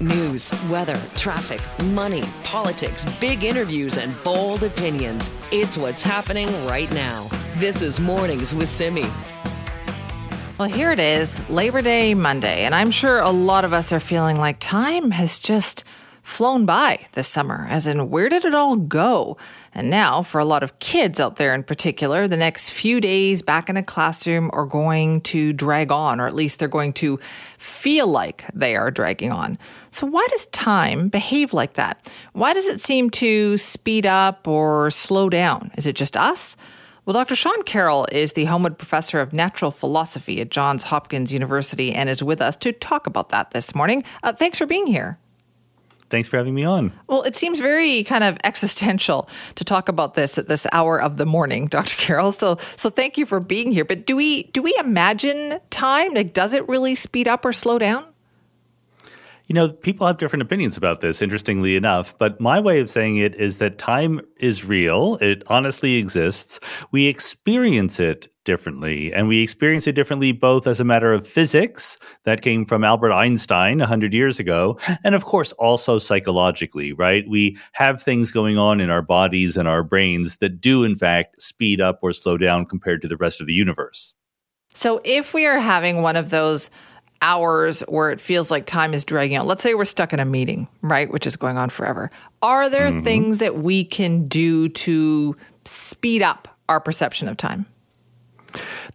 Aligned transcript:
News, 0.00 0.52
weather, 0.68 1.00
traffic, 1.14 1.62
money, 1.84 2.22
politics, 2.44 3.06
big 3.18 3.44
interviews, 3.44 3.96
and 3.96 4.14
bold 4.22 4.62
opinions. 4.62 5.30
It's 5.50 5.78
what's 5.78 6.02
happening 6.02 6.48
right 6.66 6.92
now. 6.92 7.30
This 7.54 7.80
is 7.80 7.98
Mornings 7.98 8.54
with 8.54 8.68
Simi. 8.68 9.06
Well, 10.58 10.68
here 10.68 10.92
it 10.92 11.00
is, 11.00 11.48
Labor 11.48 11.80
Day 11.80 12.12
Monday, 12.12 12.64
and 12.64 12.74
I'm 12.74 12.90
sure 12.90 13.20
a 13.20 13.30
lot 13.30 13.64
of 13.64 13.72
us 13.72 13.90
are 13.90 13.98
feeling 13.98 14.36
like 14.36 14.58
time 14.58 15.12
has 15.12 15.38
just 15.38 15.82
flown 16.26 16.66
by 16.66 16.98
this 17.12 17.28
summer, 17.28 17.68
as 17.70 17.86
in, 17.86 18.10
where 18.10 18.28
did 18.28 18.44
it 18.44 18.52
all 18.52 18.74
go? 18.74 19.36
And 19.72 19.88
now, 19.88 20.22
for 20.22 20.40
a 20.40 20.44
lot 20.44 20.64
of 20.64 20.76
kids 20.80 21.20
out 21.20 21.36
there 21.36 21.54
in 21.54 21.62
particular, 21.62 22.26
the 22.26 22.36
next 22.36 22.70
few 22.70 23.00
days 23.00 23.42
back 23.42 23.68
in 23.68 23.76
a 23.76 23.82
classroom 23.82 24.50
are 24.52 24.66
going 24.66 25.20
to 25.20 25.52
drag 25.52 25.92
on, 25.92 26.20
or 26.20 26.26
at 26.26 26.34
least 26.34 26.58
they're 26.58 26.66
going 26.66 26.92
to 26.94 27.20
feel 27.58 28.08
like 28.08 28.44
they 28.52 28.74
are 28.74 28.90
dragging 28.90 29.30
on. 29.30 29.56
So, 29.90 30.04
why 30.04 30.26
does 30.30 30.46
time 30.46 31.08
behave 31.08 31.52
like 31.52 31.74
that? 31.74 32.10
Why 32.32 32.52
does 32.52 32.66
it 32.66 32.80
seem 32.80 33.08
to 33.10 33.56
speed 33.56 34.04
up 34.04 34.48
or 34.48 34.90
slow 34.90 35.28
down? 35.28 35.70
Is 35.78 35.86
it 35.86 35.94
just 35.94 36.16
us? 36.16 36.56
Well, 37.04 37.14
Dr. 37.14 37.36
Sean 37.36 37.62
Carroll 37.62 38.08
is 38.10 38.32
the 38.32 38.46
Homewood 38.46 38.78
Professor 38.78 39.20
of 39.20 39.32
Natural 39.32 39.70
Philosophy 39.70 40.40
at 40.40 40.50
Johns 40.50 40.82
Hopkins 40.82 41.32
University 41.32 41.94
and 41.94 42.10
is 42.10 42.20
with 42.20 42.40
us 42.40 42.56
to 42.56 42.72
talk 42.72 43.06
about 43.06 43.28
that 43.28 43.52
this 43.52 43.76
morning. 43.76 44.02
Uh, 44.24 44.32
thanks 44.32 44.58
for 44.58 44.66
being 44.66 44.88
here. 44.88 45.20
Thanks 46.08 46.28
for 46.28 46.36
having 46.36 46.54
me 46.54 46.64
on. 46.64 46.92
Well, 47.08 47.22
it 47.22 47.34
seems 47.34 47.60
very 47.60 48.04
kind 48.04 48.24
of 48.24 48.38
existential 48.44 49.28
to 49.56 49.64
talk 49.64 49.88
about 49.88 50.14
this 50.14 50.38
at 50.38 50.48
this 50.48 50.66
hour 50.72 51.00
of 51.00 51.16
the 51.16 51.26
morning, 51.26 51.66
Dr. 51.76 51.96
Carroll. 51.96 52.32
So, 52.32 52.58
so 52.76 52.90
thank 52.90 53.18
you 53.18 53.26
for 53.26 53.40
being 53.40 53.72
here. 53.72 53.84
But 53.84 54.06
do 54.06 54.16
we 54.16 54.44
do 54.44 54.62
we 54.62 54.74
imagine 54.78 55.58
time? 55.70 56.14
Like, 56.14 56.32
does 56.32 56.52
it 56.52 56.68
really 56.68 56.94
speed 56.94 57.28
up 57.28 57.44
or 57.44 57.52
slow 57.52 57.78
down? 57.78 58.04
You 59.46 59.54
know, 59.54 59.68
people 59.68 60.06
have 60.06 60.18
different 60.18 60.42
opinions 60.42 60.76
about 60.76 61.00
this, 61.00 61.22
interestingly 61.22 61.76
enough. 61.76 62.18
But 62.18 62.40
my 62.40 62.58
way 62.58 62.80
of 62.80 62.90
saying 62.90 63.18
it 63.18 63.34
is 63.36 63.58
that 63.58 63.78
time 63.78 64.20
is 64.38 64.64
real. 64.64 65.18
It 65.20 65.44
honestly 65.46 65.96
exists. 65.96 66.58
We 66.90 67.06
experience 67.06 68.00
it 68.00 68.26
differently. 68.44 69.12
And 69.12 69.28
we 69.28 69.42
experience 69.42 69.86
it 69.86 69.94
differently 69.94 70.32
both 70.32 70.66
as 70.66 70.80
a 70.80 70.84
matter 70.84 71.12
of 71.12 71.26
physics, 71.26 71.98
that 72.24 72.42
came 72.42 72.64
from 72.64 72.82
Albert 72.82 73.12
Einstein 73.12 73.78
100 73.78 74.14
years 74.14 74.38
ago, 74.38 74.78
and 75.04 75.14
of 75.14 75.24
course 75.24 75.52
also 75.52 75.98
psychologically, 75.98 76.92
right? 76.92 77.24
We 77.28 77.56
have 77.72 78.02
things 78.02 78.32
going 78.32 78.58
on 78.58 78.80
in 78.80 78.90
our 78.90 79.02
bodies 79.02 79.56
and 79.56 79.68
our 79.68 79.82
brains 79.82 80.38
that 80.38 80.60
do, 80.60 80.82
in 80.84 80.96
fact, 80.96 81.40
speed 81.40 81.80
up 81.80 81.98
or 82.02 82.12
slow 82.12 82.36
down 82.36 82.66
compared 82.66 83.02
to 83.02 83.08
the 83.08 83.16
rest 83.16 83.40
of 83.40 83.46
the 83.46 83.52
universe. 83.52 84.14
So 84.74 85.00
if 85.04 85.34
we 85.34 85.46
are 85.46 85.58
having 85.58 86.02
one 86.02 86.16
of 86.16 86.30
those 86.30 86.70
hours 87.22 87.80
where 87.88 88.10
it 88.10 88.20
feels 88.20 88.50
like 88.50 88.66
time 88.66 88.94
is 88.94 89.04
dragging 89.04 89.36
out. 89.36 89.46
Let's 89.46 89.62
say 89.62 89.74
we're 89.74 89.84
stuck 89.84 90.12
in 90.12 90.20
a 90.20 90.24
meeting, 90.24 90.68
right, 90.82 91.10
which 91.10 91.26
is 91.26 91.36
going 91.36 91.56
on 91.56 91.70
forever. 91.70 92.10
Are 92.42 92.68
there 92.68 92.90
mm-hmm. 92.90 93.00
things 93.00 93.38
that 93.38 93.58
we 93.58 93.84
can 93.84 94.28
do 94.28 94.68
to 94.68 95.36
speed 95.64 96.22
up 96.22 96.48
our 96.68 96.80
perception 96.80 97.28
of 97.28 97.36
time? 97.36 97.66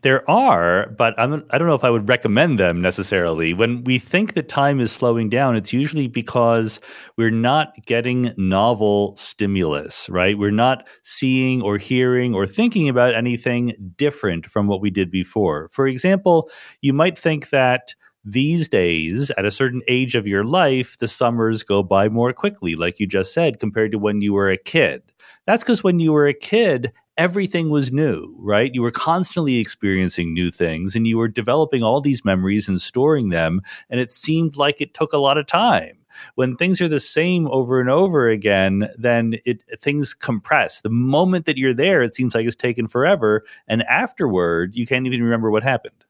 There 0.01 0.27
are, 0.29 0.89
but 0.97 1.13
I'm, 1.19 1.45
I 1.51 1.57
don't 1.59 1.67
know 1.67 1.75
if 1.75 1.83
I 1.83 1.91
would 1.91 2.09
recommend 2.09 2.57
them 2.57 2.81
necessarily. 2.81 3.53
When 3.53 3.83
we 3.83 3.99
think 3.99 4.33
that 4.33 4.49
time 4.49 4.79
is 4.79 4.91
slowing 4.91 5.29
down, 5.29 5.55
it's 5.55 5.73
usually 5.73 6.07
because 6.07 6.79
we're 7.17 7.29
not 7.29 7.75
getting 7.85 8.33
novel 8.37 9.15
stimulus, 9.15 10.09
right? 10.09 10.37
We're 10.37 10.49
not 10.49 10.87
seeing 11.03 11.61
or 11.61 11.77
hearing 11.77 12.33
or 12.33 12.47
thinking 12.47 12.89
about 12.89 13.13
anything 13.13 13.93
different 13.95 14.47
from 14.47 14.65
what 14.65 14.81
we 14.81 14.89
did 14.89 15.11
before. 15.11 15.69
For 15.71 15.87
example, 15.87 16.49
you 16.81 16.93
might 16.93 17.19
think 17.19 17.49
that 17.51 17.93
these 18.23 18.69
days, 18.69 19.31
at 19.31 19.45
a 19.45 19.51
certain 19.51 19.81
age 19.87 20.15
of 20.15 20.27
your 20.27 20.43
life, 20.43 20.97
the 20.97 21.07
summers 21.07 21.63
go 21.63 21.81
by 21.81 22.09
more 22.09 22.33
quickly, 22.33 22.75
like 22.75 22.99
you 22.99 23.07
just 23.07 23.33
said, 23.33 23.59
compared 23.59 23.91
to 23.91 23.99
when 23.99 24.21
you 24.21 24.33
were 24.33 24.49
a 24.49 24.57
kid. 24.57 25.01
That's 25.47 25.63
because 25.63 25.83
when 25.83 25.99
you 25.99 26.13
were 26.13 26.27
a 26.27 26.33
kid, 26.33 26.93
everything 27.17 27.69
was 27.69 27.91
new, 27.91 28.35
right? 28.39 28.73
You 28.73 28.81
were 28.81 28.91
constantly 28.91 29.57
experiencing 29.57 30.33
new 30.33 30.51
things 30.51 30.95
and 30.95 31.07
you 31.07 31.17
were 31.17 31.27
developing 31.27 31.83
all 31.83 31.99
these 31.99 32.23
memories 32.23 32.69
and 32.69 32.79
storing 32.79 33.29
them. 33.29 33.61
And 33.89 33.99
it 33.99 34.11
seemed 34.11 34.55
like 34.55 34.81
it 34.81 34.93
took 34.93 35.13
a 35.13 35.17
lot 35.17 35.37
of 35.37 35.47
time. 35.47 35.97
When 36.35 36.55
things 36.55 36.81
are 36.81 36.87
the 36.87 36.99
same 36.99 37.47
over 37.47 37.79
and 37.79 37.89
over 37.89 38.29
again, 38.29 38.89
then 38.97 39.35
it 39.45 39.63
things 39.79 40.13
compress. 40.13 40.81
The 40.81 40.89
moment 40.89 41.45
that 41.45 41.57
you're 41.57 41.73
there, 41.73 42.01
it 42.01 42.13
seems 42.13 42.35
like 42.35 42.45
it's 42.45 42.55
taken 42.55 42.87
forever. 42.87 43.43
And 43.67 43.83
afterward, 43.83 44.75
you 44.75 44.85
can't 44.85 45.07
even 45.07 45.23
remember 45.23 45.49
what 45.49 45.63
happened. 45.63 46.00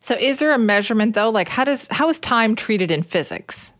So 0.00 0.16
is 0.18 0.38
there 0.38 0.52
a 0.52 0.58
measurement 0.58 1.14
though? 1.14 1.30
Like 1.30 1.48
how 1.48 1.64
does 1.64 1.86
how 1.90 2.08
is 2.08 2.18
time 2.18 2.56
treated 2.56 2.90
in 2.90 3.02
physics? 3.02 3.72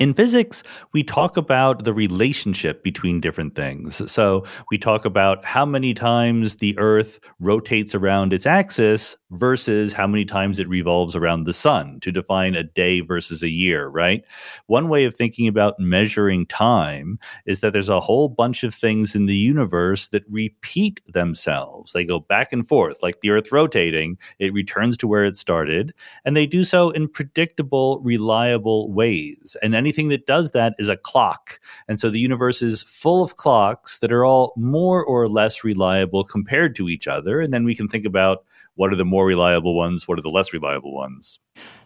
In 0.00 0.12
physics, 0.12 0.64
we 0.92 1.04
talk 1.04 1.36
about 1.36 1.84
the 1.84 1.92
relationship 1.92 2.82
between 2.82 3.20
different 3.20 3.54
things. 3.54 4.10
So 4.10 4.44
we 4.68 4.76
talk 4.76 5.04
about 5.04 5.44
how 5.44 5.64
many 5.64 5.94
times 5.94 6.56
the 6.56 6.76
Earth 6.78 7.20
rotates 7.38 7.94
around 7.94 8.32
its 8.32 8.44
axis 8.44 9.16
versus 9.30 9.92
how 9.92 10.08
many 10.08 10.24
times 10.24 10.58
it 10.58 10.68
revolves 10.68 11.14
around 11.14 11.44
the 11.44 11.52
sun 11.52 12.00
to 12.00 12.10
define 12.10 12.56
a 12.56 12.64
day 12.64 13.00
versus 13.00 13.44
a 13.44 13.48
year, 13.48 13.88
right? 13.88 14.24
One 14.66 14.88
way 14.88 15.04
of 15.04 15.16
thinking 15.16 15.46
about 15.46 15.78
measuring 15.78 16.46
time 16.46 17.20
is 17.46 17.60
that 17.60 17.72
there's 17.72 17.88
a 17.88 18.00
whole 18.00 18.28
bunch 18.28 18.64
of 18.64 18.74
things 18.74 19.14
in 19.14 19.26
the 19.26 19.36
universe 19.36 20.08
that 20.08 20.24
repeat 20.28 21.00
themselves. 21.06 21.92
They 21.92 22.04
go 22.04 22.18
back 22.18 22.52
and 22.52 22.66
forth, 22.66 23.00
like 23.00 23.20
the 23.20 23.30
Earth 23.30 23.52
rotating, 23.52 24.18
it 24.40 24.52
returns 24.52 24.96
to 24.98 25.06
where 25.06 25.24
it 25.24 25.36
started, 25.36 25.94
and 26.24 26.36
they 26.36 26.46
do 26.46 26.64
so 26.64 26.90
in 26.90 27.08
predictable, 27.08 28.00
reliable 28.00 28.92
ways. 28.92 29.56
And 29.62 29.83
anything 29.84 30.08
that 30.08 30.26
does 30.26 30.52
that 30.52 30.74
is 30.78 30.88
a 30.88 30.96
clock. 30.96 31.60
And 31.88 32.00
so 32.00 32.10
the 32.10 32.18
universe 32.18 32.62
is 32.62 32.82
full 32.82 33.22
of 33.22 33.36
clocks 33.36 33.98
that 33.98 34.12
are 34.12 34.24
all 34.24 34.52
more 34.56 35.04
or 35.04 35.28
less 35.28 35.62
reliable 35.62 36.24
compared 36.24 36.74
to 36.76 36.88
each 36.88 37.06
other. 37.06 37.40
And 37.40 37.52
then 37.52 37.64
we 37.64 37.74
can 37.74 37.88
think 37.88 38.06
about 38.06 38.44
what 38.76 38.92
are 38.92 38.96
the 38.96 39.04
more 39.04 39.26
reliable 39.26 39.76
ones, 39.76 40.08
what 40.08 40.18
are 40.18 40.22
the 40.22 40.30
less 40.30 40.52
reliable 40.52 40.94
ones. 40.94 41.38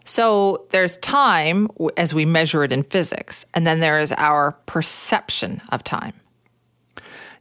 So 0.05 0.65
there's 0.71 0.97
time 0.97 1.67
as 1.97 2.13
we 2.13 2.25
measure 2.25 2.63
it 2.63 2.71
in 2.71 2.83
physics, 2.83 3.45
and 3.53 3.67
then 3.67 3.79
there 3.79 3.99
is 3.99 4.11
our 4.13 4.53
perception 4.65 5.61
of 5.69 5.83
time. 5.83 6.13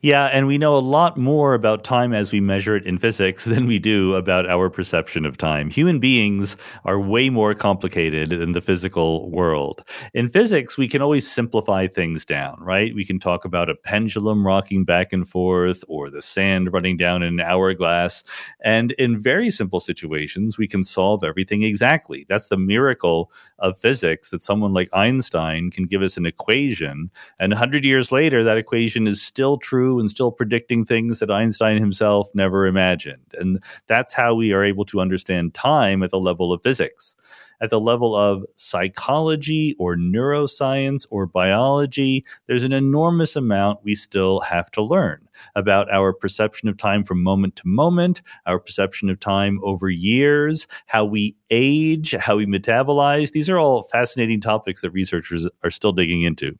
Yeah, 0.00 0.26
and 0.26 0.46
we 0.46 0.58
know 0.58 0.76
a 0.76 0.78
lot 0.78 1.16
more 1.16 1.54
about 1.54 1.82
time 1.82 2.12
as 2.12 2.30
we 2.32 2.40
measure 2.40 2.76
it 2.76 2.86
in 2.86 2.98
physics 2.98 3.44
than 3.46 3.66
we 3.66 3.80
do 3.80 4.14
about 4.14 4.48
our 4.48 4.70
perception 4.70 5.26
of 5.26 5.36
time. 5.36 5.70
Human 5.70 5.98
beings 5.98 6.56
are 6.84 7.00
way 7.00 7.30
more 7.30 7.52
complicated 7.52 8.30
than 8.30 8.52
the 8.52 8.60
physical 8.60 9.28
world. 9.30 9.82
In 10.14 10.28
physics, 10.28 10.78
we 10.78 10.86
can 10.86 11.02
always 11.02 11.28
simplify 11.28 11.88
things 11.88 12.24
down, 12.24 12.58
right? 12.60 12.94
We 12.94 13.04
can 13.04 13.18
talk 13.18 13.44
about 13.44 13.68
a 13.68 13.74
pendulum 13.74 14.46
rocking 14.46 14.84
back 14.84 15.12
and 15.12 15.28
forth 15.28 15.82
or 15.88 16.10
the 16.10 16.22
sand 16.22 16.72
running 16.72 16.96
down 16.96 17.24
an 17.24 17.40
hourglass. 17.40 18.22
And 18.62 18.92
in 18.92 19.18
very 19.18 19.50
simple 19.50 19.80
situations, 19.80 20.58
we 20.58 20.68
can 20.68 20.84
solve 20.84 21.24
everything 21.24 21.64
exactly. 21.64 22.24
That's 22.28 22.46
the 22.46 22.56
miracle 22.56 23.32
of 23.58 23.76
physics 23.76 24.30
that 24.30 24.42
someone 24.42 24.72
like 24.72 24.88
Einstein 24.92 25.72
can 25.72 25.84
give 25.84 26.02
us 26.02 26.16
an 26.16 26.24
equation. 26.26 27.10
And 27.40 27.50
100 27.50 27.84
years 27.84 28.12
later, 28.12 28.44
that 28.44 28.58
equation 28.58 29.08
is 29.08 29.20
still 29.20 29.56
true 29.56 29.87
true 29.88 29.98
and 29.98 30.10
still 30.10 30.30
predicting 30.30 30.84
things 30.84 31.18
that 31.18 31.30
Einstein 31.30 31.78
himself 31.78 32.28
never 32.34 32.66
imagined. 32.66 33.34
And 33.34 33.62
that's 33.86 34.12
how 34.12 34.34
we 34.34 34.52
are 34.52 34.64
able 34.64 34.84
to 34.86 35.00
understand 35.00 35.54
time 35.54 36.02
at 36.02 36.10
the 36.10 36.20
level 36.20 36.52
of 36.52 36.62
physics. 36.62 37.16
At 37.60 37.70
the 37.70 37.80
level 37.80 38.14
of 38.14 38.44
psychology 38.54 39.74
or 39.80 39.96
neuroscience 39.96 41.06
or 41.10 41.26
biology, 41.26 42.24
there's 42.46 42.62
an 42.62 42.72
enormous 42.72 43.34
amount 43.34 43.80
we 43.82 43.96
still 43.96 44.38
have 44.40 44.70
to 44.72 44.82
learn 44.82 45.26
about 45.56 45.92
our 45.92 46.12
perception 46.12 46.68
of 46.68 46.76
time 46.76 47.02
from 47.02 47.20
moment 47.20 47.56
to 47.56 47.66
moment, 47.66 48.22
our 48.46 48.60
perception 48.60 49.10
of 49.10 49.18
time 49.18 49.58
over 49.64 49.90
years, 49.90 50.68
how 50.86 51.04
we 51.04 51.34
age, 51.50 52.14
how 52.20 52.36
we 52.36 52.46
metabolize. 52.46 53.32
These 53.32 53.50
are 53.50 53.58
all 53.58 53.82
fascinating 53.84 54.40
topics 54.40 54.82
that 54.82 54.90
researchers 54.90 55.48
are 55.64 55.70
still 55.70 55.92
digging 55.92 56.22
into. 56.22 56.56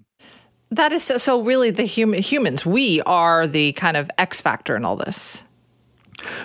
That 0.71 0.93
is 0.93 1.03
so, 1.03 1.17
so 1.17 1.43
really 1.43 1.71
the 1.71 1.85
human 1.85 2.21
humans, 2.23 2.67
we 2.67 3.01
are 3.03 3.47
the 3.47 3.73
kind 3.73 3.97
of 3.97 4.11
X 4.19 4.41
factor 4.41 4.77
in 4.77 4.85
all 4.85 4.97
this. 4.97 5.45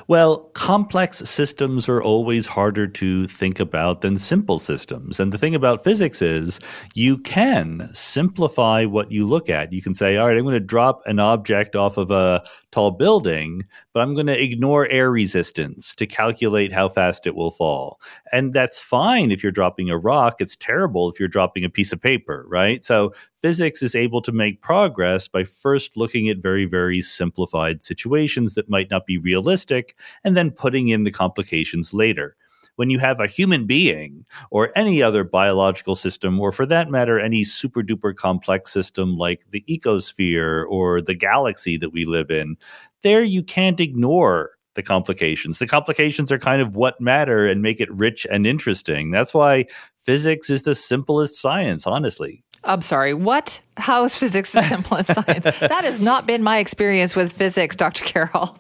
Well, 0.08 0.38
complex 0.54 1.18
systems 1.18 1.90
are 1.90 2.02
always 2.02 2.46
harder 2.46 2.86
to 2.88 3.26
think 3.26 3.60
about 3.60 4.02
than 4.02 4.18
simple 4.18 4.60
systems. 4.60 5.20
And 5.20 5.34
the 5.34 5.38
thing 5.38 5.56
about 5.56 5.84
physics 5.84 6.22
is 6.22 6.60
you 6.94 7.18
can 7.18 7.90
simplify 7.92 8.86
what 8.86 9.12
you 9.12 9.26
look 9.26 9.50
at. 9.50 9.74
You 9.74 9.82
can 9.82 9.96
say, 9.96 10.18
all 10.18 10.28
right, 10.28 10.38
I'm 10.38 10.44
going 10.44 10.54
to 10.54 10.60
drop 10.60 11.02
an 11.06 11.20
object 11.20 11.76
off 11.76 11.98
of 11.98 12.12
a 12.12 12.44
tall 12.74 12.92
building, 12.92 13.64
but 13.94 14.02
I'm 14.02 14.16
going 14.16 14.28
to 14.28 14.44
ignore 14.44 14.90
air 14.90 15.12
resistance 15.12 15.94
to 15.96 16.08
calculate 16.08 16.72
how 16.72 16.90
fast 16.90 17.28
it 17.28 17.36
will 17.36 17.52
fall. 17.52 18.02
And 18.32 18.52
that's 18.52 18.80
fine 18.80 19.32
if 19.32 19.44
you're 19.44 19.52
dropping 19.52 19.92
a 19.92 19.98
rock. 19.98 20.42
It's 20.42 20.56
terrible 20.56 21.10
if 21.10 21.20
you're 21.20 21.30
dropping 21.30 21.64
a 21.64 21.70
piece 21.70 21.94
of 21.94 22.02
paper, 22.02 22.46
right? 22.50 22.84
So 22.84 23.14
physics 23.44 23.84
is 23.84 23.94
able 23.94 24.22
to 24.24 24.32
make 24.32 24.62
progress 24.62 25.28
by 25.28 25.44
first 25.44 25.96
looking 25.96 26.30
at 26.30 26.38
very, 26.38 26.66
very 26.66 27.00
simplified 27.00 27.84
situations 27.84 28.56
that 28.56 28.70
might 28.70 28.90
not 28.90 29.06
be 29.06 29.20
realistic 29.20 29.96
and 30.24 30.36
then 30.36 30.50
putting 30.50 30.88
in 30.88 31.04
the 31.04 31.12
complications 31.12 31.94
later. 31.94 32.36
When 32.76 32.90
you 32.90 33.00
have 33.00 33.20
a 33.20 33.28
human 33.28 33.66
being 33.66 34.26
or 34.52 34.72
any 34.76 35.02
other 35.02 35.24
biological 35.24 35.96
system, 35.96 36.40
or 36.40 36.52
for 36.52 36.66
that 36.66 36.90
matter, 36.90 37.20
any 37.20 37.44
super 37.44 37.82
duper 37.82 38.16
complex 38.16 38.72
system 38.72 39.18
like 39.18 39.46
the 39.52 39.64
ecosphere 39.70 40.66
or 40.70 41.02
the 41.02 41.14
galaxy 41.14 41.78
that 41.78 41.92
we 41.92 42.06
live 42.06 42.32
in, 42.32 42.56
there 43.02 43.24
you 43.24 43.44
can't 43.44 43.80
ignore 43.80 44.52
the 44.76 44.84
complications. 44.84 45.60
The 45.60 45.68
complications 45.68 46.32
are 46.32 46.40
kind 46.40 46.62
of 46.62 46.76
what 46.76 47.00
matter 47.00 47.46
and 47.46 47.62
make 47.62 47.80
it 47.80 47.92
rich 47.92 48.26
and 48.32 48.48
interesting. 48.48 49.12
That's 49.12 49.34
why 49.34 49.66
physics 50.02 50.50
is 50.50 50.64
the 50.64 50.76
simplest 50.76 51.36
science, 51.36 51.86
honestly. 51.86 52.44
I'm 52.66 52.82
sorry, 52.82 53.14
what? 53.14 53.62
How 53.76 54.06
is 54.06 54.16
physics 54.18 54.54
the 54.54 54.62
simplest 54.62 55.14
science? 55.14 55.46
That 55.60 55.84
has 55.84 56.02
not 56.02 56.26
been 56.26 56.44
my 56.44 56.60
experience 56.60 57.16
with 57.16 57.34
physics, 57.34 57.76
Dr. 57.76 58.06
Carroll. 58.06 58.58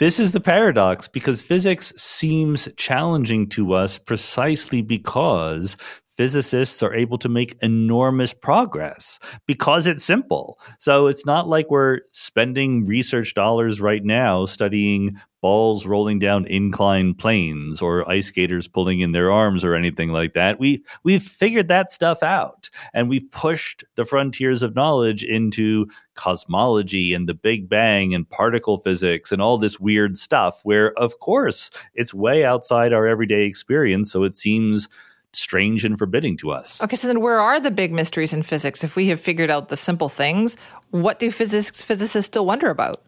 This 0.00 0.18
is 0.18 0.32
the 0.32 0.40
paradox 0.40 1.08
because 1.08 1.42
physics 1.42 1.92
seems 1.94 2.72
challenging 2.78 3.46
to 3.50 3.74
us 3.74 3.98
precisely 3.98 4.80
because 4.80 5.76
physicists 6.16 6.82
are 6.82 6.94
able 6.94 7.18
to 7.18 7.28
make 7.28 7.58
enormous 7.60 8.32
progress 8.32 9.20
because 9.46 9.86
it's 9.86 10.02
simple. 10.02 10.58
So 10.78 11.06
it's 11.06 11.26
not 11.26 11.48
like 11.48 11.70
we're 11.70 12.00
spending 12.12 12.84
research 12.86 13.34
dollars 13.34 13.78
right 13.78 14.02
now 14.02 14.46
studying 14.46 15.20
balls 15.40 15.86
rolling 15.86 16.18
down 16.18 16.46
inclined 16.46 17.18
planes 17.18 17.80
or 17.80 18.08
ice 18.10 18.26
skaters 18.26 18.68
pulling 18.68 19.00
in 19.00 19.12
their 19.12 19.30
arms 19.30 19.64
or 19.64 19.74
anything 19.74 20.12
like 20.12 20.34
that. 20.34 20.60
We 20.60 20.84
we've 21.04 21.22
figured 21.22 21.68
that 21.68 21.90
stuff 21.90 22.22
out 22.22 22.59
and 22.92 23.08
we've 23.08 23.30
pushed 23.30 23.84
the 23.94 24.04
frontiers 24.04 24.62
of 24.62 24.74
knowledge 24.74 25.24
into 25.24 25.86
cosmology 26.14 27.14
and 27.14 27.28
the 27.28 27.34
Big 27.34 27.68
Bang 27.68 28.14
and 28.14 28.28
particle 28.28 28.78
physics 28.78 29.32
and 29.32 29.40
all 29.40 29.58
this 29.58 29.80
weird 29.80 30.16
stuff 30.16 30.60
where 30.64 30.92
of 30.98 31.18
course 31.20 31.70
it's 31.94 32.14
way 32.14 32.44
outside 32.44 32.92
our 32.92 33.06
everyday 33.06 33.44
experience 33.44 34.10
so 34.12 34.24
it 34.24 34.34
seems 34.34 34.88
strange 35.32 35.84
and 35.84 35.98
forbidding 35.98 36.36
to 36.38 36.50
us. 36.50 36.82
Okay, 36.82 36.96
so 36.96 37.06
then 37.06 37.20
where 37.20 37.38
are 37.38 37.60
the 37.60 37.70
big 37.70 37.92
mysteries 37.92 38.32
in 38.32 38.42
physics? 38.42 38.82
If 38.82 38.96
we 38.96 39.08
have 39.08 39.20
figured 39.20 39.50
out 39.50 39.68
the 39.68 39.76
simple 39.76 40.08
things, 40.08 40.56
what 40.90 41.18
do 41.18 41.30
physics 41.30 41.82
physicists 41.82 42.26
still 42.26 42.46
wonder 42.46 42.70
about? 42.70 43.02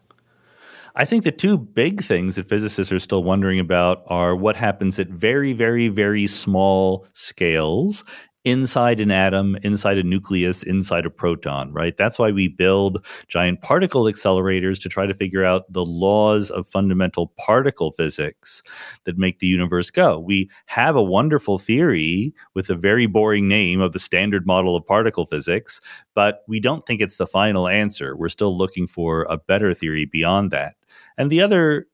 I 0.95 1.05
think 1.05 1.23
the 1.23 1.31
two 1.31 1.57
big 1.57 2.03
things 2.03 2.35
that 2.35 2.47
physicists 2.47 2.93
are 2.93 2.99
still 2.99 3.23
wondering 3.23 3.59
about 3.59 4.03
are 4.07 4.35
what 4.35 4.55
happens 4.55 4.99
at 4.99 5.07
very, 5.07 5.51
very, 5.51 5.87
very 5.87 6.27
small 6.27 7.07
scales 7.13 8.03
inside 8.45 8.99
an 8.99 9.11
atom, 9.11 9.55
inside 9.63 9.97
a 9.97 10.03
nucleus, 10.03 10.63
inside 10.63 11.05
a 11.05 11.09
proton, 11.09 11.71
right? 11.71 11.95
That's 11.95 12.19
why 12.19 12.31
we 12.31 12.49
build 12.49 13.05
giant 13.27 13.61
particle 13.61 14.03
accelerators 14.03 14.81
to 14.81 14.89
try 14.89 15.05
to 15.05 15.13
figure 15.13 15.45
out 15.45 15.71
the 15.71 15.85
laws 15.85 16.51
of 16.51 16.67
fundamental 16.67 17.27
particle 17.37 17.91
physics 17.91 18.61
that 19.05 19.17
make 19.17 19.39
the 19.39 19.47
universe 19.47 19.89
go. 19.91 20.19
We 20.19 20.49
have 20.65 20.95
a 20.95 21.03
wonderful 21.03 21.57
theory 21.57 22.33
with 22.53 22.69
a 22.69 22.75
very 22.75 23.05
boring 23.05 23.47
name 23.47 23.79
of 23.79 23.93
the 23.93 23.99
standard 23.99 24.45
model 24.45 24.75
of 24.75 24.85
particle 24.85 25.25
physics, 25.25 25.79
but 26.13 26.43
we 26.47 26.59
don't 26.59 26.81
think 26.85 26.99
it's 26.99 27.17
the 27.17 27.27
final 27.27 27.67
answer. 27.67 28.15
We're 28.15 28.29
still 28.29 28.57
looking 28.57 28.87
for 28.87 29.25
a 29.29 29.37
better 29.37 29.73
theory 29.73 30.05
beyond 30.05 30.51
that. 30.51 30.75
And 31.17 31.29
the 31.29 31.41
other 31.41 31.87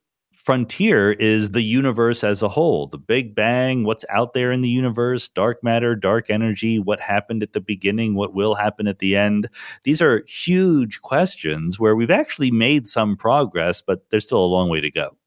frontier 0.43 1.11
is 1.11 1.49
the 1.49 1.61
universe 1.61 2.23
as 2.23 2.41
a 2.41 2.47
whole. 2.47 2.87
The 2.87 2.97
big 2.97 3.35
bang 3.35 3.83
what's 3.83 4.05
out 4.09 4.33
there 4.33 4.51
in 4.51 4.61
the 4.61 4.69
universe 4.69 5.27
dark 5.29 5.63
matter 5.63 5.95
dark 5.95 6.29
energy 6.29 6.79
what 6.79 6.99
happened 6.99 7.43
at 7.43 7.53
the 7.53 7.61
beginning 7.61 8.15
what 8.15 8.33
will 8.33 8.55
happen 8.55 8.87
at 8.87 8.99
the 8.99 9.15
end. 9.15 9.49
These 9.83 10.01
are 10.01 10.23
huge 10.27 11.01
questions 11.01 11.79
where 11.79 11.95
we've 11.95 12.09
actually 12.09 12.51
made 12.51 12.87
some 12.87 13.17
progress 13.17 13.81
but 13.81 14.09
there's 14.09 14.25
still 14.25 14.43
a 14.43 14.47
long 14.47 14.69
way 14.69 14.81
to 14.81 14.89
go 14.89 15.18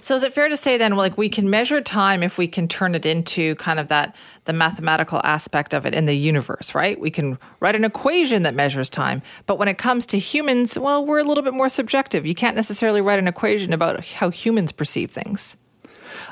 so 0.00 0.14
is 0.14 0.22
it 0.22 0.32
fair 0.32 0.48
to 0.48 0.56
say 0.56 0.78
then, 0.78 0.96
like 0.96 1.16
we 1.18 1.28
can 1.28 1.50
measure 1.50 1.80
time 1.80 2.22
if 2.22 2.38
we 2.38 2.48
can 2.48 2.68
turn 2.68 2.94
it 2.94 3.06
into 3.06 3.54
kind 3.56 3.78
of 3.78 3.88
that 3.88 4.16
the 4.44 4.52
mathematical 4.52 5.20
aspect 5.24 5.74
of 5.74 5.86
it 5.86 5.94
in 5.94 6.06
the 6.06 6.16
universe, 6.16 6.74
right? 6.74 6.98
We 6.98 7.10
can 7.10 7.38
write 7.60 7.74
an 7.74 7.84
equation 7.84 8.42
that 8.42 8.54
measures 8.54 8.88
time, 8.88 9.22
but 9.46 9.58
when 9.58 9.68
it 9.68 9.78
comes 9.78 10.06
to 10.06 10.18
humans, 10.18 10.78
well, 10.78 11.04
we're 11.04 11.18
a 11.18 11.24
little 11.24 11.44
bit 11.44 11.54
more 11.54 11.68
subjective. 11.68 12.26
You 12.26 12.34
can't 12.34 12.56
necessarily 12.56 13.00
write 13.00 13.18
an 13.18 13.28
equation 13.28 13.72
about 13.72 14.04
how 14.04 14.30
humans 14.30 14.72
perceive 14.72 15.10
things. 15.10 15.56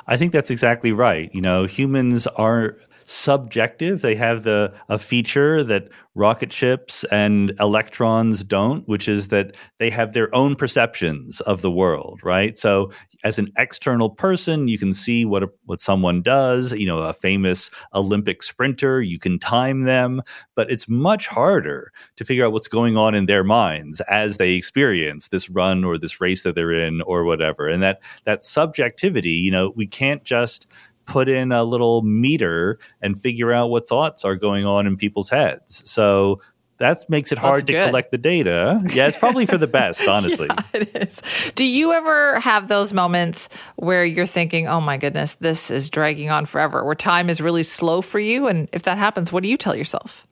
I 0.06 0.16
think 0.16 0.32
that's 0.32 0.50
exactly 0.50 0.92
right. 0.92 1.30
You 1.34 1.42
know, 1.42 1.64
humans 1.64 2.26
are 2.28 2.76
subjective. 3.08 4.02
They 4.02 4.14
have 4.14 4.42
the 4.42 4.72
a 4.90 4.98
feature 4.98 5.64
that 5.64 5.88
rocket 6.14 6.52
ships 6.52 7.04
and 7.04 7.52
electrons 7.60 8.44
don't, 8.44 8.86
which 8.88 9.08
is 9.08 9.28
that 9.28 9.54
they 9.78 9.88
have 9.88 10.12
their 10.12 10.34
own 10.34 10.56
perceptions 10.56 11.40
of 11.42 11.62
the 11.62 11.70
world, 11.70 12.20
right? 12.24 12.58
So 12.58 12.90
as 13.24 13.38
an 13.38 13.50
external 13.56 14.10
person, 14.10 14.68
you 14.68 14.78
can 14.78 14.92
see 14.92 15.24
what 15.24 15.44
a, 15.44 15.48
what 15.64 15.80
someone 15.80 16.20
does, 16.20 16.72
you 16.72 16.86
know, 16.86 16.98
a 16.98 17.12
famous 17.12 17.70
Olympic 17.94 18.42
sprinter, 18.42 19.00
you 19.00 19.18
can 19.18 19.38
time 19.38 19.82
them, 19.82 20.20
but 20.54 20.70
it's 20.70 20.88
much 20.88 21.28
harder 21.28 21.92
to 22.16 22.24
figure 22.24 22.44
out 22.44 22.52
what's 22.52 22.68
going 22.68 22.96
on 22.96 23.14
in 23.14 23.26
their 23.26 23.44
minds 23.44 24.00
as 24.02 24.36
they 24.36 24.52
experience 24.52 25.28
this 25.28 25.48
run 25.48 25.84
or 25.84 25.98
this 25.98 26.20
race 26.20 26.42
that 26.42 26.56
they're 26.56 26.72
in 26.72 27.00
or 27.02 27.24
whatever. 27.24 27.68
And 27.68 27.82
that 27.82 28.02
that 28.24 28.44
subjectivity, 28.44 29.30
you 29.30 29.50
know, 29.50 29.72
we 29.76 29.86
can't 29.86 30.24
just 30.24 30.66
put 31.08 31.28
in 31.28 31.50
a 31.50 31.64
little 31.64 32.02
meter 32.02 32.78
and 33.00 33.18
figure 33.18 33.50
out 33.52 33.70
what 33.70 33.88
thoughts 33.88 34.24
are 34.24 34.36
going 34.36 34.66
on 34.66 34.86
in 34.86 34.96
people's 34.96 35.30
heads. 35.30 35.82
So 35.90 36.40
that 36.76 36.98
makes 37.08 37.32
it 37.32 37.38
hard 37.38 37.66
to 37.66 37.72
collect 37.72 38.12
the 38.12 38.18
data. 38.18 38.80
Yeah, 38.92 39.08
it's 39.08 39.16
probably 39.16 39.46
for 39.46 39.58
the 39.58 39.66
best, 39.66 40.06
honestly. 40.08 40.46
yeah, 40.48 40.62
it 40.74 40.90
is. 40.94 41.22
Do 41.56 41.64
you 41.64 41.92
ever 41.92 42.38
have 42.38 42.68
those 42.68 42.92
moments 42.92 43.48
where 43.76 44.04
you're 44.04 44.26
thinking, 44.26 44.68
oh 44.68 44.80
my 44.80 44.96
goodness, 44.96 45.34
this 45.36 45.70
is 45.70 45.90
dragging 45.90 46.30
on 46.30 46.46
forever, 46.46 46.84
where 46.84 46.94
time 46.94 47.30
is 47.30 47.40
really 47.40 47.64
slow 47.64 48.00
for 48.00 48.20
you? 48.20 48.46
And 48.46 48.68
if 48.72 48.84
that 48.84 48.98
happens, 48.98 49.32
what 49.32 49.42
do 49.42 49.48
you 49.48 49.56
tell 49.56 49.74
yourself? 49.74 50.27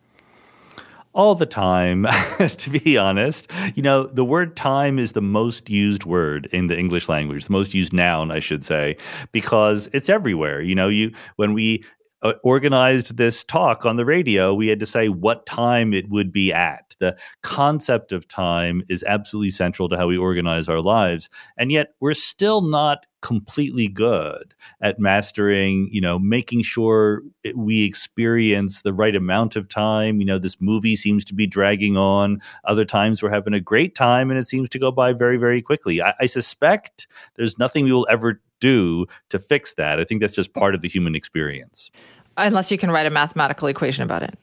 All 1.17 1.35
the 1.35 1.47
time, 1.47 2.07
to 2.39 2.71
be 2.71 2.99
honest. 2.99 3.51
You 3.75 3.83
know, 3.83 4.05
the 4.05 4.25
word 4.25 4.55
time 4.55 4.99
is 4.99 5.13
the 5.13 5.23
most 5.23 5.71
used 5.71 6.05
word 6.05 6.47
in 6.53 6.67
the 6.67 6.79
English 6.79 7.09
language, 7.09 7.47
the 7.47 7.53
most 7.53 7.73
used 7.73 7.95
noun, 7.95 8.31
I 8.31 8.39
should 8.39 8.65
say, 8.65 8.99
because 9.33 9.89
it's 9.95 10.11
everywhere. 10.11 10.61
You 10.61 10.75
know, 10.75 10.89
you 10.89 11.13
when 11.37 11.55
we 11.55 11.83
uh, 12.23 12.33
organized 12.43 13.17
this 13.17 13.45
talk 13.45 13.85
on 13.85 13.97
the 13.97 14.05
radio, 14.05 14.55
we 14.55 14.69
had 14.69 14.81
to 14.81 14.87
say 14.87 15.09
what 15.09 15.47
time 15.47 15.93
it 15.93 16.09
would 16.09 16.33
be 16.33 16.53
at. 16.53 16.97
The 16.99 17.17
concept 17.43 18.13
of 18.13 18.27
time 18.27 18.83
is 18.89 19.05
absolutely 19.07 19.51
central 19.51 19.89
to 19.91 19.97
how 19.97 20.07
we 20.07 20.17
organize 20.17 20.69
our 20.69 20.81
lives. 20.81 21.29
And 21.59 21.71
yet 21.71 21.95
we're 22.01 22.15
still 22.15 22.63
not 22.63 23.07
completely 23.21 23.89
good 23.89 24.55
at 24.81 24.99
mastering, 24.99 25.89
you 25.91 26.01
know, 26.01 26.19
making 26.19 26.63
sure 26.63 27.23
we 27.55 27.85
experience 27.85 28.83
the 28.83 28.95
right 28.95 29.17
amount 29.17 29.57
of 29.57 29.69
time. 29.69 30.21
You 30.21 30.27
know, 30.27 30.39
this 30.39 30.61
movie 30.61 30.97
seems 30.97 31.25
to 31.27 31.35
be 31.35 31.47
dragging 31.47 31.97
on. 31.97 32.41
Other 32.65 32.85
times 32.85 33.23
we're 33.23 33.31
having 33.31 33.53
a 33.55 33.61
great 33.61 33.95
time 33.95 34.31
and 34.31 34.39
it 34.39 34.49
seems 34.49 34.69
to 34.71 34.79
go 34.79 34.91
by 34.91 35.13
very, 35.13 35.37
very 35.37 35.61
quickly. 35.61 36.01
I, 36.01 36.15
I 36.21 36.27
suspect 36.27 37.09
there's 37.35 37.59
nothing 37.59 37.85
we 37.85 37.93
will 37.93 38.07
ever 38.09 38.41
do 38.61 39.07
to 39.31 39.39
fix 39.39 39.75
that. 39.75 40.01
I 40.01 40.05
think 40.05 40.21
that's 40.21 40.35
just 40.35 40.53
part 40.53 40.75
of 40.75 40.81
the 40.81 40.89
human 40.89 41.15
experience. 41.15 41.91
Unless 42.37 42.71
you 42.71 42.79
can 42.79 42.91
write 42.91 43.07
a 43.07 43.11
mathematical 43.11 43.69
equation 43.69 44.03
about 44.03 44.23
it. 44.23 44.39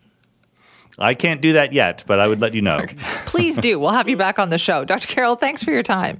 I 1.00 1.14
can't 1.14 1.42
do 1.42 1.54
that 1.54 1.74
yet, 1.74 2.04
but 2.06 2.20
I 2.20 2.28
would 2.28 2.40
let 2.40 2.54
you 2.54 2.62
know. 2.62 2.86
Please 3.26 3.58
do. 3.58 3.80
We'll 3.80 3.92
have 3.92 4.08
you 4.08 4.18
back 4.18 4.38
on 4.40 4.50
the 4.50 4.58
show. 4.58 4.86
Dr. 4.86 5.08
Carroll, 5.08 5.36
thanks 5.36 5.64
for 5.64 5.72
your 5.72 5.84
time. 5.84 6.20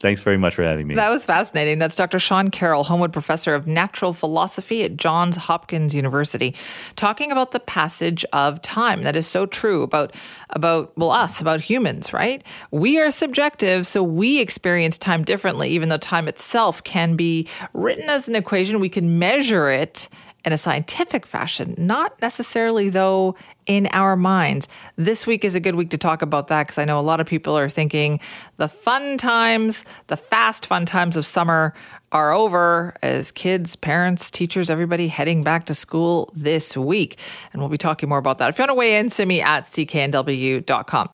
Thanks 0.00 0.22
very 0.22 0.36
much 0.36 0.54
for 0.54 0.62
having 0.62 0.86
me. 0.86 0.94
That 0.94 1.10
was 1.10 1.24
fascinating. 1.24 1.78
That's 1.78 1.94
Dr. 1.94 2.18
Sean 2.18 2.48
Carroll, 2.48 2.84
Homewood 2.84 3.12
Professor 3.12 3.54
of 3.54 3.66
Natural 3.66 4.12
Philosophy 4.12 4.82
at 4.82 4.96
Johns 4.96 5.36
Hopkins 5.36 5.94
University, 5.94 6.54
talking 6.96 7.30
about 7.30 7.52
the 7.52 7.60
passage 7.60 8.24
of 8.32 8.60
time. 8.62 9.02
That 9.02 9.16
is 9.16 9.26
so 9.26 9.46
true 9.46 9.82
about 9.82 10.14
about 10.50 10.96
well 10.96 11.10
us, 11.10 11.40
about 11.40 11.60
humans, 11.60 12.12
right? 12.12 12.42
We 12.70 13.00
are 13.00 13.10
subjective, 13.10 13.86
so 13.86 14.02
we 14.02 14.40
experience 14.40 14.98
time 14.98 15.24
differently, 15.24 15.70
even 15.70 15.88
though 15.88 15.98
time 15.98 16.28
itself 16.28 16.82
can 16.84 17.16
be 17.16 17.48
written 17.72 18.08
as 18.08 18.28
an 18.28 18.34
equation. 18.34 18.80
We 18.80 18.88
can 18.88 19.18
measure 19.18 19.70
it 19.70 20.08
in 20.44 20.52
a 20.52 20.56
scientific 20.56 21.24
fashion, 21.24 21.74
not 21.78 22.20
necessarily, 22.20 22.88
though, 22.88 23.36
in 23.66 23.88
our 23.92 24.16
minds. 24.16 24.68
This 24.96 25.26
week 25.26 25.44
is 25.44 25.54
a 25.54 25.60
good 25.60 25.74
week 25.74 25.90
to 25.90 25.98
talk 25.98 26.22
about 26.22 26.48
that 26.48 26.64
because 26.64 26.78
I 26.78 26.84
know 26.84 26.98
a 26.98 27.02
lot 27.02 27.20
of 27.20 27.26
people 27.26 27.56
are 27.56 27.68
thinking 27.68 28.20
the 28.56 28.68
fun 28.68 29.18
times, 29.18 29.84
the 30.08 30.16
fast 30.16 30.66
fun 30.66 30.86
times 30.86 31.16
of 31.16 31.26
summer 31.26 31.74
are 32.12 32.32
over 32.32 32.94
as 33.02 33.30
kids, 33.30 33.74
parents, 33.74 34.30
teachers, 34.30 34.70
everybody 34.70 35.08
heading 35.08 35.42
back 35.42 35.66
to 35.66 35.74
school 35.74 36.30
this 36.34 36.76
week. 36.76 37.18
And 37.52 37.60
we'll 37.60 37.70
be 37.70 37.78
talking 37.78 38.08
more 38.08 38.18
about 38.18 38.38
that. 38.38 38.50
If 38.50 38.58
you 38.58 38.62
want 38.62 38.70
to 38.70 38.74
weigh 38.74 38.98
in, 38.98 39.08
send 39.08 39.28
me 39.28 39.40
at 39.40 39.64
cknw.com. 39.64 41.08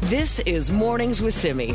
This 0.00 0.38
is 0.40 0.70
Mornings 0.70 1.20
with 1.20 1.34
Simi. 1.34 1.74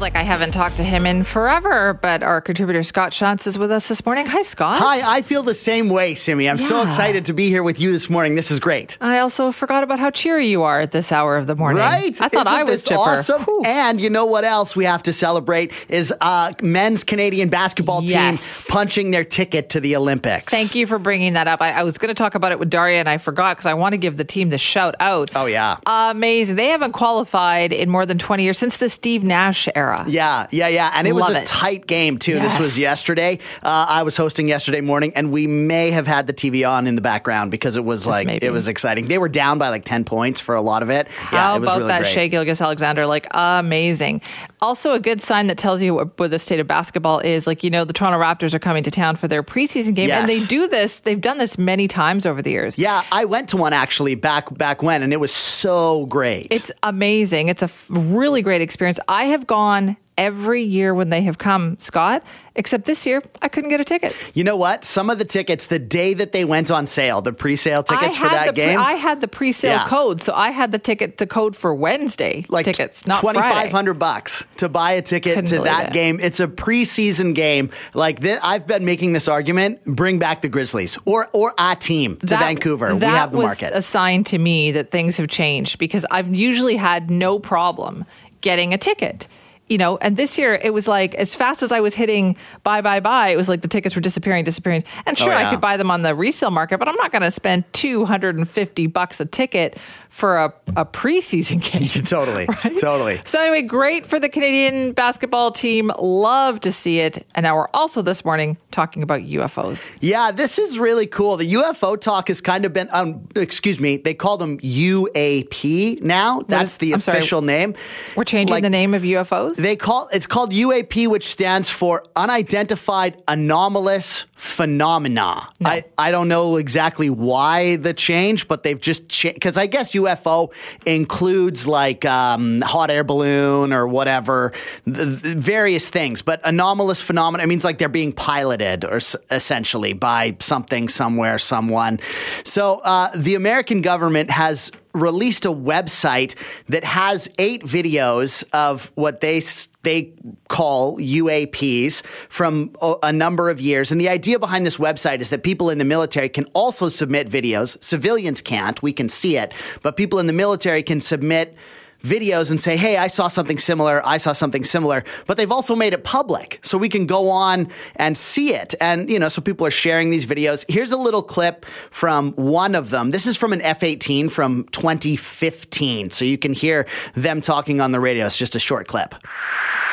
Feels 0.00 0.14
like 0.14 0.16
I 0.16 0.22
haven't 0.24 0.52
talked 0.52 0.78
to 0.78 0.82
him 0.82 1.04
in 1.04 1.24
forever, 1.24 1.92
but 1.92 2.22
our 2.22 2.40
contributor 2.40 2.82
Scott 2.82 3.12
Shantz 3.12 3.46
is 3.46 3.58
with 3.58 3.70
us 3.70 3.86
this 3.88 4.06
morning. 4.06 4.24
Hi, 4.24 4.40
Scott. 4.40 4.78
Hi, 4.78 5.18
I 5.18 5.20
feel 5.20 5.42
the 5.42 5.52
same 5.52 5.90
way, 5.90 6.14
Simi. 6.14 6.48
I'm 6.48 6.56
so 6.56 6.80
excited 6.82 7.26
to 7.26 7.34
be 7.34 7.48
here 7.50 7.62
with 7.62 7.78
you 7.78 7.92
this 7.92 8.08
morning. 8.08 8.34
This 8.34 8.50
is 8.50 8.60
great. 8.60 8.96
I 9.02 9.18
also 9.18 9.52
forgot 9.52 9.82
about 9.84 9.98
how 9.98 10.08
cheery 10.08 10.46
you 10.46 10.62
are 10.62 10.80
at 10.80 10.92
this 10.92 11.12
hour 11.12 11.36
of 11.36 11.46
the 11.46 11.54
morning. 11.54 11.82
Right? 11.82 12.18
I 12.18 12.30
thought 12.30 12.46
Isn't 12.46 12.60
I 12.60 12.62
was 12.62 12.82
chipper. 12.82 12.98
awesome. 12.98 13.42
Whew. 13.42 13.60
And 13.66 14.00
you 14.00 14.08
know 14.08 14.24
what 14.24 14.44
else 14.44 14.74
we 14.74 14.86
have 14.86 15.02
to 15.02 15.12
celebrate 15.12 15.70
is 15.90 16.14
uh, 16.22 16.52
men's 16.62 17.04
Canadian 17.04 17.50
basketball 17.50 18.02
Yes. 18.02 18.68
team 18.68 18.72
punching 18.74 19.10
their 19.10 19.24
ticket 19.24 19.68
to 19.70 19.80
the 19.80 19.96
Olympics. 19.96 20.50
Thank 20.50 20.74
you 20.74 20.86
for 20.86 20.98
bringing 20.98 21.34
that 21.34 21.46
up. 21.46 21.60
I, 21.60 21.72
I 21.72 21.82
was 21.82 21.98
going 21.98 22.08
to 22.08 22.14
talk 22.14 22.34
about 22.34 22.52
it 22.52 22.58
with 22.58 22.70
Daria, 22.70 23.00
and 23.00 23.08
I 23.08 23.18
forgot 23.18 23.58
because 23.58 23.66
I 23.66 23.74
want 23.74 23.92
to 23.92 23.98
give 23.98 24.16
the 24.16 24.24
team 24.24 24.48
the 24.48 24.56
shout 24.56 24.94
out. 24.98 25.30
Oh, 25.34 25.44
yeah. 25.44 25.76
amazing! 25.86 26.56
They 26.56 26.68
haven't 26.68 26.92
qualified 26.92 27.74
in 27.74 27.90
more 27.90 28.06
than 28.06 28.16
twenty 28.16 28.44
years 28.44 28.56
since 28.56 28.78
the 28.78 28.88
Steve 28.88 29.22
Nash 29.24 29.68
era. 29.74 29.89
Yeah, 30.06 30.46
yeah, 30.50 30.68
yeah. 30.68 30.92
And 30.94 31.06
it 31.06 31.14
was 31.14 31.30
a 31.30 31.42
it. 31.42 31.46
tight 31.46 31.86
game, 31.86 32.18
too. 32.18 32.38
This 32.38 32.58
was 32.58 32.78
yesterday. 32.78 33.38
Uh, 33.62 33.86
I 33.88 34.02
was 34.02 34.16
hosting 34.16 34.48
yesterday 34.48 34.80
morning, 34.80 35.12
and 35.14 35.30
we 35.30 35.46
may 35.46 35.90
have 35.90 36.06
had 36.06 36.26
the 36.26 36.32
TV 36.32 36.68
on 36.68 36.86
in 36.86 36.94
the 36.94 37.00
background 37.00 37.50
because 37.50 37.76
it 37.76 37.84
was 37.84 38.06
like, 38.06 38.26
maybe. 38.26 38.46
it 38.46 38.50
was 38.50 38.68
exciting. 38.68 39.08
They 39.08 39.18
were 39.18 39.28
down 39.28 39.58
by 39.58 39.68
like 39.68 39.84
10 39.84 40.04
points 40.04 40.40
for 40.40 40.54
a 40.54 40.60
lot 40.60 40.82
of 40.82 40.90
it. 40.90 41.08
How 41.08 41.36
yeah, 41.36 41.56
it 41.56 41.60
was 41.60 41.68
about 41.68 41.78
really 41.78 41.88
that 41.88 42.02
great. 42.02 42.12
Shea 42.12 42.30
Gilgis 42.30 42.62
Alexander? 42.62 43.06
Like 43.06 43.26
amazing. 43.30 44.22
Also, 44.62 44.92
a 44.92 45.00
good 45.00 45.20
sign 45.20 45.46
that 45.46 45.56
tells 45.58 45.80
you 45.80 45.94
what, 45.94 46.18
what 46.18 46.30
the 46.30 46.38
state 46.38 46.60
of 46.60 46.66
basketball 46.66 47.18
is. 47.20 47.46
Like 47.46 47.64
you 47.64 47.70
know, 47.70 47.84
the 47.84 47.92
Toronto 47.92 48.18
Raptors 48.18 48.54
are 48.54 48.58
coming 48.58 48.82
to 48.82 48.90
town 48.90 49.16
for 49.16 49.26
their 49.28 49.42
preseason 49.42 49.94
game, 49.94 50.10
and 50.10 50.28
they 50.28 50.40
do 50.40 50.68
this. 50.68 51.00
They've 51.00 51.20
done 51.20 51.38
this 51.38 51.56
many 51.58 51.88
times 51.88 52.26
over 52.26 52.42
the 52.42 52.50
years. 52.50 52.78
Yeah, 52.78 53.02
I 53.10 53.24
went 53.24 53.48
to 53.50 53.56
one 53.56 53.72
actually 53.72 54.14
back 54.14 54.56
back 54.56 54.82
when, 54.82 55.02
and 55.02 55.12
it 55.12 55.20
was 55.20 55.32
so 55.32 56.06
great. 56.06 56.46
It's 56.50 56.70
amazing. 56.82 57.48
It's 57.48 57.62
a 57.62 57.66
f- 57.66 57.86
really 57.88 58.42
great 58.42 58.60
experience. 58.60 58.98
I 59.08 59.24
have 59.26 59.46
gone 59.46 59.96
every 60.20 60.62
year 60.62 60.94
when 60.94 61.08
they 61.08 61.22
have 61.22 61.38
come, 61.38 61.76
Scott, 61.80 62.22
except 62.54 62.84
this 62.84 63.06
year 63.06 63.22
I 63.40 63.48
couldn't 63.48 63.70
get 63.70 63.80
a 63.80 63.84
ticket. 63.84 64.14
you 64.34 64.44
know 64.44 64.56
what? 64.56 64.84
Some 64.84 65.08
of 65.08 65.18
the 65.18 65.24
tickets, 65.24 65.66
the 65.66 65.78
day 65.78 66.12
that 66.14 66.32
they 66.32 66.44
went 66.44 66.70
on 66.70 66.86
sale, 66.86 67.22
the 67.22 67.32
pre-sale 67.32 67.82
tickets 67.82 68.16
for 68.18 68.28
that 68.28 68.46
pre- 68.48 68.54
game, 68.54 68.78
I 68.78 68.92
had 68.94 69.20
the 69.22 69.28
pre-sale 69.28 69.76
Yeah. 69.76 69.88
code, 69.88 70.20
so 70.20 70.32
I 70.34 70.50
had 70.50 70.70
the 70.72 70.78
ticket, 70.78 71.16
the 71.16 71.26
code 71.26 71.56
for 71.56 71.74
Wednesday 71.74 72.44
like 72.50 72.66
tickets, 72.66 73.06
not 73.06 73.20
twenty 73.20 73.38
Friday. 73.38 73.54
five 73.54 73.72
hundred 73.72 73.98
bucks 73.98 74.44
to 74.56 74.68
buy 74.68 74.92
a 74.92 75.02
ticket 75.02 75.36
Couldn't 75.36 75.50
to 75.56 75.62
that 75.64 75.86
it. 75.88 75.92
game. 75.94 76.18
It's 76.20 76.38
a 76.40 76.46
preseason 76.48 77.34
game. 77.34 77.70
Like 77.94 78.24
I've 78.26 78.66
been 78.66 78.84
making 78.84 79.12
this 79.14 79.26
argument: 79.28 79.82
bring 79.86 80.18
back 80.18 80.42
the 80.42 80.48
Grizzlies 80.48 80.98
or 81.06 81.28
or 81.32 81.54
a 81.58 81.74
team 81.76 82.16
to 82.16 82.26
That- 82.26 82.40
Vancouver. 82.40 82.94
we 82.94 83.06
have 83.06 83.32
the 83.32 83.38
was 83.38 83.46
market. 83.62 83.70
a 83.74 83.80
sign 83.82 84.22
to 84.24 84.38
me 84.38 84.72
that 84.72 84.90
things 84.90 85.16
have 85.16 85.28
changed 85.28 85.78
because 85.78 86.04
I've 86.10 86.34
usually 86.34 86.76
had 86.76 87.10
no 87.10 87.38
problem 87.38 88.04
getting 88.42 88.74
a 88.74 88.78
ticket. 88.78 89.26
You 89.70 89.78
know, 89.78 89.96
and 89.98 90.16
this 90.16 90.36
year 90.36 90.54
it 90.54 90.74
was 90.74 90.86
like 90.88 91.14
as 91.14 91.34
fast 91.36 91.62
as 91.62 91.70
I 91.70 91.78
was 91.80 91.94
hitting 91.94 92.36
buy, 92.64 92.80
buy, 92.80 92.98
buy, 93.00 93.28
it 93.28 93.36
was 93.36 93.48
like 93.48 93.62
the 93.62 93.68
tickets 93.68 93.94
were 93.94 94.00
disappearing, 94.02 94.42
disappearing. 94.44 94.82
And 95.06 95.16
oh, 95.18 95.24
sure, 95.24 95.32
Oh, 95.32 95.38
yeah. 95.38 95.46
I 95.46 95.50
could 95.50 95.60
buy 95.60 95.76
them 95.76 95.92
on 95.92 96.02
the 96.02 96.12
resale 96.14 96.50
market, 96.50 96.78
but 96.78 96.88
I'm 96.88 96.96
not 96.96 97.12
going 97.12 97.22
to 97.22 97.30
spend 97.30 97.64
250 97.72 98.86
bucks 98.88 99.20
a 99.20 99.24
ticket 99.26 99.78
for 100.10 100.36
a, 100.36 100.52
a 100.76 100.84
preseason 100.84 101.62
game. 101.72 101.88
totally, 102.04 102.46
Right? 102.46 102.76
totally. 102.78 103.20
So 103.24 103.40
anyway, 103.40 103.62
great 103.62 104.04
for 104.04 104.20
the 104.20 104.28
Canadian 104.28 104.92
basketball 104.92 105.50
team. 105.50 105.90
Love 105.98 106.60
to 106.60 106.72
see 106.72 106.98
it. 107.00 107.26
And 107.34 107.44
now 107.44 107.56
we're 107.56 107.68
also 107.72 108.02
this 108.02 108.24
morning 108.24 108.58
talking 108.70 109.02
about 109.02 109.20
UFOs. 109.20 109.92
Yeah, 110.00 110.30
this 110.32 110.58
is 110.58 110.78
really 110.78 111.06
cool. 111.06 111.36
The 111.36 111.52
UFO 111.54 111.98
talk 111.98 112.28
has 112.28 112.40
kind 112.40 112.64
of 112.64 112.72
been, 112.72 112.88
um, 112.92 113.26
excuse 113.36 113.80
me, 113.80 113.96
they 113.96 114.12
call 114.14 114.36
them 114.36 114.58
UAP 114.58 116.02
now. 116.02 116.42
That's 116.48 116.72
is- 116.72 116.78
the 116.78 116.92
I'm 116.92 117.00
sorry. 117.00 117.18
official 117.18 117.42
name. 117.42 117.74
We're 118.16 118.24
changing 118.24 118.52
Like, 118.54 118.62
the 118.62 118.70
name 118.70 118.94
of 118.94 119.02
UFOs. 119.02 119.56
They 119.56 119.76
call 119.76 120.08
it's 120.12 120.26
called 120.26 120.52
UAP, 120.52 121.06
which 121.08 121.26
stands 121.28 121.70
for 121.70 122.04
Unidentified 122.16 123.22
Anomalous 123.28 124.26
Phenomena. 124.34 125.46
I, 125.64 125.84
I 125.98 126.10
don't 126.10 126.28
know 126.28 126.56
exactly 126.56 127.10
why 127.10 127.76
the 127.76 127.92
change, 127.94 128.48
but 128.48 128.62
they've 128.62 128.80
just 128.80 129.08
changed 129.08 129.34
because 129.34 129.58
I 129.58 129.66
guess 129.66 129.94
UFO 130.00 130.52
includes 130.86 131.66
like 131.66 132.04
um, 132.04 132.60
hot 132.60 132.90
air 132.90 133.04
balloon 133.04 133.72
or 133.72 133.86
whatever, 133.86 134.52
the, 134.84 135.04
the 135.04 135.34
various 135.34 135.88
things. 135.88 136.22
But 136.22 136.40
anomalous 136.44 137.00
phenomena 137.00 137.44
it 137.44 137.46
means 137.46 137.64
like 137.64 137.78
they're 137.78 137.88
being 137.88 138.12
piloted 138.12 138.84
or 138.84 138.96
s- 138.96 139.16
essentially 139.30 139.92
by 139.92 140.36
something, 140.40 140.88
somewhere, 140.88 141.38
someone. 141.38 142.00
So 142.44 142.80
uh, 142.84 143.10
the 143.16 143.34
American 143.34 143.80
government 143.82 144.30
has 144.30 144.70
released 144.92 145.44
a 145.44 145.52
website 145.52 146.34
that 146.68 146.84
has 146.84 147.28
eight 147.38 147.62
videos 147.62 148.44
of 148.52 148.90
what 148.94 149.20
they 149.20 149.40
they 149.82 150.12
call 150.48 150.98
UAPs 150.98 152.04
from 152.28 152.74
a, 152.82 152.94
a 153.04 153.12
number 153.12 153.48
of 153.48 153.60
years. 153.60 153.90
And 153.90 154.00
the 154.00 154.08
idea 154.08 154.38
behind 154.38 154.66
this 154.66 154.76
website 154.76 155.20
is 155.20 155.30
that 155.30 155.42
people 155.42 155.70
in 155.70 155.78
the 155.78 155.84
military 155.84 156.28
can 156.28 156.44
also 156.54 156.88
submit 156.88 157.28
videos. 157.28 157.82
Civilians 157.82 158.42
can't. 158.42 158.82
We 158.82 158.92
can 158.92 159.08
see 159.08 159.36
it, 159.36 159.52
but 159.82 159.96
people 159.96 160.18
in 160.18 160.26
the 160.26 160.32
military 160.32 160.82
can 160.82 161.00
submit 161.00 161.56
videos 162.02 162.50
and 162.50 162.60
say, 162.60 162.76
hey, 162.76 162.96
I 162.96 163.06
saw 163.06 163.28
something 163.28 163.58
similar, 163.58 164.00
I 164.06 164.18
saw 164.18 164.32
something 164.32 164.64
similar. 164.64 165.04
But 165.26 165.36
they've 165.36 165.50
also 165.50 165.76
made 165.76 165.92
it 165.92 166.04
public 166.04 166.58
so 166.62 166.78
we 166.78 166.88
can 166.88 167.06
go 167.06 167.30
on 167.30 167.68
and 167.96 168.16
see 168.16 168.54
it. 168.54 168.74
And, 168.80 169.10
you 169.10 169.18
know, 169.18 169.28
so 169.28 169.40
people 169.40 169.66
are 169.66 169.70
sharing 169.70 170.10
these 170.10 170.26
videos. 170.26 170.64
Here's 170.68 170.92
a 170.92 170.96
little 170.96 171.22
clip 171.22 171.64
from 171.64 172.32
one 172.32 172.74
of 172.74 172.90
them. 172.90 173.10
This 173.10 173.26
is 173.26 173.36
from 173.36 173.52
an 173.52 173.60
F 173.62 173.82
18 173.82 174.28
from 174.28 174.64
2015. 174.72 176.10
So 176.10 176.24
you 176.24 176.38
can 176.38 176.52
hear 176.52 176.86
them 177.14 177.40
talking 177.40 177.80
on 177.80 177.92
the 177.92 178.00
radio. 178.00 178.26
It's 178.26 178.36
just 178.36 178.56
a 178.56 178.60
short 178.60 178.86
clip. 178.88 179.14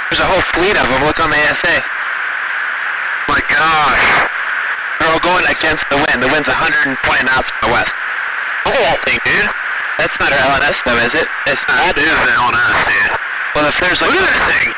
There's 0.09 0.21
a 0.21 0.25
whole 0.25 0.41
fleet 0.55 0.77
of 0.77 0.87
them. 0.87 1.03
Look 1.05 1.19
on 1.19 1.29
the 1.29 1.37
ASA. 1.37 1.83
My 3.27 3.41
gosh. 3.49 4.31
They're 4.99 5.11
all 5.11 5.19
going 5.19 5.45
against 5.45 5.89
the 5.89 5.97
wind. 5.97 6.23
The 6.23 6.27
wind's 6.31 6.47
120 6.47 7.23
knots 7.25 7.51
from 7.51 7.69
the 7.69 7.73
west. 7.73 7.93
That 8.65 9.03
thing, 9.05 9.19
dude. 9.25 9.66
That's 9.97 10.17
not 10.21 10.29
our 10.29 10.41
LNS, 10.53 10.77
though, 10.85 11.01
is 11.01 11.13
it? 11.17 11.27
It's 11.49 11.65
not. 11.65 11.97
That 11.97 11.97
is 11.97 12.05
the 12.05 12.33
LNS, 12.37 12.77
dude. 12.85 13.17
Well, 13.57 13.65
if 13.65 13.75
there's 13.81 13.97
like... 14.01 14.13
Look 14.13 14.21
at 14.21 14.29
that 14.29 14.45
thing. 14.45 14.69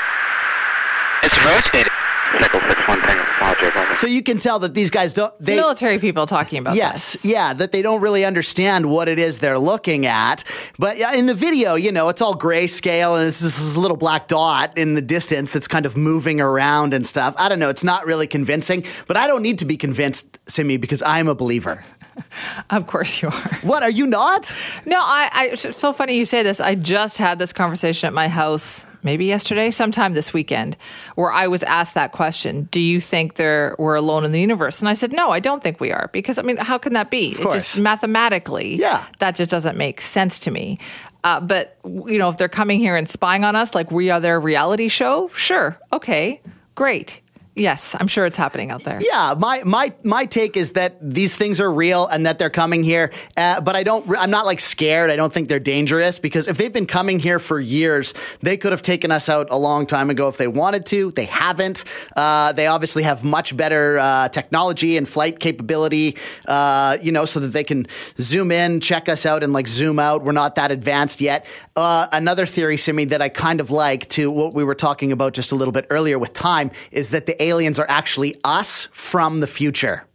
It's 1.28 1.36
rotating. 1.44 1.99
Nickel 2.40 2.60
6-1 2.60 3.02
Tango. 3.06 3.96
So 3.96 4.06
you 4.08 4.22
can 4.22 4.38
tell 4.38 4.60
that 4.60 4.74
these 4.74 4.90
guys 4.90 5.14
don't. 5.14 5.34
They, 5.40 5.56
military 5.56 5.98
people 6.00 6.26
talking 6.26 6.60
about 6.60 6.76
Yes, 6.76 7.14
this. 7.14 7.26
yeah, 7.26 7.54
that 7.54 7.72
they 7.72 7.82
don't 7.82 8.00
really 8.02 8.24
understand 8.24 8.90
what 8.90 9.08
it 9.10 9.18
is 9.20 9.40
they're 9.40 9.58
looking 9.60 10.06
at. 10.06 10.44
But 10.78 10.98
in 11.00 11.26
the 11.26 11.34
video, 11.34 11.76
you 11.76 11.92
know, 11.92 12.08
it's 12.10 12.22
all 12.22 12.36
grayscale 12.36 13.18
and 13.18 13.28
it's 13.28 13.40
this 13.40 13.60
is 13.60 13.76
a 13.76 13.80
little 13.80 13.98
black 13.98 14.28
dot 14.28 14.78
in 14.78 14.94
the 14.94 15.02
distance 15.02 15.52
that's 15.54 15.68
kind 15.68 15.86
of 15.86 15.98
moving 15.98 16.40
around 16.40 16.94
and 16.94 17.06
stuff. 17.06 17.34
I 17.38 17.50
don't 17.50 17.60
know. 17.60 17.70
It's 17.70 17.84
not 17.84 18.06
really 18.06 18.28
convincing, 18.28 18.84
but 19.08 19.18
I 19.18 19.26
don't 19.28 19.42
need 19.42 19.58
to 19.60 19.66
be 19.66 19.76
convinced, 19.78 20.38
Simi, 20.48 20.78
because 20.78 21.02
I'm 21.04 21.28
a 21.28 21.36
believer. 21.36 21.84
Of 22.70 22.86
course 22.86 23.22
you 23.22 23.30
are. 23.30 23.56
What 23.62 23.82
are 23.82 23.90
you 23.90 24.06
not? 24.06 24.54
No, 24.86 25.00
I, 25.00 25.30
I. 25.34 25.46
It's 25.54 25.78
so 25.78 25.94
funny 25.94 26.18
you 26.18 26.26
say 26.26 26.44
this. 26.44 26.60
I 26.60 26.76
just 26.76 27.18
had 27.18 27.40
this 27.40 27.54
conversation 27.54 28.08
at 28.08 28.14
my 28.14 28.28
house, 28.28 28.86
maybe 29.04 29.26
yesterday, 29.26 29.72
sometime 29.72 30.14
this 30.14 30.34
weekend, 30.34 30.78
where 31.16 31.32
I 31.32 31.48
was 31.48 31.64
asked 31.64 31.94
that 31.96 32.12
question: 32.12 32.68
Do 32.72 32.82
you 32.82 33.00
think 33.02 33.36
there 33.36 33.76
we're 33.80 33.96
alone 33.96 34.26
in 34.26 34.32
the 34.32 34.42
universe? 34.42 34.80
And 34.80 34.90
I 34.90 34.94
said, 34.94 35.12
No, 35.12 35.32
I 35.32 35.40
don't 35.40 35.62
think 35.64 35.80
we 35.80 35.92
are, 35.92 36.10
because 36.14 36.38
I 36.38 36.42
mean, 36.42 36.58
how 36.58 36.78
can 36.78 36.94
that 36.94 37.10
be? 37.10 37.30
It 37.32 37.42
course. 37.42 37.54
just 37.56 37.80
mathematically, 37.80 38.76
Yeah. 38.76 39.06
that 39.20 39.36
just 39.36 39.52
doesn't 39.52 39.78
make 39.78 40.02
sense 40.02 40.40
to 40.42 40.52
me. 40.52 40.78
Uh, 41.24 41.40
but 41.42 41.78
you 41.86 42.18
know, 42.18 42.30
if 42.30 42.38
they're 42.38 42.48
coming 42.48 42.80
here 42.80 42.96
and 42.96 43.10
spying 43.10 43.44
on 43.44 43.56
us, 43.56 43.76
like 43.76 43.92
we 43.92 44.10
are 44.10 44.20
their 44.20 44.40
reality 44.40 44.88
show, 44.88 45.30
sure, 45.34 45.78
okay, 45.92 46.42
great. 46.76 47.22
Yes, 47.56 47.96
I'm 48.00 48.08
sure 48.08 48.26
it's 48.26 48.38
happening 48.38 48.72
out 48.72 48.84
there. 48.84 49.00
Yeah, 49.02 49.34
my 49.38 49.64
my 49.66 49.94
my 50.04 50.26
take 50.26 50.56
is 50.56 50.74
that 50.74 50.98
these 51.02 51.36
things 51.36 51.60
are 51.60 51.72
real 51.72 52.06
and 52.08 52.26
that 52.26 52.38
they're 52.38 52.50
coming 52.50 52.84
here. 52.84 53.12
Uh, 53.36 53.60
but 53.60 53.76
I 53.76 53.84
don't. 53.84 54.08
I'm 54.18 54.30
not 54.30 54.46
like 54.46 54.60
scared. 54.60 55.10
I 55.10 55.16
don't 55.16 55.34
think 55.34 55.50
they're 55.50 55.60
dangerous 55.60 56.20
because 56.20 56.48
if 56.48 56.58
they've 56.58 56.72
been 56.72 56.86
coming 56.86 57.20
here 57.20 57.40
for 57.40 57.60
years, 57.60 58.14
they 58.42 58.56
could 58.56 58.72
have 58.72 58.82
taken 58.82 59.12
us 59.12 59.30
out 59.30 59.48
a 59.50 59.58
long 59.58 59.88
time 59.88 60.10
ago 60.10 60.28
if 60.30 60.38
they 60.38 60.48
wanted 60.48 60.86
to. 60.88 61.12
They 61.12 61.26
haven't. 61.26 61.84
Uh, 62.16 62.54
they 62.54 62.68
obviously 62.68 63.04
have 63.04 63.24
much 63.24 63.58
better 63.58 64.00
uh, 64.00 64.30
technology 64.30 64.96
and 64.96 65.08
flight 65.08 65.40
capability. 65.40 66.18
Uh, 66.48 66.98
you 67.02 67.12
know, 67.12 67.26
so 67.26 67.40
that 67.40 67.48
they 67.48 67.64
can 67.64 67.88
zoom 68.18 68.52
in, 68.52 68.80
check 68.80 69.10
us 69.10 69.26
out, 69.26 69.44
and 69.44 69.54
like 69.54 69.68
zoom 69.68 70.00
out. 70.00 70.24
We're 70.24 70.32
not 70.34 70.56
that 70.56 70.72
advanced 70.72 71.20
yet. 71.20 71.46
Uh, 71.76 72.08
another 72.12 72.46
theory, 72.46 72.78
Simi, 72.78 73.06
that 73.06 73.22
I 73.22 73.30
kind 73.30 73.60
of 73.60 73.72
like 73.72 74.08
to 74.10 74.30
what 74.30 74.54
we 74.54 74.64
were 74.64 74.76
talking 74.76 75.12
about 75.12 75.34
just 75.34 75.52
a 75.52 75.56
little 75.56 75.72
bit 75.72 75.88
earlier 75.90 76.20
with 76.20 76.34
time 76.34 76.72
is 76.92 77.10
that 77.10 77.26
the 77.26 77.39
aliens 77.40 77.80
are 77.80 77.86
actually 77.90 78.36
us 78.44 78.88
from 78.92 79.40
the 79.40 79.48
future 79.48 80.06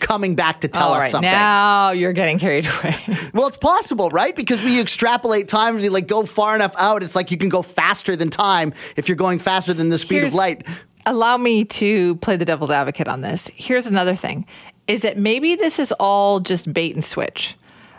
coming 0.00 0.34
back 0.34 0.60
to 0.60 0.68
tell 0.68 0.88
All 0.88 0.94
us 0.94 1.00
right, 1.02 1.10
something. 1.10 1.30
now 1.30 1.90
you're 1.92 2.12
getting 2.12 2.38
carried 2.38 2.66
away. 2.66 2.96
Well, 3.32 3.46
it's 3.48 3.56
possible, 3.56 4.10
right? 4.10 4.34
Because 4.36 4.62
you 4.62 4.80
extrapolate 4.80 5.48
time, 5.48 5.78
you 5.78 5.90
like 5.90 6.06
go 6.06 6.24
far 6.24 6.54
enough 6.54 6.74
out, 6.78 7.02
it's 7.02 7.16
like 7.16 7.30
you 7.30 7.36
can 7.36 7.48
go 7.48 7.62
faster 7.62 8.14
than 8.14 8.30
time 8.30 8.72
if 8.96 9.08
you're 9.08 9.16
going 9.16 9.38
faster 9.38 9.72
than 9.74 9.88
the 9.88 9.98
speed 9.98 10.16
Here's- 10.16 10.32
of 10.32 10.36
light. 10.36 10.66
Allow 11.06 11.36
me 11.36 11.64
to 11.66 12.16
play 12.16 12.36
the 12.36 12.44
devil's 12.46 12.70
advocate 12.70 13.08
on 13.08 13.20
this. 13.22 13.50
Here's 13.54 13.86
another 13.86 14.16
thing 14.16 14.46
is 14.86 15.02
that 15.02 15.16
maybe 15.18 15.54
this 15.54 15.78
is 15.78 15.92
all 15.92 16.40
just 16.40 16.72
bait 16.72 16.94
and 16.94 17.02
switch. 17.04 17.56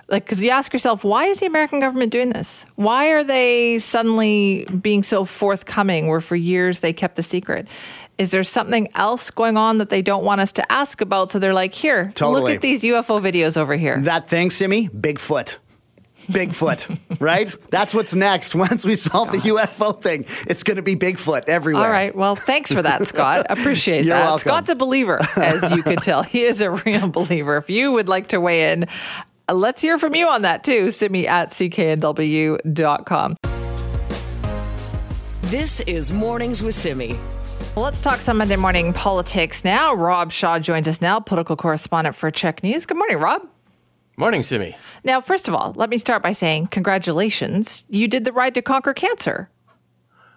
Like, 0.08 0.24
because 0.26 0.44
you 0.44 0.52
ask 0.52 0.72
yourself, 0.72 1.04
why 1.04 1.26
is 1.26 1.40
the 1.40 1.48
American 1.48 1.80
government 1.80 2.12
doing 2.12 2.30
this? 2.30 2.66
Why 2.76 3.08
are 3.08 3.24
they 3.24 3.80
suddenly 3.80 4.66
being 4.82 5.02
so 5.02 5.26
forthcoming 5.26 6.08
where 6.08 6.22
for 6.22 6.36
years 6.36 6.80
they 6.80 6.94
kept 6.94 7.16
the 7.16 7.24
secret? 7.24 7.68
Is 8.18 8.32
there 8.32 8.44
something 8.44 8.88
else 8.96 9.30
going 9.30 9.58
on 9.58 9.78
that 9.80 9.90
they 9.90 10.02
don't 10.02 10.24
want 10.24 10.40
us 10.40 10.54
to 10.54 10.72
ask 10.72 11.02
about? 11.02 11.30
So 11.32 11.40
they're 11.40 11.54
like, 11.54 11.74
here, 11.74 12.12
Totally. 12.16 12.42
look 12.44 12.56
at 12.56 12.62
these 12.62 12.82
UFO 12.84 13.22
videos 13.22 13.58
over 13.58 13.76
here. 13.76 14.00
That 14.02 14.30
thing, 14.30 14.52
Simi, 14.52 14.88
Bigfoot. 14.88 15.58
Bigfoot, 16.28 16.98
right? 17.20 17.54
That's 17.70 17.94
what's 17.94 18.16
next. 18.16 18.56
Once 18.56 18.86
we 18.86 18.96
solve 18.96 19.32
the 19.32 19.38
UFO 19.40 20.02
thing, 20.02 20.26
it's 20.48 20.64
going 20.64 20.78
to 20.78 20.82
be 20.82 20.96
Bigfoot 20.96 21.44
everywhere. 21.50 21.84
All 21.84 21.92
right. 21.92 22.16
Well, 22.16 22.36
thanks 22.38 22.72
for 22.72 22.82
that, 22.82 23.06
Scott. 23.06 23.48
Appreciate 23.50 24.06
You're 24.06 24.16
that. 24.16 24.24
welcome. 24.24 24.40
Scott's 24.40 24.70
a 24.70 24.76
believer, 24.76 25.20
as 25.36 25.70
you 25.76 25.84
could 25.84 26.02
tell. 26.02 26.24
He 26.24 26.46
is 26.46 26.62
a 26.62 26.72
real 26.72 27.10
believer. 27.10 27.58
If 27.58 27.70
you 27.70 27.92
would 27.92 28.08
like 28.08 28.30
to 28.30 28.40
weigh 28.40 28.72
in, 28.72 28.86
uh, 29.50 29.54
let's 29.54 29.82
hear 29.82 30.00
from 30.00 30.16
you 30.16 30.28
on 30.30 30.42
that 30.44 30.64
too. 30.64 30.90
Simi 30.90 31.28
at 31.28 31.50
cknw.com. 31.50 33.36
This 35.44 35.82
is 35.82 36.12
Mornings 36.12 36.64
with 36.64 36.74
Simi. 36.74 37.20
Well, 37.76 37.84
let's 37.84 38.00
talk 38.00 38.22
some 38.22 38.38
Monday 38.38 38.56
morning 38.56 38.94
politics 38.94 39.66
now. 39.66 39.94
Rob 39.94 40.32
Shaw 40.32 40.60
joins 40.60 40.88
us 40.88 41.02
now, 41.02 41.20
political 41.20 41.58
correspondent 41.58 42.16
for 42.16 42.32
CHEK 42.32 42.64
News. 42.64 42.86
Good 42.86 42.96
morning, 42.96 43.18
Rob. 43.18 43.46
Morning, 44.16 44.44
Simi. 44.44 44.78
Now, 45.04 45.20
first 45.20 45.50
of 45.50 45.54
all, 45.54 45.74
let 45.76 45.90
me 45.90 45.98
start 45.98 46.24
by 46.24 46.32
saying 46.32 46.68
congratulations. 46.68 47.84
You 47.90 48.08
did 48.08 48.24
the 48.24 48.32
ride 48.32 48.54
to 48.54 48.62
conquer 48.62 48.94
cancer. 48.94 49.50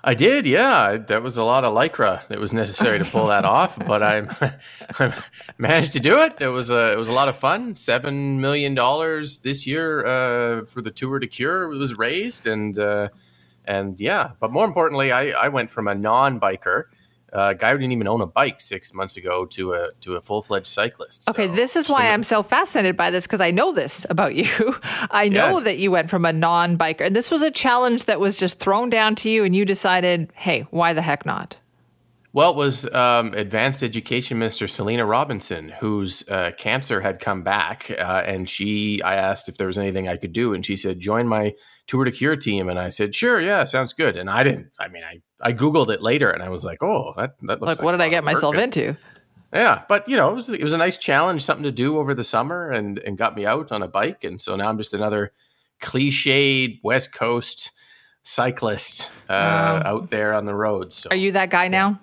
I 0.02 0.14
did, 0.14 0.46
yeah. 0.46 0.96
That 0.96 1.22
was 1.22 1.36
a 1.36 1.44
lot 1.44 1.62
of 1.62 1.72
lycra 1.74 2.26
that 2.26 2.40
was 2.40 2.52
necessary 2.52 2.98
to 2.98 3.04
pull 3.04 3.26
that 3.26 3.44
off, 3.44 3.78
but 3.86 4.02
I, 4.02 4.26
I 4.98 5.14
managed 5.58 5.92
to 5.92 6.00
do 6.00 6.20
it. 6.20 6.34
It 6.40 6.48
was 6.48 6.70
a 6.70 6.90
it 6.90 6.98
was 6.98 7.06
a 7.06 7.12
lot 7.12 7.28
of 7.28 7.36
fun. 7.36 7.76
Seven 7.76 8.40
million 8.40 8.74
dollars 8.74 9.38
this 9.38 9.64
year 9.64 10.04
uh, 10.04 10.64
for 10.64 10.82
the 10.82 10.90
tour 10.90 11.20
to 11.20 11.26
cure 11.28 11.68
was 11.68 11.96
raised, 11.96 12.48
and 12.48 12.76
uh, 12.80 13.10
and 13.64 14.00
yeah. 14.00 14.30
But 14.40 14.50
more 14.50 14.64
importantly, 14.64 15.12
I, 15.12 15.28
I 15.28 15.48
went 15.48 15.70
from 15.70 15.86
a 15.86 15.94
non 15.94 16.40
biker, 16.40 16.86
a 17.32 17.54
guy 17.54 17.72
who 17.72 17.78
didn't 17.78 17.92
even 17.92 18.08
own 18.08 18.20
a 18.20 18.26
bike 18.26 18.60
six 18.60 18.92
months 18.94 19.16
ago, 19.16 19.44
to 19.46 19.74
a 19.74 19.88
to 20.00 20.16
a 20.16 20.20
full 20.20 20.42
fledged 20.42 20.66
cyclist. 20.66 21.28
Okay, 21.28 21.46
So- 21.46 21.54
this 21.54 21.76
is 21.76 21.88
why 21.88 22.02
so- 22.02 22.08
I'm 22.08 22.22
so 22.22 22.42
fascinated 22.42 22.96
by 22.96 23.10
this 23.10 23.26
because 23.26 23.40
I 23.40 23.50
know 23.50 23.72
this 23.72 24.06
about 24.10 24.34
you. 24.34 24.46
I 25.10 25.28
know 25.28 25.58
Yeah. 25.58 25.64
that 25.64 25.78
you 25.78 25.90
went 25.90 26.10
from 26.10 26.24
a 26.24 26.32
non 26.32 26.76
biker, 26.78 27.06
and 27.06 27.14
this 27.16 27.30
was 27.30 27.42
a 27.42 27.50
challenge 27.50 28.04
that 28.04 28.20
was 28.20 28.36
just 28.36 28.58
thrown 28.58 28.90
down 28.90 29.14
to 29.16 29.30
you, 29.30 29.44
and 29.44 29.54
you 29.54 29.64
decided, 29.64 30.30
hey, 30.34 30.66
why 30.70 30.92
the 30.92 31.02
heck 31.02 31.26
not? 31.26 31.58
Well, 32.34 32.50
it 32.50 32.56
was 32.56 32.84
um, 32.92 33.32
Advanced 33.34 33.82
Education 33.82 34.38
Minister 34.38 34.68
Selina 34.68 35.06
Robinson, 35.06 35.70
whose 35.80 36.28
uh, 36.28 36.50
cancer 36.58 37.00
had 37.00 37.20
come 37.20 37.42
back, 37.42 37.90
uh, 37.90 38.22
and 38.26 38.48
she. 38.48 39.00
I 39.02 39.14
asked 39.14 39.48
if 39.48 39.56
there 39.56 39.66
was 39.66 39.78
anything 39.78 40.08
I 40.08 40.16
could 40.18 40.34
do, 40.34 40.52
and 40.52 40.64
she 40.64 40.76
said, 40.76 41.00
"Join 41.00 41.26
my 41.26 41.54
Tour 41.86 42.04
to 42.04 42.10
Cure 42.12 42.36
team." 42.36 42.68
And 42.68 42.78
I 42.78 42.90
said, 42.90 43.14
"Sure, 43.14 43.40
yeah, 43.40 43.64
sounds 43.64 43.94
good." 43.94 44.16
And 44.16 44.28
I 44.28 44.42
didn't. 44.42 44.68
I 44.78 44.88
mean, 44.88 45.02
I 45.04 45.20
I 45.40 45.52
googled 45.52 45.90
it 45.90 46.02
later, 46.02 46.30
and 46.30 46.42
I 46.42 46.48
was 46.48 46.64
like, 46.64 46.82
"Oh, 46.82 47.14
that 47.16 47.34
that 47.42 47.60
looks 47.60 47.78
Like, 47.78 47.82
what 47.82 47.92
did 47.92 48.00
I 48.00 48.08
get 48.08 48.24
myself 48.24 48.54
And- 48.54 48.64
into? 48.64 48.96
Yeah, 49.52 49.82
but 49.88 50.06
you 50.08 50.16
know, 50.16 50.30
it 50.30 50.34
was 50.34 50.48
it 50.50 50.62
was 50.62 50.72
a 50.74 50.76
nice 50.78 50.96
challenge, 50.98 51.42
something 51.42 51.62
to 51.64 51.72
do 51.72 51.98
over 51.98 52.12
the 52.14 52.24
summer, 52.24 52.70
and 52.70 52.98
and 52.98 53.16
got 53.16 53.34
me 53.34 53.46
out 53.46 53.72
on 53.72 53.82
a 53.82 53.88
bike, 53.88 54.24
and 54.24 54.40
so 54.40 54.56
now 54.56 54.68
I'm 54.68 54.76
just 54.78 54.92
another 54.94 55.32
cliched 55.80 56.80
West 56.82 57.12
Coast 57.12 57.70
cyclist 58.24 59.10
uh, 59.28 59.32
Wow. 59.32 59.82
out 59.86 60.10
there 60.10 60.34
on 60.34 60.44
the 60.44 60.54
road. 60.54 60.92
So 60.92 61.08
Are 61.10 61.16
you 61.16 61.32
that 61.32 61.48
guy 61.50 61.68
now? 61.68 61.98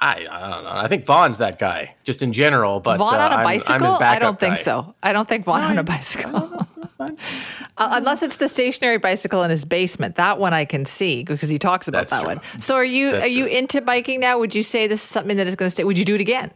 I, 0.00 0.26
I 0.30 0.40
don't 0.50 0.64
know. 0.64 0.70
I 0.70 0.88
think 0.88 1.04
Vaughn's 1.06 1.38
that 1.38 1.58
guy, 1.58 1.94
just 2.04 2.22
in 2.22 2.32
general. 2.32 2.80
But 2.80 2.96
Vaughn 2.96 3.14
uh, 3.14 3.18
on 3.18 3.32
a 3.32 3.34
I'm- 3.36 3.38
I'm 3.38 3.44
bicycle? 3.44 3.94
I 4.00 4.18
don't 4.18 4.40
think 4.40 4.56
guy. 4.56 4.62
so. 4.62 4.94
I 5.02 5.12
don't 5.12 5.28
think 5.28 5.44
Vaughn 5.44 5.62
on 5.62 5.78
a 5.78 5.82
bicycle. 5.84 6.66
Uh, 7.00 7.88
unless 7.92 8.22
it's 8.22 8.36
the 8.36 8.48
stationary 8.48 8.98
bicycle 8.98 9.42
in 9.42 9.50
his 9.50 9.64
basement, 9.64 10.16
that 10.16 10.38
one 10.38 10.52
I 10.52 10.64
can 10.64 10.84
see 10.84 11.24
because 11.24 11.48
he 11.48 11.58
talks 11.58 11.88
about 11.88 12.08
That's 12.08 12.10
that 12.10 12.20
true. 12.20 12.28
one. 12.28 12.60
So, 12.60 12.74
are 12.74 12.84
you 12.84 13.12
That's 13.12 13.24
are 13.24 13.28
you 13.28 13.44
true. 13.46 13.56
into 13.56 13.80
biking 13.80 14.20
now? 14.20 14.38
Would 14.38 14.54
you 14.54 14.62
say 14.62 14.86
this 14.86 15.02
is 15.02 15.08
something 15.08 15.36
that 15.36 15.46
is 15.46 15.56
going 15.56 15.66
to 15.66 15.70
stay? 15.70 15.84
Would 15.84 15.98
you 15.98 16.04
do 16.04 16.14
it 16.14 16.20
again? 16.20 16.52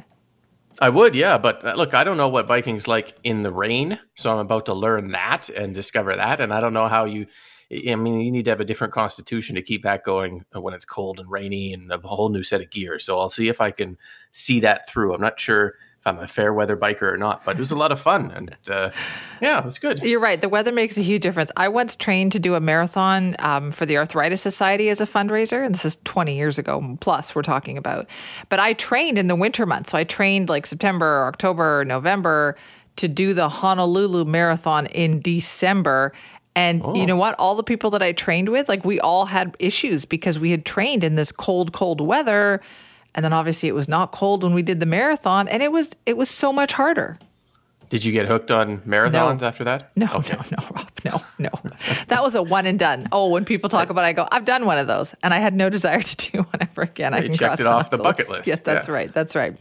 I 0.80 0.88
would, 0.88 1.14
yeah. 1.14 1.38
But 1.38 1.64
uh, 1.64 1.74
look, 1.74 1.94
I 1.94 2.04
don't 2.04 2.16
know 2.16 2.28
what 2.28 2.46
biking's 2.48 2.88
like 2.88 3.14
in 3.24 3.42
the 3.42 3.52
rain, 3.52 3.98
so 4.16 4.32
I'm 4.32 4.38
about 4.38 4.66
to 4.66 4.74
learn 4.74 5.12
that 5.12 5.48
and 5.48 5.74
discover 5.74 6.16
that. 6.16 6.40
And 6.40 6.52
I 6.52 6.60
don't 6.60 6.72
know 6.72 6.88
how 6.88 7.04
you. 7.04 7.26
I 7.88 7.94
mean, 7.96 8.20
you 8.20 8.30
need 8.30 8.44
to 8.44 8.50
have 8.50 8.60
a 8.60 8.64
different 8.64 8.92
constitution 8.92 9.54
to 9.56 9.62
keep 9.62 9.82
that 9.84 10.04
going 10.04 10.44
when 10.52 10.74
it's 10.74 10.84
cold 10.84 11.18
and 11.18 11.30
rainy 11.30 11.72
and 11.72 11.90
a 11.90 11.98
whole 11.98 12.28
new 12.28 12.42
set 12.42 12.60
of 12.60 12.70
gear. 12.70 12.98
So 12.98 13.18
I'll 13.18 13.30
see 13.30 13.48
if 13.48 13.60
I 13.60 13.70
can 13.70 13.96
see 14.30 14.60
that 14.60 14.88
through. 14.88 15.14
I'm 15.14 15.20
not 15.20 15.40
sure 15.40 15.74
I'm 16.06 16.18
a 16.18 16.28
fair 16.28 16.52
weather 16.52 16.76
biker 16.76 17.02
or 17.02 17.16
not, 17.16 17.44
but 17.44 17.56
it 17.56 17.60
was 17.60 17.70
a 17.70 17.76
lot 17.76 17.90
of 17.90 18.00
fun, 18.00 18.30
and 18.30 18.56
uh, 18.70 18.90
yeah, 19.40 19.58
it 19.58 19.64
was 19.64 19.78
good. 19.78 20.00
You're 20.02 20.20
right. 20.20 20.40
The 20.40 20.48
weather 20.48 20.72
makes 20.72 20.98
a 20.98 21.02
huge 21.02 21.22
difference. 21.22 21.50
I 21.56 21.68
once 21.68 21.96
trained 21.96 22.32
to 22.32 22.38
do 22.38 22.54
a 22.54 22.60
marathon 22.60 23.36
um, 23.38 23.70
for 23.70 23.86
the 23.86 23.96
Arthritis 23.96 24.42
Society 24.42 24.88
as 24.90 25.00
a 25.00 25.06
fundraiser, 25.06 25.64
and 25.64 25.74
this 25.74 25.84
is 25.84 25.96
20 26.04 26.36
years 26.36 26.58
ago 26.58 26.96
plus 27.00 27.34
we're 27.34 27.42
talking 27.42 27.78
about. 27.78 28.06
But 28.48 28.60
I 28.60 28.74
trained 28.74 29.18
in 29.18 29.28
the 29.28 29.36
winter 29.36 29.66
months. 29.66 29.92
So 29.92 29.98
I 29.98 30.04
trained 30.04 30.48
like 30.48 30.66
September, 30.66 31.26
October, 31.26 31.84
November 31.84 32.56
to 32.96 33.08
do 33.08 33.34
the 33.34 33.48
Honolulu 33.48 34.24
Marathon 34.24 34.86
in 34.86 35.20
December. 35.20 36.12
And 36.56 36.84
you 36.96 37.04
know 37.04 37.16
what? 37.16 37.34
All 37.38 37.56
the 37.56 37.64
people 37.64 37.90
that 37.90 38.02
I 38.02 38.12
trained 38.12 38.50
with, 38.50 38.68
like 38.68 38.84
we 38.84 39.00
all 39.00 39.26
had 39.26 39.56
issues 39.58 40.04
because 40.04 40.38
we 40.38 40.50
had 40.52 40.64
trained 40.64 41.02
in 41.02 41.16
this 41.16 41.32
cold, 41.32 41.72
cold 41.72 42.00
weather. 42.00 42.60
And 43.14 43.24
then 43.24 43.32
obviously 43.32 43.68
it 43.68 43.74
was 43.74 43.88
not 43.88 44.12
cold 44.12 44.42
when 44.42 44.54
we 44.54 44.62
did 44.62 44.80
the 44.80 44.86
marathon, 44.86 45.48
and 45.48 45.62
it 45.62 45.70
was 45.72 45.90
it 46.06 46.16
was 46.16 46.28
so 46.28 46.52
much 46.52 46.72
harder. 46.72 47.18
Did 47.90 48.02
you 48.02 48.12
get 48.12 48.26
hooked 48.26 48.50
on 48.50 48.78
marathons 48.80 49.42
after 49.42 49.62
that? 49.64 49.92
No, 49.94 50.08
Okay. 50.14 50.34
no, 50.34 50.42
no, 50.58 50.68
Rob, 50.74 50.90
no, 51.04 51.22
no. 51.38 51.50
That 52.08 52.24
was 52.24 52.34
a 52.34 52.42
one 52.42 52.66
and 52.66 52.76
done. 52.78 53.06
Oh, 53.12 53.28
when 53.28 53.44
people 53.44 53.68
talk 53.68 53.88
about 53.90 54.00
it, 54.04 54.06
I 54.08 54.12
go, 54.14 54.26
I've 54.32 54.46
done 54.46 54.64
one 54.66 54.78
of 54.78 54.86
those, 54.88 55.14
and 55.22 55.32
I 55.34 55.38
had 55.38 55.54
no 55.54 55.68
desire 55.70 56.00
to 56.02 56.30
do 56.32 56.38
one 56.38 56.56
ever 56.60 56.82
again. 56.82 57.14
I 57.14 57.18
You 57.18 57.28
can 57.28 57.34
checked 57.34 57.60
it 57.60 57.66
off 57.68 57.90
the 57.90 57.98
the 57.98 58.02
bucket 58.02 58.28
list. 58.30 58.46
Yeah, 58.48 58.56
that's 58.56 58.88
Yeah. 58.88 58.94
right. 58.94 59.12
That's 59.14 59.36
right. 59.36 59.52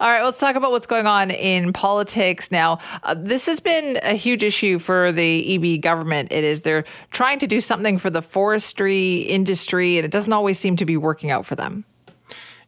All 0.00 0.08
right, 0.10 0.22
let's 0.22 0.38
talk 0.38 0.56
about 0.56 0.70
what's 0.72 0.88
going 0.88 1.06
on 1.06 1.30
in 1.30 1.72
politics 1.72 2.50
now. 2.50 2.78
Uh, 3.04 3.14
this 3.16 3.46
has 3.46 3.60
been 3.60 3.98
a 4.02 4.14
huge 4.14 4.42
issue 4.42 4.78
for 4.80 5.10
the 5.12 5.58
Eby 5.58 5.80
government. 5.80 6.30
It 6.32 6.44
is 6.44 6.62
they're 6.62 6.84
trying 7.12 7.38
to 7.38 7.46
do 7.46 7.60
something 7.60 7.96
for 7.96 8.10
the 8.10 8.20
forestry 8.22 9.18
industry, 9.20 9.96
and 9.96 10.04
it 10.04 10.10
doesn't 10.10 10.32
always 10.32 10.58
seem 10.58 10.76
to 10.76 10.84
be 10.84 10.98
working 10.98 11.30
out 11.30 11.46
for 11.46 11.54
them. 11.54 11.84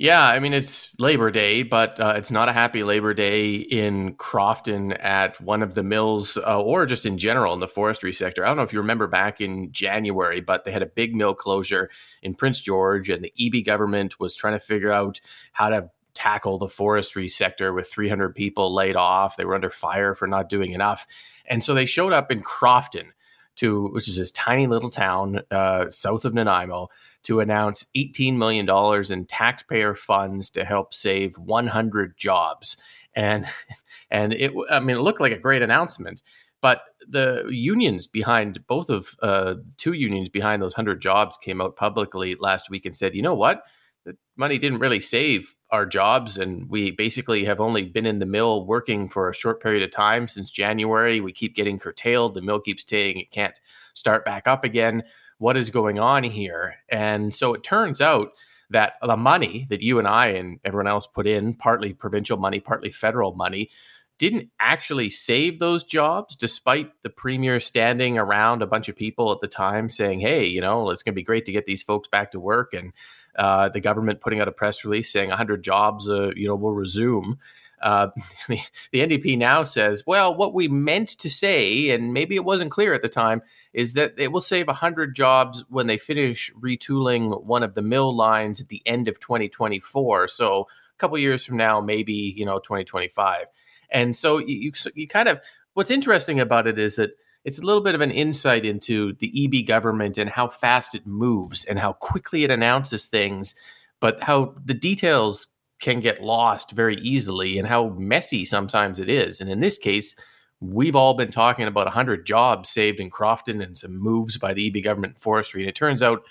Yeah, 0.01 0.27
I 0.27 0.39
mean 0.39 0.55
it's 0.55 0.89
Labor 0.99 1.31
Day, 1.31 1.63
but 1.63 2.01
uh, 2.01 2.15
it's 2.17 2.31
not 2.31 2.49
a 2.49 2.55
happy 2.55 2.83
Labor 2.83 3.13
Day 3.13 3.57
in 3.57 4.15
Crofton 4.15 4.93
at 4.95 5.39
one 5.43 5.63
of 5.63 5.75
the 5.75 5.83
mills, 5.83 6.39
uh, 6.39 6.59
or 6.59 6.87
just 6.87 7.05
in 7.05 7.19
general 7.19 7.53
in 7.53 7.61
the 7.61 7.69
forestry 7.69 8.11
sector. 8.15 8.43
I 8.43 8.49
don't 8.49 8.57
know 8.57 8.63
if 8.63 8.73
you 8.73 8.79
remember 8.79 9.07
back 9.07 9.43
in 9.43 9.71
January, 9.73 10.41
but 10.41 10.65
they 10.65 10.73
had 10.73 10.81
a 10.81 10.87
big 10.87 11.15
mill 11.15 11.35
closure 11.35 11.91
in 12.23 12.33
Prince 12.33 12.63
George, 12.63 13.11
and 13.11 13.23
the 13.23 13.35
Eby 13.39 13.63
government 13.63 14.19
was 14.19 14.35
trying 14.35 14.55
to 14.55 14.59
figure 14.59 14.91
out 14.91 15.21
how 15.53 15.69
to 15.69 15.91
tackle 16.15 16.57
the 16.57 16.67
forestry 16.67 17.29
sector 17.29 17.75
with 17.75 17.87
300 17.87 18.35
people 18.35 18.75
laid 18.75 18.97
off. 18.97 19.37
They 19.37 19.45
were 19.45 19.55
under 19.55 19.69
fire 19.69 20.15
for 20.15 20.27
not 20.27 20.49
doing 20.49 20.73
enough, 20.73 21.07
and 21.45 21.63
so 21.63 21.75
they 21.75 21.85
showed 21.85 22.15
up 22.15 22.33
in 22.33 22.41
Crofton, 22.41 23.13
to 23.57 23.89
which 23.89 24.09
is 24.09 24.17
this 24.17 24.31
tiny 24.31 24.67
little 24.67 24.89
town 24.89 25.43
uh, 25.51 25.91
south 25.91 26.25
of 26.25 26.33
Nanaimo 26.33 26.89
to 27.25 27.41
announce 27.41 27.87
$18 27.97 28.37
million 28.37 28.69
in 29.13 29.27
taxpayer 29.27 29.95
funds 29.95 30.51
to 30.51 30.65
help 30.65 30.95
save 30.95 31.37
100 31.39 32.17
jobs. 32.17 32.77
And, 33.15 33.47
and 34.11 34.33
it, 34.33 34.53
I 34.71 34.81
mean, 34.81 34.97
it 34.97 35.01
looked 35.01 35.21
like 35.21 35.33
a 35.33 35.39
great 35.39 35.63
announcement, 35.63 36.23
but 36.61 36.83
the 37.09 37.47
unions 37.49 38.07
behind 38.07 38.67
both 38.67 38.91
of 38.91 39.17
uh, 39.23 39.57
two 39.77 39.93
unions 39.93 40.29
behind 40.29 40.63
those 40.63 40.75
100 40.75 41.01
jobs 41.01 41.39
came 41.43 41.61
out 41.61 41.77
publicly 41.77 42.37
last 42.39 42.71
week 42.71 42.87
and 42.87 42.95
said, 42.95 43.15
you 43.15 43.23
know 43.23 43.35
what? 43.35 43.63
The 44.05 44.17
money 44.37 44.59
didn't 44.59 44.79
really 44.79 45.01
save 45.01 45.55
our 45.71 45.87
jobs. 45.87 46.37
And 46.37 46.69
we 46.69 46.91
basically 46.91 47.45
have 47.45 47.61
only 47.61 47.85
been 47.85 48.07
in 48.07 48.19
the 48.19 48.27
mill 48.27 48.67
working 48.67 49.09
for 49.09 49.29
a 49.29 49.35
short 49.35 49.63
period 49.63 49.83
of 49.83 49.91
time 49.91 50.27
since 50.27 50.51
January. 50.51 51.21
We 51.21 51.33
keep 51.33 51.55
getting 51.55 51.79
curtailed. 51.79 52.35
The 52.35 52.43
mill 52.43 52.61
keeps 52.61 52.85
saying 52.87 53.19
it 53.19 53.31
can't 53.31 53.55
start 53.95 54.25
back 54.25 54.47
up 54.47 54.65
again 54.65 55.03
what 55.41 55.57
is 55.57 55.71
going 55.71 55.99
on 55.99 56.23
here? 56.23 56.75
And 56.91 57.35
so 57.35 57.55
it 57.55 57.65
turns 57.65 58.01
out 58.01 58.33
that 58.69 58.95
the 59.03 59.17
money 59.17 59.67
that 59.71 59.81
you 59.81 59.99
and 59.99 60.07
I 60.07 60.29
and 60.29 60.61
everyone 60.65 60.87
else 60.87 61.07
put 61.07 61.27
in, 61.27 61.55
partly 61.55 61.95
provincial 61.95 62.37
money, 62.37 62.61
partly 62.61 62.91
federal 62.91 63.35
money, 63.35 63.71
didn't 64.19 64.51
actually 64.61 65.09
save 65.09 65.59
those 65.59 65.83
jobs, 65.83 66.37
despite 66.37 66.93
the 67.03 67.09
premier 67.09 67.59
standing 67.59 68.19
around 68.19 68.61
a 68.61 68.67
bunch 68.67 68.91
of 68.91 68.95
people 68.95 69.33
at 69.33 69.41
the 69.41 69.49
time 69.49 69.89
saying, 69.89 70.21
hey, 70.21 70.45
you 70.45 70.61
know, 70.61 70.91
it's 70.91 71.03
going 71.03 71.15
to 71.15 71.17
be 71.17 71.23
great 71.23 71.47
to 71.47 71.53
get 71.53 71.65
these 71.65 71.83
folks 71.83 72.07
back 72.07 72.31
to 72.31 72.39
work. 72.39 72.75
And 72.75 72.93
uh, 73.37 73.71
the 73.71 73.81
government 73.81 74.21
putting 74.21 74.41
out 74.41 74.47
a 74.47 74.53
press 74.53 74.85
release 74.85 75.11
saying 75.11 75.31
100 75.31 75.65
jobs, 75.65 76.07
uh, 76.07 76.33
you 76.37 76.47
know, 76.47 76.55
will 76.55 76.75
resume. 76.75 77.39
Uh, 77.81 78.09
the, 78.49 78.61
the 78.93 79.01
NDP 79.01 79.39
now 79.39 79.65
says, 79.65 80.05
well, 80.07 80.35
what 80.35 80.55
we 80.55 80.69
meant 80.69 81.09
to 81.19 81.31
say, 81.31 81.91
and 81.91 82.13
maybe 82.13 82.37
it 82.37 82.45
wasn't 82.45 82.71
clear 82.71 82.95
at 82.95 83.03
the 83.03 83.09
time, 83.09 83.43
is 83.73 83.95
that 83.95 84.15
it 84.17 84.33
will 84.33 84.41
save 84.41 84.67
100 84.67 85.15
jobs 85.15 85.65
when 85.69 85.87
they 85.87 85.99
finish 85.99 86.53
retooling 86.61 87.43
one 87.45 87.63
of 87.63 87.75
the 87.75 87.83
mill 87.83 88.15
lines 88.15 88.61
at 88.61 88.69
the 88.69 88.83
end 88.87 89.09
of 89.09 89.21
2024. 89.21 90.29
So 90.29 90.67
a 90.95 90.99
couple 90.99 91.19
years 91.19 91.45
from 91.45 91.57
now, 91.57 91.81
maybe, 91.81 92.35
you 92.37 92.45
know, 92.45 92.59
2025. 92.59 93.47
And 93.91 94.17
so 94.17 94.39
you, 94.39 94.57
you, 94.57 94.73
you 94.95 95.09
kind 95.09 95.29
of, 95.29 95.41
what's 95.75 95.91
interesting 95.91 96.41
about 96.41 96.67
it 96.67 96.79
is 96.79 96.97
that 96.97 97.13
it's 97.45 97.59
a 97.59 97.63
little 97.63 97.83
bit 97.83 97.95
of 97.95 98.01
an 98.01 98.11
insight 98.11 98.65
into 98.65 99.15
the 99.15 99.31
Eby 99.33 99.67
government 99.67 100.19
and 100.19 100.29
how 100.29 100.49
fast 100.49 100.95
it 100.95 101.07
moves 101.07 101.65
and 101.65 101.79
how 101.79 101.95
quickly 101.95 102.45
it 102.45 102.51
announces 102.51 103.07
things, 103.07 103.55
but 103.99 104.23
how 104.23 104.55
the 104.65 104.75
details 104.75 105.47
can 105.81 106.01
get 106.01 106.23
lost 106.23 106.73
very 106.73 106.97
easily 106.97 107.59
and 107.59 107.67
how 107.67 107.89
messy 107.91 108.45
sometimes 108.45 109.01
it 109.01 109.09
is. 109.09 109.41
And 109.41 109.51
in 109.51 109.59
this 109.61 109.79
case, 109.79 110.15
we've 110.61 110.95
all 110.95 111.15
been 111.15 111.31
talking 111.31 111.67
about 111.67 111.87
100 111.87 112.27
jobs 112.27 112.69
saved 112.69 113.01
in 113.01 113.11
Crofton 113.11 113.63
and 113.63 113.77
some 113.77 113.97
moves 113.97 114.37
by 114.39 114.53
the 114.53 114.71
Eby 114.71 114.85
government 114.85 115.19
forestry. 115.19 115.63
And 115.63 115.69
it 115.69 115.75
turns 115.75 116.03
out 116.03 116.23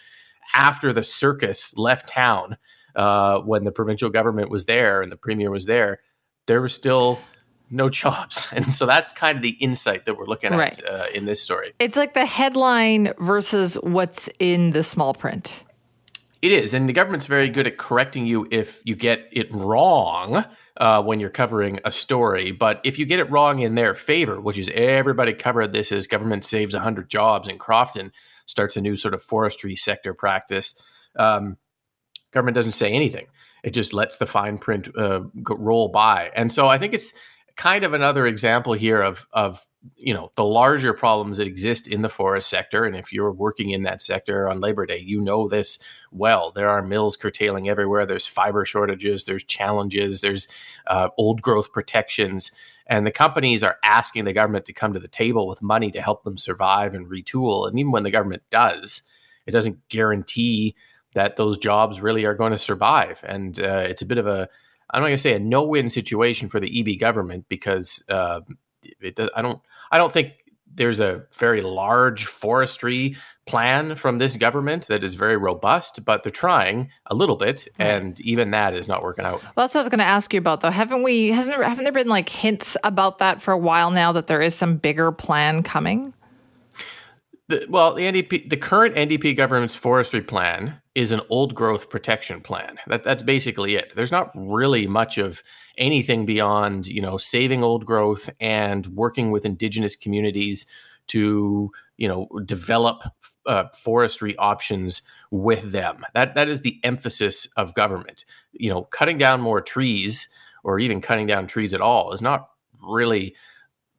after 0.53 0.93
the 0.93 1.03
circus 1.03 1.75
left 1.77 2.09
town, 2.09 2.57
uh, 2.95 3.39
when 3.39 3.63
the 3.63 3.71
provincial 3.71 4.09
government 4.09 4.49
was 4.49 4.65
there 4.65 5.01
and 5.01 5.11
the 5.11 5.17
premier 5.17 5.51
was 5.51 5.65
there, 5.65 5.99
there 6.47 6.61
were 6.61 6.69
still 6.69 7.19
no 7.71 7.89
jobs. 7.89 8.47
And 8.53 8.73
so 8.73 8.85
that's 8.85 9.11
kind 9.11 9.35
of 9.37 9.41
the 9.41 9.55
insight 9.59 10.05
that 10.05 10.17
we're 10.17 10.25
looking 10.25 10.51
Right. 10.53 10.77
at 10.79 10.89
uh, 10.89 11.05
in 11.13 11.25
this 11.25 11.41
story. 11.41 11.73
It's 11.79 11.95
like 11.95 12.13
the 12.13 12.25
headline 12.25 13.13
versus 13.19 13.75
what's 13.81 14.29
in 14.39 14.71
the 14.71 14.83
small 14.83 15.13
print. 15.13 15.63
It 16.41 16.51
is. 16.51 16.73
And 16.73 16.87
the 16.87 16.93
government's 16.93 17.25
very 17.25 17.49
good 17.49 17.67
at 17.67 17.77
correcting 17.77 18.25
you 18.25 18.47
if 18.49 18.81
you 18.85 18.95
get 18.95 19.27
it 19.31 19.53
wrong 19.53 20.45
uh, 20.77 21.03
when 21.03 21.19
you're 21.19 21.29
covering 21.29 21.79
a 21.83 21.91
story. 21.91 22.51
But 22.51 22.79
if 22.85 22.97
you 22.97 23.05
get 23.05 23.19
it 23.19 23.29
wrong 23.29 23.59
in 23.59 23.75
their 23.75 23.93
favor, 23.93 24.39
which 24.39 24.57
is 24.57 24.71
everybody 24.73 25.33
covered 25.33 25.73
this 25.73 25.91
as 25.91 26.07
government 26.07 26.45
saves 26.45 26.73
100 26.73 27.09
jobs 27.09 27.49
in 27.49 27.57
Crofton, 27.57 28.11
starts 28.45 28.77
a 28.77 28.81
new 28.81 28.95
sort 28.95 29.13
of 29.13 29.21
forestry 29.21 29.75
sector 29.75 30.13
practice, 30.13 30.73
um, 31.17 31.57
government 32.31 32.55
doesn't 32.55 32.71
say 32.71 32.91
anything. 32.91 33.27
It 33.63 33.71
just 33.71 33.93
lets 33.93 34.17
the 34.17 34.25
fine 34.25 34.57
print 34.57 34.87
uh, 34.97 35.21
roll 35.49 35.89
by. 35.89 36.31
And 36.35 36.51
so 36.51 36.67
I 36.69 36.77
think 36.77 36.93
it's 36.93 37.13
kind 37.57 37.83
of 37.83 37.93
another 37.93 38.25
example 38.25 38.71
here 38.71 39.01
of 39.01 39.27
of 39.33 39.65
you 39.95 40.13
know 40.13 40.29
the 40.35 40.43
larger 40.43 40.93
problems 40.93 41.37
that 41.37 41.47
exist 41.47 41.87
in 41.87 42.01
the 42.01 42.09
forest 42.09 42.49
sector 42.49 42.83
and 42.83 42.97
if 42.97 43.13
you're 43.13 43.31
working 43.31 43.69
in 43.69 43.83
that 43.83 44.01
sector 44.01 44.49
on 44.49 44.59
labor 44.59 44.85
day 44.85 44.97
you 44.97 45.21
know 45.21 45.47
this 45.47 45.79
well. 46.11 46.51
There 46.51 46.69
are 46.69 46.81
mills 46.81 47.15
curtailing 47.15 47.69
everywhere. 47.69 48.05
There's 48.05 48.27
fiber 48.27 48.65
shortages. 48.65 49.25
There's 49.25 49.43
challenges. 49.43 50.21
There's 50.21 50.47
uh, 50.87 51.09
old 51.17 51.41
growth 51.41 51.71
protections. 51.71 52.51
And 52.87 53.05
the 53.05 53.11
companies 53.11 53.63
are 53.63 53.77
asking 53.83 54.25
the 54.25 54.33
government 54.33 54.65
to 54.65 54.73
come 54.73 54.93
to 54.93 54.99
the 54.99 55.07
table 55.07 55.47
with 55.47 55.61
money 55.61 55.91
to 55.91 56.01
help 56.01 56.23
them 56.23 56.37
survive 56.37 56.95
and 56.95 57.05
retool. 57.05 57.67
And 57.67 57.77
even 57.77 57.91
when 57.91 58.03
the 58.03 58.11
government 58.11 58.43
does 58.49 59.03
it 59.49 59.51
doesn't 59.51 59.89
guarantee 59.89 60.75
that 61.13 61.35
those 61.35 61.57
jobs 61.57 62.01
really 62.01 62.23
are 62.23 62.35
going 62.35 62.51
to 62.51 62.57
survive. 62.57 63.19
And 63.27 63.59
uh, 63.59 63.83
it's 63.87 64.03
a 64.03 64.05
bit 64.05 64.19
of 64.19 64.27
a 64.27 64.47
I'm 64.91 65.01
not 65.01 65.07
going 65.07 65.17
to 65.17 65.21
say 65.21 65.35
a 65.35 65.39
no-win 65.39 65.89
situation 65.89 66.49
for 66.49 66.59
the 66.59 66.69
Eby 66.69 66.99
government 66.99 67.45
because 67.47 68.03
uh, 68.09 68.41
it 69.01 69.15
does, 69.15 69.29
I 69.35 69.41
don't 69.41 69.59
I 69.91 69.97
don't 69.97 70.11
think 70.11 70.33
there's 70.75 70.99
a 70.99 71.23
very 71.37 71.61
large 71.61 72.25
forestry 72.25 73.15
plan 73.45 73.95
from 73.95 74.19
this 74.19 74.37
government 74.37 74.87
that 74.87 75.03
is 75.03 75.15
very 75.15 75.35
robust, 75.35 76.05
but 76.05 76.23
they're 76.23 76.31
trying 76.31 76.89
a 77.07 77.15
little 77.15 77.35
bit, 77.35 77.67
and 77.79 78.19
even 78.21 78.51
that 78.51 78.75
is 78.75 78.87
not 78.87 79.01
working 79.01 79.25
out. 79.25 79.41
Well, 79.41 79.65
that's 79.65 79.73
what 79.73 79.79
I 79.79 79.83
was 79.83 79.89
going 79.89 79.99
to 79.99 80.05
ask 80.05 80.31
you 80.33 80.37
about, 80.37 80.61
though. 80.61 80.69
Haven't 80.69 81.03
we? 81.03 81.29
Hasn't 81.31 81.55
there, 81.55 81.63
haven't 81.63 81.83
there 81.83 81.93
been 81.93 82.07
like 82.07 82.29
hints 82.29 82.77
about 82.83 83.17
that 83.17 83.41
for 83.41 83.51
a 83.51 83.57
while 83.57 83.89
now 83.89 84.11
that 84.11 84.27
there 84.27 84.41
is 84.41 84.53
some 84.53 84.77
bigger 84.77 85.11
plan 85.11 85.63
coming? 85.63 86.13
The, 87.47 87.65
well, 87.67 87.95
the 87.95 88.03
NDP, 88.03 88.51
the 88.51 88.57
current 88.57 88.95
NDP 88.95 89.35
government's 89.35 89.73
forestry 89.73 90.21
plan 90.21 90.79
is 90.93 91.11
an 91.11 91.21
old 91.29 91.55
growth 91.55 91.89
protection 91.89 92.41
plan. 92.41 92.77
That, 92.85 93.03
that's 93.03 93.23
basically 93.23 93.75
it. 93.75 93.93
There's 93.95 94.11
not 94.11 94.31
really 94.35 94.85
much 94.85 95.17
of 95.17 95.41
anything 95.79 96.25
beyond, 96.25 96.85
you 96.87 97.01
know, 97.01 97.17
saving 97.17 97.63
old 97.63 97.85
growth 97.85 98.29
and 98.39 98.85
working 98.87 99.31
with 99.31 99.45
indigenous 99.45 99.95
communities 99.95 100.65
to, 101.07 101.71
you 101.97 102.07
know, 102.07 102.27
develop 102.45 103.01
uh, 103.47 103.65
forestry 103.69 104.35
options 104.37 105.01
with 105.31 105.71
them. 105.71 106.05
That 106.13 106.35
that 106.35 106.49
is 106.49 106.61
the 106.61 106.79
emphasis 106.83 107.47
of 107.57 107.73
government. 107.73 108.25
You 108.51 108.69
know, 108.69 108.83
cutting 108.83 109.17
down 109.17 109.41
more 109.41 109.61
trees 109.61 110.27
or 110.63 110.79
even 110.79 111.01
cutting 111.01 111.27
down 111.27 111.47
trees 111.47 111.73
at 111.73 111.81
all 111.81 112.11
is 112.13 112.21
not 112.21 112.49
really 112.87 113.35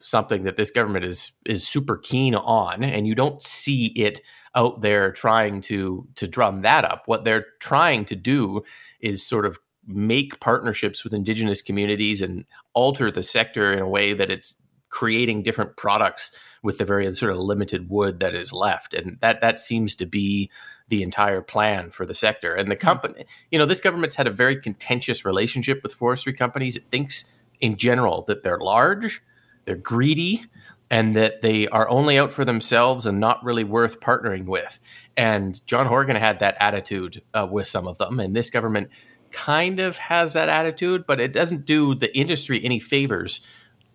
something 0.00 0.44
that 0.44 0.56
this 0.56 0.70
government 0.70 1.04
is 1.04 1.32
is 1.46 1.66
super 1.66 1.96
keen 1.96 2.34
on 2.34 2.82
and 2.82 3.06
you 3.06 3.14
don't 3.14 3.42
see 3.42 3.86
it 3.88 4.20
out 4.54 4.80
there 4.80 5.12
trying 5.12 5.60
to 5.60 6.06
to 6.14 6.26
drum 6.26 6.62
that 6.62 6.84
up 6.84 7.02
what 7.06 7.24
they're 7.24 7.46
trying 7.60 8.04
to 8.04 8.16
do 8.16 8.62
is 9.00 9.24
sort 9.24 9.44
of 9.44 9.58
make 9.94 10.40
partnerships 10.40 11.04
with 11.04 11.14
indigenous 11.14 11.62
communities 11.62 12.20
and 12.20 12.44
alter 12.74 13.10
the 13.10 13.22
sector 13.22 13.72
in 13.72 13.78
a 13.78 13.88
way 13.88 14.12
that 14.12 14.30
it's 14.30 14.56
creating 14.88 15.42
different 15.42 15.76
products 15.76 16.32
with 16.62 16.78
the 16.78 16.84
very 16.84 17.12
sort 17.14 17.32
of 17.32 17.38
limited 17.38 17.88
wood 17.90 18.20
that 18.20 18.34
is 18.34 18.52
left. 18.52 18.92
And 18.94 19.18
that 19.20 19.40
that 19.40 19.60
seems 19.60 19.94
to 19.96 20.06
be 20.06 20.50
the 20.88 21.02
entire 21.02 21.40
plan 21.40 21.90
for 21.90 22.04
the 22.04 22.14
sector. 22.14 22.54
And 22.54 22.70
the 22.70 22.76
company 22.76 23.24
you 23.50 23.58
know 23.58 23.66
this 23.66 23.80
government's 23.80 24.16
had 24.16 24.26
a 24.26 24.32
very 24.32 24.60
contentious 24.60 25.24
relationship 25.24 25.82
with 25.82 25.94
forestry 25.94 26.32
companies. 26.32 26.76
It 26.76 26.84
thinks 26.90 27.24
in 27.60 27.76
general 27.76 28.22
that 28.22 28.42
they're 28.42 28.58
large 28.58 29.22
they're 29.64 29.76
greedy 29.76 30.44
and 30.90 31.14
that 31.14 31.42
they 31.42 31.68
are 31.68 31.88
only 31.88 32.18
out 32.18 32.32
for 32.32 32.44
themselves 32.44 33.06
and 33.06 33.20
not 33.20 33.44
really 33.44 33.64
worth 33.64 34.00
partnering 34.00 34.46
with. 34.46 34.80
And 35.16 35.64
John 35.66 35.86
Horgan 35.86 36.16
had 36.16 36.40
that 36.40 36.56
attitude 36.58 37.22
uh, 37.34 37.46
with 37.50 37.68
some 37.68 37.86
of 37.86 37.98
them, 37.98 38.18
and 38.18 38.34
this 38.34 38.50
government 38.50 38.90
kind 39.32 39.80
of 39.80 39.96
has 39.96 40.32
that 40.34 40.48
attitude, 40.48 41.04
but 41.06 41.20
it 41.20 41.32
doesn't 41.32 41.64
do 41.66 41.94
the 41.94 42.16
industry 42.16 42.60
any 42.64 42.80
favors 42.80 43.40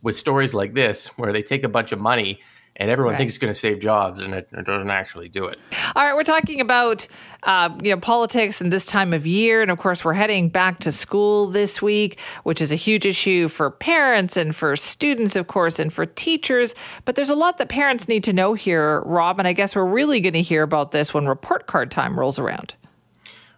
with 0.01 0.15
stories 0.17 0.53
like 0.53 0.73
this, 0.73 1.07
where 1.17 1.33
they 1.33 1.41
take 1.41 1.63
a 1.63 1.69
bunch 1.69 1.91
of 1.91 1.99
money 1.99 2.39
and 2.77 2.89
everyone 2.91 3.13
Right. 3.13 3.19
thinks 3.19 3.35
it's 3.35 3.37
going 3.41 3.53
to 3.53 3.57
save 3.57 3.79
jobs, 3.79 4.19
and 4.19 4.33
it, 4.33 4.49
it 4.51 4.65
doesn't 4.65 4.89
actually 4.89 5.29
do 5.29 5.45
it. 5.45 5.57
All 5.95 6.03
right, 6.03 6.13
we're 6.13 6.23
talking 6.23 6.59
about 6.59 7.07
uh, 7.43 7.69
you 7.81 7.89
know 7.95 7.99
politics 8.01 8.59
and 8.59 8.71
this 8.73 8.85
time 8.85 9.13
of 9.13 9.25
year, 9.25 9.61
and 9.61 9.71
of 9.71 9.77
course 9.77 10.03
we're 10.03 10.11
heading 10.13 10.49
back 10.49 10.79
to 10.79 10.91
school 10.91 11.47
this 11.47 11.81
week, 11.81 12.19
which 12.43 12.59
is 12.59 12.73
a 12.73 12.75
huge 12.75 13.05
issue 13.05 13.47
for 13.47 13.71
parents 13.71 14.35
and 14.35 14.53
for 14.53 14.75
students, 14.75 15.37
of 15.37 15.47
course, 15.47 15.79
and 15.79 15.93
for 15.93 16.05
teachers. 16.05 16.75
But 17.05 17.15
there's 17.15 17.29
a 17.29 17.35
lot 17.35 17.59
that 17.59 17.69
parents 17.69 18.09
need 18.09 18.25
to 18.25 18.33
know 18.33 18.53
here, 18.55 18.99
Rob, 19.05 19.39
and 19.39 19.47
I 19.47 19.53
guess 19.53 19.73
we're 19.73 19.85
really 19.85 20.19
going 20.19 20.33
to 20.33 20.41
hear 20.41 20.61
about 20.61 20.91
this 20.91 21.13
when 21.13 21.27
report 21.27 21.67
card 21.67 21.91
time 21.91 22.19
rolls 22.19 22.37
around. 22.39 22.73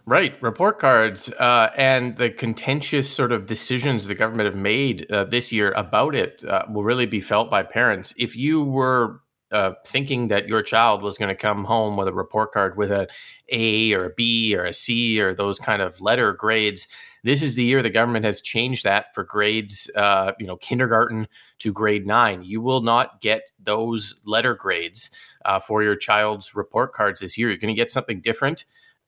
Right, 0.08 0.42
report 0.42 0.78
cards 0.78 1.28
uh, 1.32 1.70
and 1.76 2.16
the 2.16 2.30
contentious 2.30 3.14
sort 3.14 3.30
of 3.30 3.44
decisions 3.44 4.06
the 4.06 4.14
government 4.14 4.46
have 4.46 4.56
made 4.56 5.06
uh, 5.10 5.24
this 5.24 5.52
year 5.52 5.72
about 5.72 6.14
it 6.14 6.42
uh, 6.48 6.62
will 6.72 6.82
really 6.82 7.04
be 7.04 7.20
felt 7.20 7.50
by 7.50 7.62
parents. 7.62 8.14
If 8.16 8.34
you 8.34 8.62
were 8.62 9.20
uh, 9.52 9.72
thinking 9.86 10.28
that 10.28 10.48
your 10.48 10.62
child 10.62 11.02
was 11.02 11.18
going 11.18 11.28
to 11.28 11.34
come 11.34 11.62
home 11.62 11.98
with 11.98 12.08
a 12.08 12.14
report 12.14 12.52
card 12.52 12.78
with 12.78 12.90
a 12.90 13.06
A 13.50 13.92
or 13.92 14.06
a 14.06 14.14
B 14.16 14.56
or 14.56 14.64
a 14.64 14.72
C 14.72 15.20
or 15.20 15.34
those 15.34 15.58
kind 15.58 15.82
of 15.82 16.00
letter 16.00 16.32
grades, 16.32 16.88
this 17.22 17.42
is 17.42 17.54
the 17.54 17.64
year 17.64 17.82
the 17.82 17.90
government 17.90 18.24
has 18.24 18.40
changed 18.40 18.84
that 18.84 19.14
for 19.14 19.24
grades, 19.24 19.90
uh, 19.94 20.32
you 20.38 20.46
know, 20.46 20.56
kindergarten 20.56 21.28
to 21.58 21.70
grade 21.70 22.06
nine. 22.06 22.42
You 22.42 22.62
will 22.62 22.80
not 22.80 23.20
get 23.20 23.50
those 23.62 24.14
letter 24.24 24.54
grades 24.54 25.10
uh, 25.44 25.60
for 25.60 25.82
your 25.82 25.96
child's 25.96 26.54
report 26.54 26.94
cards 26.94 27.20
this 27.20 27.36
year. 27.36 27.50
You're 27.50 27.58
going 27.58 27.76
to 27.76 27.78
get 27.78 27.90
something 27.90 28.22
different 28.22 28.64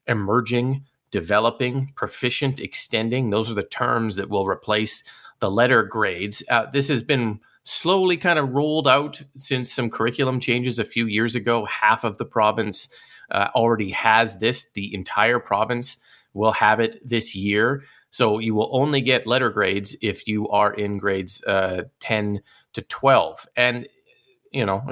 emerging, 0.06 0.84
developing, 1.10 1.92
proficient, 1.96 2.60
extending. 2.60 3.30
Those 3.30 3.50
are 3.50 3.54
the 3.54 3.62
terms 3.62 4.16
that 4.16 4.30
will 4.30 4.46
replace 4.46 5.04
the 5.40 5.50
letter 5.50 5.82
grades. 5.82 6.42
Uh, 6.48 6.66
this 6.70 6.88
has 6.88 7.02
been 7.02 7.40
slowly 7.62 8.16
kind 8.16 8.38
of 8.38 8.50
rolled 8.50 8.88
out 8.88 9.22
since 9.36 9.72
some 9.72 9.90
curriculum 9.90 10.40
changes 10.40 10.78
a 10.78 10.84
few 10.84 11.06
years 11.06 11.34
ago. 11.34 11.64
Half 11.64 12.04
of 12.04 12.18
the 12.18 12.24
province 12.24 12.88
uh, 13.30 13.48
already 13.54 13.90
has 13.90 14.38
this, 14.38 14.66
the 14.74 14.94
entire 14.94 15.38
province 15.38 15.98
will 16.34 16.52
have 16.52 16.80
it 16.80 17.06
this 17.08 17.34
year. 17.34 17.82
So 18.10 18.38
you 18.38 18.54
will 18.54 18.70
only 18.72 19.00
get 19.00 19.26
letter 19.26 19.50
grades 19.50 19.96
if 20.02 20.26
you 20.26 20.48
are 20.48 20.72
in 20.74 20.98
grades 20.98 21.42
uh, 21.44 21.84
10 22.00 22.40
to 22.72 22.82
12. 22.82 23.46
And, 23.56 23.88
you 24.52 24.66
know, 24.66 24.82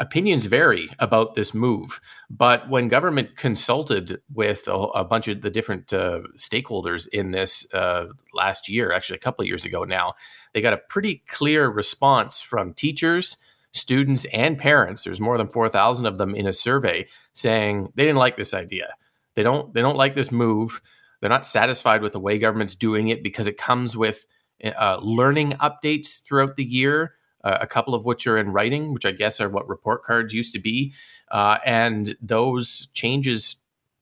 opinions 0.00 0.46
vary 0.46 0.88
about 0.98 1.34
this 1.34 1.54
move, 1.54 2.00
but 2.28 2.68
when 2.68 2.88
government 2.88 3.36
consulted 3.36 4.20
with 4.32 4.66
a, 4.66 4.72
a 4.72 5.04
bunch 5.04 5.28
of 5.28 5.42
the 5.42 5.50
different 5.50 5.92
uh, 5.92 6.22
stakeholders 6.36 7.06
in 7.08 7.30
this 7.30 7.72
uh, 7.74 8.06
last 8.34 8.68
year, 8.68 8.92
actually 8.92 9.16
a 9.16 9.20
couple 9.20 9.42
of 9.42 9.48
years 9.48 9.64
ago 9.64 9.84
now, 9.84 10.14
they 10.52 10.62
got 10.62 10.72
a 10.72 10.78
pretty 10.88 11.22
clear 11.28 11.68
response 11.68 12.40
from 12.40 12.74
teachers, 12.74 13.36
students, 13.72 14.24
and 14.32 14.58
parents. 14.58 15.04
There's 15.04 15.20
more 15.20 15.38
than 15.38 15.46
four 15.46 15.68
thousand 15.68 16.06
of 16.06 16.18
them 16.18 16.34
in 16.34 16.46
a 16.46 16.52
survey 16.52 17.06
saying 17.34 17.92
they 17.94 18.04
didn't 18.04 18.18
like 18.18 18.36
this 18.36 18.54
idea. 18.54 18.94
They 19.34 19.42
don't. 19.42 19.72
They 19.74 19.82
don't 19.82 19.96
like 19.96 20.14
this 20.14 20.32
move. 20.32 20.80
They're 21.20 21.30
not 21.30 21.46
satisfied 21.46 22.02
with 22.02 22.12
the 22.12 22.20
way 22.20 22.38
government's 22.38 22.74
doing 22.74 23.08
it 23.08 23.22
because 23.22 23.46
it 23.46 23.58
comes 23.58 23.96
with 23.96 24.24
uh, 24.64 24.98
learning 25.02 25.52
updates 25.52 26.22
throughout 26.24 26.56
the 26.56 26.64
year 26.64 27.14
uh, 27.44 27.58
a 27.60 27.66
couple 27.66 27.94
of 27.94 28.04
which 28.04 28.26
are 28.26 28.38
in 28.38 28.50
writing, 28.52 28.92
which 28.92 29.06
I 29.06 29.12
guess 29.12 29.40
are 29.40 29.48
what 29.48 29.68
report 29.68 30.02
cards 30.04 30.32
used 30.34 30.52
to 30.52 30.58
be. 30.58 30.92
Uh, 31.30 31.58
and 31.64 32.16
those 32.20 32.88
changes 32.92 33.56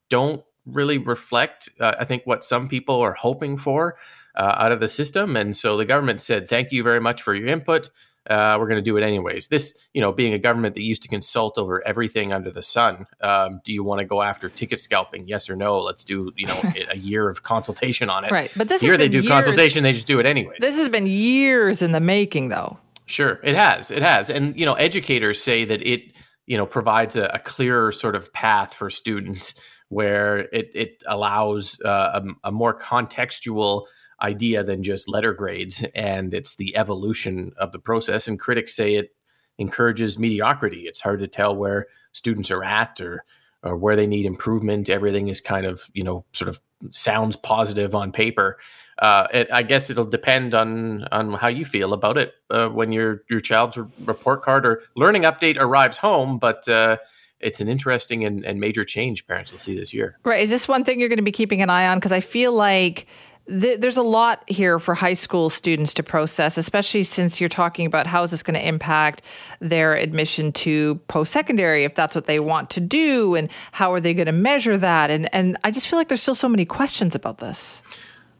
don't 0.08 0.42
really 0.66 0.98
reflect, 0.98 1.68
uh, 1.80 1.94
I 1.98 2.04
think, 2.04 2.22
what 2.24 2.44
some 2.44 2.68
people 2.68 3.00
are 3.00 3.12
hoping 3.12 3.56
for 3.56 3.96
uh, 4.36 4.54
out 4.58 4.72
of 4.72 4.80
the 4.80 4.88
system. 4.88 5.36
And 5.36 5.56
so 5.56 5.76
the 5.76 5.84
government 5.84 6.20
said, 6.20 6.48
thank 6.48 6.72
you 6.72 6.82
very 6.82 7.00
much 7.00 7.22
for 7.22 7.34
your 7.34 7.48
input. 7.48 7.90
uh, 8.28 8.56
we're 8.60 8.66
going 8.68 8.76
to 8.76 8.82
do 8.82 8.96
it 8.98 9.02
anyways. 9.02 9.48
This, 9.48 9.74
you 9.94 10.02
know, 10.02 10.12
being 10.12 10.34
a 10.34 10.38
government 10.38 10.74
that 10.74 10.82
used 10.82 11.00
to 11.02 11.08
consult 11.08 11.56
over 11.56 11.86
everything 11.86 12.32
under 12.32 12.50
the 12.50 12.62
sun, 12.62 13.06
um, 13.22 13.60
do 13.64 13.72
you 13.72 13.82
want 13.82 14.00
to 14.00 14.04
go 14.04 14.20
after 14.20 14.50
ticket 14.50 14.80
scalping? 14.80 15.26
Yes 15.26 15.48
or 15.48 15.56
no? 15.56 15.78
Let's 15.80 16.04
do, 16.04 16.30
you 16.36 16.46
know, 16.46 16.60
a 16.90 16.96
year 16.98 17.30
of 17.30 17.42
consultation 17.42 18.10
on 18.10 18.24
it. 18.26 18.30
Right, 18.30 18.50
but 18.54 18.68
this 18.68 18.82
here 18.82 18.92
has 18.92 18.98
they 18.98 19.08
do 19.08 19.20
years- 19.20 19.28
consultation, 19.28 19.82
they 19.82 19.94
just 19.94 20.06
do 20.06 20.20
it 20.20 20.26
anyways. 20.26 20.58
This 20.60 20.76
has 20.76 20.90
been 20.90 21.06
years 21.06 21.80
in 21.80 21.92
the 21.92 22.00
making, 22.00 22.50
though. 22.50 22.76
Sure, 23.08 23.40
it 23.42 23.56
has. 23.56 23.90
It 23.90 24.02
has. 24.02 24.28
And, 24.28 24.58
you 24.58 24.66
know, 24.66 24.74
educators 24.74 25.42
say 25.42 25.64
that 25.64 25.82
it, 25.86 26.12
you 26.46 26.56
know, 26.56 26.66
provides 26.66 27.16
a, 27.16 27.30
a 27.32 27.38
clearer 27.38 27.90
sort 27.90 28.14
of 28.14 28.32
path 28.32 28.74
for 28.74 28.90
students 28.90 29.54
where 29.88 30.40
it, 30.52 30.70
it 30.74 31.02
allows 31.06 31.80
uh, 31.82 32.20
a, 32.20 32.48
a 32.48 32.52
more 32.52 32.78
contextual 32.78 33.86
idea 34.20 34.62
than 34.62 34.82
just 34.82 35.08
letter 35.08 35.32
grades. 35.32 35.82
And 35.94 36.34
it's 36.34 36.56
the 36.56 36.76
evolution 36.76 37.52
of 37.56 37.72
the 37.72 37.78
process. 37.78 38.28
And 38.28 38.38
critics 38.38 38.76
say 38.76 38.96
it 38.96 39.16
encourages 39.56 40.18
mediocrity. 40.18 40.82
It's 40.82 41.00
hard 41.00 41.20
to 41.20 41.28
tell 41.28 41.56
where 41.56 41.86
students 42.12 42.50
are 42.50 42.62
at 42.62 43.00
or, 43.00 43.24
or 43.62 43.78
where 43.78 43.96
they 43.96 44.06
need 44.06 44.26
improvement. 44.26 44.90
Everything 44.90 45.28
is 45.28 45.40
kind 45.40 45.64
of, 45.64 45.84
you 45.94 46.04
know, 46.04 46.26
sort 46.32 46.48
of 46.50 46.60
sounds 46.90 47.36
positive 47.36 47.94
on 47.94 48.12
paper 48.12 48.58
uh, 48.98 49.26
it, 49.32 49.48
I 49.52 49.62
guess 49.62 49.90
it'll 49.90 50.04
depend 50.04 50.54
on 50.54 51.04
on 51.12 51.32
how 51.34 51.48
you 51.48 51.64
feel 51.64 51.92
about 51.92 52.18
it 52.18 52.34
uh, 52.50 52.68
when 52.68 52.92
your 52.92 53.22
your 53.30 53.40
child's 53.40 53.76
report 54.04 54.42
card 54.42 54.66
or 54.66 54.82
learning 54.96 55.22
update 55.22 55.56
arrives 55.58 55.98
home. 55.98 56.38
But 56.38 56.68
uh, 56.68 56.96
it's 57.40 57.60
an 57.60 57.68
interesting 57.68 58.24
and, 58.24 58.44
and 58.44 58.60
major 58.60 58.84
change 58.84 59.26
parents 59.26 59.52
will 59.52 59.60
see 59.60 59.76
this 59.78 59.94
year. 59.94 60.18
Right. 60.24 60.42
Is 60.42 60.50
this 60.50 60.66
one 60.66 60.84
thing 60.84 60.98
you're 60.98 61.08
going 61.08 61.18
to 61.18 61.22
be 61.22 61.32
keeping 61.32 61.62
an 61.62 61.70
eye 61.70 61.86
on? 61.86 61.98
Because 61.98 62.12
I 62.12 62.20
feel 62.20 62.52
like 62.52 63.06
th- 63.48 63.80
there's 63.80 63.96
a 63.96 64.02
lot 64.02 64.42
here 64.48 64.78
for 64.78 64.94
high 64.94 65.14
school 65.14 65.50
students 65.50 65.94
to 65.94 66.02
process, 66.02 66.58
especially 66.58 67.04
since 67.04 67.40
you're 67.40 67.48
talking 67.48 67.86
about 67.86 68.06
how 68.06 68.22
is 68.22 68.32
this 68.32 68.42
going 68.42 68.54
to 68.54 68.66
impact 68.66 69.22
their 69.60 69.94
admission 69.94 70.52
to 70.52 70.96
post 71.08 71.32
secondary, 71.32 71.84
if 71.84 71.94
that's 71.94 72.14
what 72.14 72.26
they 72.26 72.40
want 72.40 72.70
to 72.70 72.80
do, 72.80 73.34
and 73.34 73.48
how 73.72 73.92
are 73.92 74.00
they 74.00 74.14
going 74.14 74.26
to 74.26 74.32
measure 74.32 74.76
that? 74.76 75.10
And 75.10 75.32
and 75.32 75.56
I 75.64 75.70
just 75.70 75.88
feel 75.88 75.98
like 75.98 76.08
there's 76.08 76.22
still 76.22 76.34
so 76.34 76.48
many 76.48 76.64
questions 76.64 77.14
about 77.14 77.38
this. 77.38 77.82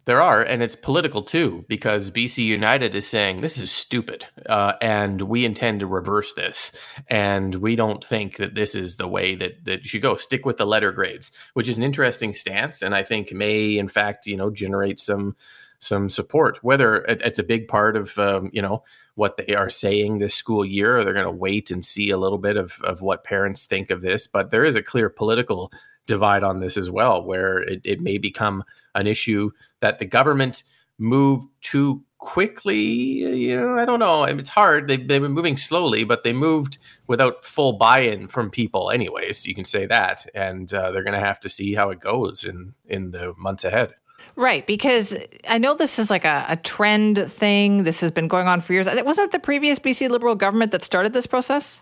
There 0.09 0.23
are, 0.23 0.41
and 0.41 0.63
it's 0.63 0.75
political 0.75 1.21
too, 1.21 1.65
because 1.67 2.09
BC 2.09 2.43
United 2.43 2.95
is 2.95 3.05
saying 3.05 3.41
this 3.41 3.59
is 3.59 3.71
stupid, 3.71 4.25
uh, 4.47 4.73
and 4.81 5.21
we 5.21 5.45
intend 5.45 5.81
to 5.81 5.85
reverse 5.85 6.33
this, 6.33 6.71
and 7.11 7.53
we 7.53 7.75
don't 7.75 8.03
think 8.03 8.37
that 8.37 8.55
this 8.55 8.73
is 8.73 8.95
the 8.95 9.07
way 9.07 9.35
that 9.35 9.63
that 9.65 9.83
you 9.83 9.87
should 9.87 10.01
go. 10.01 10.17
Stick 10.17 10.47
with 10.47 10.57
the 10.57 10.65
letter 10.65 10.91
grades, 10.91 11.31
which 11.53 11.67
is 11.67 11.77
an 11.77 11.83
interesting 11.83 12.33
stance, 12.33 12.81
and 12.81 12.95
I 12.95 13.03
think 13.03 13.31
may, 13.31 13.77
in 13.77 13.87
fact, 13.87 14.25
you 14.25 14.35
know, 14.35 14.49
generate 14.49 14.99
some 14.99 15.35
some 15.77 16.09
support. 16.09 16.57
Whether 16.63 17.03
it, 17.03 17.21
it's 17.23 17.37
a 17.37 17.43
big 17.43 17.67
part 17.67 17.95
of 17.95 18.17
um, 18.17 18.49
you 18.51 18.63
know 18.63 18.83
what 19.13 19.37
they 19.37 19.53
are 19.53 19.69
saying 19.69 20.17
this 20.17 20.33
school 20.33 20.65
year, 20.65 20.97
or 20.97 21.03
they're 21.03 21.13
going 21.13 21.25
to 21.25 21.31
wait 21.31 21.69
and 21.69 21.85
see 21.85 22.09
a 22.09 22.17
little 22.17 22.39
bit 22.39 22.57
of 22.57 22.81
of 22.81 23.03
what 23.03 23.23
parents 23.23 23.67
think 23.67 23.91
of 23.91 24.01
this, 24.01 24.25
but 24.25 24.49
there 24.49 24.65
is 24.65 24.75
a 24.75 24.81
clear 24.81 25.07
political 25.07 25.71
divide 26.07 26.41
on 26.41 26.59
this 26.59 26.77
as 26.77 26.89
well, 26.89 27.23
where 27.23 27.59
it, 27.59 27.81
it 27.83 28.01
may 28.01 28.17
become 28.17 28.63
an 28.95 29.05
issue 29.05 29.51
that 29.81 29.99
the 29.99 30.05
government 30.05 30.63
moved 30.97 31.47
too 31.61 32.03
quickly. 32.19 32.77
You 32.77 33.59
know, 33.59 33.77
I 33.77 33.85
don't 33.85 33.99
know. 33.99 34.23
It's 34.23 34.49
hard. 34.49 34.87
They, 34.87 34.97
they've 34.97 35.21
been 35.21 35.31
moving 35.31 35.57
slowly, 35.57 36.03
but 36.03 36.23
they 36.23 36.33
moved 36.33 36.77
without 37.07 37.43
full 37.43 37.73
buy-in 37.73 38.27
from 38.27 38.49
people, 38.49 38.91
anyways. 38.91 39.45
You 39.45 39.55
can 39.55 39.63
say 39.63 39.85
that, 39.87 40.25
and 40.35 40.71
uh, 40.73 40.91
they're 40.91 41.03
going 41.03 41.19
to 41.19 41.25
have 41.25 41.39
to 41.41 41.49
see 41.49 41.73
how 41.73 41.89
it 41.89 41.99
goes 41.99 42.45
in 42.45 42.73
in 42.87 43.11
the 43.11 43.33
months 43.37 43.63
ahead. 43.63 43.93
Right, 44.35 44.65
because 44.67 45.15
I 45.49 45.57
know 45.57 45.73
this 45.73 45.97
is 45.97 46.09
like 46.09 46.25
a, 46.25 46.45
a 46.49 46.57
trend 46.57 47.31
thing. 47.31 47.83
This 47.83 48.01
has 48.01 48.11
been 48.11 48.27
going 48.27 48.47
on 48.47 48.61
for 48.61 48.73
years. 48.73 48.87
It 48.87 49.05
Wasn't 49.05 49.31
the 49.31 49.39
previous 49.39 49.79
BC 49.79 50.09
Liberal 50.09 50.35
government 50.35 50.71
that 50.71 50.83
started 50.83 51.13
this 51.13 51.25
process? 51.25 51.81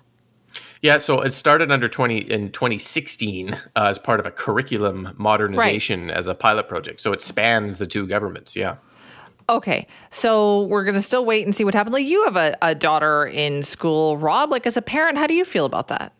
Yeah, 0.81 0.99
so 0.99 1.21
it 1.21 1.33
started 1.33 1.71
under 1.71 1.87
20 1.87 2.17
in 2.31 2.51
2016 2.51 3.53
uh, 3.53 3.59
as 3.75 3.97
part 3.97 4.19
of 4.19 4.25
a 4.25 4.31
curriculum 4.31 5.13
modernization 5.17 6.09
as 6.11 6.27
a 6.27 6.35
pilot 6.35 6.67
project. 6.67 7.01
So 7.01 7.13
it 7.13 7.21
spans 7.21 7.77
the 7.77 7.87
two 7.87 8.07
governments. 8.07 8.55
Yeah. 8.55 8.75
Okay, 9.49 9.87
so 10.09 10.63
we're 10.63 10.83
gonna 10.83 11.01
still 11.01 11.23
wait 11.23 11.45
and 11.45 11.55
see 11.55 11.63
what 11.63 11.73
happens. 11.73 11.93
Like 11.93 12.05
you 12.05 12.23
have 12.25 12.35
a, 12.35 12.57
a 12.61 12.75
daughter 12.75 13.25
in 13.25 13.63
school, 13.63 14.17
Rob. 14.17 14.51
Like 14.51 14.67
as 14.67 14.75
a 14.75 14.81
parent, 14.81 15.17
how 15.17 15.25
do 15.25 15.33
you 15.33 15.45
feel 15.45 15.65
about 15.65 15.87
that? 15.87 16.13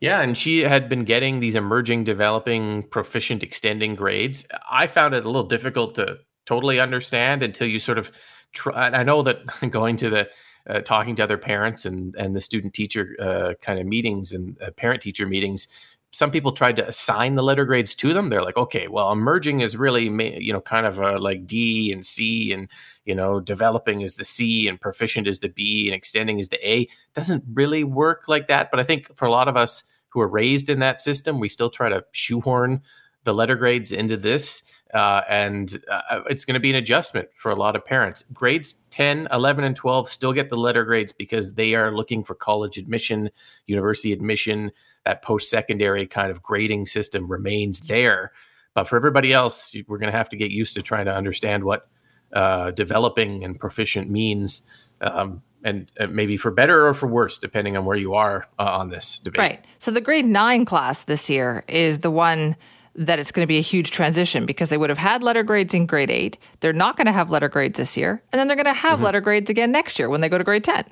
Yeah, 0.00 0.20
and 0.20 0.36
she 0.36 0.60
had 0.60 0.88
been 0.88 1.04
getting 1.04 1.40
these 1.40 1.56
emerging, 1.56 2.04
developing, 2.04 2.82
proficient, 2.84 3.42
extending 3.42 3.94
grades. 3.94 4.46
I 4.70 4.86
found 4.86 5.14
it 5.14 5.24
a 5.24 5.26
little 5.26 5.46
difficult 5.46 5.94
to 5.96 6.18
totally 6.46 6.80
understand 6.80 7.42
until 7.42 7.66
you 7.66 7.80
sort 7.80 7.98
of 7.98 8.10
try. 8.52 8.90
I 8.90 9.04
know 9.04 9.22
that 9.22 9.40
going 9.70 9.96
to 9.98 10.10
the 10.10 10.28
uh, 10.70 10.80
talking 10.80 11.16
to 11.16 11.24
other 11.24 11.38
parents 11.38 11.84
and 11.84 12.14
and 12.16 12.34
the 12.34 12.40
student 12.40 12.74
teacher 12.74 13.16
uh, 13.20 13.54
kind 13.60 13.78
of 13.78 13.86
meetings 13.86 14.32
and 14.32 14.56
uh, 14.62 14.70
parent 14.72 15.02
teacher 15.02 15.26
meetings 15.26 15.68
some 16.12 16.30
people 16.30 16.50
tried 16.50 16.74
to 16.76 16.88
assign 16.88 17.36
the 17.36 17.42
letter 17.42 17.64
grades 17.64 17.94
to 17.94 18.12
them. 18.12 18.28
They're 18.28 18.42
like 18.42 18.56
okay 18.56 18.88
well 18.88 19.12
emerging 19.12 19.60
is 19.60 19.76
really 19.76 20.04
you 20.42 20.52
know 20.52 20.60
kind 20.60 20.86
of 20.86 20.98
a, 20.98 21.18
like 21.18 21.46
d 21.46 21.92
and 21.92 22.04
c 22.04 22.52
and 22.52 22.68
you 23.04 23.14
know 23.14 23.40
developing 23.40 24.00
is 24.00 24.16
the 24.16 24.24
c 24.24 24.68
and 24.68 24.80
proficient 24.80 25.26
is 25.26 25.38
the 25.38 25.48
b 25.48 25.86
and 25.86 25.94
extending 25.94 26.38
is 26.38 26.48
the 26.48 26.68
a. 26.68 26.88
Doesn't 27.14 27.44
really 27.52 27.84
work 27.84 28.24
like 28.28 28.48
that 28.48 28.70
but 28.70 28.80
i 28.80 28.84
think 28.84 29.14
for 29.16 29.26
a 29.26 29.30
lot 29.30 29.48
of 29.48 29.56
us 29.56 29.84
who 30.08 30.20
are 30.20 30.28
raised 30.28 30.68
in 30.68 30.80
that 30.80 31.00
system 31.00 31.38
we 31.38 31.48
still 31.48 31.70
try 31.70 31.88
to 31.88 32.04
shoehorn 32.12 32.80
the 33.24 33.34
letter 33.34 33.56
grades 33.56 33.92
into 33.92 34.16
this 34.16 34.62
uh, 34.94 35.22
and 35.28 35.82
uh, 35.90 36.22
it's 36.28 36.44
going 36.44 36.54
to 36.54 36.60
be 36.60 36.70
an 36.70 36.76
adjustment 36.76 37.28
for 37.36 37.50
a 37.50 37.54
lot 37.54 37.76
of 37.76 37.84
parents. 37.84 38.24
Grades 38.32 38.74
10, 38.90 39.28
11, 39.32 39.64
and 39.64 39.76
12 39.76 40.10
still 40.10 40.32
get 40.32 40.50
the 40.50 40.56
letter 40.56 40.84
grades 40.84 41.12
because 41.12 41.54
they 41.54 41.74
are 41.74 41.94
looking 41.94 42.24
for 42.24 42.34
college 42.34 42.76
admission, 42.76 43.30
university 43.66 44.12
admission. 44.12 44.72
That 45.04 45.22
post 45.22 45.48
secondary 45.48 46.06
kind 46.06 46.30
of 46.30 46.42
grading 46.42 46.86
system 46.86 47.28
remains 47.28 47.80
there. 47.80 48.32
But 48.74 48.84
for 48.84 48.96
everybody 48.96 49.32
else, 49.32 49.74
we're 49.86 49.98
going 49.98 50.12
to 50.12 50.16
have 50.16 50.28
to 50.30 50.36
get 50.36 50.50
used 50.50 50.74
to 50.74 50.82
trying 50.82 51.06
to 51.06 51.14
understand 51.14 51.64
what 51.64 51.88
uh, 52.32 52.72
developing 52.72 53.44
and 53.44 53.58
proficient 53.58 54.10
means. 54.10 54.62
Um, 55.00 55.42
and 55.62 55.90
uh, 56.00 56.06
maybe 56.06 56.36
for 56.36 56.50
better 56.50 56.86
or 56.86 56.94
for 56.94 57.06
worse, 57.06 57.38
depending 57.38 57.76
on 57.76 57.84
where 57.84 57.96
you 57.96 58.14
are 58.14 58.46
uh, 58.58 58.64
on 58.64 58.88
this 58.88 59.18
debate. 59.18 59.38
Right. 59.38 59.64
So 59.78 59.90
the 59.90 60.00
grade 60.00 60.26
nine 60.26 60.64
class 60.64 61.04
this 61.04 61.28
year 61.28 61.64
is 61.68 62.00
the 62.00 62.10
one 62.10 62.56
that 62.94 63.18
it's 63.18 63.32
going 63.32 63.44
to 63.44 63.48
be 63.48 63.58
a 63.58 63.62
huge 63.62 63.90
transition 63.90 64.46
because 64.46 64.68
they 64.68 64.76
would 64.76 64.90
have 64.90 64.98
had 64.98 65.22
letter 65.22 65.42
grades 65.42 65.74
in 65.74 65.86
grade 65.86 66.10
eight. 66.10 66.36
They're 66.60 66.72
not 66.72 66.96
going 66.96 67.06
to 67.06 67.12
have 67.12 67.30
letter 67.30 67.48
grades 67.48 67.78
this 67.78 67.96
year. 67.96 68.22
And 68.32 68.38
then 68.38 68.46
they're 68.46 68.56
going 68.56 68.66
to 68.66 68.72
have 68.72 68.94
mm-hmm. 68.94 69.04
letter 69.04 69.20
grades 69.20 69.48
again 69.48 69.72
next 69.72 69.98
year 69.98 70.08
when 70.08 70.20
they 70.20 70.28
go 70.28 70.38
to 70.38 70.44
grade 70.44 70.64
10. 70.64 70.84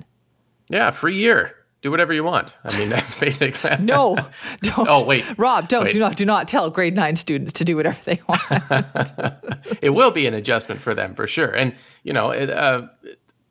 Yeah, 0.69 0.91
free 0.91 1.17
year. 1.17 1.55
Do 1.81 1.91
whatever 1.91 2.13
you 2.13 2.23
want. 2.23 2.55
I 2.63 2.77
mean, 2.77 2.89
that's 2.89 3.19
basically. 3.19 3.77
no, 3.79 4.15
don't. 4.61 4.87
Oh, 4.89 5.03
wait. 5.03 5.25
Rob, 5.37 5.67
don't. 5.67 5.85
Wait. 5.85 5.93
Do 5.93 5.99
not, 5.99 6.15
do 6.15 6.25
not 6.25 6.47
tell 6.47 6.69
grade 6.69 6.95
nine 6.95 7.15
students 7.15 7.53
to 7.53 7.65
do 7.65 7.75
whatever 7.75 7.99
they 8.05 8.21
want. 8.27 8.41
it 9.81 9.91
will 9.91 10.11
be 10.11 10.27
an 10.27 10.33
adjustment 10.33 10.81
for 10.81 10.93
them 10.93 11.15
for 11.15 11.27
sure. 11.27 11.53
And, 11.53 11.73
you 12.03 12.13
know, 12.13 12.31
it, 12.31 12.49
uh, 12.49 12.83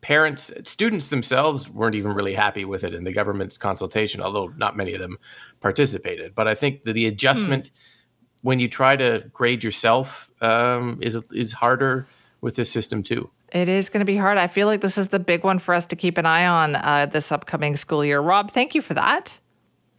parents, 0.01 0.51
students 0.65 1.09
themselves 1.09 1.69
weren't 1.69 1.95
even 1.95 2.13
really 2.13 2.35
happy 2.35 2.65
with 2.65 2.85
it 2.85 2.95
in 2.95 3.05
the 3.05 3.13
government's 3.13 3.57
consultation, 3.57 4.21
although 4.21 4.53
not 4.57 4.77
many 4.77 4.95
of 4.95 5.01
them 5.01 5.19
participated. 5.61 6.35
But 6.35 6.49
I 6.49 6.55
think 6.55 6.85
that 6.85 6.95
the 6.95 7.07
adjustment. 7.07 7.69
Hmm 7.69 7.95
when 8.43 8.59
you 8.59 8.69
try 8.69 8.97
to 8.97 9.25
grade 9.33 9.65
yourself 9.65 10.31
um, 10.41 10.99
is 11.01 11.17
is 11.33 11.53
harder 11.53 12.07
with 12.41 12.57
this 12.57 12.71
system 12.71 13.03
too. 13.03 13.31
It 13.53 13.69
is 13.69 13.89
going 13.89 14.01
to 14.01 14.05
be 14.05 14.17
hard. 14.17 14.37
I 14.37 14.47
feel 14.47 14.67
like 14.67 14.83
this 14.83 14.99
is 14.99 15.09
the 15.09 15.19
big 15.19 15.43
one 15.43 15.59
for 15.59 15.75
us 15.75 15.87
to 15.87 15.97
keep 15.97 16.19
an 16.19 16.27
eye 16.27 16.47
on 16.47 16.77
uh, 16.77 17.07
this 17.07 17.33
upcoming 17.33 17.77
school 17.77 18.05
year. 18.05 18.21
Rob, 18.21 18.51
thank 18.51 18.75
you 18.75 18.83
for 18.83 18.95
that. 18.95 19.39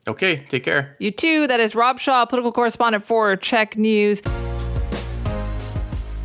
Okay, 0.08 0.46
take 0.50 0.64
care. 0.64 0.96
You 1.00 1.12
too. 1.12 1.48
That 1.48 1.60
is 1.60 1.76
Rob 1.76 2.00
Shaw, 2.00 2.26
political 2.26 2.52
correspondent 2.52 3.06
for 3.06 3.36
CHEK 3.36 3.78
News. 3.78 4.22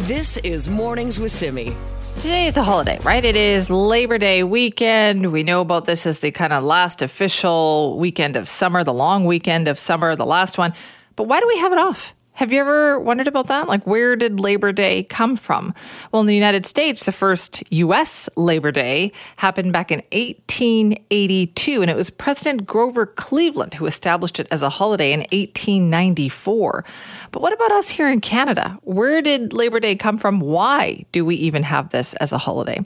This 0.00 0.36
is 0.38 0.68
Mornings 0.68 1.18
with 1.18 1.32
Simi. 1.32 1.74
Today 2.16 2.46
is 2.46 2.56
a 2.56 2.62
holiday, 2.62 2.98
right? 3.02 3.24
It 3.24 3.36
is 3.36 3.70
Labor 3.70 4.18
Day 4.18 4.44
weekend. 4.44 5.32
We 5.32 5.42
know 5.42 5.60
about 5.60 5.86
this 5.86 6.06
as 6.06 6.20
the 6.20 6.30
kind 6.30 6.52
of 6.52 6.62
last 6.62 7.02
official 7.02 7.98
weekend 7.98 8.36
of 8.36 8.48
summer, 8.48 8.84
the 8.84 8.92
long 8.92 9.24
weekend 9.24 9.66
of 9.66 9.78
summer, 9.78 10.14
the 10.14 10.26
last 10.26 10.56
one. 10.56 10.74
But 11.16 11.24
why 11.24 11.40
do 11.40 11.46
we 11.46 11.58
have 11.58 11.72
it 11.72 11.78
off? 11.78 12.14
Have 12.34 12.52
you 12.52 12.58
ever 12.60 12.98
wondered 12.98 13.28
about 13.28 13.46
that? 13.46 13.68
Like, 13.68 13.86
where 13.86 14.16
did 14.16 14.40
Labor 14.40 14.72
Day 14.72 15.04
come 15.04 15.36
from? 15.36 15.72
Well, 16.10 16.20
in 16.20 16.26
the 16.26 16.34
United 16.34 16.66
States, 16.66 17.06
the 17.06 17.12
first 17.12 17.62
U.S. 17.72 18.28
Labor 18.34 18.72
Day 18.72 19.12
happened 19.36 19.72
back 19.72 19.92
in 19.92 20.02
1882, 20.10 21.80
and 21.80 21.88
it 21.88 21.96
was 21.96 22.10
President 22.10 22.66
Grover 22.66 23.06
Cleveland 23.06 23.74
who 23.74 23.86
established 23.86 24.40
it 24.40 24.48
as 24.50 24.62
a 24.62 24.68
holiday 24.68 25.12
in 25.12 25.20
1894. 25.20 26.84
But 27.30 27.40
what 27.40 27.52
about 27.52 27.70
us 27.70 27.88
here 27.88 28.10
in 28.10 28.20
Canada? 28.20 28.76
Where 28.82 29.22
did 29.22 29.52
Labor 29.52 29.78
Day 29.78 29.94
come 29.94 30.18
from? 30.18 30.40
Why 30.40 31.04
do 31.12 31.24
we 31.24 31.36
even 31.36 31.62
have 31.62 31.90
this 31.90 32.14
as 32.14 32.32
a 32.32 32.38
holiday? 32.38 32.80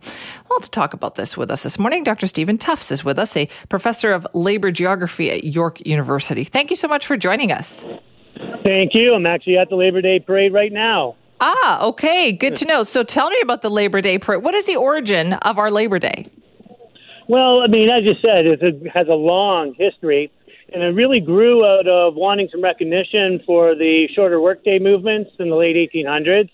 Well, 0.51 0.61
to 0.61 0.71
talk 0.71 0.93
about 0.93 1.15
this 1.15 1.39
with 1.39 1.51
us 1.51 1.63
this 1.63 1.79
morning, 1.79 2.05
Dr. 2.05 2.27
Stephen 2.27 2.59
Tufts 2.59 2.91
is 2.91 3.03
with 3.03 3.19
us, 3.19 3.35
a 3.35 3.49
professor 3.71 4.13
of 4.13 4.27
labor 4.35 4.71
geography 4.71 5.31
at 5.31 5.45
York 5.45 5.87
University. 5.87 6.45
Thank 6.45 6.69
you 6.69 6.77
so 6.77 6.87
much 6.87 7.07
for 7.07 7.17
joining 7.17 7.51
us. 7.51 7.87
Thank 8.63 8.95
you. 8.95 9.15
I'm 9.15 9.27
actually 9.27 9.57
at 9.57 9.69
the 9.69 9.77
Labor 9.77 10.01
Day 10.01 10.21
parade 10.21 10.53
right 10.53 10.73
now. 10.73 11.17
Ah, 11.41 11.85
okay. 11.85 12.33
Good 12.33 12.57
to 12.57 12.67
know. 12.67 12.83
So 12.83 13.03
tell 13.03 13.31
me 13.31 13.37
about 13.43 13.63
the 13.63 13.71
Labor 13.71 14.01
Day 14.01 14.19
parade. 14.19 14.43
What 14.43 14.55
is 14.55 14.65
the 14.65 14.77
origin 14.77 15.35
of 15.35 15.59
our 15.59 15.71
Labor 15.71 15.99
Day? 15.99 16.29
Well, 17.29 17.61
I 17.61 17.67
mean, 17.67 17.91
as 17.91 18.05
you 18.05 18.15
said, 18.23 18.47
it 18.47 18.91
has 18.93 19.07
a 19.09 19.15
long 19.15 19.75
history, 19.75 20.33
and 20.73 20.83
it 20.83 20.89
really 20.89 21.21
grew 21.21 21.65
out 21.65 21.87
of 21.87 22.15
wanting 22.15 22.49
some 22.51 22.63
recognition 22.63 23.41
for 23.47 23.75
the 23.75 24.09
shorter 24.15 24.41
workday 24.41 24.79
movements 24.79 25.31
in 25.39 25.51
the 25.51 25.57
late 25.57 25.77
1800s. 25.77 26.51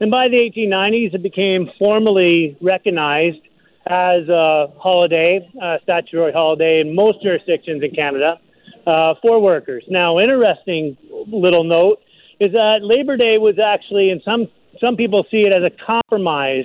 And 0.00 0.10
by 0.10 0.28
the 0.28 0.36
1890s, 0.36 1.14
it 1.14 1.22
became 1.22 1.70
formally 1.78 2.56
recognized 2.60 3.40
as 3.86 4.28
a 4.28 4.68
holiday, 4.78 5.48
a 5.60 5.78
statutory 5.82 6.32
holiday 6.32 6.80
in 6.80 6.94
most 6.94 7.22
jurisdictions 7.22 7.82
in 7.82 7.90
Canada 7.90 8.38
uh, 8.86 9.14
for 9.22 9.40
workers. 9.40 9.84
Now, 9.88 10.18
interesting 10.18 10.96
little 11.28 11.64
note 11.64 11.98
is 12.40 12.52
that 12.52 12.78
Labor 12.82 13.16
Day 13.16 13.38
was 13.38 13.58
actually, 13.58 14.10
and 14.10 14.20
some 14.24 14.48
some 14.80 14.96
people 14.96 15.24
see 15.30 15.42
it 15.42 15.52
as 15.52 15.62
a 15.62 15.70
compromise 15.84 16.64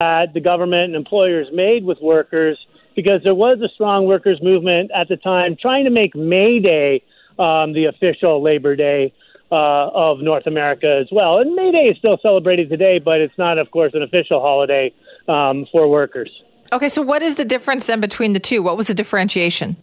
that 0.00 0.34
the 0.34 0.40
government 0.40 0.84
and 0.84 0.94
employers 0.94 1.48
made 1.52 1.84
with 1.84 1.98
workers 2.00 2.58
because 2.94 3.20
there 3.24 3.34
was 3.34 3.58
a 3.64 3.68
strong 3.74 4.06
workers' 4.06 4.40
movement 4.42 4.90
at 4.94 5.08
the 5.08 5.16
time 5.16 5.56
trying 5.60 5.84
to 5.84 5.90
make 5.90 6.14
May 6.14 6.60
Day 6.60 7.02
um, 7.38 7.72
the 7.72 7.86
official 7.86 8.42
Labor 8.42 8.76
Day 8.76 9.12
uh, 9.50 9.88
of 9.88 10.18
North 10.18 10.46
America 10.46 10.98
as 11.00 11.08
well. 11.10 11.38
And 11.38 11.54
May 11.54 11.72
Day 11.72 11.84
is 11.84 11.96
still 11.96 12.18
celebrated 12.20 12.68
today, 12.68 12.98
but 12.98 13.20
it's 13.20 13.36
not, 13.38 13.58
of 13.58 13.70
course, 13.70 13.92
an 13.94 14.02
official 14.02 14.40
holiday 14.40 14.92
um, 15.28 15.66
for 15.72 15.88
workers. 15.88 16.30
Okay, 16.72 16.88
so 16.88 17.00
what 17.00 17.22
is 17.22 17.36
the 17.36 17.44
difference 17.44 17.86
then 17.86 18.00
between 18.00 18.34
the 18.34 18.40
two? 18.40 18.62
What 18.62 18.76
was 18.76 18.88
the 18.88 18.94
differentiation? 18.94 19.76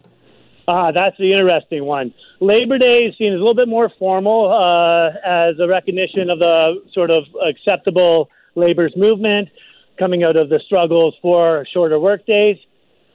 Ah, 0.68 0.90
that's 0.90 1.16
the 1.18 1.32
interesting 1.32 1.84
one. 1.84 2.12
Labor 2.40 2.76
Day 2.78 3.04
is 3.04 3.16
seen 3.16 3.32
as 3.32 3.36
a 3.36 3.38
little 3.38 3.54
bit 3.54 3.68
more 3.68 3.90
formal 3.98 4.52
uh, 4.52 5.10
as 5.24 5.54
a 5.60 5.68
recognition 5.68 6.28
of 6.28 6.40
the 6.40 6.82
sort 6.92 7.10
of 7.10 7.24
acceptable 7.46 8.28
labor's 8.56 8.92
movement 8.96 9.48
coming 9.98 10.24
out 10.24 10.36
of 10.36 10.48
the 10.48 10.60
struggles 10.66 11.14
for 11.22 11.66
shorter 11.72 12.00
work 12.00 12.26
days. 12.26 12.56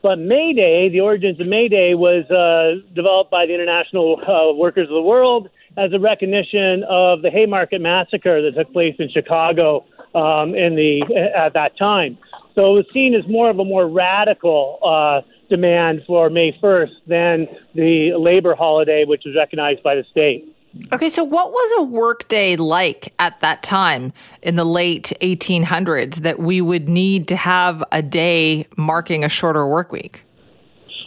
But 0.02 0.18
May 0.18 0.54
Day, 0.54 0.90
the 0.90 1.02
origins 1.02 1.40
of 1.40 1.48
May 1.48 1.68
Day, 1.68 1.94
was 1.94 2.26
uh, 2.32 2.82
developed 2.96 3.30
by 3.30 3.46
the 3.46 3.54
International 3.54 4.20
uh, 4.22 4.56
Workers 4.56 4.88
of 4.88 4.96
the 4.96 5.02
World 5.02 5.50
as 5.78 5.94
a 5.94 6.00
recognition 6.00 6.84
of 6.90 7.22
the 7.22 7.30
Haymarket 7.30 7.82
massacre 7.82 8.42
that 8.42 8.56
took 8.58 8.74
place 8.74 8.96
in 8.98 9.10
Chicago 9.10 9.86
um, 10.16 10.56
in 10.56 10.76
the 10.76 11.02
at 11.36 11.54
that 11.54 11.78
time. 11.78 12.18
So 12.56 12.72
it 12.72 12.76
was 12.76 12.86
seen 12.94 13.14
as 13.14 13.30
more 13.30 13.50
of 13.50 13.60
a 13.60 13.66
more 13.66 13.88
radical 13.88 14.80
uh, 14.84 15.22
demand 15.52 16.02
for 16.08 16.32
May 16.32 16.58
1st 16.64 16.94
than 17.06 17.48
the 17.76 18.14
labor 18.18 18.56
holiday, 18.56 19.06
which 19.06 19.22
was 19.26 19.36
recognized 19.36 19.84
by 19.84 19.94
the 19.94 20.04
state. 20.10 20.48
Okay, 20.94 21.10
so 21.10 21.24
what 21.24 21.52
was 21.52 21.80
a 21.80 21.84
workday 21.84 22.56
like 22.56 23.14
at 23.20 23.40
that 23.42 23.62
time 23.62 24.14
in 24.42 24.56
the 24.56 24.64
late 24.64 25.12
1800s 25.22 26.22
that 26.22 26.40
we 26.40 26.62
would 26.62 26.88
need 26.88 27.28
to 27.28 27.36
have 27.36 27.84
a 27.92 28.02
day 28.02 28.66
marking 28.78 29.26
a 29.26 29.30
shorter 29.30 29.68
work 29.68 29.92
week? 29.92 30.24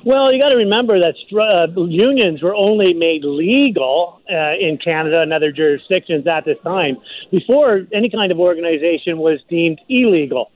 Well, 0.05 0.31
you 0.31 0.39
got 0.39 0.51
to 0.51 0.57
remember 0.57 0.99
that 1.01 1.15
uh, 1.33 1.81
unions 1.87 2.43
were 2.43 2.55
only 2.55 2.93
made 2.93 3.25
legal 3.25 4.21
uh, 4.31 4.53
in 4.61 4.77
Canada 4.77 5.23
and 5.23 5.33
other 5.33 5.51
jurisdictions 5.51 6.27
at 6.27 6.45
this 6.45 6.59
time. 6.63 6.99
Before 7.31 7.87
any 7.91 8.11
kind 8.11 8.31
of 8.31 8.39
organization 8.39 9.17
was 9.17 9.41
deemed 9.49 9.81
illegal. 9.89 10.51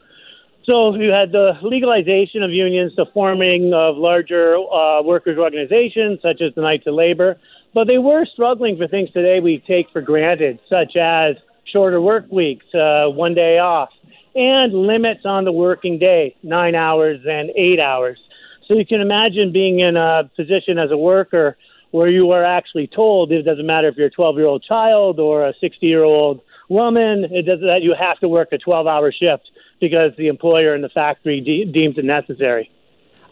So 0.69 0.95
you 0.95 1.11
had 1.11 1.33
the 1.33 1.55
legalization 1.63 2.43
of 2.43 2.51
unions, 2.51 2.93
the 2.95 3.07
forming 3.15 3.73
of 3.73 3.97
larger 3.97 4.59
uh, 4.59 5.03
workers' 5.03 5.39
organizations 5.39 6.21
such 6.21 6.43
as 6.43 6.55
the 6.55 6.61
Knights 6.61 6.87
of 6.87 6.93
Labor, 6.93 7.39
but 7.73 7.87
they 7.87 7.97
were 7.97 8.27
struggling 8.27 8.77
for 8.77 8.87
things 8.87 9.11
today 9.13 9.41
we 9.41 9.65
take 9.67 9.89
for 9.95 10.03
granted, 10.03 10.61
such 10.69 10.95
as 10.95 11.37
shorter 11.73 12.03
work 12.03 12.31
weeks, 12.31 12.67
uh, 12.75 13.07
one 13.07 13.33
day 13.35 13.59
off, 13.59 13.89
and 14.35 14.75
limits 14.75 15.23
on 15.25 15.47
the 15.47 15.53
working 15.53 15.99
day, 15.99 16.37
nine 16.43 16.75
hours 16.75 17.19
and 17.27 17.49
eight 17.57 17.81
hours. 17.81 18.19
So 18.67 18.75
you 18.75 18.85
can 18.85 19.01
imagine 19.01 19.51
being 19.51 19.81
in 19.81 19.97
a 19.97 20.31
position 20.37 20.77
as 20.77 20.91
a 20.91 20.99
worker 20.99 21.57
where 21.93 22.11
you 22.11 22.31
are 22.33 22.45
actually 22.45 22.89
told 22.89 23.33
it 23.33 23.45
doesn't 23.45 23.65
matter 23.65 23.89
if 23.89 23.97
you're 23.97 24.09
a 24.09 24.11
12 24.11 24.37
year 24.37 24.47
old 24.47 24.63
child 24.63 25.19
or 25.19 25.49
a 25.49 25.55
60 25.63 25.87
year 25.87 26.05
old 26.05 26.43
woman, 26.69 27.25
it 27.31 27.47
does 27.47 27.61
that 27.61 27.81
you 27.81 27.95
have 27.99 28.19
to 28.19 28.29
work 28.29 28.49
a 28.53 28.59
12 28.59 28.87
hour 28.87 29.11
shift 29.11 29.49
because 29.81 30.13
the 30.17 30.29
employer 30.29 30.75
and 30.75 30.83
the 30.83 30.89
factory 30.89 31.41
de- 31.41 31.71
deems 31.71 31.99
it 31.99 32.05
necessary. 32.05 32.71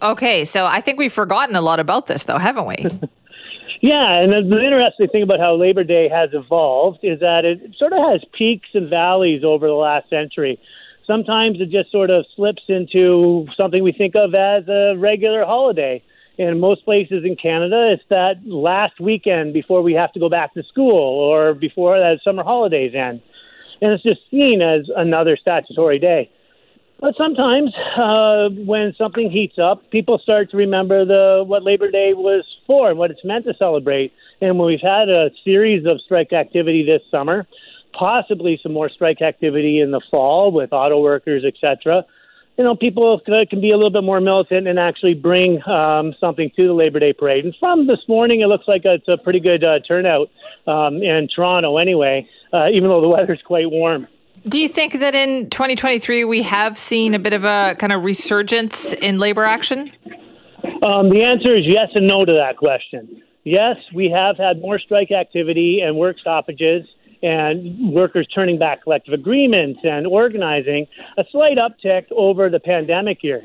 Okay, 0.03 0.45
so 0.45 0.67
I 0.67 0.81
think 0.81 0.99
we've 0.99 1.13
forgotten 1.13 1.57
a 1.57 1.63
lot 1.63 1.81
about 1.81 2.07
this, 2.07 2.25
though, 2.25 2.39
haven't 2.39 2.67
we? 2.67 2.77
yeah, 3.81 4.21
and 4.21 4.33
the 4.33 4.63
interesting 4.63 5.09
thing 5.09 5.23
about 5.23 5.41
how 5.41 5.55
Labor 5.55 5.85
Day 5.85 6.09
has 6.09 6.31
evolved 6.33 6.99
is 7.03 7.21
that 7.21 7.45
it 7.45 7.75
sort 7.79 7.93
of 7.93 7.99
has 8.11 8.21
peaks 8.37 8.69
and 8.75 8.91
valleys 8.91 9.43
over 9.43 9.67
the 9.67 9.73
last 9.73 10.11
century. 10.11 10.61
Sometimes 11.07 11.61
it 11.61 11.71
just 11.71 11.91
sort 11.91 12.11
of 12.11 12.27
slips 12.35 12.63
into 12.69 13.47
something 13.57 13.83
we 13.83 13.93
think 13.93 14.15
of 14.17 14.35
as 14.35 14.69
a 14.69 14.97
regular 14.99 15.45
holiday. 15.45 16.03
In 16.37 16.61
most 16.61 16.85
places 16.85 17.25
in 17.25 17.37
Canada, 17.37 17.93
it's 17.93 18.03
that 18.11 18.35
last 18.45 19.01
weekend 19.01 19.55
before 19.55 19.81
we 19.81 19.95
have 19.95 20.13
to 20.13 20.21
go 20.21 20.29
back 20.29 20.53
to 20.55 20.63
school 20.65 20.93
or 20.93 21.55
before 21.55 21.97
the 21.97 22.19
summer 22.23 22.43
holidays 22.43 22.93
end. 22.95 23.23
And 23.81 23.93
it's 23.93 24.03
just 24.03 24.21
seen 24.31 24.61
as 24.61 24.91
another 24.95 25.39
statutory 25.41 25.99
day. 25.99 26.31
But 26.99 27.15
sometimes, 27.17 27.75
uh, 27.97 28.49
when 28.65 28.95
something 28.97 29.31
heats 29.31 29.59
up, 29.59 29.91
people 29.91 30.19
start 30.19 30.51
to 30.51 30.57
remember 30.57 31.05
the 31.05 31.45
what 31.47 31.63
Labor 31.63 31.91
Day 31.91 32.15
was 32.15 32.45
for 32.67 32.89
and 32.89 32.99
what 32.99 33.11
it's 33.11 33.25
meant 33.25 33.45
to 33.45 33.55
celebrate. 33.59 34.13
And 34.41 34.59
when 34.59 34.67
we've 34.67 34.81
had 34.81 35.11
a 35.11 35.31
series 35.45 35.85
of 35.87 36.01
strike 36.01 36.33
activity 36.33 36.85
this 36.85 37.03
summer, 37.11 37.47
possibly 37.93 38.59
some 38.63 38.73
more 38.73 38.89
strike 38.89 39.21
activity 39.21 39.81
in 39.81 39.91
the 39.91 40.01
fall 40.11 40.51
with 40.51 40.73
auto 40.73 41.01
workers, 41.01 41.45
etc. 41.45 42.05
You 42.57 42.65
know, 42.65 42.75
people 42.75 43.21
can 43.21 43.61
be 43.61 43.71
a 43.71 43.77
little 43.77 43.91
bit 43.91 44.03
more 44.03 44.21
militant 44.21 44.67
and 44.67 44.79
actually 44.79 45.13
bring 45.13 45.63
um, 45.69 46.15
something 46.19 46.51
to 46.57 46.67
the 46.67 46.73
Labor 46.73 47.01
Day 47.01 47.13
parade. 47.13 47.45
And 47.45 47.55
from 47.61 47.87
this 47.87 48.01
morning, 48.09 48.41
it 48.41 48.47
looks 48.47 48.67
like 48.67 48.83
it's 48.87 49.09
a 49.09 49.19
pretty 49.19 49.41
good 49.41 49.63
uh, 49.63 49.81
turnout 49.87 50.31
um, 50.67 51.03
in 51.03 51.29
Toronto, 51.35 51.77
anyway, 51.77 52.27
uh, 52.55 52.69
even 52.73 52.89
though 52.89 53.03
the 53.03 53.09
weather's 53.09 53.43
quite 53.45 53.71
warm. 53.71 54.07
Do 54.49 54.59
you 54.59 54.69
think 54.69 55.01
that 55.01 55.17
in 55.17 55.51
2023 55.51 56.25
we 56.25 56.43
have 56.43 56.79
seen 56.79 57.15
a 57.15 57.19
bit 57.19 57.33
of 57.33 57.45
a 57.45 57.75
kind 57.81 57.93
of 57.93 58.05
resurgence 58.05 58.93
in 58.93 59.19
labor 59.19 59.45
action? 59.45 59.91
Um, 60.83 61.11
the 61.11 61.25
answer 61.25 61.57
is 61.57 61.65
yes 61.67 61.89
and 61.97 62.07
no 62.07 62.25
to 62.25 62.33
that 62.33 62.57
question. 62.57 63.23
Yes, 63.43 63.77
we 63.93 64.09
have 64.09 64.37
had 64.37 64.61
more 64.61 64.79
strike 64.79 65.11
activity 65.11 65.81
and 65.81 65.97
work 65.97 66.19
stoppages 66.21 66.87
and 67.23 67.93
workers 67.93 68.29
turning 68.33 68.57
back 68.57 68.85
collective 68.85 69.15
agreements 69.15 69.81
and 69.83 70.07
organizing, 70.07 70.87
a 71.19 71.25
slight 71.33 71.57
uptick 71.57 72.05
over 72.13 72.49
the 72.49 72.61
pandemic 72.61 73.25
year. 73.25 73.43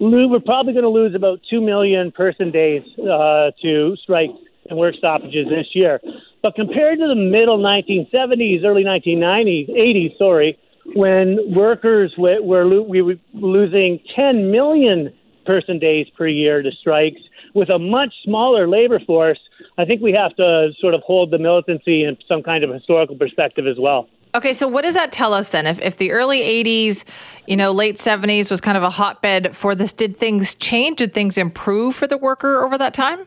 We're 0.00 0.40
probably 0.40 0.72
going 0.72 0.84
to 0.84 0.88
lose 0.88 1.14
about 1.14 1.40
2 1.50 1.60
million 1.60 2.12
person 2.12 2.50
days 2.50 2.82
uh, 2.98 3.50
to 3.60 3.94
strikes 4.02 4.38
and 4.70 4.78
work 4.78 4.94
stoppages 4.94 5.48
this 5.50 5.66
year. 5.74 6.00
But 6.42 6.54
compared 6.54 6.98
to 6.98 7.06
the 7.06 7.14
middle 7.14 7.58
1970s, 7.58 8.64
early 8.64 8.84
1990s, 8.84 9.70
80s, 9.70 10.18
sorry, 10.18 10.58
when 10.94 11.54
workers 11.54 12.14
were, 12.16 12.42
were 12.42 12.82
we 12.82 13.02
were 13.02 13.16
losing 13.34 14.00
10 14.16 14.50
million 14.50 15.12
person 15.44 15.78
days 15.78 16.06
per 16.16 16.26
year 16.26 16.62
to 16.62 16.70
strikes 16.72 17.20
with 17.54 17.68
a 17.68 17.78
much 17.78 18.14
smaller 18.24 18.68
labor 18.68 19.00
force, 19.00 19.38
I 19.76 19.84
think 19.84 20.00
we 20.00 20.12
have 20.12 20.34
to 20.36 20.70
sort 20.80 20.94
of 20.94 21.02
hold 21.02 21.30
the 21.30 21.38
militancy 21.38 22.04
in 22.04 22.16
some 22.28 22.42
kind 22.42 22.64
of 22.64 22.70
historical 22.70 23.16
perspective 23.16 23.66
as 23.66 23.76
well. 23.78 24.08
Okay, 24.34 24.52
so 24.52 24.68
what 24.68 24.82
does 24.82 24.94
that 24.94 25.10
tell 25.10 25.34
us 25.34 25.50
then? 25.50 25.66
If, 25.66 25.80
if 25.80 25.96
the 25.96 26.12
early 26.12 26.40
80s, 26.40 27.04
you 27.46 27.56
know, 27.56 27.72
late 27.72 27.96
70s 27.96 28.50
was 28.50 28.60
kind 28.60 28.76
of 28.76 28.84
a 28.84 28.90
hotbed 28.90 29.56
for 29.56 29.74
this, 29.74 29.92
did 29.92 30.16
things 30.16 30.54
change? 30.54 30.98
Did 30.98 31.12
things 31.12 31.36
improve 31.36 31.96
for 31.96 32.06
the 32.06 32.16
worker 32.16 32.64
over 32.64 32.78
that 32.78 32.94
time? 32.94 33.26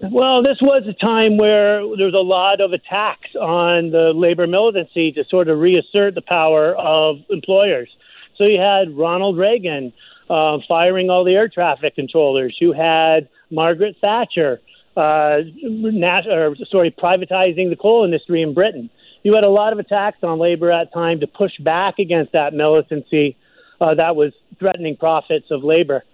Well, 0.00 0.42
this 0.42 0.58
was 0.60 0.82
a 0.88 0.92
time 0.92 1.36
where 1.38 1.78
there 1.96 2.06
was 2.06 2.14
a 2.14 2.18
lot 2.18 2.60
of 2.60 2.72
attacks 2.72 3.34
on 3.40 3.90
the 3.90 4.12
labor 4.14 4.46
militancy 4.46 5.12
to 5.12 5.24
sort 5.24 5.48
of 5.48 5.58
reassert 5.58 6.14
the 6.14 6.22
power 6.22 6.74
of 6.76 7.16
employers. 7.30 7.88
So 8.36 8.44
you 8.44 8.60
had 8.60 8.96
Ronald 8.96 9.38
Reagan 9.38 9.92
uh, 10.28 10.58
firing 10.68 11.10
all 11.10 11.24
the 11.24 11.34
air 11.34 11.48
traffic 11.48 11.94
controllers. 11.94 12.56
You 12.60 12.72
had 12.72 13.28
Margaret 13.50 13.96
Thatcher, 14.00 14.60
uh, 14.96 15.38
nat- 15.62 16.26
or, 16.26 16.56
sorry, 16.70 16.90
privatizing 16.90 17.70
the 17.70 17.76
coal 17.80 18.04
industry 18.04 18.42
in 18.42 18.52
Britain. 18.52 18.90
You 19.22 19.34
had 19.34 19.44
a 19.44 19.48
lot 19.48 19.72
of 19.72 19.78
attacks 19.78 20.18
on 20.22 20.38
labor 20.38 20.70
at 20.70 20.92
time 20.92 21.20
to 21.20 21.26
push 21.26 21.52
back 21.60 21.98
against 21.98 22.32
that 22.32 22.52
militancy 22.52 23.36
uh, 23.80 23.94
that 23.94 24.16
was 24.16 24.32
threatening 24.58 24.96
profits 24.96 25.46
of 25.50 25.64
labor. 25.64 26.04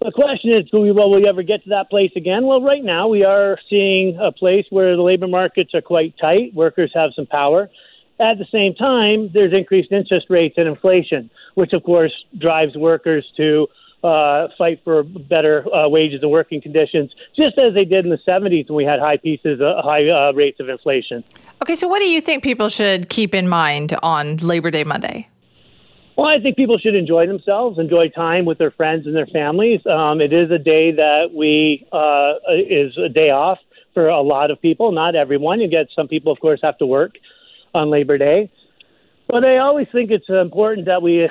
The 0.00 0.12
question 0.12 0.52
is, 0.52 0.70
will 0.72 0.82
we, 0.82 0.92
will 0.92 1.10
we 1.10 1.28
ever 1.28 1.42
get 1.42 1.64
to 1.64 1.70
that 1.70 1.90
place 1.90 2.12
again? 2.14 2.46
Well, 2.46 2.62
right 2.62 2.84
now 2.84 3.08
we 3.08 3.24
are 3.24 3.58
seeing 3.68 4.16
a 4.20 4.30
place 4.30 4.64
where 4.70 4.94
the 4.94 5.02
labor 5.02 5.26
markets 5.26 5.74
are 5.74 5.82
quite 5.82 6.14
tight. 6.20 6.54
Workers 6.54 6.92
have 6.94 7.10
some 7.16 7.26
power. 7.26 7.68
At 8.20 8.38
the 8.38 8.46
same 8.50 8.74
time, 8.74 9.30
there's 9.32 9.52
increased 9.52 9.92
interest 9.92 10.26
rates 10.28 10.54
and 10.56 10.68
inflation, 10.68 11.30
which 11.54 11.72
of 11.72 11.82
course 11.82 12.12
drives 12.36 12.76
workers 12.76 13.26
to 13.36 13.68
uh, 14.04 14.48
fight 14.56 14.80
for 14.84 15.02
better 15.02 15.64
uh, 15.74 15.88
wages 15.88 16.22
and 16.22 16.30
working 16.30 16.60
conditions, 16.60 17.12
just 17.34 17.58
as 17.58 17.74
they 17.74 17.84
did 17.84 18.04
in 18.04 18.10
the 18.10 18.18
70s 18.26 18.68
when 18.68 18.76
we 18.76 18.84
had 18.84 19.00
high 19.00 19.16
pieces, 19.16 19.60
uh, 19.60 19.82
high 19.82 20.08
uh, 20.08 20.32
rates 20.32 20.60
of 20.60 20.68
inflation. 20.68 21.24
Okay, 21.62 21.74
so 21.74 21.88
what 21.88 21.98
do 21.98 22.08
you 22.08 22.20
think 22.20 22.44
people 22.44 22.68
should 22.68 23.08
keep 23.08 23.34
in 23.34 23.48
mind 23.48 23.96
on 24.02 24.36
Labor 24.36 24.70
Day 24.70 24.84
Monday? 24.84 25.28
Well, 26.18 26.26
I 26.26 26.40
think 26.40 26.56
people 26.56 26.78
should 26.78 26.96
enjoy 26.96 27.28
themselves, 27.28 27.78
enjoy 27.78 28.08
time 28.08 28.44
with 28.44 28.58
their 28.58 28.72
friends 28.72 29.06
and 29.06 29.14
their 29.14 29.28
families. 29.28 29.80
Um, 29.86 30.20
it 30.20 30.32
is 30.32 30.50
a 30.50 30.58
day 30.58 30.90
that 30.90 31.26
we 31.32 31.86
uh, 31.92 32.32
is 32.50 32.98
a 32.98 33.08
day 33.08 33.30
off 33.30 33.58
for 33.94 34.08
a 34.08 34.20
lot 34.20 34.50
of 34.50 34.60
people. 34.60 34.90
Not 34.90 35.14
everyone. 35.14 35.60
You 35.60 35.68
get 35.68 35.86
some 35.94 36.08
people, 36.08 36.32
of 36.32 36.40
course, 36.40 36.58
have 36.60 36.76
to 36.78 36.86
work 36.86 37.12
on 37.72 37.88
Labor 37.88 38.18
Day. 38.18 38.50
But 39.28 39.44
I 39.44 39.58
always 39.58 39.86
think 39.92 40.10
it's 40.10 40.28
important 40.28 40.86
that 40.86 41.02
we 41.02 41.22
uh, 41.22 41.28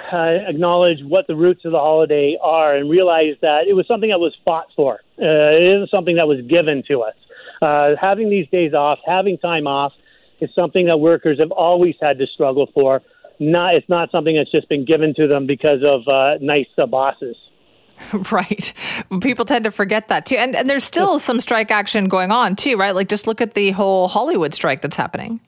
acknowledge 0.48 1.00
what 1.04 1.28
the 1.28 1.36
roots 1.36 1.66
of 1.66 1.74
the 1.74 1.80
holiday 1.80 2.38
are 2.42 2.74
and 2.78 2.90
realize 2.90 3.36
that 3.42 3.68
it 3.68 3.74
was 3.74 3.86
something 3.88 4.10
that 4.10 4.22
was 4.22 4.38
fought 4.46 4.68
for. 4.74 5.02
Uh, 5.22 5.52
it 5.52 5.64
isn't 5.64 5.90
something 5.90 6.16
that 6.16 6.30
was 6.30 6.40
given 6.48 6.82
to 6.88 7.02
us. 7.02 7.16
Uh, 7.62 7.90
having 8.00 8.30
these 8.30 8.48
days 8.54 8.74
off, 8.74 9.00
having 9.06 9.38
time 9.38 9.68
off, 9.68 9.92
is 10.40 10.50
something 10.56 10.86
that 10.86 10.98
workers 10.98 11.40
have 11.40 11.52
always 11.52 11.96
had 12.02 12.18
to 12.20 12.28
struggle 12.28 12.70
for 12.74 13.02
not 13.40 13.76
it's 13.76 13.90
not 13.90 14.12
something 14.12 14.36
that's 14.36 14.52
just 14.52 14.70
been 14.70 14.86
given 14.86 15.14
to 15.16 15.28
them 15.28 15.46
because 15.46 15.82
of 15.84 16.08
uh, 16.08 16.38
nice 16.42 16.68
uh, 16.78 16.86
bosses. 16.86 17.36
Right. 18.32 18.74
People 19.22 19.44
tend 19.44 19.64
to 19.66 19.72
forget 19.72 20.08
that 20.10 20.28
too. 20.28 20.36
And 20.36 20.56
and 20.56 20.70
there's 20.70 20.84
still 20.84 21.18
some 21.18 21.40
strike 21.42 21.72
action 21.72 22.08
going 22.08 22.32
on 22.32 22.56
too, 22.56 22.78
right? 22.78 22.94
Like 22.94 23.10
just 23.10 23.26
look 23.26 23.42
at 23.42 23.56
the 23.56 23.72
whole 23.72 24.08
Hollywood 24.08 24.54
strike 24.54 24.82
that's 24.82 24.96
happening. 24.96 25.40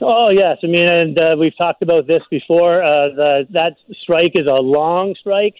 Oh 0.00 0.30
yes, 0.30 0.58
I 0.62 0.68
mean, 0.68 0.88
and 0.88 1.18
uh, 1.18 1.36
we've 1.38 1.56
talked 1.56 1.82
about 1.82 2.06
this 2.06 2.22
before. 2.30 2.82
Uh, 2.82 3.08
the, 3.14 3.46
that 3.50 3.76
strike 4.00 4.32
is 4.34 4.46
a 4.46 4.60
long 4.60 5.14
strike. 5.18 5.56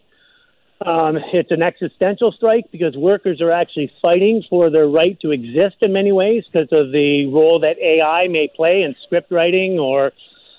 Um, 0.86 1.18
it's 1.32 1.50
an 1.50 1.60
existential 1.60 2.30
strike 2.30 2.70
because 2.70 2.96
workers 2.96 3.40
are 3.40 3.50
actually 3.50 3.90
fighting 4.00 4.44
for 4.48 4.70
their 4.70 4.86
right 4.86 5.18
to 5.20 5.32
exist 5.32 5.76
in 5.80 5.92
many 5.92 6.12
ways 6.12 6.44
because 6.44 6.68
of 6.70 6.92
the 6.92 7.26
role 7.26 7.58
that 7.60 7.78
AI 7.78 8.28
may 8.28 8.48
play 8.54 8.82
in 8.82 8.94
script 9.04 9.32
writing 9.32 9.80
or 9.80 10.12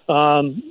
um, 0.10 0.62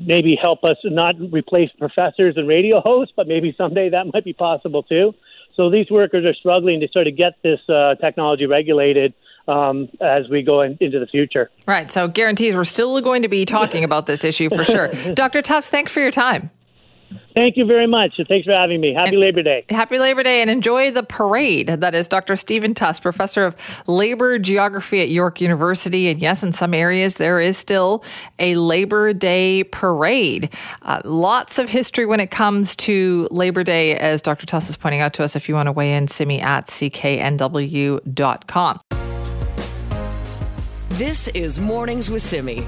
maybe 0.00 0.36
help 0.40 0.64
us 0.64 0.76
not 0.84 1.16
replace 1.32 1.70
professors 1.78 2.36
and 2.36 2.48
radio 2.48 2.80
hosts, 2.84 3.12
but 3.16 3.26
maybe 3.26 3.54
someday 3.58 3.90
that 3.90 4.06
might 4.12 4.24
be 4.24 4.32
possible 4.32 4.82
too. 4.82 5.14
So 5.56 5.68
these 5.70 5.90
workers 5.90 6.24
are 6.24 6.34
struggling 6.34 6.80
to 6.80 6.88
sort 6.88 7.08
of 7.08 7.16
get 7.16 7.34
this 7.42 7.60
uh, 7.68 7.96
technology 7.96 8.46
regulated 8.46 9.12
um, 9.48 9.88
as 10.00 10.28
we 10.28 10.42
go 10.42 10.60
in, 10.60 10.78
into 10.80 11.00
the 11.00 11.06
future. 11.06 11.50
Right. 11.66 11.90
So 11.90 12.06
guarantees 12.06 12.54
we're 12.54 12.64
still 12.64 13.00
going 13.00 13.22
to 13.22 13.28
be 13.28 13.44
talking 13.44 13.82
about 13.82 14.06
this 14.06 14.22
issue 14.22 14.48
for 14.50 14.62
sure. 14.62 14.88
Dr. 15.14 15.42
Tufts, 15.42 15.68
thanks 15.68 15.90
for 15.90 16.00
your 16.00 16.12
time. 16.12 16.50
Thank 17.34 17.56
you 17.56 17.64
very 17.64 17.86
much. 17.86 18.20
Thanks 18.28 18.46
for 18.46 18.52
having 18.52 18.80
me. 18.80 18.92
Happy 18.92 19.10
and 19.10 19.20
Labor 19.20 19.42
Day. 19.42 19.64
Happy 19.70 19.98
Labor 19.98 20.22
Day 20.22 20.42
and 20.42 20.50
enjoy 20.50 20.90
the 20.90 21.02
parade. 21.02 21.68
That 21.68 21.94
is 21.94 22.08
Dr. 22.08 22.34
Stephen 22.36 22.74
Tufts, 22.74 23.00
professor 23.00 23.44
of 23.44 23.54
labor 23.86 24.38
geography 24.38 25.00
at 25.00 25.08
York 25.08 25.40
University. 25.40 26.08
And 26.08 26.20
yes, 26.20 26.42
in 26.42 26.52
some 26.52 26.74
areas, 26.74 27.16
there 27.16 27.38
is 27.38 27.56
still 27.56 28.02
a 28.38 28.56
Labor 28.56 29.12
Day 29.12 29.64
parade. 29.64 30.52
Uh, 30.82 31.00
lots 31.04 31.58
of 31.58 31.68
history 31.68 32.06
when 32.06 32.18
it 32.20 32.30
comes 32.30 32.74
to 32.76 33.28
Labor 33.30 33.62
Day, 33.62 33.96
as 33.96 34.20
Dr. 34.20 34.46
Tufts 34.46 34.68
is 34.68 34.76
pointing 34.76 35.00
out 35.00 35.12
to 35.14 35.22
us. 35.24 35.36
If 35.36 35.48
you 35.48 35.54
want 35.54 35.68
to 35.68 35.72
weigh 35.72 35.94
in, 35.94 36.08
simi 36.08 36.40
at 36.40 36.66
cknw.com. 36.66 38.00
This 40.90 41.28
is 41.28 41.60
Mornings 41.60 42.10
with 42.10 42.22
Simi. 42.22 42.66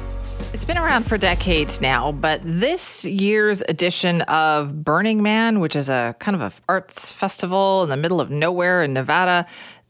It's 0.53 0.65
been 0.65 0.79
around 0.79 1.05
for 1.05 1.17
decades 1.17 1.81
now, 1.81 2.11
but 2.11 2.41
this 2.43 3.05
year's 3.05 3.63
edition 3.69 4.23
of 4.23 4.83
Burning 4.85 5.23
Man, 5.23 5.61
which 5.61 5.77
is 5.77 5.89
a 5.89 6.17
kind 6.19 6.35
of 6.35 6.43
an 6.43 6.53
arts 6.69 7.13
festival 7.13 7.85
in 7.85 7.89
the 7.89 7.97
middle 7.97 8.21
of 8.21 8.33
nowhere 8.33 8.83
in 8.83 8.93
Nevada, 8.93 9.47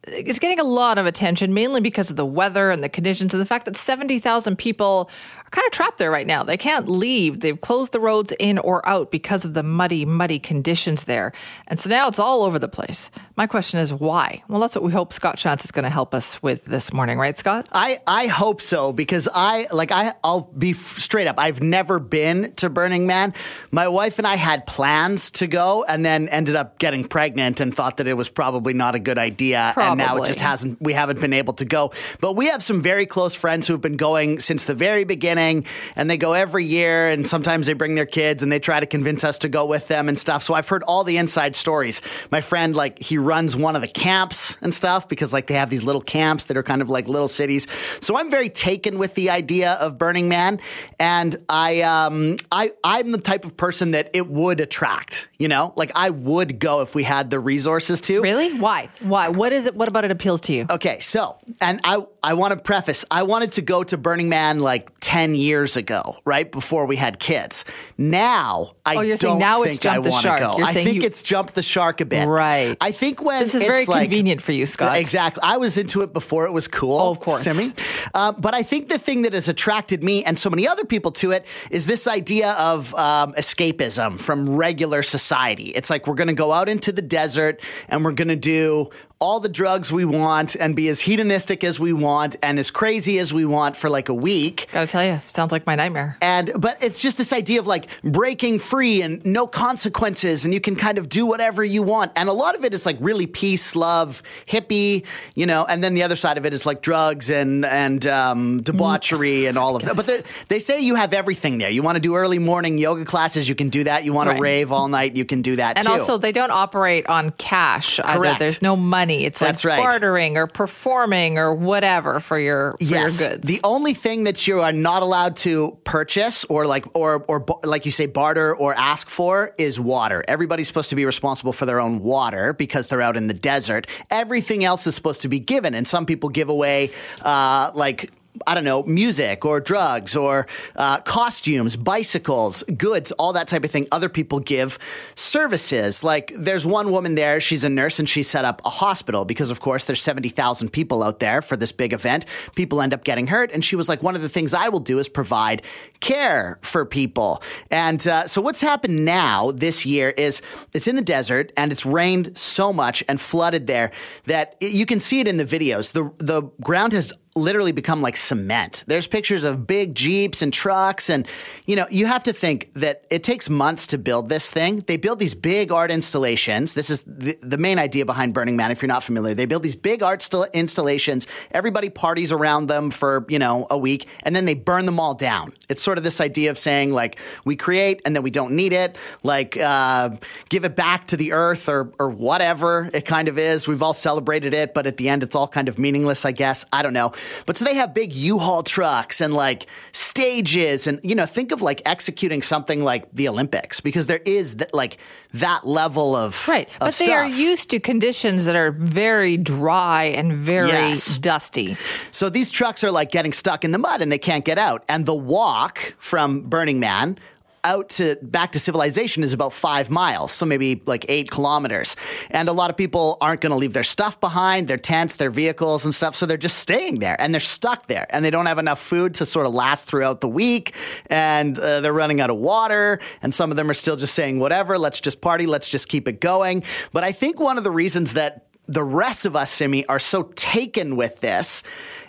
is 0.06 0.38
getting 0.38 0.60
a 0.60 0.64
lot 0.64 0.98
of 0.98 1.06
attention, 1.06 1.54
mainly 1.54 1.80
because 1.80 2.10
of 2.10 2.16
the 2.16 2.26
weather 2.26 2.70
and 2.70 2.84
the 2.84 2.90
conditions 2.90 3.32
and 3.32 3.40
the 3.40 3.46
fact 3.46 3.64
that 3.64 3.74
70,000 3.74 4.56
people 4.56 5.08
kind 5.50 5.66
of 5.66 5.72
trapped 5.72 5.98
there 5.98 6.10
right 6.10 6.26
now. 6.26 6.44
They 6.44 6.56
can't 6.56 6.88
leave. 6.88 7.40
They've 7.40 7.60
closed 7.60 7.92
the 7.92 8.00
roads 8.00 8.32
in 8.38 8.58
or 8.58 8.86
out 8.88 9.10
because 9.10 9.44
of 9.44 9.54
the 9.54 9.62
muddy, 9.62 10.04
muddy 10.04 10.38
conditions 10.38 11.04
there. 11.04 11.32
And 11.66 11.78
so 11.78 11.90
now 11.90 12.06
it's 12.08 12.18
all 12.18 12.42
over 12.42 12.58
the 12.58 12.68
place. 12.68 13.10
My 13.36 13.46
question 13.46 13.80
is 13.80 13.92
why? 13.92 14.42
Well, 14.48 14.60
that's 14.60 14.76
what 14.76 14.84
we 14.84 14.92
hope 14.92 15.12
Scott 15.12 15.36
Shantz 15.36 15.64
is 15.64 15.72
going 15.72 15.82
to 15.84 15.90
help 15.90 16.14
us 16.14 16.40
with 16.42 16.64
this 16.66 16.92
morning, 16.92 17.18
right, 17.18 17.36
Scott? 17.36 17.66
I, 17.72 17.98
I 18.06 18.28
hope 18.28 18.60
so 18.60 18.92
because 18.92 19.28
I 19.32 19.66
like 19.72 19.90
I 19.90 20.14
I'll 20.22 20.42
be 20.56 20.72
straight 20.72 21.26
up. 21.26 21.38
I've 21.38 21.62
never 21.62 21.98
been 21.98 22.52
to 22.56 22.70
Burning 22.70 23.06
Man. 23.06 23.34
My 23.72 23.88
wife 23.88 24.18
and 24.18 24.26
I 24.26 24.36
had 24.36 24.66
plans 24.66 25.30
to 25.32 25.46
go 25.46 25.84
and 25.84 26.04
then 26.04 26.28
ended 26.28 26.54
up 26.54 26.78
getting 26.78 27.04
pregnant 27.04 27.60
and 27.60 27.74
thought 27.74 27.96
that 27.96 28.06
it 28.06 28.14
was 28.14 28.28
probably 28.28 28.72
not 28.72 28.94
a 28.94 28.98
good 28.98 29.18
idea 29.18 29.72
probably. 29.74 29.90
and 29.90 29.98
now 29.98 30.22
it 30.22 30.26
just 30.26 30.40
hasn't 30.40 30.80
we 30.80 30.92
haven't 30.92 31.20
been 31.20 31.32
able 31.32 31.54
to 31.54 31.64
go. 31.64 31.92
But 32.20 32.34
we 32.34 32.46
have 32.46 32.62
some 32.62 32.80
very 32.80 33.06
close 33.06 33.34
friends 33.34 33.66
who've 33.66 33.80
been 33.80 33.96
going 33.96 34.38
since 34.38 34.64
the 34.64 34.74
very 34.74 35.04
beginning 35.04 35.39
beginning, 35.40 35.70
and 35.96 36.10
they 36.10 36.16
go 36.16 36.32
every 36.32 36.64
year, 36.64 37.08
and 37.10 37.26
sometimes 37.26 37.66
they 37.66 37.72
bring 37.72 37.94
their 37.94 38.06
kids 38.06 38.42
and 38.42 38.50
they 38.50 38.58
try 38.58 38.80
to 38.80 38.86
convince 38.86 39.24
us 39.24 39.38
to 39.38 39.48
go 39.48 39.66
with 39.66 39.88
them 39.88 40.08
and 40.08 40.18
stuff. 40.18 40.42
So 40.42 40.54
I've 40.54 40.68
heard 40.68 40.82
all 40.84 41.04
the 41.04 41.16
inside 41.16 41.56
stories. 41.56 42.00
My 42.30 42.40
friend, 42.40 42.76
like, 42.76 43.00
he 43.00 43.18
runs 43.18 43.56
one 43.56 43.76
of 43.76 43.82
the 43.82 43.88
camps 43.88 44.56
and 44.62 44.74
stuff 44.74 45.08
because, 45.08 45.32
like, 45.32 45.46
they 45.46 45.54
have 45.54 45.70
these 45.70 45.84
little 45.84 46.00
camps 46.00 46.46
that 46.46 46.56
are 46.56 46.62
kind 46.62 46.82
of 46.82 46.90
like 46.90 47.08
little 47.08 47.28
cities. 47.28 47.66
So 48.00 48.16
I'm 48.16 48.30
very 48.30 48.48
taken 48.48 48.98
with 48.98 49.14
the 49.14 49.30
idea 49.30 49.72
of 49.74 49.98
Burning 49.98 50.28
Man, 50.28 50.60
and 50.98 51.36
I, 51.48 51.82
um, 51.82 52.36
I, 52.52 52.72
I'm 52.84 53.12
the 53.12 53.18
type 53.18 53.44
of 53.44 53.56
person 53.56 53.92
that 53.92 54.10
it 54.14 54.28
would 54.28 54.60
attract. 54.60 55.28
You 55.38 55.48
know, 55.48 55.72
like 55.74 55.90
I 55.94 56.10
would 56.10 56.58
go 56.58 56.82
if 56.82 56.94
we 56.94 57.02
had 57.02 57.30
the 57.30 57.40
resources 57.40 58.02
to. 58.02 58.20
Really? 58.20 58.58
Why? 58.58 58.90
Why? 59.00 59.28
What 59.28 59.52
is 59.54 59.64
it? 59.64 59.74
What 59.74 59.88
about 59.88 60.04
it 60.04 60.10
appeals 60.10 60.42
to 60.42 60.52
you? 60.52 60.66
Okay, 60.68 61.00
so 61.00 61.38
and 61.62 61.80
I 61.82 62.04
I 62.22 62.34
want 62.34 62.52
to 62.52 62.58
preface. 62.58 63.04
I 63.10 63.22
wanted 63.22 63.52
to 63.52 63.62
go 63.62 63.82
to 63.84 63.96
Burning 63.96 64.28
Man 64.28 64.60
like 64.60 64.90
ten 65.00 65.34
years 65.34 65.76
ago, 65.76 66.18
right 66.24 66.50
before 66.50 66.86
we 66.86 66.96
had 66.96 67.18
kids. 67.18 67.64
Now 67.96 68.72
I 68.84 68.96
oh, 68.96 69.00
you're 69.00 69.16
don't 69.16 69.30
saying 69.30 69.38
now 69.38 69.62
think 69.62 69.74
it's 69.74 69.78
jumped 69.78 70.06
I 70.06 70.10
the 70.10 70.20
shark. 70.20 70.40
go. 70.40 70.58
You're 70.58 70.66
I 70.66 70.72
think 70.72 70.94
you... 70.94 71.02
it's 71.02 71.22
jumped 71.22 71.54
the 71.54 71.62
shark 71.62 72.00
a 72.00 72.06
bit. 72.06 72.28
Right. 72.28 72.76
I 72.80 72.92
think 72.92 73.22
when 73.22 73.42
this 73.42 73.54
is 73.54 73.62
it's 73.62 73.66
very 73.66 73.84
like, 73.86 74.10
convenient 74.10 74.42
for 74.42 74.52
you, 74.52 74.66
Scott. 74.66 74.96
Exactly. 74.96 75.42
I 75.42 75.56
was 75.56 75.78
into 75.78 76.02
it 76.02 76.12
before 76.12 76.46
it 76.46 76.52
was 76.52 76.68
cool. 76.68 76.98
Oh, 76.98 77.10
of 77.10 77.20
course. 77.20 77.42
Simi. 77.42 77.72
Uh, 78.12 78.32
but 78.32 78.54
I 78.54 78.62
think 78.62 78.88
the 78.88 78.98
thing 78.98 79.22
that 79.22 79.32
has 79.32 79.48
attracted 79.48 80.02
me 80.02 80.24
and 80.24 80.38
so 80.38 80.50
many 80.50 80.68
other 80.68 80.84
people 80.84 81.12
to 81.12 81.30
it 81.30 81.46
is 81.70 81.86
this 81.86 82.06
idea 82.06 82.52
of 82.52 82.94
um, 82.94 83.32
escapism 83.34 84.20
from 84.20 84.56
regular 84.56 85.02
society. 85.02 85.70
It's 85.70 85.90
like 85.90 86.06
we're 86.06 86.14
going 86.14 86.28
to 86.28 86.34
go 86.34 86.52
out 86.52 86.68
into 86.68 86.92
the 86.92 87.02
desert 87.02 87.60
and 87.88 88.04
we're 88.04 88.12
going 88.12 88.28
to 88.28 88.36
do 88.36 88.90
all 89.22 89.38
the 89.38 89.50
drugs 89.50 89.92
we 89.92 90.06
want 90.06 90.56
and 90.56 90.74
be 90.74 90.88
as 90.88 90.98
hedonistic 91.00 91.62
as 91.62 91.78
we 91.78 91.92
want 91.92 92.36
and 92.42 92.58
as 92.58 92.70
crazy 92.70 93.18
as 93.18 93.34
we 93.34 93.44
want 93.44 93.76
for 93.76 93.90
like 93.90 94.08
a 94.08 94.14
week. 94.14 94.66
Gotta 94.72 94.86
tell 94.86 95.04
you, 95.04 95.20
sounds 95.28 95.52
like 95.52 95.66
my 95.66 95.74
nightmare. 95.74 96.16
And 96.22 96.50
but 96.58 96.82
it's 96.82 97.02
just 97.02 97.18
this 97.18 97.30
idea 97.30 97.60
of 97.60 97.66
like 97.66 97.88
breaking 98.02 98.60
free 98.60 99.02
and 99.02 99.22
no 99.26 99.46
consequences 99.46 100.46
and 100.46 100.54
you 100.54 100.60
can 100.60 100.74
kind 100.74 100.96
of 100.96 101.10
do 101.10 101.26
whatever 101.26 101.62
you 101.62 101.82
want. 101.82 102.12
And 102.16 102.30
a 102.30 102.32
lot 102.32 102.56
of 102.56 102.64
it 102.64 102.72
is 102.72 102.86
like 102.86 102.96
really 102.98 103.26
peace, 103.26 103.76
love, 103.76 104.22
hippie, 104.46 105.04
you 105.34 105.44
know, 105.44 105.66
and 105.68 105.84
then 105.84 105.92
the 105.92 106.02
other 106.02 106.16
side 106.16 106.38
of 106.38 106.46
it 106.46 106.54
is 106.54 106.64
like 106.64 106.80
drugs 106.80 107.28
and 107.28 107.66
and 107.66 108.06
um, 108.06 108.62
debauchery 108.62 109.44
and 109.44 109.58
all 109.58 109.76
of 109.76 109.82
that. 109.82 109.96
But 109.96 110.24
they 110.48 110.58
say 110.60 110.80
you 110.80 110.94
have 110.94 111.12
everything 111.12 111.58
there. 111.58 111.68
You 111.68 111.82
want 111.82 111.96
to 111.96 112.00
do 112.00 112.14
early 112.16 112.38
morning 112.38 112.78
yoga 112.78 113.04
classes, 113.04 113.50
you 113.50 113.54
can 113.54 113.68
do 113.68 113.84
that. 113.84 114.02
You 114.04 114.14
want 114.14 114.28
Right. 114.30 114.36
to 114.36 114.42
rave 114.42 114.72
all 114.72 114.88
night, 114.88 115.14
you 115.14 115.26
can 115.26 115.42
do 115.42 115.56
that 115.56 115.76
And 115.76 115.84
too. 115.86 115.92
also, 115.92 116.16
they 116.16 116.32
don't 116.32 116.50
operate 116.52 117.04
on 117.06 117.32
cash 117.32 118.00
either. 118.00 118.18
Correct. 118.18 118.38
There's 118.38 118.62
no 118.62 118.76
money. 118.76 119.09
It's 119.16 119.38
That's 119.38 119.64
like 119.64 119.78
right. 119.78 119.90
bartering 119.90 120.36
or 120.36 120.46
performing 120.46 121.38
or 121.38 121.54
whatever 121.54 122.20
for 122.20 122.38
your 122.38 122.72
for 122.72 122.84
yes. 122.84 123.20
your 123.20 123.30
goods. 123.30 123.46
The 123.46 123.60
only 123.64 123.94
thing 123.94 124.24
that 124.24 124.46
you 124.46 124.60
are 124.60 124.72
not 124.72 125.02
allowed 125.02 125.36
to 125.36 125.78
purchase 125.84 126.44
or 126.44 126.66
like 126.66 126.94
or 126.94 127.24
or 127.28 127.44
like 127.64 127.84
you 127.84 127.92
say 127.92 128.06
barter 128.06 128.54
or 128.54 128.74
ask 128.74 129.08
for 129.08 129.54
is 129.58 129.78
water. 129.78 130.24
Everybody's 130.28 130.68
supposed 130.68 130.90
to 130.90 130.96
be 130.96 131.04
responsible 131.04 131.52
for 131.52 131.66
their 131.66 131.80
own 131.80 132.00
water 132.00 132.52
because 132.52 132.88
they're 132.88 133.02
out 133.02 133.16
in 133.16 133.26
the 133.26 133.34
desert. 133.34 133.86
Everything 134.10 134.64
else 134.64 134.86
is 134.86 134.94
supposed 134.94 135.22
to 135.22 135.28
be 135.28 135.38
given, 135.38 135.74
and 135.74 135.86
some 135.86 136.06
people 136.06 136.28
give 136.28 136.48
away 136.48 136.90
uh, 137.22 137.70
like. 137.74 138.10
I 138.46 138.54
don't 138.54 138.64
know, 138.64 138.82
music 138.84 139.44
or 139.44 139.60
drugs 139.60 140.16
or 140.16 140.46
uh, 140.76 141.00
costumes, 141.00 141.76
bicycles, 141.76 142.62
goods, 142.76 143.12
all 143.12 143.32
that 143.32 143.48
type 143.48 143.64
of 143.64 143.70
thing. 143.70 143.86
Other 143.92 144.08
people 144.08 144.40
give 144.40 144.78
services. 145.14 146.02
Like 146.02 146.32
there's 146.36 146.66
one 146.66 146.90
woman 146.90 147.14
there, 147.14 147.40
she's 147.40 147.64
a 147.64 147.68
nurse 147.68 147.98
and 147.98 148.08
she 148.08 148.22
set 148.22 148.44
up 148.44 148.60
a 148.64 148.70
hospital 148.70 149.24
because, 149.24 149.50
of 149.50 149.60
course, 149.60 149.84
there's 149.84 150.02
70,000 150.02 150.70
people 150.70 151.02
out 151.02 151.20
there 151.20 151.42
for 151.42 151.56
this 151.56 151.72
big 151.72 151.92
event. 151.92 152.26
People 152.54 152.82
end 152.82 152.94
up 152.94 153.04
getting 153.04 153.26
hurt. 153.26 153.50
And 153.52 153.64
she 153.64 153.76
was 153.76 153.88
like, 153.88 154.02
one 154.02 154.16
of 154.16 154.22
the 154.22 154.28
things 154.28 154.54
I 154.54 154.68
will 154.68 154.80
do 154.80 154.98
is 154.98 155.08
provide 155.08 155.62
care 156.00 156.58
for 156.62 156.84
people. 156.84 157.42
And 157.70 158.06
uh, 158.06 158.26
so 158.26 158.40
what's 158.40 158.60
happened 158.60 159.04
now 159.04 159.50
this 159.52 159.84
year 159.84 160.10
is 160.10 160.42
it's 160.74 160.86
in 160.86 160.96
the 160.96 161.02
desert 161.02 161.52
and 161.56 161.72
it's 161.72 161.84
rained 161.84 162.36
so 162.36 162.72
much 162.72 163.04
and 163.08 163.20
flooded 163.20 163.66
there 163.66 163.90
that 164.24 164.56
it, 164.60 164.72
you 164.72 164.86
can 164.86 165.00
see 165.00 165.20
it 165.20 165.28
in 165.28 165.36
the 165.36 165.44
videos. 165.44 165.92
The, 165.92 166.10
the 166.18 166.42
ground 166.62 166.92
has 166.92 167.12
literally 167.36 167.72
become 167.72 168.02
like 168.02 168.16
cement. 168.16 168.84
There's 168.86 169.06
pictures 169.06 169.44
of 169.44 169.66
big 169.66 169.94
Jeeps 169.94 170.42
and 170.42 170.52
trucks. 170.52 171.08
And, 171.08 171.28
you 171.64 171.76
know, 171.76 171.86
you 171.90 172.06
have 172.06 172.24
to 172.24 172.32
think 172.32 172.72
that 172.74 173.04
it 173.08 173.22
takes 173.22 173.48
months 173.48 173.86
to 173.88 173.98
build 173.98 174.28
this 174.28 174.50
thing. 174.50 174.76
They 174.86 174.96
build 174.96 175.20
these 175.20 175.34
big 175.34 175.70
art 175.70 175.90
installations. 175.90 176.74
This 176.74 176.90
is 176.90 177.02
the, 177.02 177.38
the 177.40 177.56
main 177.56 177.78
idea 177.78 178.04
behind 178.04 178.34
Burning 178.34 178.56
Man, 178.56 178.70
if 178.70 178.82
you're 178.82 178.88
not 178.88 179.04
familiar. 179.04 179.34
They 179.34 179.46
build 179.46 179.62
these 179.62 179.76
big 179.76 180.02
art 180.02 180.22
st- 180.22 180.50
installations. 180.52 181.26
Everybody 181.52 181.88
parties 181.88 182.32
around 182.32 182.66
them 182.66 182.90
for, 182.90 183.24
you 183.28 183.38
know, 183.38 183.66
a 183.70 183.78
week, 183.78 184.08
and 184.24 184.34
then 184.34 184.44
they 184.44 184.54
burn 184.54 184.86
them 184.86 184.98
all 184.98 185.14
down. 185.14 185.52
It's 185.68 185.82
sort 185.82 185.98
of 185.98 186.04
this 186.04 186.20
idea 186.20 186.50
of 186.50 186.58
saying, 186.58 186.90
like, 186.90 187.20
we 187.44 187.54
create 187.54 188.02
and 188.04 188.16
then 188.16 188.24
we 188.24 188.30
don't 188.30 188.52
need 188.54 188.72
it, 188.72 188.98
like, 189.22 189.56
uh, 189.56 190.10
give 190.48 190.64
it 190.64 190.74
back 190.74 191.04
to 191.04 191.16
the 191.16 191.32
earth 191.32 191.68
or, 191.68 191.92
or 192.00 192.10
whatever 192.10 192.90
it 192.92 193.04
kind 193.04 193.28
of 193.28 193.38
is. 193.38 193.68
We've 193.68 193.82
all 193.82 193.94
celebrated 193.94 194.52
it, 194.52 194.74
but 194.74 194.86
at 194.86 194.96
the 194.96 195.08
end, 195.08 195.22
it's 195.22 195.36
all 195.36 195.46
kind 195.46 195.68
of 195.68 195.78
meaningless, 195.78 196.24
I 196.24 196.32
guess. 196.32 196.66
I 196.72 196.82
don't 196.82 196.92
know. 196.92 197.12
But 197.46 197.56
so 197.56 197.64
they 197.64 197.74
have 197.74 197.94
big 197.94 198.12
U-Haul 198.12 198.62
trucks 198.62 199.20
and 199.20 199.34
like 199.34 199.66
stages 199.92 200.86
and, 200.86 201.00
you 201.02 201.14
know, 201.14 201.26
think 201.26 201.52
of 201.52 201.62
like 201.62 201.82
executing 201.84 202.42
something 202.42 202.82
like 202.82 203.04
the 203.12 203.28
Olympics 203.28 203.80
because 203.80 204.06
there 204.06 204.20
is 204.24 204.54
th- 204.56 204.70
like 204.72 204.98
that 205.34 205.66
level 205.66 206.16
of 206.16 206.48
Right. 206.48 206.68
of 206.74 206.78
But 206.80 206.94
they 206.94 207.12
are 207.12 207.26
used 207.26 207.70
to 207.70 207.80
conditions 207.80 208.44
that 208.46 208.56
are 208.56 208.70
very 208.70 209.36
dry 209.36 210.04
and 210.04 210.32
very 210.32 210.68
Yes. 210.68 211.16
dusty. 211.18 211.76
So 212.10 212.28
these 212.30 212.50
trucks 212.50 212.82
are 212.84 212.90
like 212.90 213.10
getting 213.10 213.32
stuck 213.32 213.64
in 213.64 213.70
the 213.72 213.78
mud 213.78 214.00
and 214.02 214.10
they 214.10 214.18
can't 214.18 214.44
get 214.44 214.58
out. 214.58 214.84
And 214.88 215.06
the 215.06 215.14
walk 215.14 215.94
from 215.98 216.42
Burning 216.42 216.80
Man 216.80 217.18
out 217.64 217.88
to 217.90 218.16
back 218.22 218.52
to 218.52 218.58
civilization 218.58 219.22
is 219.22 219.32
about 219.32 219.52
five 219.52 219.90
miles, 219.90 220.32
so 220.32 220.46
maybe 220.46 220.82
like 220.86 221.04
eight 221.08 221.30
kilometers. 221.30 221.96
And 222.30 222.48
a 222.48 222.52
lot 222.52 222.70
of 222.70 222.76
people 222.76 223.16
aren't 223.20 223.40
going 223.40 223.50
to 223.50 223.56
leave 223.56 223.72
their 223.72 223.82
stuff 223.82 224.20
behind, 224.20 224.68
their 224.68 224.78
tents, 224.78 225.16
their 225.16 225.30
vehicles, 225.30 225.84
and 225.84 225.94
stuff. 225.94 226.14
So 226.14 226.26
they're 226.26 226.36
just 226.36 226.58
staying 226.58 227.00
there 227.00 227.20
and 227.20 227.34
they're 227.34 227.40
stuck 227.40 227.86
there 227.86 228.06
and 228.10 228.24
they 228.24 228.30
don't 228.30 228.46
have 228.46 228.58
enough 228.58 228.80
food 228.80 229.14
to 229.14 229.26
sort 229.26 229.46
of 229.46 229.54
last 229.54 229.88
throughout 229.88 230.20
the 230.20 230.28
week. 230.28 230.74
And 231.06 231.58
uh, 231.58 231.80
they're 231.80 231.92
running 231.92 232.20
out 232.20 232.30
of 232.30 232.36
water. 232.36 233.00
And 233.22 233.32
some 233.34 233.50
of 233.50 233.56
them 233.56 233.70
are 233.70 233.74
still 233.74 233.96
just 233.96 234.14
saying, 234.14 234.38
whatever, 234.38 234.78
let's 234.78 235.00
just 235.00 235.20
party, 235.20 235.46
let's 235.46 235.68
just 235.68 235.88
keep 235.88 236.08
it 236.08 236.20
going. 236.20 236.62
But 236.92 237.04
I 237.04 237.12
think 237.12 237.40
one 237.40 237.58
of 237.58 237.64
the 237.64 237.70
reasons 237.70 238.14
that 238.14 238.46
the 238.66 238.84
rest 238.84 239.26
of 239.26 239.34
us, 239.34 239.50
Simi, 239.50 239.84
are 239.86 239.98
so 239.98 240.30
taken 240.36 240.94
with 240.94 241.20
this 241.20 241.64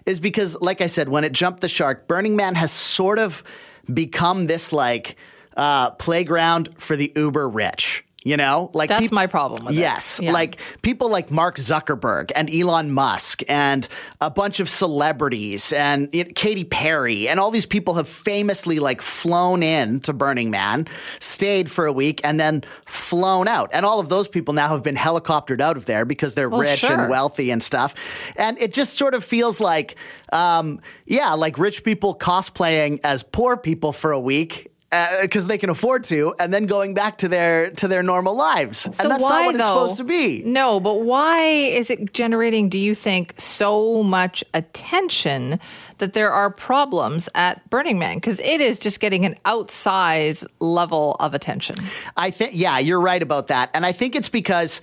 is 0.05 0.19
because, 0.19 0.59
like 0.61 0.79
I 0.81 0.87
said, 0.87 1.09
when 1.09 1.23
it 1.23 1.31
jumped 1.33 1.61
the 1.61 1.67
shark, 1.67 2.07
Burning 2.07 2.35
Man 2.35 2.53
has 2.55 2.71
sort 2.71 3.17
of 3.17 3.43
become 3.91 4.45
this 4.45 4.71
like 4.71 5.15
uh, 5.57 5.91
playground 5.91 6.69
for 6.77 6.95
the 6.95 7.11
uber 7.15 7.47
rich. 7.49 8.03
You 8.23 8.37
know, 8.37 8.69
like 8.75 8.89
That's 8.89 9.01
peop- 9.05 9.11
my 9.13 9.25
problem 9.25 9.65
with 9.65 9.73
it. 9.75 9.79
yes, 9.79 10.19
Yeah. 10.21 10.31
like 10.31 10.57
people 10.83 11.09
like 11.09 11.31
Mark 11.31 11.55
Zuckerberg 11.55 12.31
and 12.35 12.53
Elon 12.53 12.91
Musk 12.91 13.41
and 13.49 13.87
a 14.21 14.29
bunch 14.29 14.59
of 14.59 14.69
celebrities 14.69 15.73
and 15.73 16.07
you 16.13 16.25
know, 16.25 16.29
Katy 16.35 16.65
Perry 16.65 17.27
and 17.27 17.39
all 17.39 17.49
these 17.49 17.65
people 17.65 17.95
have 17.95 18.07
famously 18.07 18.77
like 18.77 19.01
flown 19.01 19.63
in 19.63 20.01
to 20.01 20.13
Burning 20.13 20.51
Man, 20.51 20.85
stayed 21.19 21.71
for 21.71 21.87
a 21.87 21.91
week, 21.91 22.21
and 22.23 22.39
then 22.39 22.63
flown 22.85 23.47
out. 23.47 23.71
And 23.73 23.87
all 23.87 23.99
of 23.99 24.09
those 24.09 24.27
people 24.27 24.53
now 24.53 24.67
have 24.67 24.83
been 24.83 24.93
helicoptered 24.95 25.59
out 25.59 25.75
of 25.75 25.87
there 25.87 26.05
because 26.05 26.35
they're 26.35 26.47
Well, 26.47 26.61
rich 26.61 26.81
sure. 26.81 26.95
and 26.95 27.09
wealthy 27.09 27.49
and 27.49 27.63
stuff. 27.63 27.95
And 28.35 28.55
it 28.61 28.71
just 28.71 28.99
sort 28.99 29.15
of 29.15 29.23
feels 29.23 29.59
like, 29.59 29.95
um, 30.31 30.79
yeah, 31.07 31.33
like 31.33 31.57
rich 31.57 31.83
people 31.83 32.15
cosplaying 32.15 32.99
as 33.03 33.23
poor 33.23 33.57
people 33.57 33.93
for 33.93 34.11
a 34.11 34.19
week. 34.19 34.67
Uh, 34.93 35.21
because 35.21 35.47
they 35.47 35.57
can 35.57 35.69
afford 35.69 36.03
to, 36.03 36.35
and 36.37 36.53
then 36.53 36.65
going 36.65 36.93
back 36.93 37.17
to 37.17 37.29
their 37.29 37.71
to 37.71 37.87
their 37.87 38.03
normal 38.03 38.35
lives, 38.35 38.79
So 38.79 38.91
and 38.99 39.09
that's 39.09 39.23
why, 39.23 39.29
not 39.29 39.45
what 39.45 39.55
it's 39.55 39.65
supposed 39.65 39.97
to 39.97 40.03
be. 40.03 40.43
No, 40.43 40.81
but 40.81 40.95
why 40.95 41.43
is 41.43 41.89
it 41.89 42.11
generating, 42.11 42.67
do 42.67 42.77
you 42.77 42.93
think, 42.93 43.33
so 43.39 44.03
much 44.03 44.43
attention 44.53 45.61
that 45.99 46.11
there 46.11 46.33
are 46.33 46.49
problems 46.49 47.29
at 47.35 47.69
Burning 47.69 47.99
Man? 47.99 48.17
Because 48.17 48.41
it 48.41 48.59
is 48.59 48.77
just 48.79 48.99
getting 48.99 49.23
an 49.23 49.35
outsized 49.45 50.45
level 50.59 51.15
of 51.21 51.33
attention. 51.33 51.77
I 52.17 52.29
think 52.29 52.51
yeah, 52.53 52.77
you're 52.77 52.99
right 52.99 53.23
about 53.23 53.47
that. 53.47 53.69
And 53.73 53.85
I 53.85 53.93
think 53.93 54.13
it's 54.13 54.27
because 54.27 54.81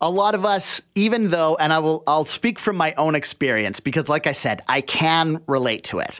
a 0.00 0.08
lot 0.08 0.34
of 0.34 0.46
us 0.46 0.80
even 0.94 1.28
though 1.28 1.58
and 1.60 1.70
I 1.70 1.80
will 1.80 2.02
I'll 2.06 2.24
speak 2.24 2.58
from 2.58 2.76
my 2.76 2.94
own 2.94 3.14
experience 3.14 3.78
because 3.78 4.08
like 4.08 4.26
I 4.26 4.32
said, 4.32 4.62
I 4.68 4.80
can 4.80 5.42
relate 5.46 5.84
to 5.84 5.98
it. 5.98 6.18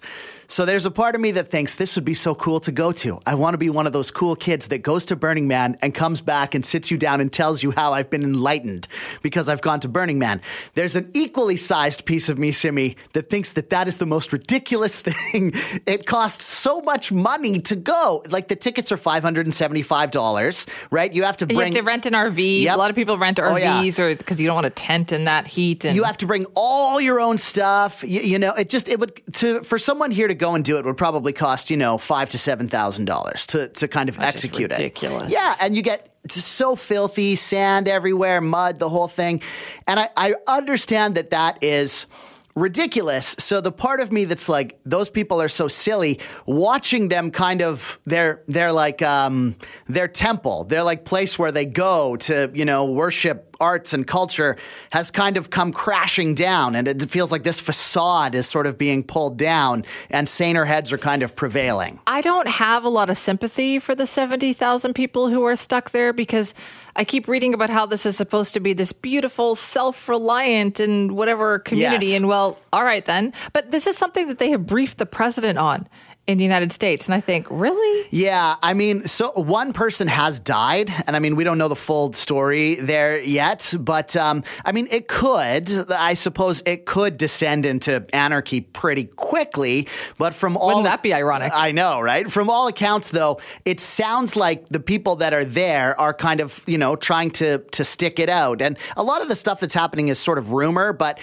So 0.50 0.66
there's 0.66 0.84
a 0.84 0.90
part 0.90 1.14
of 1.14 1.20
me 1.20 1.30
that 1.32 1.48
thinks 1.48 1.76
this 1.76 1.94
would 1.94 2.04
be 2.04 2.12
so 2.12 2.34
cool 2.34 2.58
to 2.60 2.72
go 2.72 2.90
to. 2.90 3.20
I 3.24 3.36
want 3.36 3.54
to 3.54 3.58
be 3.58 3.70
one 3.70 3.86
of 3.86 3.92
those 3.92 4.10
cool 4.10 4.34
kids 4.34 4.66
that 4.68 4.78
goes 4.78 5.06
to 5.06 5.14
Burning 5.14 5.46
Man 5.46 5.78
and 5.80 5.94
comes 5.94 6.20
back 6.20 6.56
and 6.56 6.66
sits 6.66 6.90
you 6.90 6.98
down 6.98 7.20
and 7.20 7.32
tells 7.32 7.62
you 7.62 7.70
how 7.70 7.92
I've 7.92 8.10
been 8.10 8.24
enlightened 8.24 8.88
because 9.22 9.48
I've 9.48 9.60
gone 9.60 9.78
to 9.78 9.88
Burning 9.88 10.18
Man. 10.18 10.40
There's 10.74 10.96
an 10.96 11.08
equally 11.14 11.56
sized 11.56 12.04
piece 12.04 12.28
of 12.28 12.36
me, 12.36 12.50
Simi, 12.50 12.96
that 13.12 13.30
thinks 13.30 13.52
that 13.52 13.70
that 13.70 13.86
is 13.86 13.98
the 13.98 14.06
most 14.06 14.32
ridiculous 14.32 15.00
thing. 15.06 15.52
It 15.86 16.04
costs 16.04 16.46
so 16.46 16.80
much 16.80 17.12
money 17.12 17.60
to 17.60 17.76
go. 17.76 18.24
Like 18.28 18.48
the 18.48 18.56
tickets 18.56 18.90
are 18.90 18.96
$575, 18.96 20.68
right? 20.90 21.12
You 21.12 21.22
have 21.22 21.36
to 21.36 21.44
And 21.44 21.54
bring 21.54 21.58
you 21.72 21.76
have 21.76 21.84
to 21.84 21.86
rent 21.86 22.06
an 22.06 22.14
RV. 22.14 22.62
Yep. 22.62 22.74
A 22.74 22.78
lot 22.78 22.90
of 22.90 22.96
people 22.96 23.18
rent 23.18 23.38
Oh, 23.38 23.56
yeah. 23.56 23.80
RVs 23.82 24.00
or 24.00 24.16
because 24.16 24.40
you 24.40 24.48
don't 24.48 24.56
want 24.56 24.66
a 24.66 24.70
tent 24.70 25.12
in 25.12 25.24
that 25.24 25.46
heat. 25.46 25.84
And 25.84 25.94
you 25.94 26.02
have 26.02 26.16
to 26.16 26.26
bring 26.26 26.44
all 26.56 27.00
your 27.00 27.20
own 27.20 27.38
stuff. 27.38 28.02
You, 28.02 28.20
you 28.20 28.38
know, 28.40 28.52
it 28.54 28.68
just 28.68 28.88
it 28.88 28.98
would 28.98 29.20
to 29.34 29.62
for 29.62 29.78
someone 29.78 30.10
here 30.10 30.26
to 30.26 30.39
go 30.40 30.54
and 30.54 30.64
do 30.64 30.78
it 30.78 30.84
would 30.84 30.96
probably 30.96 31.32
cost 31.32 31.70
you 31.70 31.76
know 31.76 31.98
five 31.98 32.30
to 32.30 32.38
seven 32.38 32.68
thousand 32.68 33.04
dollars 33.04 33.46
to 33.46 33.68
to 33.68 33.86
kind 33.86 34.08
of 34.08 34.18
execute 34.18 34.70
ridiculous. 34.70 35.30
it. 35.30 35.34
Yeah, 35.34 35.54
and 35.62 35.76
you 35.76 35.82
get 35.82 36.10
so 36.28 36.76
filthy, 36.76 37.36
sand 37.36 37.88
everywhere, 37.88 38.40
mud, 38.40 38.78
the 38.78 38.88
whole 38.88 39.08
thing. 39.08 39.42
And 39.86 40.00
I, 40.00 40.08
I 40.16 40.34
understand 40.46 41.14
that 41.14 41.30
that 41.30 41.62
is 41.62 42.06
ridiculous. 42.54 43.36
So 43.38 43.60
the 43.60 43.72
part 43.72 44.00
of 44.00 44.12
me 44.12 44.24
that's 44.24 44.48
like, 44.48 44.78
those 44.84 45.08
people 45.08 45.40
are 45.40 45.48
so 45.48 45.68
silly, 45.68 46.20
watching 46.46 47.08
them 47.08 47.30
kind 47.30 47.62
of 47.62 47.98
they're 48.04 48.42
they're 48.48 48.72
like 48.72 49.02
um 49.02 49.56
their 49.86 50.08
temple, 50.08 50.64
their 50.64 50.82
like 50.82 51.04
place 51.04 51.38
where 51.38 51.52
they 51.52 51.64
go 51.64 52.16
to, 52.16 52.50
you 52.52 52.64
know, 52.64 52.90
worship 52.90 53.49
arts 53.60 53.92
and 53.92 54.06
culture 54.06 54.56
has 54.92 55.10
kind 55.10 55.36
of 55.36 55.50
come 55.50 55.72
crashing 55.72 56.34
down 56.34 56.74
and 56.74 56.88
it 56.88 57.10
feels 57.10 57.30
like 57.30 57.42
this 57.42 57.60
facade 57.60 58.34
is 58.34 58.46
sort 58.46 58.66
of 58.66 58.78
being 58.78 59.02
pulled 59.02 59.36
down 59.36 59.84
and 60.10 60.28
saner 60.28 60.64
heads 60.64 60.92
are 60.92 60.98
kind 60.98 61.22
of 61.22 61.36
prevailing. 61.36 62.00
I 62.06 62.20
don't 62.20 62.48
have 62.48 62.84
a 62.84 62.88
lot 62.88 63.10
of 63.10 63.18
sympathy 63.18 63.78
for 63.78 63.94
the 63.94 64.06
70,000 64.06 64.94
people 64.94 65.28
who 65.28 65.44
are 65.44 65.56
stuck 65.56 65.90
there 65.90 66.12
because 66.12 66.54
I 66.96 67.04
keep 67.04 67.28
reading 67.28 67.54
about 67.54 67.70
how 67.70 67.86
this 67.86 68.04
is 68.04 68.16
supposed 68.16 68.54
to 68.54 68.60
be 68.60 68.72
this 68.72 68.92
beautiful, 68.92 69.54
self 69.54 70.08
reliant 70.08 70.80
and 70.80 71.12
whatever 71.12 71.58
community. 71.60 72.06
Yes. 72.06 72.16
And 72.16 72.28
well, 72.28 72.58
all 72.72 72.84
right 72.84 73.04
then. 73.04 73.32
But 73.52 73.70
this 73.70 73.86
is 73.86 73.96
something 73.96 74.28
that 74.28 74.38
they 74.38 74.50
have 74.50 74.66
briefed 74.66 74.98
the 74.98 75.06
president 75.06 75.58
on 75.58 75.88
in 76.30 76.38
the 76.38 76.44
United 76.44 76.72
States. 76.72 77.06
And 77.06 77.14
I 77.14 77.20
think, 77.20 77.46
really? 77.50 78.06
Yeah, 78.10 78.56
I 78.62 78.74
mean, 78.74 79.06
so 79.06 79.32
one 79.32 79.72
person 79.72 80.08
has 80.08 80.40
died, 80.40 80.90
and 81.06 81.16
I 81.16 81.18
mean, 81.18 81.36
we 81.36 81.44
don't 81.44 81.58
know 81.58 81.68
the 81.68 81.76
full 81.76 82.12
story 82.12 82.76
there 82.76 83.20
yet, 83.20 83.74
but 83.78 84.16
um, 84.16 84.42
I 84.64 84.72
mean, 84.72 84.88
it 84.90 85.08
could, 85.08 85.70
I 85.90 86.14
suppose, 86.14 86.62
it 86.66 86.86
could 86.86 87.16
descend 87.16 87.66
into 87.66 88.04
anarchy 88.12 88.60
pretty 88.60 89.04
quickly. 89.04 89.88
But 90.18 90.34
from 90.34 90.56
all 90.56 90.68
Wouldn't 90.68 90.84
that 90.84 91.02
be 91.02 91.14
ironic? 91.14 91.52
I 91.54 91.72
know, 91.72 92.00
right? 92.00 92.30
From 92.30 92.50
all 92.50 92.66
accounts, 92.68 93.10
though, 93.10 93.40
it 93.64 93.80
sounds 93.80 94.36
like 94.36 94.68
the 94.68 94.80
people 94.80 95.16
that 95.16 95.34
are 95.34 95.44
there 95.44 95.98
are 96.00 96.14
kind 96.14 96.40
of, 96.40 96.62
you 96.66 96.78
know, 96.78 96.96
trying 96.96 97.30
to 97.32 97.58
to 97.58 97.84
stick 97.84 98.18
it 98.18 98.28
out, 98.28 98.62
and 98.62 98.78
a 98.96 99.02
lot 99.02 99.22
of 99.22 99.28
the 99.28 99.36
stuff 99.36 99.60
that's 99.60 99.74
happening 99.74 100.08
is 100.08 100.18
sort 100.18 100.38
of 100.38 100.52
rumor. 100.52 100.92
But 100.92 101.20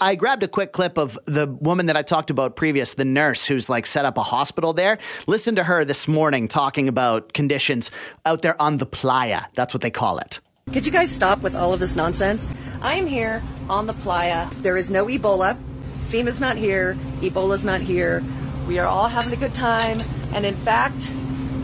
I 0.00 0.14
grabbed 0.14 0.42
a 0.42 0.48
quick 0.48 0.72
clip 0.72 0.98
of 0.98 1.18
the 1.26 1.46
woman 1.46 1.86
that 1.86 1.96
I 1.96 2.02
talked 2.02 2.30
about 2.30 2.56
previous, 2.56 2.94
the 2.94 3.04
nurse 3.04 3.46
who's 3.46 3.68
like 3.68 3.86
set 3.86 4.04
up 4.04 4.18
a 4.22 4.24
hospital 4.24 4.72
there. 4.72 4.98
Listen 5.26 5.56
to 5.56 5.64
her 5.64 5.84
this 5.84 6.08
morning 6.08 6.48
talking 6.48 6.88
about 6.88 7.32
conditions 7.32 7.90
out 8.24 8.40
there 8.40 8.60
on 8.62 8.78
the 8.78 8.86
playa. 8.86 9.42
That's 9.54 9.74
what 9.74 9.82
they 9.82 9.90
call 9.90 10.18
it. 10.18 10.40
Could 10.72 10.86
you 10.86 10.92
guys 10.92 11.10
stop 11.10 11.40
with 11.40 11.56
all 11.56 11.74
of 11.74 11.80
this 11.80 11.96
nonsense? 11.96 12.48
I 12.80 12.94
am 12.94 13.06
here 13.06 13.42
on 13.68 13.86
the 13.86 13.92
playa. 13.92 14.48
There 14.60 14.76
is 14.76 14.90
no 14.90 15.06
Ebola. 15.06 15.58
FEMA's 16.06 16.40
not 16.40 16.56
here. 16.56 16.96
Ebola's 17.20 17.64
not 17.64 17.80
here. 17.80 18.22
We 18.68 18.78
are 18.78 18.86
all 18.86 19.08
having 19.08 19.32
a 19.32 19.36
good 19.36 19.54
time. 19.54 20.00
And 20.32 20.46
in 20.46 20.54
fact, 20.54 21.12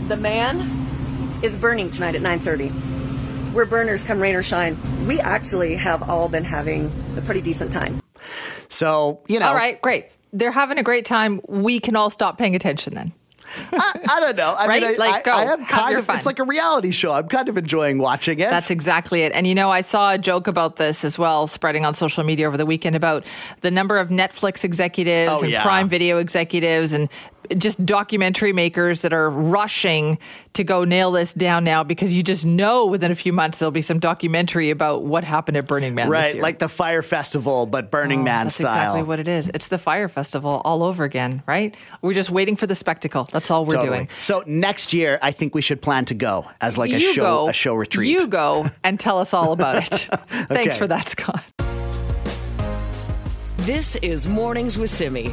the 0.09 0.17
man 0.17 1.39
is 1.41 1.57
burning 1.57 1.91
tonight 1.91 2.15
at 2.15 2.21
9:30. 2.21 3.53
We're 3.53 3.65
burners 3.65 4.03
come 4.03 4.19
rain 4.19 4.35
or 4.35 4.43
shine. 4.43 4.77
We 5.07 5.19
actually 5.21 5.75
have 5.75 6.07
all 6.09 6.27
been 6.27 6.43
having 6.43 6.91
a 7.17 7.21
pretty 7.21 7.41
decent 7.41 7.71
time. 7.71 8.01
So, 8.67 9.21
you 9.27 9.39
know. 9.39 9.47
All 9.47 9.55
right, 9.55 9.81
great. 9.81 10.07
They're 10.33 10.51
having 10.51 10.77
a 10.77 10.83
great 10.83 11.05
time. 11.05 11.41
We 11.47 11.79
can 11.79 11.95
all 11.95 12.09
stop 12.09 12.37
paying 12.37 12.55
attention 12.55 12.93
then. 12.95 13.13
I, 13.71 13.93
I 14.11 14.19
don't 14.19 14.35
know. 14.35 14.53
I 14.57 14.67
Right? 14.67 14.81
mean, 14.83 14.91
I, 14.93 14.97
Like, 14.97 15.15
I, 15.15 15.31
go. 15.31 15.31
I 15.31 15.41
am 15.53 15.59
Have 15.61 15.67
kind 15.67 15.97
of, 15.97 16.05
fun. 16.05 16.17
it's 16.17 16.27
like 16.27 16.37
a 16.37 16.43
reality 16.43 16.91
show. 16.91 17.13
I'm 17.13 17.27
kind 17.27 17.49
of 17.49 17.57
enjoying 17.57 17.97
watching 17.97 18.39
it. 18.39 18.47
That's 18.49 18.69
exactly 18.69 19.23
it. 19.23 19.31
And 19.31 19.47
you 19.47 19.55
know, 19.55 19.71
I 19.71 19.81
saw 19.81 20.11
a 20.11 20.19
joke 20.19 20.45
about 20.45 20.75
this 20.75 21.03
as 21.03 21.17
well, 21.17 21.47
spreading 21.47 21.83
on 21.83 21.95
social 21.95 22.23
media 22.23 22.47
over 22.47 22.57
the 22.57 22.65
weekend 22.67 22.95
about 22.95 23.25
the 23.61 23.71
number 23.71 23.97
of 23.97 24.09
Netflix 24.09 24.63
executives 24.63 25.31
Oh, 25.33 25.41
and 25.41 25.49
yeah. 25.51 25.63
Prime 25.63 25.89
Video 25.89 26.19
executives 26.19 26.93
and 26.93 27.09
just 27.57 27.83
documentary 27.85 28.53
makers 28.53 29.01
that 29.01 29.13
are 29.13 29.29
rushing 29.29 30.17
to 30.53 30.63
go 30.63 30.83
nail 30.83 31.11
this 31.11 31.33
down 31.33 31.63
now 31.63 31.83
because 31.83 32.13
you 32.13 32.21
just 32.23 32.45
know 32.45 32.85
within 32.85 33.11
a 33.11 33.15
few 33.15 33.31
months 33.33 33.59
there'll 33.59 33.71
be 33.71 33.81
some 33.81 33.99
documentary 33.99 34.69
about 34.69 35.03
what 35.03 35.23
happened 35.23 35.57
at 35.57 35.67
Burning 35.67 35.95
Man. 35.95 36.09
Right, 36.09 36.37
like 36.39 36.59
the 36.59 36.69
Fire 36.69 37.01
Festival, 37.01 37.65
but 37.65 37.91
Burning 37.91 38.21
oh, 38.21 38.23
Man 38.23 38.45
that's 38.45 38.55
style. 38.55 38.67
exactly 38.71 39.03
what 39.03 39.19
it 39.19 39.27
is. 39.27 39.49
It's 39.53 39.67
the 39.67 39.77
Fire 39.77 40.07
Festival 40.07 40.61
all 40.65 40.83
over 40.83 41.03
again, 41.03 41.43
right? 41.47 41.75
We're 42.01 42.13
just 42.13 42.29
waiting 42.29 42.55
for 42.55 42.67
the 42.67 42.75
spectacle. 42.75 43.27
That's 43.31 43.49
all 43.51 43.65
we're 43.65 43.75
Totally. 43.75 43.89
doing. 43.97 44.09
So 44.19 44.43
next 44.45 44.93
year, 44.93 45.19
I 45.21 45.31
think 45.31 45.55
we 45.55 45.61
should 45.61 45.81
plan 45.81 46.05
to 46.05 46.13
go 46.13 46.47
as 46.61 46.77
like 46.77 46.91
a 46.91 46.99
you 46.99 47.13
show 47.13 47.21
go, 47.45 47.49
a 47.49 47.53
show 47.53 47.75
retreat. 47.75 48.09
You 48.09 48.27
go 48.27 48.65
and 48.83 48.99
tell 48.99 49.19
us 49.19 49.33
all 49.33 49.51
about 49.53 49.77
it. 49.77 49.89
Thanks 50.29 50.75
Okay. 50.75 50.77
for 50.77 50.87
that, 50.87 51.09
Scott. 51.09 51.43
This 53.57 53.95
is 53.97 54.27
Mornings 54.27 54.77
with 54.77 54.89
Simi. 54.89 55.31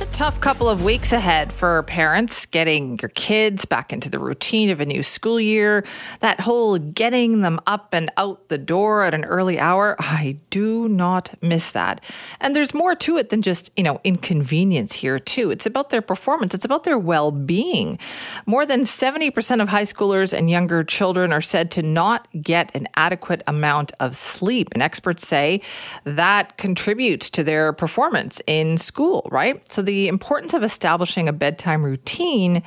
It's 0.00 0.14
a 0.14 0.18
tough 0.18 0.40
couple 0.40 0.68
of 0.68 0.84
weeks 0.84 1.12
ahead 1.12 1.52
for 1.52 1.82
parents 1.82 2.46
getting 2.46 3.00
your 3.02 3.08
kids 3.08 3.64
back 3.64 3.92
into 3.92 4.08
the 4.08 4.20
routine 4.20 4.70
of 4.70 4.80
a 4.80 4.86
new 4.86 5.02
school 5.02 5.40
year. 5.40 5.84
That 6.20 6.38
whole 6.38 6.78
getting 6.78 7.40
them 7.40 7.58
up 7.66 7.92
and 7.92 8.08
out 8.16 8.48
the 8.48 8.58
door 8.58 9.02
at 9.02 9.12
an 9.12 9.24
early 9.24 9.58
hour, 9.58 9.96
I 9.98 10.38
do 10.50 10.88
not 10.88 11.34
miss 11.42 11.72
that. 11.72 12.00
And 12.40 12.54
there's 12.54 12.74
more 12.74 12.94
to 12.94 13.16
it 13.16 13.30
than 13.30 13.42
just, 13.42 13.72
you 13.76 13.82
know, 13.82 14.00
inconvenience 14.04 14.94
here, 14.94 15.18
too. 15.18 15.50
It's 15.50 15.66
about 15.66 15.90
their 15.90 16.00
performance, 16.00 16.54
it's 16.54 16.64
about 16.64 16.84
their 16.84 16.96
well 16.96 17.32
being. 17.32 17.98
More 18.46 18.64
than 18.64 18.82
70% 18.82 19.60
of 19.60 19.68
high 19.68 19.82
schoolers 19.82 20.32
and 20.32 20.48
younger 20.48 20.84
children 20.84 21.32
are 21.32 21.40
said 21.40 21.72
to 21.72 21.82
not 21.82 22.28
get 22.40 22.72
an 22.76 22.86
adequate 22.94 23.42
amount 23.48 23.90
of 23.98 24.14
sleep. 24.14 24.68
And 24.74 24.80
experts 24.80 25.26
say 25.26 25.60
that 26.04 26.56
contributes 26.56 27.30
to 27.30 27.42
their 27.42 27.72
performance 27.72 28.40
in 28.46 28.78
school, 28.78 29.26
right? 29.32 29.60
So 29.72 29.87
the 29.88 30.06
importance 30.06 30.52
of 30.52 30.62
establishing 30.62 31.30
a 31.30 31.32
bedtime 31.32 31.82
routine 31.82 32.62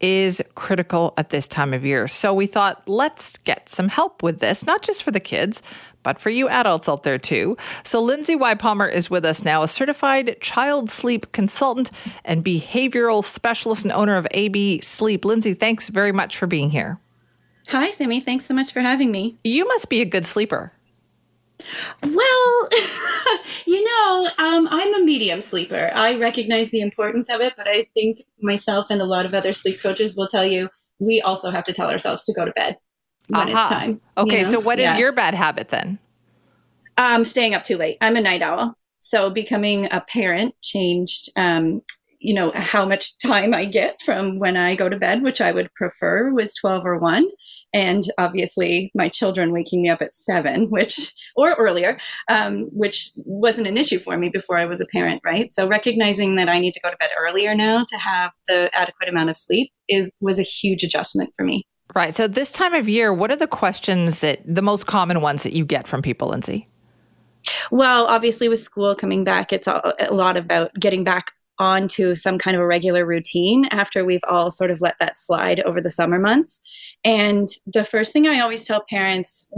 is 0.00 0.42
critical 0.54 1.14
at 1.16 1.30
this 1.30 1.48
time 1.48 1.72
of 1.72 1.82
year. 1.82 2.06
So 2.06 2.34
we 2.34 2.46
thought, 2.46 2.86
let's 2.86 3.38
get 3.38 3.70
some 3.70 3.88
help 3.88 4.22
with 4.22 4.40
this, 4.40 4.66
not 4.66 4.82
just 4.82 5.02
for 5.02 5.10
the 5.10 5.18
kids, 5.18 5.62
but 6.02 6.18
for 6.18 6.28
you 6.28 6.46
adults 6.46 6.86
out 6.86 7.04
there 7.04 7.16
too. 7.16 7.56
So 7.84 8.02
Lindsay 8.02 8.36
Y. 8.36 8.54
Palmer 8.56 8.86
is 8.86 9.08
with 9.08 9.24
us 9.24 9.44
now, 9.44 9.62
a 9.62 9.68
certified 9.68 10.36
child 10.42 10.90
sleep 10.90 11.32
consultant 11.32 11.90
and 12.22 12.44
behavioral 12.44 13.24
specialist 13.24 13.86
and 13.86 13.92
owner 13.92 14.18
of 14.18 14.26
AB 14.32 14.82
Sleep. 14.82 15.24
Lindsay, 15.24 15.54
thanks 15.54 15.88
very 15.88 16.12
much 16.12 16.36
for 16.36 16.46
being 16.46 16.68
here. 16.68 17.00
Hi, 17.68 17.90
Sammy. 17.92 18.20
Thanks 18.20 18.44
so 18.44 18.52
much 18.52 18.74
for 18.74 18.80
having 18.80 19.10
me. 19.10 19.38
You 19.42 19.66
must 19.66 19.88
be 19.88 20.02
a 20.02 20.04
good 20.04 20.26
sleeper. 20.26 20.70
Well, 22.02 22.68
you 23.66 23.84
know, 23.84 24.28
um, 24.38 24.68
I'm 24.70 24.94
a 24.94 25.04
medium 25.04 25.40
sleeper. 25.40 25.90
I 25.94 26.16
recognize 26.16 26.70
the 26.70 26.80
importance 26.80 27.28
of 27.30 27.40
it, 27.40 27.54
but 27.56 27.68
I 27.68 27.84
think 27.94 28.18
myself 28.40 28.90
and 28.90 29.00
a 29.00 29.04
lot 29.04 29.26
of 29.26 29.34
other 29.34 29.52
sleep 29.52 29.80
coaches 29.80 30.16
will 30.16 30.26
tell 30.28 30.44
you 30.44 30.68
we 30.98 31.20
also 31.20 31.50
have 31.50 31.64
to 31.64 31.72
tell 31.72 31.90
ourselves 31.90 32.24
to 32.24 32.32
go 32.34 32.44
to 32.44 32.52
bed 32.52 32.76
when 33.28 33.48
Aha. 33.48 33.48
it's 33.48 33.68
time. 33.68 34.00
you 34.22 34.32
Okay, 34.32 34.44
know? 34.44 34.44
so 34.44 34.58
what 34.60 34.80
is 34.80 34.94
Yeah. 34.94 34.96
your 34.96 35.12
bad 35.12 35.34
habit 35.34 35.68
then? 35.68 35.98
Um, 36.96 37.24
staying 37.24 37.54
up 37.54 37.64
too 37.64 37.76
late. 37.76 37.98
I'm 38.00 38.16
a 38.16 38.20
night 38.20 38.42
owl. 38.42 38.74
So 39.00 39.30
becoming 39.30 39.86
a 39.90 40.00
parent 40.00 40.54
changed, 40.62 41.30
um, 41.36 41.82
you 42.18 42.34
know, 42.34 42.50
how 42.50 42.84
much 42.84 43.16
time 43.24 43.54
I 43.54 43.64
get 43.64 44.02
from 44.02 44.38
when 44.38 44.56
I 44.56 44.74
go 44.74 44.88
to 44.88 44.98
bed, 44.98 45.22
which 45.22 45.40
I 45.40 45.52
would 45.52 45.72
prefer 45.74 46.32
was 46.32 46.54
12 46.54 46.84
or 46.84 46.98
1. 46.98 47.26
And 47.72 48.02
obviously 48.16 48.90
my 48.94 49.08
children 49.08 49.52
waking 49.52 49.82
me 49.82 49.90
up 49.90 50.02
at 50.02 50.14
7, 50.14 50.70
which, 50.70 51.12
or 51.36 51.54
earlier, 51.54 51.98
um, 52.28 52.68
which 52.72 53.10
wasn't 53.16 53.66
an 53.66 53.76
issue 53.76 53.98
for 53.98 54.16
me 54.16 54.30
before 54.30 54.56
I 54.56 54.66
was 54.66 54.80
a 54.80 54.86
parent, 54.86 55.20
right? 55.24 55.52
So 55.52 55.68
recognizing 55.68 56.36
that 56.36 56.48
I 56.48 56.58
need 56.58 56.74
to 56.74 56.80
go 56.80 56.90
to 56.90 56.96
bed 56.96 57.10
earlier 57.18 57.54
now 57.54 57.84
to 57.86 57.96
have 57.98 58.32
the 58.46 58.70
adequate 58.72 59.08
amount 59.08 59.30
of 59.30 59.36
sleep 59.36 59.70
is, 59.88 60.10
was 60.20 60.38
a 60.38 60.42
huge 60.42 60.82
adjustment 60.82 61.34
for 61.36 61.44
me. 61.44 61.66
Right. 61.94 62.14
So 62.14 62.28
this 62.28 62.52
time 62.52 62.74
of 62.74 62.88
year, 62.88 63.12
what 63.12 63.30
are 63.30 63.36
the 63.36 63.46
questions 63.46 64.20
that 64.20 64.40
the 64.44 64.62
most 64.62 64.86
common 64.86 65.20
ones 65.20 65.42
that 65.42 65.54
you 65.54 65.64
get 65.64 65.88
from 65.88 66.02
people, 66.02 66.28
Lindsay? 66.28 66.68
Well, 67.70 68.06
obviously, 68.06 68.48
with 68.48 68.60
school 68.60 68.94
coming 68.94 69.24
back, 69.24 69.52
it's 69.52 69.66
a, 69.66 69.94
a 70.00 70.12
lot 70.12 70.36
about 70.36 70.74
getting 70.74 71.04
back 71.04 71.32
onto 71.58 72.14
some 72.14 72.38
kind 72.38 72.56
of 72.56 72.60
a 72.62 72.66
regular 72.66 73.04
routine 73.04 73.64
after 73.66 74.04
we've 74.04 74.24
all 74.28 74.50
sort 74.50 74.70
of 74.70 74.80
let 74.80 74.96
that 75.00 75.18
slide 75.18 75.60
over 75.60 75.80
the 75.80 75.90
summer 75.90 76.18
months. 76.18 76.60
And 77.04 77.48
the 77.66 77.84
first 77.84 78.12
thing 78.12 78.26
I 78.26 78.40
always 78.40 78.64
tell 78.64 78.84
parents, 78.88 79.48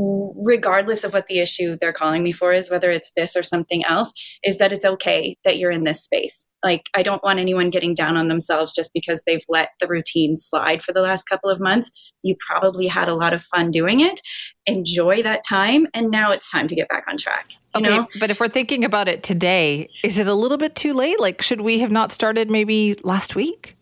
regardless 0.45 1.05
of 1.05 1.15
what 1.15 1.27
the 1.27 1.39
issue 1.39 1.77
they're 1.81 1.93
calling 1.93 2.23
me 2.23 2.33
for 2.33 2.53
is, 2.53 2.71
whether 2.71 2.91
it's 2.91 3.13
this 3.17 3.35
or 3.35 3.43
something 3.43 3.85
else, 3.85 4.13
is 4.45 4.59
that 4.59 4.73
it's 4.73 4.85
okay 4.85 5.37
that 5.45 5.57
you're 5.57 5.71
in 5.71 5.85
this 5.85 6.05
space. 6.05 6.47
Like, 6.63 6.85
I 6.95 7.03
don't 7.03 7.23
want 7.23 7.39
anyone 7.39 7.71
getting 7.71 7.95
down 7.95 8.19
on 8.19 8.29
themselves 8.29 8.75
just 8.75 8.93
because 8.93 9.25
they've 9.27 9.45
let 9.49 9.71
the 9.81 9.87
routine 9.87 10.37
slide 10.37 10.83
for 10.83 10.93
the 10.93 11.01
last 11.01 11.25
couple 11.25 11.49
of 11.49 11.59
months. 11.59 11.91
You 12.23 12.37
probably 12.47 12.87
had 12.87 13.09
a 13.09 13.15
lot 13.15 13.33
of 13.33 13.43
fun 13.43 13.71
doing 13.71 14.01
it. 14.01 14.21
Enjoy 14.67 15.23
that 15.23 15.43
time. 15.49 15.87
And 15.95 16.11
now 16.11 16.33
it's 16.33 16.51
time 16.51 16.67
to 16.67 16.75
get 16.75 16.91
back 16.91 17.05
on 17.09 17.17
track. 17.17 17.47
You 17.75 17.81
Okay, 17.81 17.97
know? 17.97 18.09
but 18.19 18.31
if 18.31 18.39
we're 18.39 18.49
thinking 18.49 18.85
about 18.85 19.09
it 19.09 19.23
today, 19.23 19.89
is 20.05 20.19
it 20.19 20.29
a 20.29 20.35
little 20.35 20.59
bit 20.59 20.75
too 20.75 20.93
late? 20.93 21.19
Like, 21.19 21.41
should 21.41 21.63
we 21.63 21.79
have 21.79 21.91
not 21.91 22.13
started 22.13 22.51
maybe 22.51 22.97
last 23.03 23.35
week? 23.35 23.77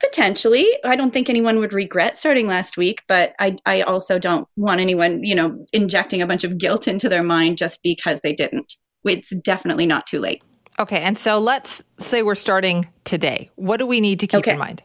Potentially. 0.00 0.66
I 0.84 0.96
don't 0.96 1.12
think 1.12 1.28
anyone 1.28 1.58
would 1.58 1.72
regret 1.72 2.16
starting 2.16 2.46
last 2.46 2.76
week, 2.76 3.02
but 3.06 3.34
I, 3.38 3.56
I 3.66 3.82
also 3.82 4.18
don't 4.18 4.48
want 4.56 4.80
anyone, 4.80 5.22
you 5.24 5.34
know, 5.34 5.64
injecting 5.72 6.22
a 6.22 6.26
bunch 6.26 6.44
of 6.44 6.58
guilt 6.58 6.88
into 6.88 7.08
their 7.08 7.22
mind 7.22 7.58
just 7.58 7.82
because 7.82 8.20
they 8.22 8.32
didn't. 8.32 8.76
It's 9.04 9.30
definitely 9.36 9.86
not 9.86 10.06
too 10.06 10.18
late. 10.20 10.42
Okay, 10.78 11.00
and 11.00 11.18
so 11.18 11.38
let's 11.38 11.84
say 11.98 12.22
we're 12.22 12.34
starting 12.34 12.88
today. 13.04 13.50
What 13.56 13.76
do 13.76 13.86
we 13.86 14.00
need 14.00 14.20
to 14.20 14.26
keep 14.26 14.38
Okay. 14.38 14.52
in 14.52 14.58
mind? 14.58 14.82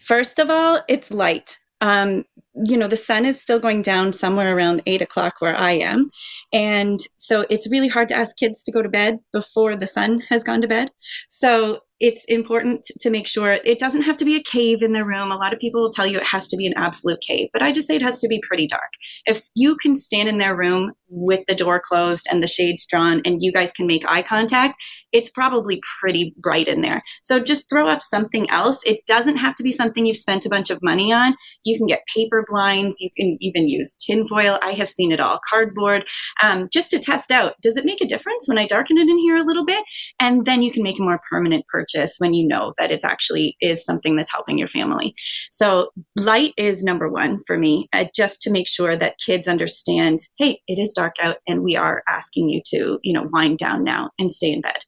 First 0.00 0.40
of 0.40 0.50
all, 0.50 0.82
it's 0.88 1.12
light. 1.12 1.58
Um, 1.80 2.24
you 2.64 2.76
know, 2.76 2.88
the 2.88 2.96
sun 2.96 3.24
is 3.24 3.40
still 3.40 3.60
going 3.60 3.82
down 3.82 4.12
somewhere 4.12 4.56
around 4.56 4.82
eight 4.86 5.02
o'clock 5.02 5.34
where 5.38 5.56
I 5.56 5.72
am. 5.72 6.10
And 6.52 6.98
so 7.14 7.44
it's 7.48 7.70
really 7.70 7.86
hard 7.86 8.08
to 8.08 8.16
ask 8.16 8.36
kids 8.36 8.64
to 8.64 8.72
go 8.72 8.82
to 8.82 8.88
bed 8.88 9.20
before 9.32 9.76
the 9.76 9.86
sun 9.86 10.20
has 10.28 10.42
gone 10.42 10.62
to 10.62 10.68
bed. 10.68 10.90
So 11.28 11.80
it's 12.00 12.24
important 12.26 12.86
to 13.00 13.10
make 13.10 13.26
sure 13.26 13.52
it 13.52 13.78
doesn't 13.78 14.02
have 14.02 14.16
to 14.18 14.24
be 14.24 14.36
a 14.36 14.42
cave 14.42 14.82
in 14.82 14.92
the 14.92 15.04
room. 15.04 15.32
A 15.32 15.36
lot 15.36 15.52
of 15.52 15.58
people 15.58 15.82
will 15.82 15.90
tell 15.90 16.06
you 16.06 16.18
it 16.18 16.26
has 16.26 16.46
to 16.48 16.56
be 16.56 16.66
an 16.66 16.74
absolute 16.76 17.20
cave, 17.20 17.48
but 17.52 17.62
I 17.62 17.72
just 17.72 17.88
say 17.88 17.96
it 17.96 18.02
has 18.02 18.20
to 18.20 18.28
be 18.28 18.40
pretty 18.46 18.66
dark. 18.66 18.92
If 19.26 19.42
you 19.54 19.76
can 19.76 19.96
stand 19.96 20.28
in 20.28 20.38
their 20.38 20.56
room 20.56 20.92
with 21.08 21.40
the 21.46 21.54
door 21.54 21.80
closed 21.84 22.26
and 22.30 22.42
the 22.42 22.46
shades 22.46 22.86
drawn 22.86 23.22
and 23.24 23.38
you 23.40 23.52
guys 23.52 23.72
can 23.72 23.86
make 23.86 24.08
eye 24.08 24.22
contact, 24.22 24.80
it's 25.12 25.30
probably 25.30 25.80
pretty 26.00 26.34
bright 26.38 26.68
in 26.68 26.82
there. 26.82 27.02
So 27.22 27.40
just 27.40 27.68
throw 27.68 27.88
up 27.88 28.00
something 28.00 28.48
else. 28.50 28.80
It 28.84 29.00
doesn't 29.06 29.36
have 29.36 29.54
to 29.56 29.62
be 29.62 29.72
something 29.72 30.04
you've 30.04 30.16
spent 30.16 30.46
a 30.46 30.50
bunch 30.50 30.70
of 30.70 30.82
money 30.82 31.12
on. 31.12 31.34
You 31.64 31.76
can 31.76 31.86
get 31.86 32.02
paper 32.14 32.44
blinds. 32.48 33.00
You 33.00 33.10
can 33.16 33.36
even 33.40 33.68
use 33.68 33.94
tinfoil. 33.94 34.58
I 34.62 34.72
have 34.72 34.88
seen 34.88 35.12
it 35.12 35.20
all, 35.20 35.40
cardboard, 35.48 36.04
um, 36.42 36.66
just 36.72 36.90
to 36.90 36.98
test 36.98 37.30
out. 37.30 37.54
Does 37.62 37.76
it 37.76 37.84
make 37.84 38.00
a 38.00 38.06
difference 38.06 38.46
when 38.46 38.58
I 38.58 38.66
darken 38.66 38.98
it 38.98 39.08
in 39.08 39.18
here 39.18 39.36
a 39.36 39.44
little 39.44 39.64
bit? 39.64 39.82
And 40.20 40.44
then 40.44 40.62
you 40.62 40.70
can 40.70 40.82
make 40.82 40.98
a 40.98 41.02
more 41.02 41.20
permanent 41.30 41.64
purchase 41.66 42.16
when 42.18 42.34
you 42.34 42.46
know 42.46 42.72
that 42.78 42.90
it 42.90 43.04
actually 43.04 43.56
is 43.60 43.84
something 43.84 44.16
that's 44.16 44.32
helping 44.32 44.58
your 44.58 44.68
family. 44.68 45.14
So 45.50 45.90
light 46.16 46.54
is 46.56 46.82
number 46.82 47.08
one 47.08 47.40
for 47.46 47.56
me, 47.56 47.88
uh, 47.92 48.06
just 48.14 48.40
to 48.42 48.50
make 48.50 48.68
sure 48.68 48.96
that 48.96 49.16
kids 49.24 49.48
understand, 49.48 50.18
hey, 50.38 50.60
it 50.66 50.78
is 50.78 50.92
dark 50.94 51.14
out, 51.20 51.36
and 51.46 51.62
we 51.62 51.76
are 51.76 52.02
asking 52.08 52.48
you 52.48 52.60
to, 52.66 52.98
you 53.02 53.12
know, 53.12 53.26
wind 53.32 53.58
down 53.58 53.84
now 53.84 54.10
and 54.18 54.30
stay 54.30 54.52
in 54.52 54.60
bed. 54.60 54.78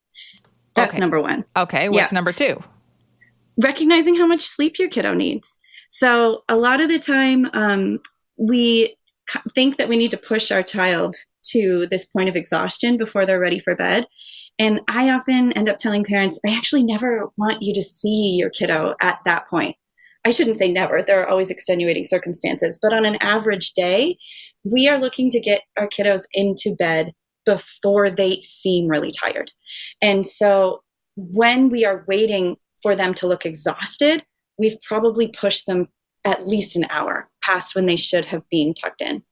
That's 0.81 0.93
Okay. 0.95 1.01
number 1.01 1.20
one 1.20 1.45
Okay, 1.57 1.89
what's 1.89 2.12
Yeah. 2.12 2.16
number 2.16 2.33
two? 2.33 2.62
recognizing 3.62 4.14
how 4.16 4.26
much 4.26 4.41
sleep 4.41 4.78
your 4.78 4.89
kiddo 4.89 5.12
needs. 5.12 5.59
So 5.91 6.45
a 6.49 6.57
lot 6.57 6.81
of 6.81 6.89
the 6.89 6.99
time, 6.99 7.51
um, 7.53 7.99
we 8.39 8.97
c- 9.28 9.41
think 9.55 9.76
that 9.76 9.89
we 9.89 9.97
need 9.97 10.12
to 10.12 10.16
push 10.16 10.51
our 10.51 10.62
child 10.62 11.14
to 11.51 11.87
this 11.91 12.07
point 12.07 12.28
of 12.28 12.37
exhaustion 12.37 12.97
before 12.97 13.26
they're 13.26 13.41
ready 13.41 13.59
for 13.59 13.74
bed. 13.74 14.07
And 14.59 14.81
I 14.89 15.11
often 15.11 15.53
end 15.53 15.68
up 15.68 15.76
telling 15.78 16.05
parents, 16.05 16.39
I 16.47 16.55
actually 16.57 16.85
never 16.85 17.28
want 17.37 17.62
you 17.62 17.74
to 17.74 17.83
see 17.83 18.37
your 18.39 18.51
kiddo 18.51 18.95
at 19.03 19.18
that 19.24 19.49
point. 19.49 19.76
I 20.24 20.31
shouldn't 20.31 20.59
say 20.59 20.70
never, 20.70 21.03
there 21.03 21.20
are 21.22 21.28
always 21.28 21.51
extenuating 21.51 22.05
circumstances, 22.05 22.78
but 22.81 22.93
on 22.93 23.05
an 23.07 23.16
average 23.20 23.72
day, 23.72 24.16
we 24.64 24.87
are 24.89 24.99
looking 24.99 25.31
to 25.31 25.41
get 25.41 25.62
our 25.78 25.89
kiddos 25.89 26.22
into 26.35 26.74
bed 26.78 27.12
before 27.51 28.11
they 28.11 28.42
seem 28.42 28.86
really 28.86 29.11
tired. 29.11 29.51
And 30.01 30.26
so 30.26 30.82
when 31.16 31.68
we 31.68 31.84
are 31.84 32.05
waiting 32.07 32.57
for 32.82 32.94
them 32.94 33.12
to 33.14 33.26
look 33.26 33.44
exhausted, 33.44 34.24
we've 34.57 34.80
probably 34.82 35.28
pushed 35.28 35.66
them 35.66 35.88
at 36.24 36.46
least 36.46 36.76
an 36.76 36.86
hour 36.90 37.28
past 37.42 37.74
when 37.74 37.86
they 37.86 37.96
should 37.96 38.24
have 38.26 38.42
been 38.51 38.72
tucked 38.74 39.01
in. 39.01 39.22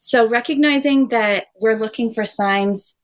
So 0.00 0.28
recognizing 0.28 1.08
that 1.08 1.46
we're 1.60 1.76
looking 1.76 2.12
for 2.12 2.24
signs 2.24 2.96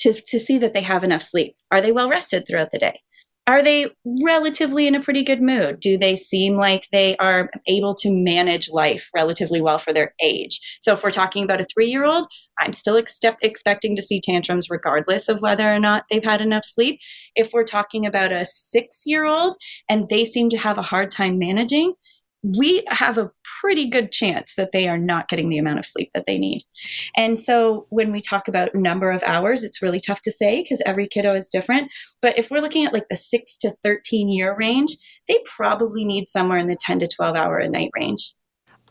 to, 0.00 0.12
to 0.12 0.38
see 0.38 0.58
that 0.58 0.74
they 0.74 0.82
have 0.82 1.04
enough 1.04 1.22
sleep. 1.22 1.56
Are 1.70 1.80
they 1.80 1.92
well 1.92 2.10
rested 2.10 2.46
throughout 2.46 2.70
the 2.70 2.78
day? 2.78 3.00
Are 3.46 3.62
they 3.62 3.86
relatively 4.24 4.86
in 4.86 4.94
a 4.94 5.00
pretty 5.00 5.24
good 5.24 5.42
mood? 5.42 5.80
Do 5.80 5.98
they 5.98 6.14
seem 6.14 6.56
like 6.56 6.86
they 6.92 7.16
are 7.16 7.50
able 7.66 7.94
to 7.96 8.10
manage 8.10 8.70
life 8.70 9.10
relatively 9.14 9.60
well 9.60 9.78
for 9.78 9.92
their 9.92 10.14
age? 10.22 10.78
So, 10.80 10.92
if 10.92 11.02
we're 11.02 11.10
talking 11.10 11.42
about 11.42 11.60
a 11.60 11.64
three 11.64 11.88
year 11.88 12.04
old, 12.04 12.26
I'm 12.58 12.72
still 12.72 12.96
ex- 12.96 13.18
expecting 13.42 13.96
to 13.96 14.02
see 14.02 14.20
tantrums 14.20 14.70
regardless 14.70 15.28
of 15.28 15.42
whether 15.42 15.68
or 15.68 15.80
not 15.80 16.04
they've 16.08 16.22
had 16.22 16.40
enough 16.40 16.64
sleep. 16.64 17.00
If 17.34 17.52
we're 17.52 17.64
talking 17.64 18.06
about 18.06 18.32
a 18.32 18.44
six 18.44 19.02
year 19.06 19.24
old 19.24 19.56
and 19.88 20.08
they 20.08 20.24
seem 20.24 20.50
to 20.50 20.58
have 20.58 20.78
a 20.78 20.82
hard 20.82 21.10
time 21.10 21.38
managing, 21.38 21.94
we 22.42 22.84
have 22.88 23.18
a 23.18 23.30
pretty 23.60 23.88
good 23.88 24.10
chance 24.10 24.54
that 24.56 24.72
they 24.72 24.88
are 24.88 24.98
not 24.98 25.28
getting 25.28 25.48
the 25.48 25.58
amount 25.58 25.78
of 25.78 25.86
sleep 25.86 26.10
that 26.14 26.26
they 26.26 26.38
need. 26.38 26.62
And 27.16 27.38
so 27.38 27.86
when 27.90 28.10
we 28.10 28.20
talk 28.20 28.48
about 28.48 28.74
number 28.74 29.10
of 29.10 29.22
hours, 29.22 29.62
it's 29.62 29.82
really 29.82 30.00
tough 30.00 30.20
to 30.22 30.32
say 30.32 30.62
because 30.62 30.82
every 30.84 31.06
kiddo 31.06 31.30
is 31.30 31.48
different. 31.48 31.90
But 32.20 32.38
if 32.38 32.50
we're 32.50 32.60
looking 32.60 32.84
at 32.84 32.92
like 32.92 33.08
the 33.08 33.16
6 33.16 33.56
to 33.58 33.74
13 33.84 34.28
year 34.28 34.56
range, 34.58 34.96
they 35.28 35.38
probably 35.56 36.04
need 36.04 36.28
somewhere 36.28 36.58
in 36.58 36.66
the 36.66 36.76
10 36.80 36.98
to 37.00 37.06
12 37.06 37.36
hour 37.36 37.58
a 37.58 37.68
night 37.68 37.90
range. 37.96 38.34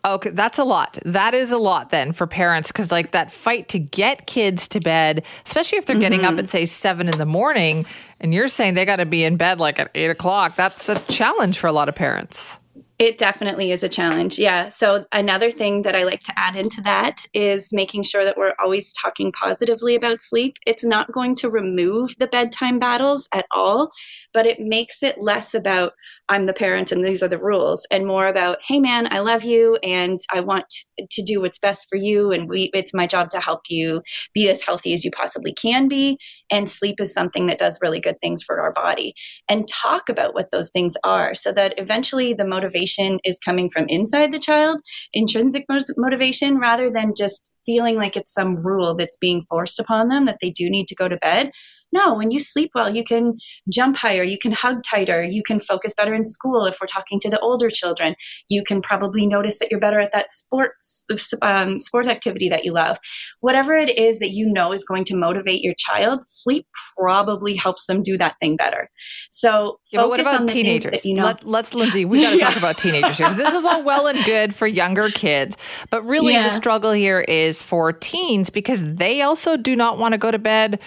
Okay, 0.04 0.32
that's 0.32 0.58
a 0.58 0.64
lot. 0.64 0.98
That 1.06 1.36
is 1.36 1.52
a 1.52 1.60
lot 1.60 1.92
then 1.92 2.12
for 2.12 2.26
parents 2.26 2.72
because, 2.72 2.92
like, 2.92 3.12
that 3.12 3.32
fight 3.32 3.70
to 3.70 3.78
get 3.78 4.26
kids 4.26 4.68
to 4.70 4.80
bed, 4.80 5.24
especially 5.46 5.78
if 5.78 5.86
they're 5.86 5.96
mm-hmm. 5.96 6.02
getting 6.02 6.26
up 6.26 6.32
mm-hmm. 6.32 6.40
at, 6.40 6.50
say, 6.50 6.66
seven 6.66 7.08
in 7.08 7.20
the 7.20 7.26
morning, 7.26 7.86
and 8.20 8.34
you're 8.34 8.48
saying 8.48 8.74
they 8.74 8.86
got 8.86 8.96
to 8.96 9.06
be 9.06 9.24
in 9.24 9.38
bed 9.38 9.60
like 9.60 9.78
at 9.78 9.92
eight 9.94 10.10
o'clock, 10.10 10.56
that's 10.56 10.90
a 10.90 11.00
challenge 11.02 11.60
for 11.60 11.68
a 11.68 11.72
lot 11.72 11.88
of 11.88 11.94
parents. 11.94 12.60
It 13.02 13.18
definitely 13.18 13.72
is 13.72 13.82
a 13.82 13.90
challenge. 13.90 14.38
Yeah. 14.38 14.70
So, 14.70 15.06
another 15.12 15.50
thing 15.50 15.82
that 15.82 15.96
I 15.96 16.04
like 16.04 16.22
to 16.22 16.34
add 16.38 16.56
into 16.56 16.84
that 16.84 17.26
is 17.34 17.70
making 17.72 18.04
sure 18.04 18.24
that 18.24 18.38
we're 18.38 18.54
always 18.64 18.94
talking 18.94 19.32
positively 19.32 19.96
about 19.96 20.22
sleep. 20.22 20.58
It's 20.68 20.84
not 20.84 21.12
going 21.12 21.34
to 21.38 21.50
remove 21.50 22.16
the 22.20 22.28
bedtime 22.28 22.78
battles 22.78 23.28
at 23.34 23.48
all, 23.50 23.90
but 24.36 24.46
it 24.46 24.60
makes 24.60 25.02
it 25.02 25.16
less 25.20 25.56
about, 25.56 25.94
I'm 26.30 26.46
the 26.46 26.54
parent 26.54 26.92
and 26.92 27.04
these 27.04 27.24
are 27.24 27.28
the 27.28 27.40
rules, 27.40 27.88
and 27.90 28.06
more 28.06 28.28
about, 28.28 28.60
hey, 28.64 28.80
man, 28.80 29.08
I 29.12 29.22
love 29.22 29.44
you 29.44 29.80
and 29.82 30.20
I 30.32 30.42
want 30.42 30.66
to 31.10 31.24
do 31.24 31.42
what's 31.42 31.58
best 31.58 31.88
for 31.90 31.96
you. 31.96 32.32
And 32.32 32.48
we, 32.48 32.70
it's 32.72 32.94
my 32.94 33.08
job 33.08 33.32
to 33.32 33.40
help 33.40 33.62
you 33.68 34.04
be 34.36 34.48
as 34.48 34.62
healthy 34.62 34.94
as 34.94 35.04
you 35.04 35.10
possibly 35.10 35.54
can 35.54 35.88
be. 35.88 36.20
And 36.52 36.70
sleep 36.70 37.02
is 37.02 37.16
something 37.16 37.48
that 37.48 37.58
does 37.58 37.80
really 37.82 38.00
good 38.00 38.20
things 38.22 38.44
for 38.44 38.62
our 38.62 38.74
body. 38.74 39.16
And 39.50 39.68
talk 39.68 40.08
about 40.10 40.36
what 40.36 40.52
those 40.52 40.70
things 40.70 40.98
are 41.04 41.34
so 41.34 41.52
that 41.52 41.74
eventually 41.80 42.36
the 42.36 42.46
motivation 42.46 42.91
motivation 43.00 43.20
is 43.24 43.40
coming 43.40 43.70
from 43.70 43.86
inside 43.88 44.32
the 44.32 44.40
child, 44.40 44.82
intrinsic 45.14 45.66
motivation, 45.98 46.58
rather 46.58 46.90
than 46.92 47.14
just 47.18 47.52
feeling 47.66 47.98
like 47.98 48.18
it's 48.18 48.34
some 48.34 48.58
rule 48.58 48.96
that's 48.96 49.18
being 49.18 49.44
forced 49.50 49.80
upon 49.80 50.08
them 50.08 50.26
that 50.26 50.38
they 50.42 50.50
do 50.50 50.70
need 50.70 50.88
to 50.88 50.96
go 50.96 51.08
to 51.08 51.18
bed. 51.18 51.52
No, 51.92 52.16
when 52.16 52.32
you 52.32 52.40
sleep 52.40 52.72
well, 52.74 52.94
you 52.94 53.04
can 53.04 53.38
jump 53.70 53.98
higher, 53.98 54.24
you 54.24 54.38
can 54.38 54.52
hug 54.52 54.84
tighter, 54.84 55.24
you 55.24 55.44
can 55.44 55.60
focus 55.60 55.94
better 55.96 56.14
in 56.14 56.26
school. 56.26 56.66
If 56.66 56.78
we're 56.82 56.88
talking 56.88 57.20
to 57.22 57.30
the 57.30 57.40
older 57.40 57.70
children, 57.70 58.16
you 58.50 58.64
can 58.64 58.82
probably 58.82 59.28
notice 59.28 59.60
that 59.60 59.70
you're 59.72 59.80
better 59.80 60.00
at 60.00 60.12
that 60.14 60.32
sports 60.32 61.06
um, 61.42 61.80
sports 61.80 62.08
activity 62.08 62.50
that 62.50 62.64
you 62.64 62.72
love. 62.72 62.98
Whatever 63.42 63.76
it 63.76 63.98
is 63.98 64.20
that 64.20 64.32
you 64.32 64.52
know 64.52 64.72
is 64.72 64.84
going 64.84 65.04
to 65.06 65.16
motivate 65.16 65.62
your 65.62 65.74
child, 65.78 66.24
sleep 66.28 66.66
probably 66.98 67.56
helps 67.56 67.86
them 67.88 68.02
do 68.02 68.18
that 68.18 68.36
thing 68.40 68.56
better. 68.56 68.90
So, 69.30 69.80
yeah, 69.92 70.02
but 70.02 70.10
what 70.10 70.20
about 70.20 70.48
teenagers? 70.48 71.06
You 71.06 71.16
know- 71.16 71.24
Let, 71.44 71.46
us 71.46 71.74
Lindsay, 71.74 72.06
we 72.06 72.22
got 72.22 72.32
to 72.32 72.38
yeah. 72.38 72.50
talk 72.50 72.58
about 72.58 72.78
teenagers 72.78 73.18
here 73.18 73.28
because 73.28 73.38
this 73.38 73.54
is 73.54 73.66
all 73.66 73.84
well 73.84 74.08
and 74.08 74.18
good 74.26 74.56
for 74.56 74.68
younger 74.68 75.10
kids, 75.10 75.58
but 75.90 76.04
really 76.06 76.34
yeah. 76.34 76.48
the 76.48 76.56
struggle 76.56 76.92
here 76.92 77.20
is 77.20 77.62
for 77.62 77.92
teens 77.92 78.50
because 78.50 78.84
they 78.96 79.22
also 79.22 79.58
do 79.58 79.76
not 79.76 79.98
want 79.98 80.14
to 80.14 80.18
go 80.18 80.32
to 80.32 80.40
bed 80.40 80.80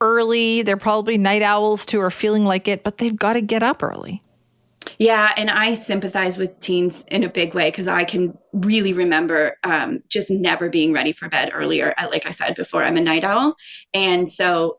early. 0.00 0.62
They're 0.62 0.76
probably 0.76 1.18
night 1.18 1.42
owls 1.42 1.86
too, 1.86 2.00
or 2.00 2.10
feeling 2.10 2.44
like 2.44 2.68
it, 2.68 2.84
but 2.84 2.98
they've 2.98 3.16
got 3.16 3.34
to 3.34 3.40
get 3.40 3.62
up 3.62 3.82
early. 3.82 4.22
Yeah, 4.98 5.32
and 5.36 5.50
I 5.50 5.74
sympathize 5.74 6.38
with 6.38 6.60
teens 6.60 7.04
in 7.08 7.24
a 7.24 7.28
big 7.28 7.54
way 7.54 7.70
because 7.70 7.88
I 7.88 8.04
can 8.04 8.36
really 8.52 8.92
remember 8.92 9.56
um, 9.64 10.02
just 10.08 10.30
never 10.30 10.68
being 10.68 10.92
ready 10.92 11.12
for 11.12 11.28
bed 11.28 11.50
earlier. 11.52 11.94
Like 12.10 12.26
I 12.26 12.30
said 12.30 12.54
before, 12.54 12.84
I'm 12.84 12.96
a 12.96 13.00
night 13.00 13.24
owl. 13.24 13.56
And 13.92 14.28
so 14.28 14.78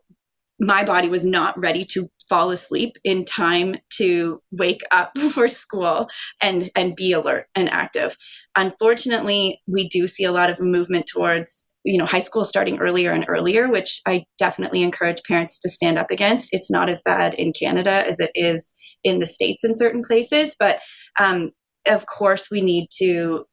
my 0.58 0.84
body 0.84 1.08
was 1.08 1.26
not 1.26 1.58
ready 1.58 1.84
to 1.84 2.08
fall 2.28 2.50
asleep 2.50 2.96
in 3.04 3.24
time 3.24 3.76
to 3.98 4.40
wake 4.50 4.82
up 4.90 5.16
for 5.32 5.48
school 5.48 6.08
and 6.40 6.68
and 6.74 6.96
be 6.96 7.12
alert 7.12 7.46
and 7.54 7.68
active. 7.68 8.16
Unfortunately, 8.56 9.60
we 9.66 9.88
do 9.88 10.06
see 10.06 10.24
a 10.24 10.32
lot 10.32 10.50
of 10.50 10.60
movement 10.60 11.06
towards 11.06 11.65
you 11.86 11.98
know 11.98 12.04
high 12.04 12.20
school 12.20 12.44
starting 12.44 12.78
earlier 12.78 13.12
and 13.12 13.24
earlier 13.28 13.68
which 13.68 14.00
i 14.06 14.24
definitely 14.38 14.82
encourage 14.82 15.22
parents 15.22 15.58
to 15.58 15.68
stand 15.68 15.98
up 15.98 16.10
against. 16.10 16.50
It's 16.52 16.70
not 16.70 16.90
as 16.90 17.00
bad 17.04 17.34
in 17.34 17.52
canada 17.52 18.04
as 18.06 18.20
it 18.20 18.30
is 18.34 18.74
in 19.04 19.20
the 19.20 19.26
states 19.26 19.64
in 19.64 19.74
certain 19.74 20.02
places 20.02 20.56
but 20.58 20.80
um, 21.18 21.50
of 21.86 22.06
course 22.06 22.50
we 22.50 22.60
need 22.60 22.88
to 22.98 23.44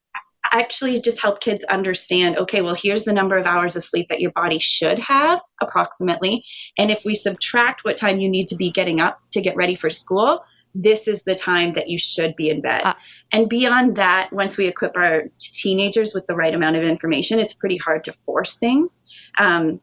actually 0.51 0.99
just 0.99 1.21
help 1.21 1.39
kids 1.39 1.63
understand 1.65 2.37
okay 2.37 2.61
well 2.61 2.75
here's 2.75 3.05
the 3.05 3.13
number 3.13 3.37
of 3.37 3.45
hours 3.45 3.75
of 3.75 3.83
sleep 3.83 4.07
that 4.09 4.19
your 4.19 4.31
body 4.31 4.59
should 4.59 4.99
have 4.99 5.41
approximately. 5.61 6.43
And 6.77 6.91
if 6.91 7.03
we 7.05 7.13
subtract 7.13 7.83
what 7.83 7.97
time 7.97 8.19
you 8.19 8.29
need 8.29 8.47
to 8.49 8.55
be 8.55 8.69
getting 8.69 9.01
up 9.01 9.19
to 9.31 9.41
get 9.41 9.55
ready 9.55 9.75
for 9.75 9.89
school 9.89 10.43
this 10.75 11.07
is 11.07 11.23
the 11.23 11.35
time 11.35 11.73
that 11.73 11.89
you 11.89 11.97
should 11.97 12.35
be 12.35 12.49
in 12.49 12.61
bed. 12.61 12.81
Uh, 12.83 12.93
and 13.31 13.49
beyond 13.49 13.95
that, 13.95 14.31
once 14.31 14.57
we 14.57 14.67
equip 14.67 14.97
our 14.97 15.25
teenagers 15.37 16.13
with 16.13 16.25
the 16.25 16.35
right 16.35 16.53
amount 16.53 16.75
of 16.75 16.83
information, 16.83 17.39
it's 17.39 17.53
pretty 17.53 17.77
hard 17.77 18.03
to 18.05 18.13
force 18.13 18.55
things. 18.55 19.01
Um, 19.37 19.79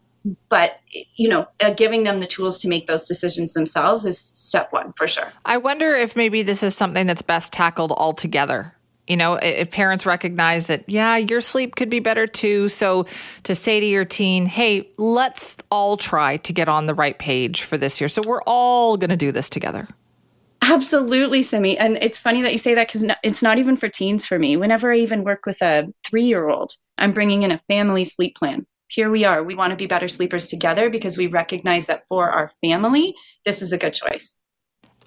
but 0.50 0.80
you 1.16 1.28
know 1.28 1.48
uh, 1.60 1.70
giving 1.70 2.02
them 2.02 2.18
the 2.18 2.26
tools 2.26 2.58
to 2.58 2.68
make 2.68 2.86
those 2.86 3.06
decisions 3.06 3.54
themselves 3.54 4.04
is 4.04 4.18
step 4.18 4.70
one 4.70 4.92
for 4.92 5.08
sure. 5.08 5.32
I 5.46 5.56
wonder 5.56 5.94
if 5.94 6.14
maybe 6.14 6.42
this 6.42 6.62
is 6.62 6.76
something 6.76 7.06
that's 7.06 7.22
best 7.22 7.54
tackled 7.54 7.92
all 7.92 8.12
together 8.12 8.74
you 9.06 9.16
know 9.16 9.34
if 9.34 9.70
parents 9.70 10.04
recognize 10.04 10.66
that 10.66 10.84
yeah 10.86 11.16
your 11.16 11.40
sleep 11.40 11.74
could 11.74 11.90
be 11.90 12.00
better 12.00 12.26
too. 12.26 12.68
So 12.68 13.06
to 13.44 13.54
say 13.54 13.80
to 13.80 13.86
your 13.86 14.04
teen 14.04 14.46
hey 14.46 14.90
let's 14.98 15.56
all 15.70 15.96
try 15.96 16.36
to 16.38 16.52
get 16.52 16.68
on 16.68 16.86
the 16.86 16.94
right 16.94 17.18
page 17.18 17.62
for 17.62 17.78
this 17.78 18.00
year. 18.00 18.08
So 18.08 18.20
we're 18.26 18.42
all 18.42 18.96
going 18.96 19.10
to 19.10 19.16
do 19.16 19.32
this 19.32 19.48
together 19.48 19.88
Absolutely, 20.70 21.42
Simi. 21.42 21.76
And 21.76 21.98
it's 22.00 22.20
funny 22.20 22.42
that 22.42 22.52
you 22.52 22.58
say 22.58 22.74
that 22.74 22.86
because 22.86 23.10
it's 23.24 23.42
not 23.42 23.58
even 23.58 23.76
for 23.76 23.88
teens 23.88 24.24
for 24.24 24.38
me. 24.38 24.56
Whenever 24.56 24.92
I 24.92 24.98
even 24.98 25.24
work 25.24 25.44
with 25.44 25.60
a 25.62 25.92
three 26.06 26.26
year 26.26 26.48
old, 26.48 26.70
I'm 26.96 27.10
bringing 27.10 27.42
in 27.42 27.50
a 27.50 27.58
family 27.66 28.04
sleep 28.04 28.36
plan. 28.36 28.64
Here 28.86 29.10
we 29.10 29.24
are. 29.24 29.42
We 29.42 29.56
want 29.56 29.72
to 29.72 29.76
be 29.76 29.86
better 29.86 30.06
sleepers 30.06 30.46
together 30.46 30.88
because 30.88 31.18
we 31.18 31.26
recognize 31.26 31.86
that 31.86 32.04
for 32.08 32.30
our 32.30 32.52
family, 32.62 33.16
this 33.44 33.62
is 33.62 33.72
a 33.72 33.78
good 33.78 33.94
choice. 33.94 34.36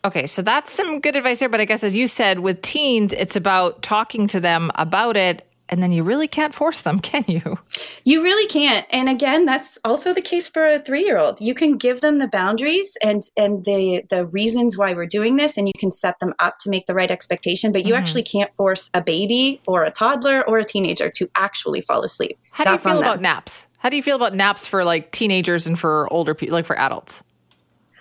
Okay, 0.03 0.27
so 0.27 0.41
that's 0.41 0.69
some 0.69 0.99
good 0.99 1.15
advice 1.15 1.39
there. 1.39 1.47
But 1.47 1.61
I 1.61 1.65
guess, 1.65 1.81
as 1.81 1.95
you 1.95 2.09
said, 2.09 2.39
with 2.39 2.61
teens, 2.61 3.13
it's 3.13 3.37
about 3.37 3.81
talking 3.81 4.27
to 4.27 4.41
them 4.41 4.69
about 4.75 5.15
it 5.15 5.47
and 5.73 5.81
then 5.81 5.91
you 5.91 6.03
really 6.03 6.27
can't 6.27 6.53
force 6.53 6.81
them, 6.81 6.99
can 7.11 7.25
you? 7.27 7.57
You 8.05 8.23
really 8.23 8.47
can't. 8.47 8.85
And 8.91 9.09
again, 9.09 9.45
that's 9.45 9.77
also 9.83 10.13
the 10.13 10.21
case 10.21 10.47
for 10.47 10.71
a 10.71 10.79
3-year-old. 10.79 11.41
You 11.41 11.55
can 11.55 11.77
give 11.77 11.99
them 12.01 12.17
the 12.17 12.27
boundaries 12.27 12.95
and 13.03 13.23
and 13.35 13.65
the 13.65 14.05
the 14.09 14.27
reasons 14.27 14.77
why 14.77 14.93
we're 14.93 15.07
doing 15.07 15.35
this 15.35 15.57
and 15.57 15.67
you 15.67 15.73
can 15.77 15.91
set 15.91 16.19
them 16.19 16.33
up 16.39 16.59
to 16.59 16.69
make 16.69 16.85
the 16.85 16.93
right 16.93 17.09
expectation, 17.09 17.71
but 17.71 17.85
you 17.85 17.93
mm-hmm. 17.93 18.01
actually 18.01 18.23
can't 18.23 18.55
force 18.55 18.89
a 18.93 19.01
baby 19.01 19.59
or 19.67 19.83
a 19.83 19.91
toddler 19.91 20.47
or 20.47 20.59
a 20.59 20.65
teenager 20.65 21.09
to 21.09 21.29
actually 21.35 21.81
fall 21.81 22.03
asleep. 22.03 22.37
How 22.51 22.63
do 22.63 22.71
you 22.71 22.77
feel 22.77 22.99
about 22.99 23.19
naps? 23.19 23.67
How 23.79 23.89
do 23.89 23.97
you 23.97 24.03
feel 24.03 24.15
about 24.15 24.33
naps 24.33 24.67
for 24.67 24.85
like 24.85 25.11
teenagers 25.11 25.67
and 25.67 25.77
for 25.77 26.11
older 26.13 26.35
people, 26.35 26.53
like 26.53 26.65
for 26.65 26.77
adults? 26.77 27.23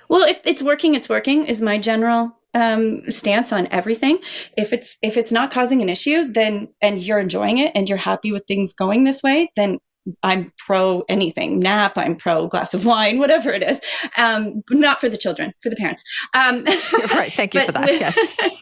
Well, 0.08 0.28
if 0.28 0.40
it's 0.44 0.62
working, 0.62 0.94
it's 0.94 1.08
working 1.08 1.46
is 1.46 1.62
my 1.62 1.78
general 1.78 2.36
um, 2.54 3.08
stance 3.08 3.52
on 3.52 3.68
everything. 3.70 4.18
If 4.56 4.72
it's 4.72 4.96
if 5.02 5.16
it's 5.16 5.32
not 5.32 5.50
causing 5.50 5.82
an 5.82 5.88
issue, 5.88 6.32
then 6.32 6.68
and 6.80 7.00
you're 7.00 7.18
enjoying 7.18 7.58
it 7.58 7.72
and 7.74 7.88
you're 7.88 7.98
happy 7.98 8.32
with 8.32 8.44
things 8.46 8.72
going 8.72 9.04
this 9.04 9.22
way, 9.22 9.50
then 9.56 9.78
I'm 10.22 10.52
pro 10.58 11.04
anything 11.08 11.60
nap. 11.60 11.96
I'm 11.96 12.16
pro 12.16 12.48
glass 12.48 12.74
of 12.74 12.84
wine, 12.84 13.18
whatever 13.18 13.50
it 13.50 13.62
is. 13.62 13.80
Um, 14.16 14.62
not 14.70 15.00
for 15.00 15.08
the 15.08 15.16
children, 15.16 15.52
for 15.62 15.70
the 15.70 15.76
parents. 15.76 16.02
Um, 16.34 16.64
right. 17.14 17.32
Thank 17.32 17.54
you 17.54 17.64
for 17.64 17.72
that. 17.72 17.88
Yes. 17.88 18.16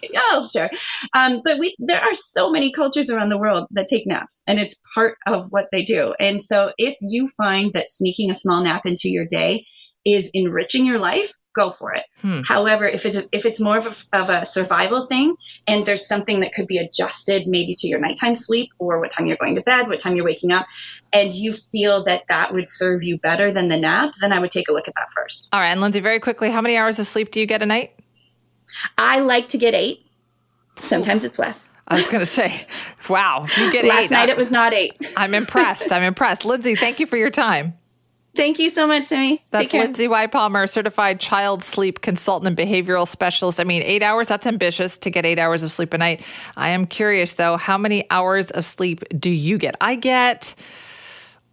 oh, 0.17 0.47
sure. 0.53 0.71
Um, 1.15 1.41
but 1.43 1.59
we 1.59 1.75
there 1.79 2.01
are 2.01 2.15
so 2.15 2.51
many 2.51 2.73
cultures 2.73 3.11
around 3.11 3.31
the 3.31 3.39
world 3.39 3.67
that 3.71 3.89
take 3.89 4.07
naps, 4.07 4.43
and 4.47 4.59
it's 4.59 4.75
part 4.95 5.17
of 5.27 5.47
what 5.51 5.67
they 5.73 5.83
do. 5.83 6.15
And 6.21 6.43
so, 6.43 6.73
if 6.79 6.97
you 7.01 7.29
find 7.29 7.73
that 7.73 7.91
sneaking 7.91 8.31
a 8.31 8.35
small 8.35 8.63
nap 8.63 8.83
into 8.85 9.09
your 9.09 9.27
day 9.29 9.65
is 10.05 10.31
enriching 10.35 10.87
your 10.87 10.99
life, 10.99 11.33
go 11.55 11.71
for 11.71 11.95
it. 11.95 12.05
Hmm. 12.21 12.41
However, 12.43 12.87
if 12.87 13.05
it's 13.07 13.19
if 13.33 13.45
it's 13.45 13.61
more 13.61 13.79
of 13.79 13.87
a, 13.87 14.19
of 14.19 14.31
a 14.31 14.47
survival 14.47 15.07
thing, 15.07 15.37
and 15.67 15.85
there's 15.87 16.07
something 16.07 16.41
that 16.41 16.53
could 16.53 16.67
be 16.67 16.79
adjusted 16.79 17.47
maybe 17.47 17.75
to 17.79 17.89
your 17.89 17.99
nighttime 17.99 18.35
sleep 18.35 18.71
or 18.79 19.01
what 19.01 19.11
time 19.11 19.27
you're 19.27 19.37
going 19.37 19.55
to 19.57 19.63
bed, 19.63 19.89
what 19.89 19.99
time 20.01 20.17
you're 20.17 20.25
waking 20.25 20.53
up, 20.53 20.67
and 21.13 21.33
you 21.35 21.53
feel 21.53 22.03
that 22.05 22.25
that 22.29 22.53
would 22.53 22.69
serve 22.69 23.03
you 23.03 23.19
better 23.19 23.53
than 23.53 23.69
the 23.69 23.77
nap, 23.77 24.13
then 24.21 24.33
I 24.33 24.39
would 24.39 24.51
take 24.51 24.69
a 24.69 24.73
look 24.73 24.89
at 24.89 24.95
that 24.95 25.09
first. 25.17 25.49
All 25.53 25.61
right, 25.61 25.71
and 25.71 25.81
Lindsay, 25.81 26.01
very 26.01 26.21
quickly, 26.21 26.51
how 26.51 26.61
many 26.61 26.77
hours 26.77 26.99
of 26.99 27.07
sleep 27.07 27.31
do 27.31 27.41
you 27.41 27.47
get 27.47 27.63
a 27.63 27.67
night? 27.67 27.93
I 28.99 29.21
like 29.21 29.49
to 29.51 29.59
get 29.59 29.75
eight. 29.75 30.07
Sometimes 30.83 31.25
it's 31.25 31.39
less. 31.39 31.69
I 31.89 31.97
was 31.97 32.07
going 32.07 32.21
to 32.21 32.27
say, 32.27 32.67
wow, 33.09 33.47
you 33.57 33.73
get 33.73 33.85
Last 33.85 34.05
eight. 34.05 34.11
night 34.13 34.29
it 34.29 34.37
was 34.37 34.53
not 34.53 34.73
eight. 34.73 34.93
I'm 35.17 35.35
impressed. 35.35 35.93
I'm 35.93 36.03
impressed. 36.05 36.45
Lindsay, 36.45 36.77
thank 36.77 37.01
you 37.01 37.07
for 37.07 37.17
your 37.17 37.31
time. 37.31 37.75
Thank 38.41 38.59
you 38.59 38.71
so 38.71 38.87
much, 38.87 39.03
Sammy. 39.03 39.45
That's. 39.51 39.71
Lindsay 39.75 40.09
Y. 40.09 40.27
Palmer, 40.27 40.67
certified 40.67 41.21
child 41.21 41.63
sleep 41.63 42.01
consultant 42.01 42.47
and 42.47 42.57
behavioral 42.57 43.07
specialist. 43.07 43.61
I 43.61 43.65
mean, 43.65 43.83
eight 43.83 44.03
hours, 44.03 44.29
that's 44.29 44.47
ambitious 44.47 44.97
to 44.97 45.11
get 45.11 45.27
eight 45.27 45.39
hours 45.39 45.63
of 45.63 45.71
sleep 45.71 45.93
a 45.93 45.99
night. 45.99 46.25
I 46.57 46.71
am 46.71 46.87
curious, 46.87 47.35
though, 47.35 47.59
how 47.59 47.77
many 47.77 48.11
hours 48.11 48.51
of 48.53 48.65
sleep 48.65 49.05
do 49.19 49.29
you 49.29 49.59
get? 49.59 49.77
I 49.83 49.95
get. 49.95 50.55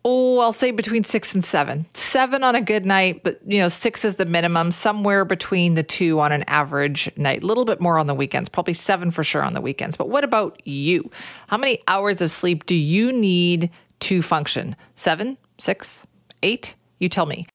Oh, 0.05 0.39
I'll 0.39 0.53
say 0.53 0.71
between 0.71 1.03
six 1.03 1.33
and 1.33 1.43
seven. 1.43 1.85
Seven 1.93 2.41
on 2.41 2.55
a 2.55 2.61
good 2.61 2.85
night, 2.85 3.21
but 3.21 3.41
you 3.45 3.59
know, 3.59 3.67
six 3.67 4.05
is 4.05 4.15
the 4.15 4.25
minimum, 4.25 4.71
somewhere 4.71 5.25
between 5.25 5.73
the 5.73 5.83
two 5.83 6.21
on 6.21 6.31
an 6.31 6.43
average 6.43 7.11
night. 7.17 7.43
A 7.43 7.45
little 7.45 7.65
bit 7.65 7.81
more 7.81 7.99
on 7.99 8.07
the 8.07 8.15
weekends, 8.15 8.47
probably 8.47 8.73
seven 8.73 9.11
for 9.11 9.25
sure 9.25 9.43
on 9.43 9.51
the 9.51 9.59
weekends. 9.59 9.97
But 9.97 10.07
what 10.07 10.23
about 10.23 10.65
you? 10.65 11.11
How 11.47 11.57
many 11.57 11.79
hours 11.89 12.21
of 12.21 12.31
sleep 12.31 12.65
do 12.65 12.75
you 12.75 13.11
need 13.11 13.71
to 13.99 14.21
function? 14.21 14.73
Seven, 14.95 15.37
six, 15.57 16.07
eight? 16.47 16.75
You 16.99 17.09
tell 17.09 17.25
me. 17.25 17.45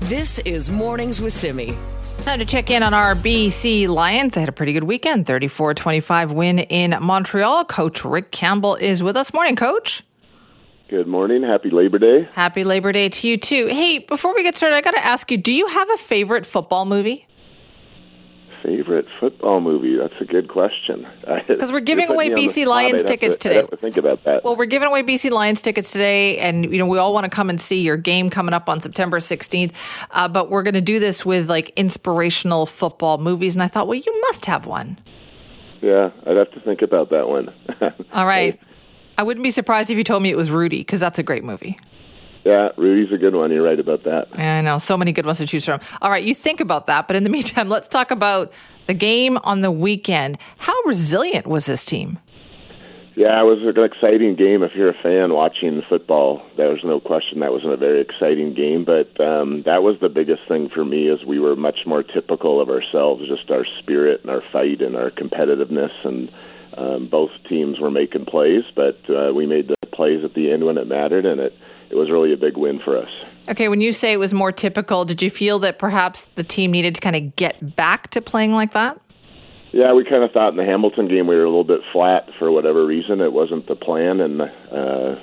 This 0.00 0.38
is 0.40 0.70
Mornings 0.70 1.20
with 1.20 1.32
Simi. 1.32 1.76
Time 2.22 2.38
to 2.38 2.44
check 2.44 2.70
in 2.70 2.82
on 2.82 2.94
our 2.94 3.14
BC 3.14 3.88
Lions. 3.88 4.34
They 4.34 4.40
had 4.40 4.48
a 4.48 4.52
pretty 4.52 4.72
good 4.72 4.84
weekend, 4.84 5.26
34 5.26 5.74
25 5.74 6.32
win 6.32 6.58
in 6.60 6.96
Montreal. 7.02 7.64
Coach 7.64 8.04
Rick 8.04 8.30
Campbell 8.30 8.76
is 8.76 9.02
with 9.02 9.16
us. 9.16 9.34
Morning, 9.34 9.56
Coach. 9.56 10.02
Good 10.88 11.06
morning. 11.06 11.42
Happy 11.42 11.70
Labor 11.70 11.98
Day. 11.98 12.28
Happy 12.32 12.62
Labor 12.62 12.92
Day 12.92 13.08
to 13.08 13.28
you, 13.28 13.36
too. 13.36 13.66
Hey, 13.66 13.98
before 13.98 14.34
we 14.34 14.42
get 14.42 14.56
started, 14.56 14.76
I 14.76 14.80
got 14.80 14.94
to 14.94 15.04
ask 15.04 15.30
you 15.30 15.36
do 15.36 15.52
you 15.52 15.66
have 15.66 15.90
a 15.90 15.96
favorite 15.96 16.46
football 16.46 16.84
movie? 16.84 17.26
Favorite 18.64 19.06
football 19.20 19.60
movie? 19.60 19.96
That's 19.96 20.18
a 20.20 20.24
good 20.24 20.48
question. 20.48 21.06
Because 21.46 21.72
we're 21.72 21.80
giving 21.80 22.08
away 22.10 22.30
BC 22.30 22.66
Lions 22.66 23.04
tickets 23.04 23.36
to, 23.36 23.48
today. 23.48 23.76
Think 23.80 23.96
about 23.96 24.24
that. 24.24 24.44
Well, 24.44 24.56
we're 24.56 24.64
giving 24.64 24.88
away 24.88 25.02
BC 25.02 25.30
Lions 25.30 25.60
tickets 25.60 25.92
today, 25.92 26.38
and 26.38 26.70
you 26.72 26.78
know 26.78 26.86
we 26.86 26.98
all 26.98 27.12
want 27.12 27.24
to 27.24 27.30
come 27.30 27.50
and 27.50 27.60
see 27.60 27.82
your 27.82 27.96
game 27.96 28.30
coming 28.30 28.54
up 28.54 28.68
on 28.68 28.80
September 28.80 29.18
16th. 29.18 29.72
Uh, 30.10 30.28
but 30.28 30.50
we're 30.50 30.62
going 30.62 30.74
to 30.74 30.80
do 30.80 30.98
this 30.98 31.24
with 31.24 31.48
like 31.48 31.70
inspirational 31.76 32.66
football 32.66 33.18
movies, 33.18 33.54
and 33.54 33.62
I 33.62 33.68
thought, 33.68 33.86
well, 33.86 33.98
you 33.98 34.20
must 34.22 34.46
have 34.46 34.66
one. 34.66 34.98
Yeah, 35.82 36.10
I'd 36.26 36.36
have 36.36 36.50
to 36.52 36.60
think 36.60 36.80
about 36.82 37.10
that 37.10 37.28
one. 37.28 37.52
all 38.12 38.26
right. 38.26 38.58
I 39.18 39.22
wouldn't 39.22 39.44
be 39.44 39.50
surprised 39.50 39.90
if 39.90 39.98
you 39.98 40.04
told 40.04 40.22
me 40.22 40.30
it 40.30 40.36
was 40.36 40.50
Rudy, 40.50 40.78
because 40.78 41.00
that's 41.00 41.18
a 41.18 41.22
great 41.22 41.44
movie. 41.44 41.78
Yeah, 42.44 42.68
Rudy's 42.76 43.12
a 43.12 43.16
good 43.16 43.34
one. 43.34 43.50
You're 43.50 43.62
right 43.64 43.80
about 43.80 44.04
that. 44.04 44.28
I 44.38 44.60
know. 44.60 44.78
So 44.78 44.96
many 44.96 45.12
good 45.12 45.24
ones 45.24 45.38
to 45.38 45.46
choose 45.46 45.64
from. 45.64 45.80
All 46.02 46.10
right, 46.10 46.22
you 46.22 46.34
think 46.34 46.60
about 46.60 46.86
that. 46.88 47.06
But 47.06 47.16
in 47.16 47.24
the 47.24 47.30
meantime, 47.36 47.68
let's 47.68 47.88
talk 47.88 48.10
about 48.10 48.52
the 48.86 48.94
game 48.94 49.38
on 49.44 49.60
the 49.60 49.70
weekend. 49.70 50.38
How 50.58 50.74
resilient 50.84 51.46
was 51.46 51.66
this 51.66 51.84
team? 51.86 52.18
Yeah, 53.16 53.40
it 53.40 53.44
was 53.44 53.62
an 53.62 53.84
exciting 53.84 54.34
game. 54.34 54.64
If 54.64 54.72
you're 54.74 54.90
a 54.90 55.02
fan 55.02 55.32
watching 55.32 55.82
football, 55.88 56.42
there 56.56 56.70
was 56.70 56.80
no 56.82 56.98
question 56.98 57.40
that 57.40 57.52
was 57.52 57.62
a 57.64 57.76
very 57.76 58.00
exciting 58.00 58.54
game. 58.54 58.84
But 58.84 59.18
um, 59.24 59.62
that 59.66 59.84
was 59.84 59.96
the 60.00 60.08
biggest 60.08 60.42
thing 60.48 60.68
for 60.68 60.84
me 60.84 61.08
is 61.08 61.24
we 61.24 61.38
were 61.38 61.54
much 61.54 61.86
more 61.86 62.02
typical 62.02 62.60
of 62.60 62.68
ourselves, 62.68 63.22
just 63.28 63.50
our 63.52 63.64
spirit 63.78 64.22
and 64.22 64.30
our 64.30 64.42
fight 64.52 64.82
and 64.82 64.96
our 64.96 65.12
competitiveness. 65.12 65.92
And 66.02 66.28
um, 66.76 67.08
both 67.08 67.30
teams 67.48 67.78
were 67.78 67.90
making 67.90 68.26
plays, 68.26 68.64
but 68.74 68.98
uh, 69.08 69.32
we 69.32 69.46
made 69.46 69.68
the 69.68 69.76
plays 69.92 70.24
at 70.24 70.34
the 70.34 70.50
end 70.50 70.64
when 70.64 70.76
it 70.76 70.88
mattered, 70.88 71.24
and 71.24 71.40
it 71.40 71.54
it 71.94 71.96
was 71.96 72.10
really 72.10 72.32
a 72.32 72.36
big 72.36 72.56
win 72.56 72.80
for 72.84 72.98
us. 72.98 73.08
Okay, 73.48 73.68
when 73.68 73.80
you 73.80 73.92
say 73.92 74.12
it 74.12 74.18
was 74.18 74.34
more 74.34 74.50
typical, 74.50 75.04
did 75.04 75.22
you 75.22 75.30
feel 75.30 75.60
that 75.60 75.78
perhaps 75.78 76.24
the 76.34 76.42
team 76.42 76.72
needed 76.72 76.96
to 76.96 77.00
kind 77.00 77.14
of 77.14 77.36
get 77.36 77.76
back 77.76 78.10
to 78.10 78.20
playing 78.20 78.52
like 78.52 78.72
that? 78.72 79.00
Yeah, 79.72 79.92
we 79.92 80.04
kind 80.04 80.24
of 80.24 80.32
thought 80.32 80.50
in 80.50 80.56
the 80.56 80.64
Hamilton 80.64 81.08
game 81.08 81.26
we 81.26 81.36
were 81.36 81.44
a 81.44 81.48
little 81.48 81.64
bit 81.64 81.80
flat 81.92 82.28
for 82.38 82.50
whatever 82.50 82.84
reason. 82.84 83.20
It 83.20 83.32
wasn't 83.32 83.68
the 83.68 83.76
plan, 83.76 84.20
and 84.20 84.42
uh, 84.42 85.16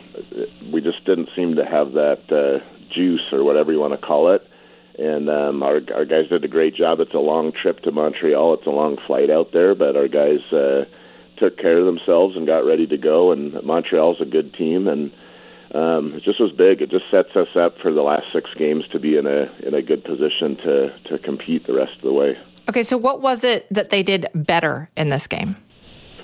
we 0.72 0.82
just 0.82 1.04
didn't 1.06 1.30
seem 1.36 1.56
to 1.56 1.66
have 1.66 1.94
that 1.94 2.24
uh, 2.32 2.64
juice 2.94 3.28
or 3.32 3.44
whatever 3.44 3.72
you 3.72 3.80
want 3.80 4.00
to 4.00 4.06
call 4.06 4.34
it. 4.34 4.48
And 4.98 5.30
um, 5.30 5.64
our 5.64 5.80
our 5.94 6.06
guys 6.06 6.28
did 6.30 6.44
a 6.44 6.50
great 6.50 6.76
job. 6.76 7.00
It's 7.00 7.14
a 7.14 7.18
long 7.18 7.54
trip 7.54 7.80
to 7.84 7.92
Montreal. 7.92 8.54
It's 8.56 8.68
a 8.68 8.72
long 8.72 8.98
flight 9.08 9.30
out 9.30 9.52
there, 9.52 9.74
but 9.74 9.96
our 9.96 10.10
guys 10.10 10.40
uh, 10.52 10.84
took 11.38 11.58
care 11.58 11.80
of 11.80 11.86
themselves 11.86 12.36
and 12.36 12.46
got 12.46 12.66
ready 12.66 12.88
to 12.88 12.98
go. 12.98 13.32
And 13.32 13.62
Montreal's 13.64 14.22
a 14.22 14.26
good 14.26 14.54
team, 14.54 14.88
and 14.88 15.12
um, 15.74 16.14
it 16.16 16.24
just 16.24 16.40
was 16.40 16.52
big. 16.52 16.82
It 16.82 16.90
just 16.90 17.06
sets 17.10 17.36
us 17.36 17.48
up 17.56 17.78
for 17.82 17.94
the 17.94 18.02
last 18.02 18.26
six 18.34 18.50
games 18.58 18.84
to 18.92 19.00
be 19.00 19.18
in 19.18 19.26
a 19.26 19.52
in 19.66 19.74
a 19.74 19.82
good 19.82 20.04
position 20.04 20.58
to 20.58 20.90
to 21.10 21.18
compete 21.20 21.66
the 21.66 21.74
rest 21.74 21.96
of 21.96 22.02
the 22.02 22.14
way. 22.14 22.38
Okay, 22.70 22.84
so 22.84 22.98
what 22.98 23.22
was 23.22 23.44
it 23.44 23.68
that 23.72 23.90
they 23.90 24.04
did 24.04 24.28
better 24.34 24.90
in 24.96 25.10
this 25.10 25.28
game? 25.28 25.56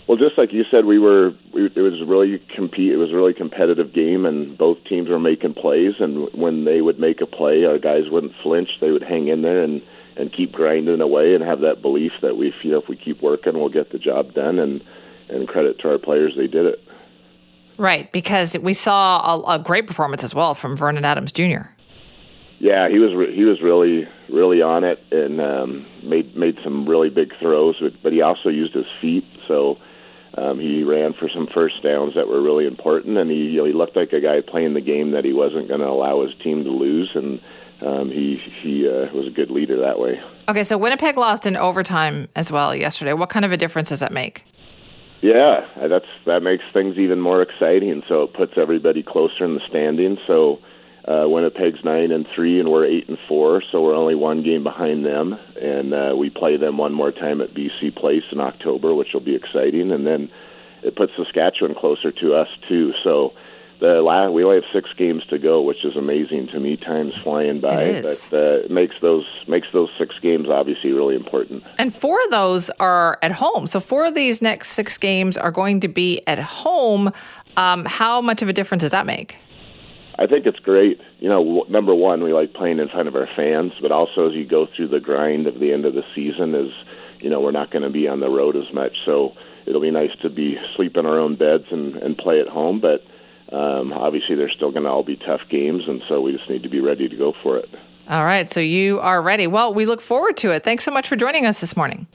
Well, 0.08 0.18
just 0.18 0.38
like 0.38 0.54
you 0.54 0.64
said, 0.72 0.86
we 0.86 1.00
were. 1.00 1.34
We, 1.54 1.66
it 1.66 1.82
was 1.82 2.02
really 2.06 2.42
compete. 2.56 2.92
It 2.92 2.98
was 2.98 3.12
a 3.12 3.16
really 3.16 3.34
competitive 3.34 3.94
game, 3.94 4.26
and 4.26 4.58
both 4.58 4.78
teams 4.88 5.10
were 5.10 5.20
making 5.20 5.54
plays. 5.54 5.96
And 6.00 6.30
when 6.34 6.66
they 6.66 6.82
would 6.82 7.00
make 7.00 7.22
a 7.22 7.26
play, 7.26 7.66
our 7.66 7.78
guys 7.78 8.10
wouldn't 8.10 8.34
flinch. 8.44 8.70
They 8.80 8.92
would 8.92 9.04
hang 9.04 9.28
in 9.28 9.42
there 9.42 9.64
and 9.64 9.82
and 10.16 10.34
keep 10.34 10.52
grinding 10.52 11.00
away, 11.00 11.36
and 11.36 11.44
have 11.44 11.62
that 11.62 11.82
belief 11.82 12.12
that 12.22 12.38
we 12.38 12.52
feel 12.62 12.82
if 12.82 12.90
we 12.90 12.96
keep 12.96 13.22
working, 13.22 13.54
we'll 13.54 13.70
get 13.70 13.92
the 13.92 14.00
job 14.00 14.34
done. 14.34 14.60
And 14.60 14.82
and 15.30 15.48
credit 15.48 15.80
to 15.80 15.90
our 15.90 15.98
players, 15.98 16.34
they 16.38 16.48
did 16.48 16.66
it. 16.66 16.80
Right, 17.78 18.12
because 18.12 18.58
we 18.58 18.74
saw 18.74 19.36
a, 19.36 19.56
a 19.56 19.60
great 19.60 19.86
performance 19.88 20.24
as 20.24 20.34
well 20.34 20.56
from 20.56 20.76
Vernon 20.76 21.06
Adams 21.06 21.32
Jr. 21.32 21.70
Yeah, 22.60 22.90
he 22.90 22.98
was 22.98 23.14
re- 23.14 23.36
he 23.36 23.44
was 23.44 23.62
really 23.62 24.08
really 24.30 24.62
on 24.62 24.84
it 24.84 25.00
and 25.12 25.40
um, 25.40 25.86
made 26.04 26.36
made 26.36 26.58
some 26.64 26.88
really 26.88 27.10
big 27.10 27.32
throws, 27.40 27.76
but, 27.80 27.94
but 28.02 28.14
he 28.14 28.22
also 28.22 28.50
used 28.50 28.74
his 28.74 28.88
feet. 29.00 29.26
So 29.48 29.78
um, 30.36 30.60
he 30.60 30.84
ran 30.84 31.14
for 31.14 31.30
some 31.30 31.48
first 31.54 31.84
downs 31.84 32.14
that 32.16 32.28
were 32.28 32.42
really 32.42 32.66
important, 32.66 33.18
and 33.18 33.30
he 33.30 33.38
you 33.38 33.58
know, 33.58 33.66
he 33.66 33.74
looked 33.74 33.96
like 33.96 34.12
a 34.12 34.20
guy 34.20 34.42
playing 34.42 34.74
the 34.74 34.82
game 34.82 35.12
that 35.12 35.24
he 35.24 35.34
wasn't 35.34 35.68
going 35.68 35.82
to 35.82 35.88
allow 35.88 36.24
his 36.26 36.34
team 36.44 36.64
to 36.64 36.72
lose, 36.72 37.12
and 37.14 37.40
um, 37.82 38.10
he 38.10 38.42
he 38.64 38.88
uh, 38.88 39.14
was 39.14 39.28
a 39.28 39.32
good 39.32 39.52
leader 39.52 39.80
that 39.80 40.00
way. 40.00 40.20
Okay, 40.50 40.64
so 40.64 40.80
Winnipeg 40.80 41.16
lost 41.16 41.46
in 41.46 41.56
overtime 41.56 42.28
as 42.36 42.52
well 42.52 42.76
yesterday. 42.76 43.14
What 43.14 43.30
kind 43.30 43.46
of 43.46 43.52
a 43.52 43.58
difference 43.58 43.90
does 43.90 44.00
that 44.00 44.12
make? 44.12 44.44
Yeah, 45.22 45.62
that's 45.90 46.06
that 46.26 46.44
makes 46.44 46.64
things 46.74 46.98
even 46.98 47.20
more 47.20 47.42
exciting. 47.42 48.04
So 48.08 48.24
it 48.24 48.34
puts 48.34 48.54
everybody 48.58 49.04
closer 49.04 49.46
in 49.46 49.56
the 49.56 49.62
standings. 49.68 50.20
So 50.28 50.60
uh, 51.08 51.28
Winnipeg's 51.28 51.84
nine 51.84 52.12
and 52.12 52.28
three, 52.36 52.60
and 52.60 52.70
we're 52.70 52.86
eight 52.86 53.10
and 53.10 53.18
four. 53.28 53.64
So 53.72 53.82
we're 53.82 53.96
only 53.96 54.16
one 54.16 54.44
game 54.44 54.64
behind 54.64 55.06
them, 55.06 55.40
and 55.60 55.94
uh, 55.94 56.16
we 56.16 56.30
play 56.30 56.58
them 56.58 56.78
one 56.78 56.94
more 56.94 57.12
time 57.12 57.42
at 57.42 57.54
BC 57.56 57.96
Place 57.96 58.24
in 58.32 58.40
October, 58.40 58.94
which 58.94 59.10
will 59.14 59.22
be 59.22 59.36
exciting. 59.36 59.92
And 59.92 60.06
then 60.06 60.30
it 60.84 60.96
puts 60.96 61.14
Saskatchewan 61.18 61.76
closer 61.76 62.12
to 62.12 62.36
us 62.36 62.50
too. 62.70 62.94
So 63.04 63.34
the 63.80 64.02
last, 64.02 64.32
we 64.34 64.44
only 64.44 64.56
have 64.58 64.64
six 64.74 64.90
games 64.98 65.24
to 65.30 65.38
go, 65.38 65.62
which 65.62 65.86
is 65.86 65.96
amazing 65.96 66.48
to 66.48 66.60
me. 66.60 66.78
Time's 66.78 67.14
flying 67.24 67.62
by, 67.62 67.84
It 67.84 68.06
is. 68.06 68.30
but 68.30 68.38
uh, 68.38 68.52
it 68.66 68.72
makes 68.72 68.96
those 69.02 69.26
makes 69.48 69.68
those 69.74 69.90
six 70.00 70.16
games 70.22 70.48
obviously 70.50 70.92
really 70.92 71.16
important. 71.16 71.64
And 71.78 71.94
four 71.94 72.18
of 72.26 72.32
those 72.32 72.70
are 72.80 73.20
at 73.22 73.32
home. 73.32 73.68
So 73.68 73.80
four 73.80 74.06
of 74.06 74.16
these 74.16 74.42
next 74.42 74.70
six 74.70 74.98
games 74.98 75.38
are 75.38 75.52
going 75.52 75.80
to 75.82 75.88
be 75.88 76.22
at 76.28 76.40
home. 76.40 77.12
Um, 77.56 77.86
how 77.86 78.22
much 78.22 78.42
of 78.42 78.50
a 78.50 78.54
difference 78.54 78.82
does 78.82 78.92
that 78.92 79.06
make? 79.06 79.38
I 80.20 80.26
think 80.26 80.48
it's 80.48 80.60
great. 80.60 81.00
You 81.20 81.30
know, 81.30 81.44
w- 81.44 81.66
number 81.70 81.94
one, 81.94 82.24
we 82.24 82.34
like 82.34 82.54
playing 82.54 82.80
in 82.80 82.90
front 82.90 83.08
of 83.08 83.16
our 83.16 83.28
fans, 83.36 83.74
but 83.82 83.92
also 83.92 84.30
as 84.30 84.34
you 84.36 84.46
go 84.48 84.68
through 84.76 84.88
the 84.88 85.00
grind 85.00 85.46
of 85.46 85.60
the 85.60 85.72
end 85.72 85.86
of 85.86 85.94
the 85.94 86.04
season, 86.16 86.56
is 86.56 86.72
you 87.20 87.30
know 87.30 87.40
we're 87.40 87.52
not 87.52 87.70
going 87.72 87.84
to 87.84 87.90
be 87.92 88.08
on 88.08 88.20
the 88.22 88.30
road 88.30 88.56
as 88.56 88.74
much, 88.74 88.94
so 89.06 89.34
it'll 89.68 89.82
be 89.82 89.92
nice 89.92 90.10
to 90.24 90.30
be 90.30 90.58
sleep 90.76 90.98
in 90.98 91.06
our 91.06 91.20
own 91.20 91.36
beds 91.36 91.66
and 91.70 91.96
and 91.98 92.18
play 92.18 92.40
at 92.40 92.48
home. 92.48 92.80
But 92.82 93.04
um, 93.52 93.94
obviously, 93.94 94.36
they're 94.36 94.50
still 94.50 94.72
going 94.72 94.84
to 94.84 94.90
all 94.90 95.04
be 95.04 95.16
tough 95.16 95.42
games, 95.50 95.84
and 95.88 96.02
so 96.08 96.22
we 96.22 96.32
just 96.32 96.50
need 96.50 96.64
to 96.64 96.70
be 96.70 96.80
ready 96.80 97.08
to 97.08 97.16
go 97.16 97.34
for 97.44 97.58
it. 97.58 97.70
All 98.10 98.24
right, 98.24 98.48
so 98.48 98.60
you 98.60 99.00
are 99.00 99.22
ready. 99.22 99.48
Well, 99.48 99.74
we 99.74 99.86
look 99.86 100.02
forward 100.02 100.38
to 100.38 100.52
it. 100.52 100.64
Thanks 100.64 100.84
so 100.84 100.92
much 100.92 101.08
for 101.08 101.16
joining 101.16 101.46
us 101.46 101.60
this 101.60 101.76
morning. 101.76 102.08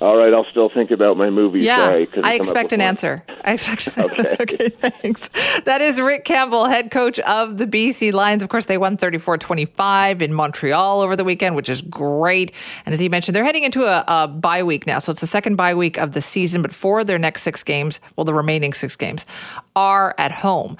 All 0.00 0.16
right, 0.16 0.32
I'll 0.32 0.46
still 0.52 0.68
think 0.72 0.92
about 0.92 1.16
my 1.16 1.28
movie. 1.28 1.58
Yeah, 1.60 1.76
Sorry, 1.86 2.08
I 2.22 2.34
expect 2.34 2.72
an 2.72 2.78
one. 2.78 2.86
answer. 2.88 3.24
I 3.44 3.54
expect. 3.54 3.88
An 3.96 4.04
answer. 4.10 4.20
Okay. 4.20 4.36
okay, 4.40 4.68
thanks. 4.68 5.28
That 5.64 5.80
is 5.80 6.00
Rick 6.00 6.24
Campbell, 6.24 6.66
head 6.66 6.92
coach 6.92 7.18
of 7.20 7.56
the 7.58 7.66
BC 7.66 8.12
Lions. 8.12 8.44
Of 8.44 8.48
course, 8.48 8.66
they 8.66 8.78
won 8.78 8.96
34 8.96 9.38
25 9.38 10.22
in 10.22 10.32
Montreal 10.34 11.00
over 11.00 11.16
the 11.16 11.24
weekend, 11.24 11.56
which 11.56 11.68
is 11.68 11.82
great. 11.82 12.52
And 12.86 12.92
as 12.92 13.00
he 13.00 13.08
mentioned, 13.08 13.34
they're 13.34 13.44
heading 13.44 13.64
into 13.64 13.86
a, 13.86 14.04
a 14.06 14.28
bye 14.28 14.62
week 14.62 14.86
now. 14.86 15.00
So 15.00 15.10
it's 15.10 15.20
the 15.20 15.26
second 15.26 15.56
bye 15.56 15.74
week 15.74 15.98
of 15.98 16.12
the 16.12 16.20
season, 16.20 16.62
but 16.62 16.72
for 16.72 17.02
their 17.02 17.18
next 17.18 17.42
six 17.42 17.64
games, 17.64 17.98
well, 18.14 18.24
the 18.24 18.34
remaining 18.34 18.74
six 18.74 18.94
games 18.94 19.26
are 19.74 20.14
at 20.16 20.30
home. 20.30 20.78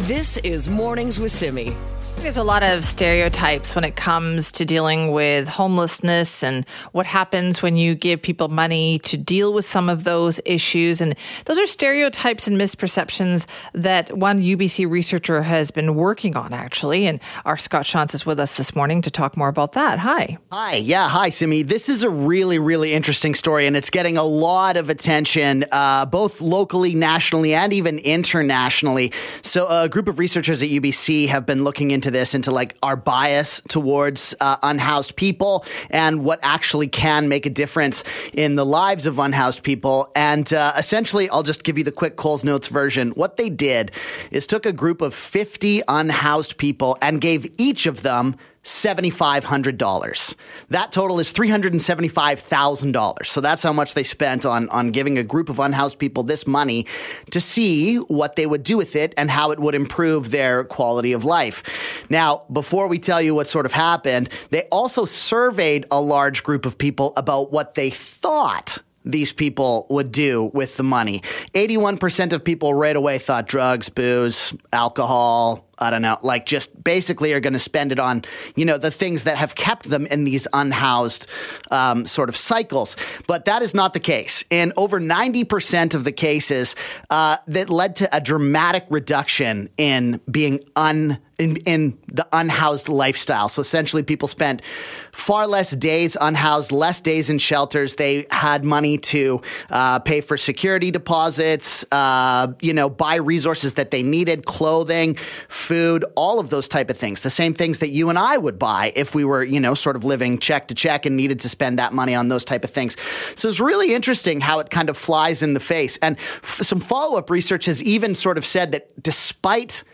This 0.00 0.38
is 0.38 0.68
Mornings 0.70 1.20
with 1.20 1.30
Simi. 1.30 1.74
There's 2.22 2.36
a 2.36 2.44
lot 2.44 2.62
of 2.62 2.84
stereotypes 2.84 3.74
when 3.74 3.82
it 3.82 3.96
comes 3.96 4.52
to 4.52 4.64
dealing 4.64 5.10
with 5.10 5.48
homelessness 5.48 6.44
and 6.44 6.64
what 6.92 7.04
happens 7.04 7.62
when 7.62 7.74
you 7.74 7.96
give 7.96 8.22
people 8.22 8.46
money 8.46 9.00
to 9.00 9.16
deal 9.16 9.52
with 9.52 9.64
some 9.64 9.88
of 9.88 10.04
those 10.04 10.40
issues. 10.44 11.00
And 11.00 11.16
those 11.46 11.58
are 11.58 11.66
stereotypes 11.66 12.46
and 12.46 12.56
misperceptions 12.56 13.46
that 13.74 14.16
one 14.16 14.40
UBC 14.40 14.88
researcher 14.88 15.42
has 15.42 15.72
been 15.72 15.96
working 15.96 16.36
on, 16.36 16.52
actually. 16.52 17.08
And 17.08 17.18
our 17.44 17.58
Scott 17.58 17.82
Shantz 17.82 18.14
is 18.14 18.24
with 18.24 18.38
us 18.38 18.56
this 18.56 18.76
morning 18.76 19.02
to 19.02 19.10
talk 19.10 19.36
more 19.36 19.48
about 19.48 19.72
that. 19.72 19.98
Hi. 19.98 20.38
Hi. 20.52 20.76
Yeah. 20.76 21.08
Hi, 21.08 21.28
Simi. 21.28 21.62
This 21.62 21.88
is 21.88 22.04
a 22.04 22.08
really, 22.08 22.60
really 22.60 22.92
interesting 22.92 23.34
story, 23.34 23.66
and 23.66 23.76
it's 23.76 23.90
getting 23.90 24.16
a 24.16 24.22
lot 24.22 24.76
of 24.76 24.90
attention, 24.90 25.64
uh, 25.72 26.06
both 26.06 26.40
locally, 26.40 26.94
nationally, 26.94 27.52
and 27.52 27.72
even 27.72 27.98
internationally. 27.98 29.12
So, 29.42 29.66
a 29.66 29.88
group 29.88 30.06
of 30.06 30.20
researchers 30.20 30.62
at 30.62 30.68
UBC 30.68 31.26
have 31.26 31.44
been 31.44 31.64
looking 31.64 31.90
into 31.90 32.11
this 32.12 32.34
into 32.34 32.50
like 32.52 32.76
our 32.82 32.96
bias 32.96 33.60
towards 33.68 34.34
uh, 34.40 34.56
unhoused 34.62 35.16
people 35.16 35.64
and 35.90 36.24
what 36.24 36.38
actually 36.42 36.86
can 36.86 37.28
make 37.28 37.46
a 37.46 37.50
difference 37.50 38.04
in 38.34 38.54
the 38.54 38.64
lives 38.64 39.06
of 39.06 39.18
unhoused 39.18 39.62
people. 39.62 40.12
And 40.14 40.52
uh, 40.52 40.74
essentially, 40.78 41.28
I'll 41.30 41.42
just 41.42 41.64
give 41.64 41.76
you 41.78 41.84
the 41.84 41.92
quick 41.92 42.16
Coles 42.16 42.44
Notes 42.44 42.68
version. 42.68 43.10
What 43.12 43.36
they 43.36 43.50
did 43.50 43.90
is 44.30 44.46
took 44.46 44.66
a 44.66 44.72
group 44.72 45.02
of 45.02 45.14
50 45.14 45.82
unhoused 45.88 46.56
people 46.56 46.96
and 47.02 47.20
gave 47.20 47.52
each 47.58 47.86
of 47.86 48.02
them 48.02 48.36
$7,500. 48.64 50.34
That 50.70 50.92
total 50.92 51.18
is 51.18 51.32
$375,000. 51.32 53.26
So 53.26 53.40
that's 53.40 53.62
how 53.62 53.72
much 53.72 53.94
they 53.94 54.04
spent 54.04 54.46
on, 54.46 54.68
on 54.68 54.92
giving 54.92 55.18
a 55.18 55.24
group 55.24 55.48
of 55.48 55.58
unhoused 55.58 55.98
people 55.98 56.22
this 56.22 56.46
money 56.46 56.86
to 57.30 57.40
see 57.40 57.96
what 57.96 58.36
they 58.36 58.46
would 58.46 58.62
do 58.62 58.76
with 58.76 58.94
it 58.94 59.14
and 59.16 59.30
how 59.30 59.50
it 59.50 59.58
would 59.58 59.74
improve 59.74 60.30
their 60.30 60.62
quality 60.64 61.12
of 61.12 61.24
life. 61.24 62.04
Now, 62.08 62.44
before 62.52 62.86
we 62.86 62.98
tell 63.00 63.20
you 63.20 63.34
what 63.34 63.48
sort 63.48 63.66
of 63.66 63.72
happened, 63.72 64.28
they 64.50 64.62
also 64.64 65.04
surveyed 65.06 65.86
a 65.90 66.00
large 66.00 66.44
group 66.44 66.64
of 66.64 66.78
people 66.78 67.12
about 67.16 67.50
what 67.50 67.74
they 67.74 67.90
thought 67.90 68.78
these 69.04 69.32
people 69.32 69.86
would 69.90 70.12
do 70.12 70.50
with 70.54 70.76
the 70.76 70.84
money. 70.84 71.22
81% 71.54 72.32
of 72.32 72.44
people 72.44 72.72
right 72.74 72.94
away 72.94 73.18
thought 73.18 73.48
drugs, 73.48 73.88
booze, 73.88 74.54
alcohol, 74.72 75.66
I 75.82 75.90
don't 75.90 76.02
know, 76.02 76.18
like 76.22 76.46
just 76.46 76.82
basically 76.82 77.32
are 77.32 77.40
going 77.40 77.52
to 77.52 77.58
spend 77.58 77.92
it 77.92 77.98
on, 77.98 78.22
you 78.54 78.64
know, 78.64 78.78
the 78.78 78.90
things 78.90 79.24
that 79.24 79.36
have 79.36 79.54
kept 79.54 79.90
them 79.90 80.06
in 80.06 80.24
these 80.24 80.46
unhoused 80.52 81.26
um, 81.70 82.06
sort 82.06 82.28
of 82.28 82.36
cycles. 82.36 82.96
But 83.26 83.44
that 83.46 83.62
is 83.62 83.74
not 83.74 83.92
the 83.92 84.00
case. 84.00 84.44
In 84.48 84.72
over 84.76 85.00
90% 85.00 85.94
of 85.94 86.04
the 86.04 86.12
cases, 86.12 86.76
uh, 87.10 87.36
that 87.48 87.68
led 87.68 87.96
to 87.96 88.16
a 88.16 88.20
dramatic 88.20 88.86
reduction 88.88 89.68
in 89.76 90.20
being 90.30 90.60
un 90.76 91.18
in, 91.42 91.56
in 91.66 91.98
the 92.06 92.26
unhoused 92.32 92.88
lifestyle. 92.88 93.48
So 93.48 93.60
essentially, 93.60 94.02
people 94.02 94.28
spent 94.28 94.62
far 95.10 95.46
less 95.46 95.74
days 95.74 96.16
unhoused, 96.20 96.70
less 96.70 97.00
days 97.00 97.30
in 97.30 97.38
shelters. 97.38 97.96
They 97.96 98.26
had 98.30 98.64
money 98.64 98.96
to 98.98 99.42
uh, 99.68 99.98
pay 99.98 100.20
for 100.20 100.36
security 100.36 100.90
deposits, 100.90 101.84
uh, 101.90 102.52
you 102.60 102.72
know, 102.72 102.88
buy 102.88 103.16
resources 103.16 103.74
that 103.74 103.90
they 103.90 104.02
needed, 104.02 104.46
clothing, 104.46 105.16
food, 105.48 105.71
all 106.16 106.40
of 106.40 106.50
those 106.50 106.68
type 106.68 106.90
of 106.90 106.96
things. 106.96 107.22
The 107.22 107.30
same 107.30 107.54
things 107.54 107.78
that 107.80 107.90
you 107.90 108.08
and 108.10 108.18
I 108.18 108.36
would 108.36 108.58
buy 108.58 108.92
if 108.94 109.14
we 109.14 109.24
were, 109.24 109.42
you 109.42 109.60
know, 109.60 109.74
sort 109.74 109.96
of 109.96 110.04
living 110.04 110.38
check 110.38 110.68
to 110.68 110.74
check 110.74 111.06
and 111.06 111.16
needed 111.16 111.40
to 111.40 111.48
spend 111.48 111.78
that 111.78 111.92
money 111.92 112.14
on 112.14 112.28
those 112.28 112.44
type 112.44 112.64
of 112.64 112.70
things. 112.70 112.96
So 113.34 113.48
it's 113.48 113.60
really 113.60 113.94
interesting 113.94 114.40
how 114.40 114.58
it 114.58 114.70
kind 114.70 114.88
of 114.88 114.96
flies 114.96 115.42
in 115.42 115.54
the 115.54 115.60
face. 115.60 115.98
And 115.98 116.16
f- 116.16 116.60
some 116.62 116.80
follow 116.80 117.18
up 117.18 117.30
research 117.30 117.66
has 117.66 117.82
even 117.82 118.14
sort 118.14 118.38
of 118.38 118.44
said 118.44 118.72
that 118.72 119.02
despite 119.02 119.84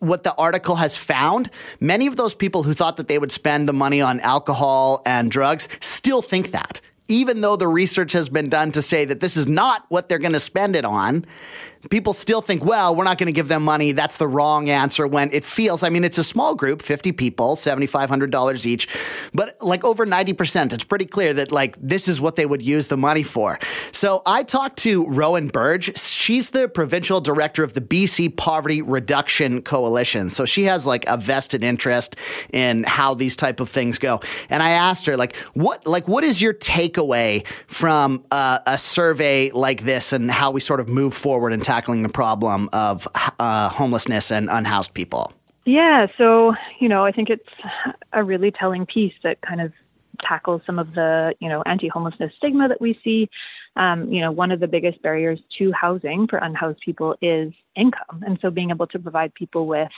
what 0.00 0.22
the 0.22 0.34
article 0.34 0.76
has 0.76 0.96
found, 0.96 1.50
many 1.80 2.06
of 2.06 2.16
those 2.16 2.34
people 2.34 2.62
who 2.62 2.74
thought 2.74 2.96
that 2.96 3.08
they 3.08 3.18
would 3.18 3.32
spend 3.32 3.68
the 3.68 3.72
money 3.72 4.00
on 4.00 4.20
alcohol 4.20 5.02
and 5.04 5.30
drugs 5.30 5.68
still 5.80 6.22
think 6.22 6.52
that. 6.52 6.80
Even 7.08 7.40
though 7.40 7.56
the 7.56 7.68
research 7.68 8.12
has 8.12 8.28
been 8.28 8.48
done 8.48 8.70
to 8.72 8.82
say 8.82 9.04
that 9.06 9.20
this 9.20 9.36
is 9.36 9.46
not 9.46 9.86
what 9.88 10.08
they're 10.08 10.18
going 10.18 10.32
to 10.34 10.40
spend 10.40 10.76
it 10.76 10.84
on, 10.84 11.24
people 11.90 12.12
still 12.12 12.40
think, 12.40 12.64
well, 12.64 12.94
we're 12.94 13.04
not 13.04 13.18
going 13.18 13.26
to 13.26 13.32
give 13.32 13.48
them 13.48 13.62
money. 13.62 13.92
That's 13.92 14.16
the 14.16 14.28
wrong 14.28 14.68
answer 14.68 15.06
when 15.06 15.30
it 15.32 15.44
feels, 15.44 15.82
I 15.82 15.88
mean, 15.88 16.04
it's 16.04 16.18
a 16.18 16.24
small 16.24 16.54
group, 16.54 16.82
50 16.82 17.12
people, 17.12 17.56
$7,500 17.56 18.66
each, 18.66 18.88
but 19.32 19.56
like 19.60 19.84
over 19.84 20.06
90%, 20.06 20.72
it's 20.72 20.84
pretty 20.84 21.06
clear 21.06 21.32
that 21.34 21.52
like 21.52 21.76
this 21.80 22.08
is 22.08 22.20
what 22.20 22.36
they 22.36 22.46
would 22.46 22.62
use 22.62 22.88
the 22.88 22.96
money 22.96 23.22
for. 23.22 23.58
So 23.92 24.22
I 24.26 24.42
talked 24.42 24.78
to 24.78 25.06
Rowan 25.06 25.48
Burdge. 25.48 25.96
She's 25.96 26.50
the 26.50 26.68
provincial 26.68 27.20
director 27.20 27.62
of 27.62 27.74
the 27.74 27.80
BC 27.80 28.36
Poverty 28.36 28.82
Reduction 28.82 29.62
Coalition. 29.62 30.30
So 30.30 30.44
she 30.44 30.64
has 30.64 30.86
like 30.86 31.06
a 31.06 31.16
vested 31.16 31.62
interest 31.62 32.16
in 32.52 32.84
how 32.84 33.14
these 33.14 33.36
type 33.36 33.60
of 33.60 33.68
things 33.68 33.98
go. 33.98 34.20
And 34.50 34.62
I 34.62 34.70
asked 34.70 35.06
her 35.06 35.16
like, 35.16 35.36
what, 35.54 35.86
like, 35.86 36.08
what 36.08 36.24
is 36.24 36.42
your 36.42 36.54
takeaway 36.54 37.46
from 37.66 38.24
uh, 38.30 38.60
a 38.66 38.78
survey 38.78 39.50
like 39.50 39.82
this 39.82 40.12
and 40.12 40.30
how 40.30 40.50
we 40.50 40.60
sort 40.60 40.80
of 40.80 40.88
move 40.88 41.14
forward 41.14 41.52
and 41.52 41.62
tackling 41.68 42.02
the 42.02 42.08
problem 42.08 42.70
of 42.72 43.06
uh, 43.38 43.68
homelessness 43.68 44.32
and 44.32 44.48
unhoused 44.50 44.94
people? 44.94 45.34
Yeah, 45.66 46.06
so, 46.16 46.54
you 46.80 46.88
know, 46.88 47.04
I 47.04 47.12
think 47.12 47.28
it's 47.28 47.50
a 48.14 48.24
really 48.24 48.50
telling 48.50 48.86
piece 48.86 49.12
that 49.22 49.42
kind 49.42 49.60
of 49.60 49.70
tackles 50.26 50.62
some 50.64 50.78
of 50.78 50.94
the, 50.94 51.34
you 51.40 51.48
know, 51.48 51.62
anti 51.66 51.88
homelessness 51.88 52.32
stigma 52.38 52.68
that 52.68 52.80
we 52.80 52.98
see. 53.04 53.28
Um, 53.76 54.10
you 54.10 54.22
know, 54.22 54.32
one 54.32 54.50
of 54.50 54.60
the 54.60 54.66
biggest 54.66 55.02
barriers 55.02 55.38
to 55.58 55.70
housing 55.72 56.26
for 56.26 56.38
unhoused 56.38 56.80
people 56.80 57.16
is 57.20 57.52
income. 57.76 58.24
And 58.26 58.38
so 58.40 58.50
being 58.50 58.70
able 58.70 58.86
to 58.86 58.98
provide 58.98 59.34
people 59.34 59.66
with 59.66 59.92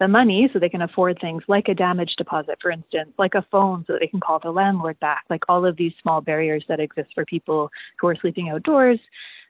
the 0.00 0.08
money 0.08 0.50
so 0.52 0.58
they 0.58 0.68
can 0.68 0.82
afford 0.82 1.18
things 1.20 1.44
like 1.46 1.68
a 1.68 1.74
damage 1.74 2.14
deposit, 2.18 2.58
for 2.60 2.72
instance, 2.72 3.10
like 3.16 3.34
a 3.36 3.46
phone 3.52 3.84
so 3.86 3.92
that 3.92 4.00
they 4.00 4.08
can 4.08 4.20
call 4.20 4.40
the 4.40 4.50
landlord 4.50 4.98
back, 4.98 5.22
like 5.30 5.44
all 5.48 5.64
of 5.64 5.76
these 5.76 5.92
small 6.02 6.20
barriers 6.20 6.64
that 6.68 6.80
exist 6.80 7.10
for 7.14 7.24
people 7.24 7.70
who 8.00 8.08
are 8.08 8.16
sleeping 8.16 8.48
outdoors. 8.48 8.98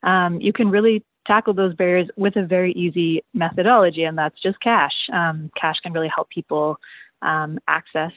Um, 0.02 0.38
you 0.38 0.52
can 0.52 0.70
really 0.70 1.02
tackle 1.26 1.54
those 1.54 1.74
barriers 1.74 2.08
with 2.16 2.36
a 2.36 2.44
very 2.44 2.72
easy 2.72 3.22
methodology, 3.34 4.04
and 4.04 4.16
that's 4.16 4.40
just 4.40 4.60
cash. 4.60 4.94
Um, 5.12 5.50
cash 5.60 5.76
can 5.82 5.92
really 5.92 6.10
help 6.14 6.28
people 6.30 6.78
um, 7.22 7.58
access 7.68 8.12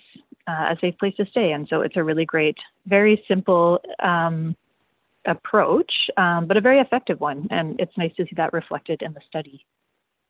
uh, 0.47 0.74
a 0.74 0.78
safe 0.82 0.97
place 0.97 1.16
to 1.18 1.26
stay, 1.26 1.51
and 1.51 1.68
so 1.70 1.82
it's 1.82 1.97
a 1.97 2.03
really 2.03 2.26
great, 2.26 2.57
very 2.86 3.24
simple 3.28 3.82
um, 4.01 4.55
approach, 5.26 5.91
um, 6.18 6.47
but 6.47 6.57
a 6.57 6.62
very 6.62 6.80
effective 6.80 7.20
one. 7.20 7.47
And 7.51 7.80
it's 7.80 7.97
nice 7.97 8.16
to 8.16 8.24
see 8.24 8.36
that 8.38 8.53
reflected 8.53 9.01
in 9.01 9.14
the 9.14 9.22
study 9.28 9.66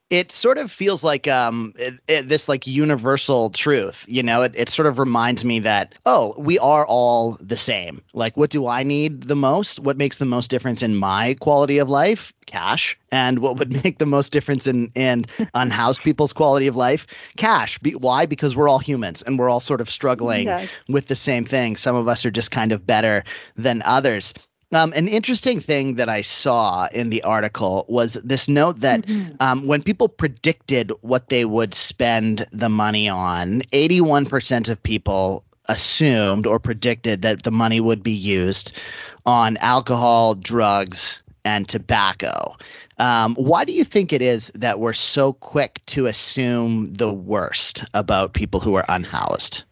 it 0.09 0.31
sort 0.31 0.57
of 0.57 0.71
feels 0.71 1.03
like 1.03 1.27
um 1.27 1.73
it, 1.77 1.93
it, 2.07 2.29
this 2.29 2.49
like 2.49 2.65
universal 2.65 3.49
truth 3.51 4.05
you 4.07 4.23
know? 4.23 4.41
It, 4.41 4.53
it 4.55 4.69
sort 4.69 4.87
of 4.87 4.99
reminds 4.99 5.45
me 5.45 5.59
that 5.59 5.93
oh 6.05 6.33
we 6.37 6.57
are 6.59 6.85
all 6.85 7.37
the 7.39 7.57
same. 7.57 8.01
Like 8.13 8.35
what 8.37 8.49
do 8.49 8.67
i 8.67 8.83
need 8.83 9.23
the 9.23 9.35
most? 9.35 9.79
What 9.79 9.97
makes 9.97 10.17
the 10.17 10.25
most 10.25 10.49
difference 10.49 10.81
in 10.81 10.95
my 10.95 11.35
quality 11.39 11.77
of 11.77 11.89
life? 11.89 12.33
Cash. 12.45 12.97
And 13.11 13.39
what 13.39 13.57
would 13.57 13.83
make 13.83 13.99
the 13.99 14.05
most 14.05 14.31
difference 14.31 14.67
in 14.67 14.89
in 14.95 15.25
unhoused 15.53 16.03
people's 16.03 16.33
quality 16.33 16.67
of 16.67 16.75
life? 16.75 17.05
Cash. 17.37 17.77
Be, 17.79 17.95
why? 17.95 18.25
Because 18.25 18.55
we're 18.55 18.69
all 18.69 18.79
humans 18.79 19.21
and 19.23 19.37
we're 19.37 19.49
all 19.49 19.59
sort 19.59 19.81
of 19.81 19.89
struggling 19.89 20.47
yeah. 20.47 20.65
with 20.87 21.07
the 21.07 21.15
same 21.15 21.45
thing. 21.45 21.75
Some 21.75 21.95
of 21.95 22.07
us 22.07 22.25
are 22.25 22.31
just 22.31 22.51
kind 22.51 22.71
of 22.71 22.85
better 22.85 23.23
than 23.55 23.81
others 23.85 24.33
um, 24.71 24.93
an 24.93 25.07
interesting 25.07 25.59
thing 25.59 25.95
that 25.95 26.09
I 26.09 26.21
saw 26.21 26.87
in 26.91 27.09
the 27.09 27.21
article 27.23 27.85
was 27.89 28.13
this 28.23 28.47
note 28.47 28.79
that 28.81 29.01
mm-hmm. 29.01 29.35
um, 29.39 29.65
when 29.65 29.81
people 29.81 30.07
predicted 30.07 30.91
what 31.01 31.29
they 31.29 31.45
would 31.45 31.73
spend 31.73 32.45
the 32.51 32.69
money 32.69 33.09
on, 33.09 33.61
81% 33.73 34.69
of 34.69 34.81
people 34.81 35.43
assumed 35.67 36.45
or 36.45 36.59
predicted 36.59 37.21
that 37.21 37.43
the 37.43 37.51
money 37.51 37.79
would 37.79 38.03
be 38.03 38.11
used 38.11 38.71
on 39.25 39.57
alcohol, 39.57 40.35
drugs, 40.35 41.21
and 41.45 41.67
tobacco. 41.67 42.55
Um, 42.97 43.35
why 43.35 43.63
do 43.63 43.71
you 43.71 43.83
think 43.83 44.11
it 44.11 44.21
is 44.21 44.51
that 44.55 44.79
we're 44.79 44.93
so 44.93 45.33
quick 45.33 45.79
to 45.87 46.05
assume 46.05 46.93
the 46.93 47.13
worst 47.13 47.83
about 47.93 48.33
people 48.33 48.59
who 48.59 48.75
are 48.75 48.85
unhoused? 48.89 49.63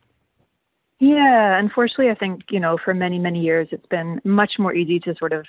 Yeah, 0.99 1.59
unfortunately, 1.59 2.09
I 2.09 2.15
think, 2.15 2.41
you 2.49 2.59
know, 2.59 2.77
for 2.83 2.91
many, 2.93 3.19
many 3.19 3.39
years, 3.41 3.67
it's 3.71 3.85
been 3.85 4.19
much 4.23 4.53
more 4.57 4.73
easy 4.73 4.99
to 5.01 5.13
sort 5.19 5.31
of 5.31 5.45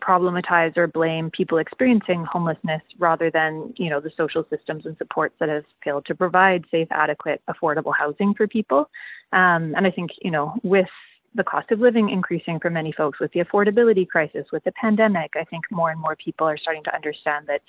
problematize 0.00 0.76
or 0.76 0.86
blame 0.86 1.30
people 1.30 1.56
experiencing 1.56 2.26
homelessness 2.30 2.82
rather 2.98 3.30
than, 3.30 3.72
you 3.78 3.88
know, 3.88 4.00
the 4.00 4.10
social 4.18 4.44
systems 4.50 4.84
and 4.84 4.94
supports 4.98 5.34
that 5.40 5.48
have 5.48 5.64
failed 5.82 6.04
to 6.06 6.14
provide 6.14 6.66
safe, 6.70 6.88
adequate, 6.90 7.40
affordable 7.48 7.94
housing 7.98 8.34
for 8.34 8.46
people. 8.46 8.90
Um, 9.32 9.72
and 9.76 9.86
I 9.86 9.90
think, 9.90 10.10
you 10.20 10.30
know, 10.30 10.54
with 10.62 10.88
the 11.34 11.44
cost 11.44 11.70
of 11.70 11.80
living 11.80 12.10
increasing 12.10 12.60
for 12.60 12.68
many 12.68 12.92
folks, 12.92 13.18
with 13.18 13.32
the 13.32 13.40
affordability 13.40 14.06
crisis, 14.06 14.44
with 14.52 14.62
the 14.64 14.72
pandemic, 14.72 15.32
I 15.36 15.44
think 15.44 15.64
more 15.70 15.90
and 15.90 15.98
more 16.00 16.16
people 16.16 16.46
are 16.46 16.58
starting 16.58 16.84
to 16.84 16.94
understand 16.94 17.46
that 17.46 17.62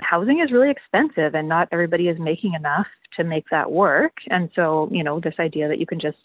housing 0.00 0.40
is 0.40 0.50
really 0.50 0.70
expensive 0.70 1.34
and 1.34 1.48
not 1.48 1.68
everybody 1.70 2.08
is 2.08 2.18
making 2.18 2.54
enough 2.54 2.86
to 3.16 3.24
make 3.24 3.44
that 3.50 3.70
work. 3.70 4.14
And 4.30 4.50
so, 4.56 4.88
you 4.90 5.04
know, 5.04 5.20
this 5.20 5.34
idea 5.38 5.68
that 5.68 5.78
you 5.78 5.86
can 5.86 6.00
just 6.00 6.16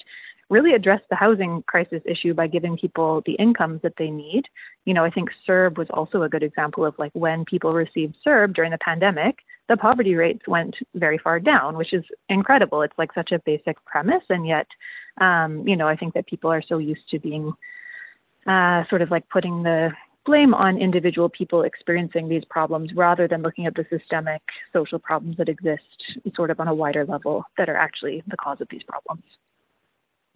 really 0.50 0.74
address 0.74 1.02
the 1.10 1.16
housing 1.16 1.64
crisis 1.68 2.02
issue 2.06 2.34
by 2.34 2.48
giving 2.48 2.78
people 2.78 3.22
the 3.26 3.34
incomes 3.34 3.82
that 3.82 3.94
they 3.98 4.10
need. 4.10 4.44
You 4.86 4.94
know, 4.94 5.04
I 5.04 5.10
think 5.10 5.30
CERB 5.48 5.78
was 5.78 5.88
also 5.90 6.24
a 6.24 6.30
good 6.30 6.44
example 6.44 6.86
of 6.86 6.96
like 6.98 7.12
when 7.14 7.44
people 7.46 7.72
received 7.72 8.16
CERB 8.26 8.54
during 8.54 8.72
the 8.72 8.78
pandemic, 8.78 9.40
the 9.68 9.78
poverty 9.78 10.16
rates 10.16 10.48
went 10.48 10.76
very 10.96 11.18
far 11.18 11.40
down, 11.40 11.76
which 11.76 11.94
is 11.94 12.04
incredible. 12.30 12.82
It's 12.82 12.98
like 12.98 13.14
such 13.14 13.32
a 13.32 13.40
basic 13.40 13.84
premise, 13.86 14.24
and 14.30 14.48
yet, 14.48 14.68
um, 15.20 15.68
you 15.68 15.76
know, 15.76 15.88
I 15.88 15.98
think 15.98 16.14
that 16.14 16.28
people 16.28 16.52
are 16.52 16.62
so 16.62 16.78
used 16.78 17.10
to 17.12 17.20
being 17.20 17.52
uh, 18.46 18.86
sort 18.90 19.02
of 19.02 19.12
like 19.12 19.28
putting 19.30 19.64
the 19.64 19.92
blame 20.26 20.54
on 20.54 20.78
individual 20.78 21.30
people 21.30 21.64
experiencing 21.64 22.28
these 22.30 22.44
problems 22.50 22.94
rather 22.94 23.28
than 23.28 23.42
looking 23.42 23.66
at 23.66 23.76
the 23.76 23.86
systemic 23.90 24.42
social 24.74 25.00
problems 25.00 25.38
that 25.38 25.50
exist 25.50 25.84
sort 26.36 26.52
of 26.52 26.60
on 26.60 26.68
a 26.68 26.74
wider 26.74 27.06
level 27.06 27.44
that 27.58 27.70
are 27.70 27.78
actually 27.78 28.22
the 28.28 28.38
cause 28.38 28.60
of 28.62 28.68
these 28.70 28.84
problems. 28.84 29.24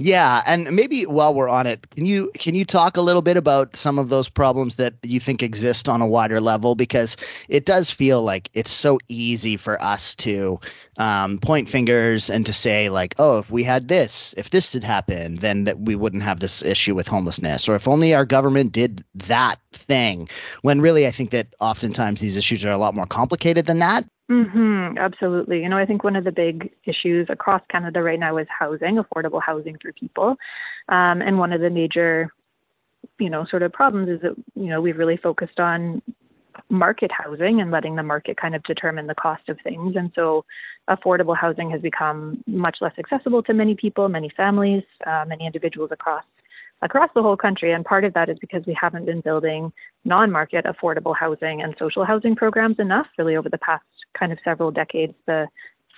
Yeah, 0.04 0.41
and 0.47 0.76
maybe 0.76 1.04
while 1.04 1.36
we're 1.36 1.47
on 1.47 1.68
it, 1.68 1.88
can 1.91 2.08
you 2.08 2.32
can 2.34 2.56
you 2.56 2.66
talk 2.66 2.97
a 2.97 3.02
little 3.02 3.22
bit 3.22 3.38
about 3.38 3.76
some 3.76 3.99
of 3.99 4.10
those 4.10 4.30
problems 4.30 4.78
that 4.78 4.95
you 5.04 5.20
think 5.20 5.43
exist 5.43 5.88
on 5.88 6.02
a 6.02 6.08
wider 6.08 6.41
level? 6.41 6.74
Because 6.74 7.16
it 7.49 7.68
does 7.68 7.91
feel 7.91 8.24
like 8.24 8.49
it's 8.56 8.72
so 8.72 8.97
easy 9.10 9.58
for 9.58 9.80
us 9.80 10.16
to 10.16 10.60
um, 10.97 11.38
point 11.38 11.70
fingers 11.70 12.32
and 12.32 12.47
to 12.47 12.54
say 12.54 12.89
like, 12.89 13.14
oh, 13.20 13.38
if 13.38 13.52
we 13.52 13.64
had 13.64 13.89
this, 13.89 14.34
if 14.38 14.49
this 14.49 14.74
had 14.74 14.84
happened, 14.84 15.38
then 15.38 15.66
that 15.66 15.82
we 15.82 15.95
wouldn't 15.95 16.24
have 16.24 16.39
this 16.39 16.64
issue 16.64 16.95
with 16.95 17.08
homelessness, 17.08 17.70
or 17.70 17.76
if 17.76 17.88
only 17.88 18.16
our 18.16 18.26
government 18.26 18.72
did 18.72 19.06
that 19.14 19.60
thing. 19.74 20.28
When 20.64 20.82
really, 20.82 21.06
I 21.06 21.12
think 21.12 21.30
that 21.30 21.54
oftentimes 21.60 22.22
these 22.22 22.38
issues 22.38 22.66
are 22.66 22.72
a 22.72 22.80
lot 22.80 22.95
more 22.95 23.06
complicated 23.06 23.68
than 23.68 23.78
that. 23.80 24.06
Mm-hmm, 24.32 24.97
absolutely. 24.97 25.61
You 25.61 25.67
know, 25.67 25.77
I 25.77 25.86
think 25.86 26.05
one 26.05 26.15
of 26.15 26.23
the 26.23 26.32
big 26.32 26.71
issues 26.86 27.27
across 27.29 27.61
Canada 27.69 28.01
right 28.01 28.19
now 28.19 28.38
is 28.38 28.47
housing, 28.47 28.95
affordable 28.95 29.41
housing 29.41 29.77
for 29.82 29.91
people. 29.91 30.38
Um, 30.88 31.21
and 31.21 31.38
one 31.38 31.51
of 31.51 31.59
the 31.59 31.69
major, 31.69 32.32
you 33.19 33.29
know, 33.29 33.45
sort 33.49 33.61
of 33.61 33.73
problems 33.73 34.07
is 34.07 34.21
that, 34.21 34.36
you 34.55 34.67
know, 34.67 34.79
we've 34.79 34.97
really 34.97 35.17
focused 35.17 35.59
on 35.59 36.01
market 36.69 37.11
housing 37.11 37.59
and 37.59 37.71
letting 37.71 37.97
the 37.97 38.03
market 38.03 38.38
kind 38.38 38.55
of 38.55 38.63
determine 38.63 39.07
the 39.07 39.15
cost 39.15 39.49
of 39.49 39.57
things. 39.65 39.97
And 39.97 40.11
so 40.15 40.45
affordable 40.89 41.36
housing 41.36 41.69
has 41.71 41.82
become 41.82 42.41
much 42.47 42.77
less 42.79 42.93
accessible 42.97 43.43
to 43.43 43.53
many 43.53 43.75
people, 43.75 44.07
many 44.07 44.32
families, 44.38 44.84
uh, 45.05 45.25
many 45.27 45.45
individuals 45.45 45.89
across 45.91 46.23
across 46.84 47.09
the 47.13 47.21
whole 47.21 47.38
country. 47.38 47.73
And 47.73 47.86
part 47.86 48.05
of 48.05 48.13
that 48.13 48.29
is 48.29 48.39
because 48.39 48.63
we 48.65 48.75
haven't 48.79 49.05
been 49.05 49.21
building 49.21 49.71
non 50.05 50.32
market 50.32 50.65
affordable 50.65 51.15
housing 51.15 51.61
and 51.61 51.75
social 51.77 52.05
housing 52.05 52.36
programs 52.36 52.79
enough, 52.79 53.07
really, 53.17 53.36
over 53.36 53.49
the 53.49 53.57
past 53.57 53.84
kind 54.18 54.32
of 54.32 54.39
several 54.43 54.72
decades. 54.72 55.14
The 55.28 55.47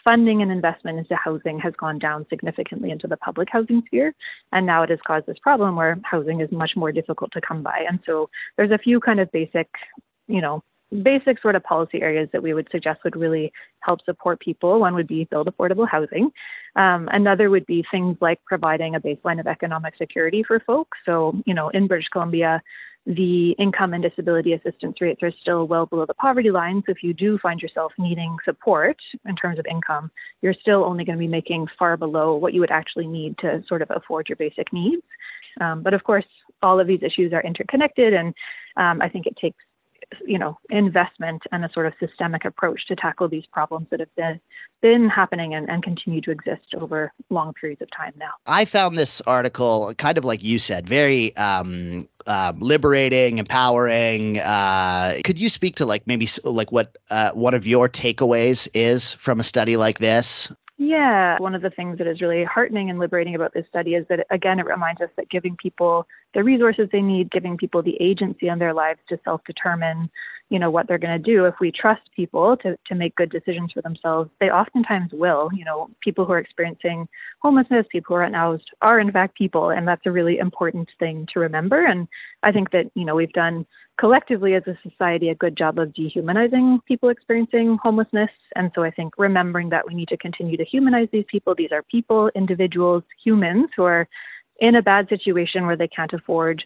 funding 0.03 0.41
and 0.41 0.51
investment 0.51 0.99
into 0.99 1.16
housing 1.16 1.59
has 1.59 1.74
gone 1.78 1.97
down 1.97 2.26
significantly 2.30 2.91
into 2.91 3.07
the 3.07 3.18
public 3.18 3.47
housing 3.51 3.82
sphere. 3.88 4.14
And 4.51 4.66
now 4.66 4.84
it 4.84 4.89
has 4.89 4.99
caused 5.05 5.28
this 5.28 5.38
problem 5.41 5.76
where 5.76 5.97
housing 6.03 6.41
is 6.41 6.51
much 6.51 6.72
more 6.76 6.91
difficult 6.91 7.32
to 7.34 7.41
come 7.41 7.64
by. 7.64 7.86
And 7.88 7.99
so 8.05 8.30
there's 8.57 8.72
a 8.72 8.78
few 8.78 8.99
kind 8.99 9.20
of 9.20 9.32
basic, 9.32 9.70
you 10.28 10.41
know, 10.41 10.61
basic 11.01 11.41
sort 11.41 11.55
of 11.55 11.64
policy 11.64 12.01
areas 12.01 12.30
that 12.34 12.43
we 12.43 12.53
would 12.53 12.68
suggest 12.72 13.03
would 13.03 13.16
really 13.16 13.51
help 13.80 14.03
support 14.05 14.39
people. 14.39 14.80
One 14.80 14.93
would 14.93 15.07
be 15.07 15.24
build 15.24 15.47
affordable 15.47 15.88
housing. 15.88 16.32
Um, 16.76 17.09
another 17.11 17.49
would 17.49 17.66
be 17.66 17.84
things 17.89 18.18
like 18.22 18.43
providing 18.45 18.93
a 18.93 18.99
baseline 18.99 19.39
of 19.39 19.47
economic 19.47 19.95
security 19.97 20.43
for 20.43 20.59
folks. 20.59 20.97
So, 21.05 21.41
you 21.45 21.53
know, 21.53 21.70
in 21.70 21.88
British 21.88 22.09
Columbia, 22.09 22.61
the 23.06 23.51
income 23.60 23.93
and 23.93 24.01
disability 24.01 24.54
assistance 24.54 25.01
rates 25.01 25.22
are 25.24 25.32
still 25.41 25.68
well 25.68 25.86
below 25.86 26.06
the 26.06 26.14
poverty 26.14 26.51
line. 26.51 26.82
So 26.86 26.91
if 26.91 27.04
you 27.04 27.14
do 27.14 27.38
find 27.39 27.60
yourself 27.62 27.91
needing 27.97 28.38
support 28.45 28.97
in 29.28 29.36
terms 29.36 29.60
of 29.60 29.66
income, 29.66 30.10
you're 30.41 30.54
still 30.54 30.86
only 30.86 31.04
going 31.04 31.18
to 31.18 31.20
be 31.20 31.28
making 31.28 31.68
far 31.78 31.97
below 31.97 32.36
what 32.36 32.54
you 32.54 32.62
would 32.62 32.72
actually 32.72 33.08
need 33.08 33.38
to 33.39 33.62
sort 33.68 33.82
of 33.82 33.91
afford 33.91 34.30
your 34.30 34.38
basic 34.38 34.72
needs. 34.72 35.04
Um, 35.60 35.84
but 35.84 35.93
of 35.93 36.04
course, 36.04 36.26
all 36.62 36.80
of 36.80 36.88
these 36.88 37.04
issues 37.04 37.34
are 37.34 37.43
interconnected, 37.43 38.14
and 38.14 38.34
um, 38.78 39.01
I 39.01 39.10
think 39.10 39.28
it 39.28 39.36
takes 39.36 39.58
you 40.26 40.38
know 40.38 40.57
investment 40.70 41.43
and 41.51 41.66
a 41.66 41.72
sort 41.74 41.86
of 41.86 41.93
systemic 41.99 42.45
approach 42.45 42.88
to 42.88 42.95
tackle 42.95 43.28
these 43.28 43.45
problems 43.51 43.88
that 43.91 43.99
have 43.99 44.16
been 44.16 44.39
been 44.82 45.09
happening 45.09 45.53
and, 45.53 45.70
and 45.70 45.84
continue 45.84 46.22
to 46.22 46.32
exist 46.32 46.76
over 46.78 47.11
long 47.30 47.53
periods 47.53 47.82
of 47.82 47.89
time 47.95 48.14
now. 48.18 48.32
I 48.45 48.66
found 48.66 48.97
this 48.97 49.22
article 49.22 49.93
kind 49.97 50.18
of 50.18 50.26
like 50.26 50.43
you 50.43 50.59
said, 50.59 50.88
very 50.88 51.36
um, 51.38 52.07
uh, 52.28 52.53
liberating, 52.57 53.38
empowering. 53.38 54.39
Uh, 54.39 55.20
could 55.24 55.38
you 55.38 55.49
speak 55.49 55.76
to 55.78 55.86
like 55.86 56.05
maybe 56.05 56.28
like 56.43 56.72
what 56.72 56.97
uh, 57.09 57.32
one 57.32 57.53
of 57.53 57.66
your 57.66 57.88
takeaways 57.88 58.68
is 58.74 59.14
from 59.14 59.39
a 59.39 59.43
study 59.43 59.78
like 59.78 59.99
this? 59.99 60.51
Yeah, 60.78 61.38
one 61.39 61.53
of 61.53 61.61
the 61.61 61.69
things 61.69 61.99
that 61.99 62.07
is 62.07 62.19
really 62.19 62.43
heartening 62.43 62.89
and 62.89 62.97
liberating 62.97 63.36
about 63.36 63.53
this 63.53 63.65
study 63.69 63.93
is 63.93 64.05
that, 64.09 64.26
again, 64.32 64.59
it 64.59 64.65
reminds 64.65 65.01
us 65.01 65.09
that 65.17 65.30
giving 65.30 65.55
people 65.55 66.07
the 66.34 66.43
resources 66.43 66.89
they 66.91 67.01
need, 67.01 67.30
giving 67.32 67.57
people 67.57 67.84
the 67.84 67.95
agency 68.01 68.47
in 68.47 68.57
their 68.57 68.74
lives 68.74 68.99
to 69.09 69.19
self 69.24 69.41
determine, 69.45 70.09
you 70.54 70.60
know, 70.60 70.70
what 70.70 70.88
they're 70.88 70.99
going 70.99 71.20
to 71.20 71.32
do. 71.32 71.45
If 71.45 71.56
we 71.60 71.72
trust 71.72 72.04
people 72.16 72.56
to, 72.58 72.78
to 72.86 72.93
make 72.93 73.16
good 73.16 73.32
decisions 73.32 73.72
for 73.72 73.82
themselves, 73.82 74.30
they 74.39 74.51
oftentimes 74.51 75.12
will. 75.12 75.49
You 75.51 75.66
know, 75.66 75.89
people 76.01 76.26
who 76.26 76.34
are 76.34 76.38
experiencing 76.38 77.08
homelessness, 77.39 77.88
people 77.91 78.16
who 78.16 78.22
are 78.22 78.24
unhoused 78.24 78.70
are 78.84 78.99
in 78.99 79.12
fact 79.12 79.36
people. 79.36 79.72
And 79.72 79.88
that's 79.88 80.06
a 80.06 80.12
really 80.12 80.38
important 80.38 80.89
thing 80.99 81.26
to 81.34 81.39
remember. 81.39 81.84
And 81.84 82.08
I 82.43 82.51
think 82.51 82.70
that, 82.70 82.91
you 82.93 83.04
know, 83.04 83.16
we've 83.16 83.34
done 83.34 83.66
collectively 83.99 84.54
as 84.54 84.62
a 84.68 84.78
society 84.88 85.30
a 85.30 85.36
good 85.36 85.58
job 85.58 85.80
of 85.80 85.91
dehumanizing 85.95 86.82
people 86.88 87.10
experiencing 87.10 87.80
homelessness. 87.82 88.30
And 88.56 88.70
so 88.76 88.84
I 88.84 88.91
think 88.91 89.16
remembering 89.18 89.70
that 89.70 89.88
we 89.88 89.95
need 89.95 90.10
to 90.10 90.18
continue 90.18 90.58
to 90.58 90.66
humanize 90.66 91.08
these 91.12 91.26
people. 91.32 91.56
These 91.58 91.72
are 91.72 91.82
people, 91.82 92.30
individuals, 92.36 93.01
humans 93.24 93.70
who 93.76 93.86
are 93.86 94.08
in 94.60 94.76
a 94.76 94.84
bad 94.84 95.10
situation 95.10 95.66
where 95.66 95.78
they 95.78 95.88
can't 95.88 96.14
afford 96.14 96.64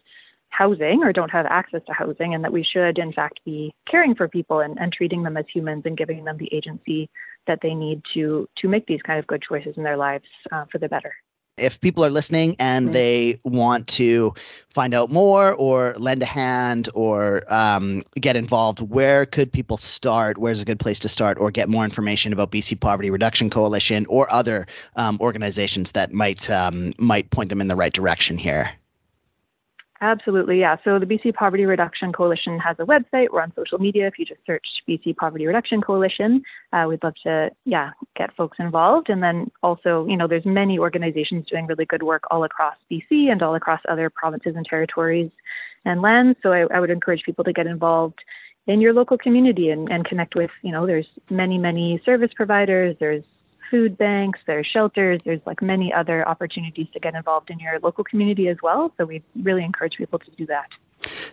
housing 0.50 1.04
or 1.04 1.14
don't 1.14 1.32
have 1.32 1.46
access 1.46 1.82
to 1.88 1.94
housing, 1.94 2.34
and 2.34 2.44
that 2.44 2.54
we 2.54 2.64
should, 2.64 2.98
in 2.98 3.14
fact, 3.14 3.40
be 3.46 3.74
caring 3.90 4.16
for 4.16 4.28
people 4.28 4.60
and, 4.60 4.78
and 4.80 4.92
treating 4.92 5.24
them 5.24 5.38
as 5.38 5.46
humans 5.54 5.84
and 5.86 5.98
giving 5.98 6.26
them 6.26 6.38
the 6.38 6.50
agency 6.54 7.10
that 7.48 7.60
they 7.62 7.74
need 7.74 8.02
to 8.14 8.48
to 8.58 8.68
make 8.68 8.86
these 8.88 9.02
kind 9.02 9.20
of 9.20 9.28
good 9.28 9.42
choices 9.42 9.76
in 9.78 9.84
their 9.84 9.98
lives 9.98 10.26
uh, 10.52 10.66
for 10.72 10.78
the 10.78 10.90
better 10.90 11.14
if 11.58 11.82
people 11.82 12.06
are 12.06 12.10
listening 12.10 12.56
and 12.60 12.86
mm-hmm. 12.86 12.94
they 12.94 13.40
want 13.44 13.88
to 13.88 14.34
find 14.70 14.94
out 14.94 15.12
more 15.12 15.54
or 15.54 15.94
lend 15.98 16.22
a 16.22 16.26
hand 16.26 16.90
or 16.94 17.44
um, 17.54 18.04
get 18.20 18.36
involved, 18.36 18.80
where 18.80 19.26
could 19.26 19.52
people 19.52 19.78
start? 19.78 20.38
Where's 20.38 20.62
a 20.62 20.66
good 20.66 20.80
place 20.80 21.00
to 21.00 21.10
start 21.10 21.38
or 21.40 21.52
get 21.52 21.68
more 21.68 21.84
information 21.84 22.32
about 22.32 22.52
BC 22.52 22.80
Poverty 22.80 23.10
Reduction 23.10 23.50
Coalition 23.50 24.06
or 24.08 24.32
other 24.32 24.68
um, 24.96 25.18
organizations 25.20 25.92
that 25.94 26.14
might 26.14 26.50
um, 26.50 26.94
might 27.00 27.30
point 27.32 27.50
them 27.50 27.62
in 27.62 27.68
the 27.68 27.76
right 27.76 27.94
direction 27.94 28.38
here? 28.38 28.72
Absolutely, 30.00 30.60
yeah. 30.60 30.78
So 30.84 31.00
the 31.00 31.08
BC 31.08 31.34
Poverty 31.34 31.66
Reduction 31.66 32.14
Coalition 32.14 32.60
has 32.60 32.76
a 32.80 32.84
website. 32.84 33.30
We're 33.32 33.42
on 33.42 33.52
social 33.56 33.80
media. 33.80 34.06
If 34.08 34.20
you 34.20 34.26
just 34.26 34.42
search 34.46 34.66
BC 34.88 35.16
Poverty 35.16 35.48
Reduction 35.48 35.82
Coalition, 35.82 36.44
uh, 36.72 36.86
we'd 36.88 37.04
love 37.04 37.16
to, 37.24 37.50
yeah, 37.66 37.92
get 38.16 38.36
folks 38.36 38.58
involved. 38.60 39.10
And 39.10 39.24
then 39.24 39.50
also, 39.64 40.06
you 40.08 40.16
know, 40.16 40.28
there's 40.28 40.46
many 40.46 40.78
organizations 40.78 41.48
doing 41.50 41.66
really 41.66 41.86
good 41.86 42.04
work 42.04 42.24
all 42.30 42.44
across 42.44 42.76
BC 42.92 43.32
and 43.32 43.42
all 43.42 43.56
across 43.56 43.82
other 43.90 44.12
provinces 44.12 44.56
and 44.56 44.66
territories 44.66 45.32
and 45.84 46.02
lands. 46.02 46.38
So 46.44 46.52
I, 46.52 46.68
I 46.72 46.80
would 46.80 46.92
encourage 46.92 47.24
people 47.24 47.44
to 47.46 47.54
get 47.54 47.66
involved 47.66 48.20
in 48.68 48.82
your 48.82 48.94
local 48.94 49.18
community 49.18 49.70
and, 49.72 49.90
and 49.90 50.06
connect 50.06 50.36
with, 50.36 50.52
you 50.62 50.72
know, 50.72 50.86
there's 50.86 51.08
many, 51.32 51.58
many 51.58 52.02
service 52.06 52.32
providers. 52.36 52.96
There's 53.00 53.24
food 53.70 53.98
banks, 53.98 54.40
there's 54.48 54.68
shelters, 54.68 55.20
there's 55.26 55.42
like 55.46 55.62
many 55.62 55.94
other 55.94 56.28
opportunities 56.28 56.88
to 56.94 57.00
get 57.00 57.16
involved 57.16 57.50
in 57.50 57.60
your 57.60 57.80
local 57.80 58.04
community 58.04 58.48
as 58.48 58.58
well. 58.62 58.94
So 58.98 59.06
we 59.06 59.24
really 59.42 59.64
encourage 59.64 59.96
people 59.98 60.20
to 60.20 60.32
do 60.32 60.46
that. 60.48 60.68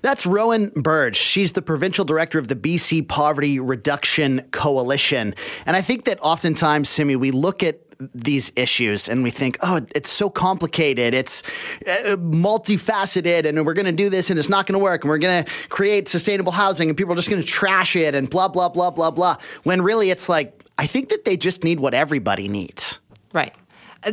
That's 0.02 0.26
Rowan 0.26 0.70
Burdge. 0.70 1.16
She's 1.16 1.52
the 1.52 1.62
provincial 1.62 2.04
director 2.04 2.38
of 2.38 2.48
the 2.48 2.56
BC 2.56 3.08
Poverty 3.08 3.58
Reduction 3.58 4.42
Coalition. 4.50 5.34
And 5.64 5.76
I 5.76 5.80
think 5.80 6.04
that 6.04 6.18
oftentimes, 6.20 6.88
Simi, 6.88 7.16
we 7.16 7.30
look 7.30 7.62
at 7.62 7.80
these 8.14 8.52
issues 8.56 9.08
and 9.08 9.22
we 9.22 9.30
think, 9.30 9.56
oh, 9.62 9.80
it's 9.94 10.10
so 10.10 10.28
complicated. 10.28 11.14
It's 11.14 11.42
uh, 11.86 12.16
multifaceted 12.16 13.46
and 13.46 13.64
we're 13.64 13.74
going 13.74 13.86
to 13.86 13.92
do 13.92 14.10
this 14.10 14.30
and 14.30 14.38
it's 14.38 14.48
not 14.48 14.66
going 14.66 14.78
to 14.78 14.82
work 14.82 15.04
and 15.04 15.10
we're 15.10 15.18
going 15.18 15.44
to 15.44 15.68
create 15.68 16.08
sustainable 16.08 16.52
housing 16.52 16.88
and 16.88 16.98
people 16.98 17.12
are 17.12 17.16
just 17.16 17.30
going 17.30 17.42
to 17.42 17.48
trash 17.48 17.96
it 17.96 18.14
and 18.14 18.28
blah, 18.28 18.48
blah, 18.48 18.68
blah, 18.68 18.90
blah, 18.90 19.10
blah. 19.10 19.36
When 19.62 19.80
really 19.80 20.10
it's 20.10 20.28
like, 20.28 20.63
I 20.78 20.86
think 20.86 21.08
that 21.10 21.24
they 21.24 21.36
just 21.36 21.64
need 21.64 21.80
what 21.80 21.94
everybody 21.94 22.48
needs. 22.48 23.00
Right. 23.32 23.54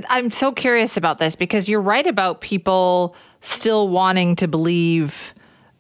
I'm 0.09 0.31
so 0.31 0.51
curious 0.51 0.95
about 0.95 1.17
this 1.17 1.35
because 1.35 1.67
you're 1.67 1.81
right 1.81 2.07
about 2.07 2.41
people 2.41 3.15
still 3.41 3.89
wanting 3.89 4.35
to 4.37 4.47
believe 4.47 5.33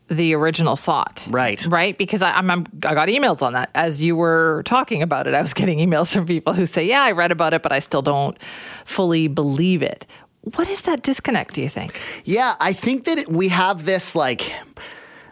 the 0.09 0.35
original 0.35 0.75
thought. 0.75 1.25
Right. 1.29 1.65
Right. 1.67 1.97
Because 1.97 2.21
I, 2.21 2.31
I'm, 2.31 2.51
I'm, 2.51 2.65
i 2.83 2.93
got 2.93 3.07
emails 3.07 3.41
on 3.41 3.53
that 3.53 3.71
as 3.73 4.03
you 4.03 4.15
were 4.15 4.61
talking 4.65 5.01
about 5.01 5.27
it. 5.27 5.33
I 5.33 5.41
was 5.41 5.53
getting 5.53 5.79
emails 5.79 6.13
from 6.13 6.25
people 6.25 6.53
who 6.53 6.65
say, 6.65 6.85
"Yeah, 6.85 7.01
I 7.01 7.11
read 7.11 7.31
about 7.31 7.53
it, 7.53 7.63
but 7.63 7.71
I 7.71 7.79
still 7.79 8.01
don't 8.01 8.37
fully 8.83 9.27
believe 9.27 9.81
it." 9.81 10.05
What 10.55 10.69
is 10.69 10.81
that 10.81 11.03
disconnect? 11.03 11.53
Do 11.53 11.61
you 11.61 11.69
think? 11.69 11.97
Yeah, 12.25 12.55
I 12.59 12.73
think 12.73 13.05
that 13.05 13.29
we 13.29 13.47
have 13.49 13.85
this 13.85 14.15
like 14.15 14.53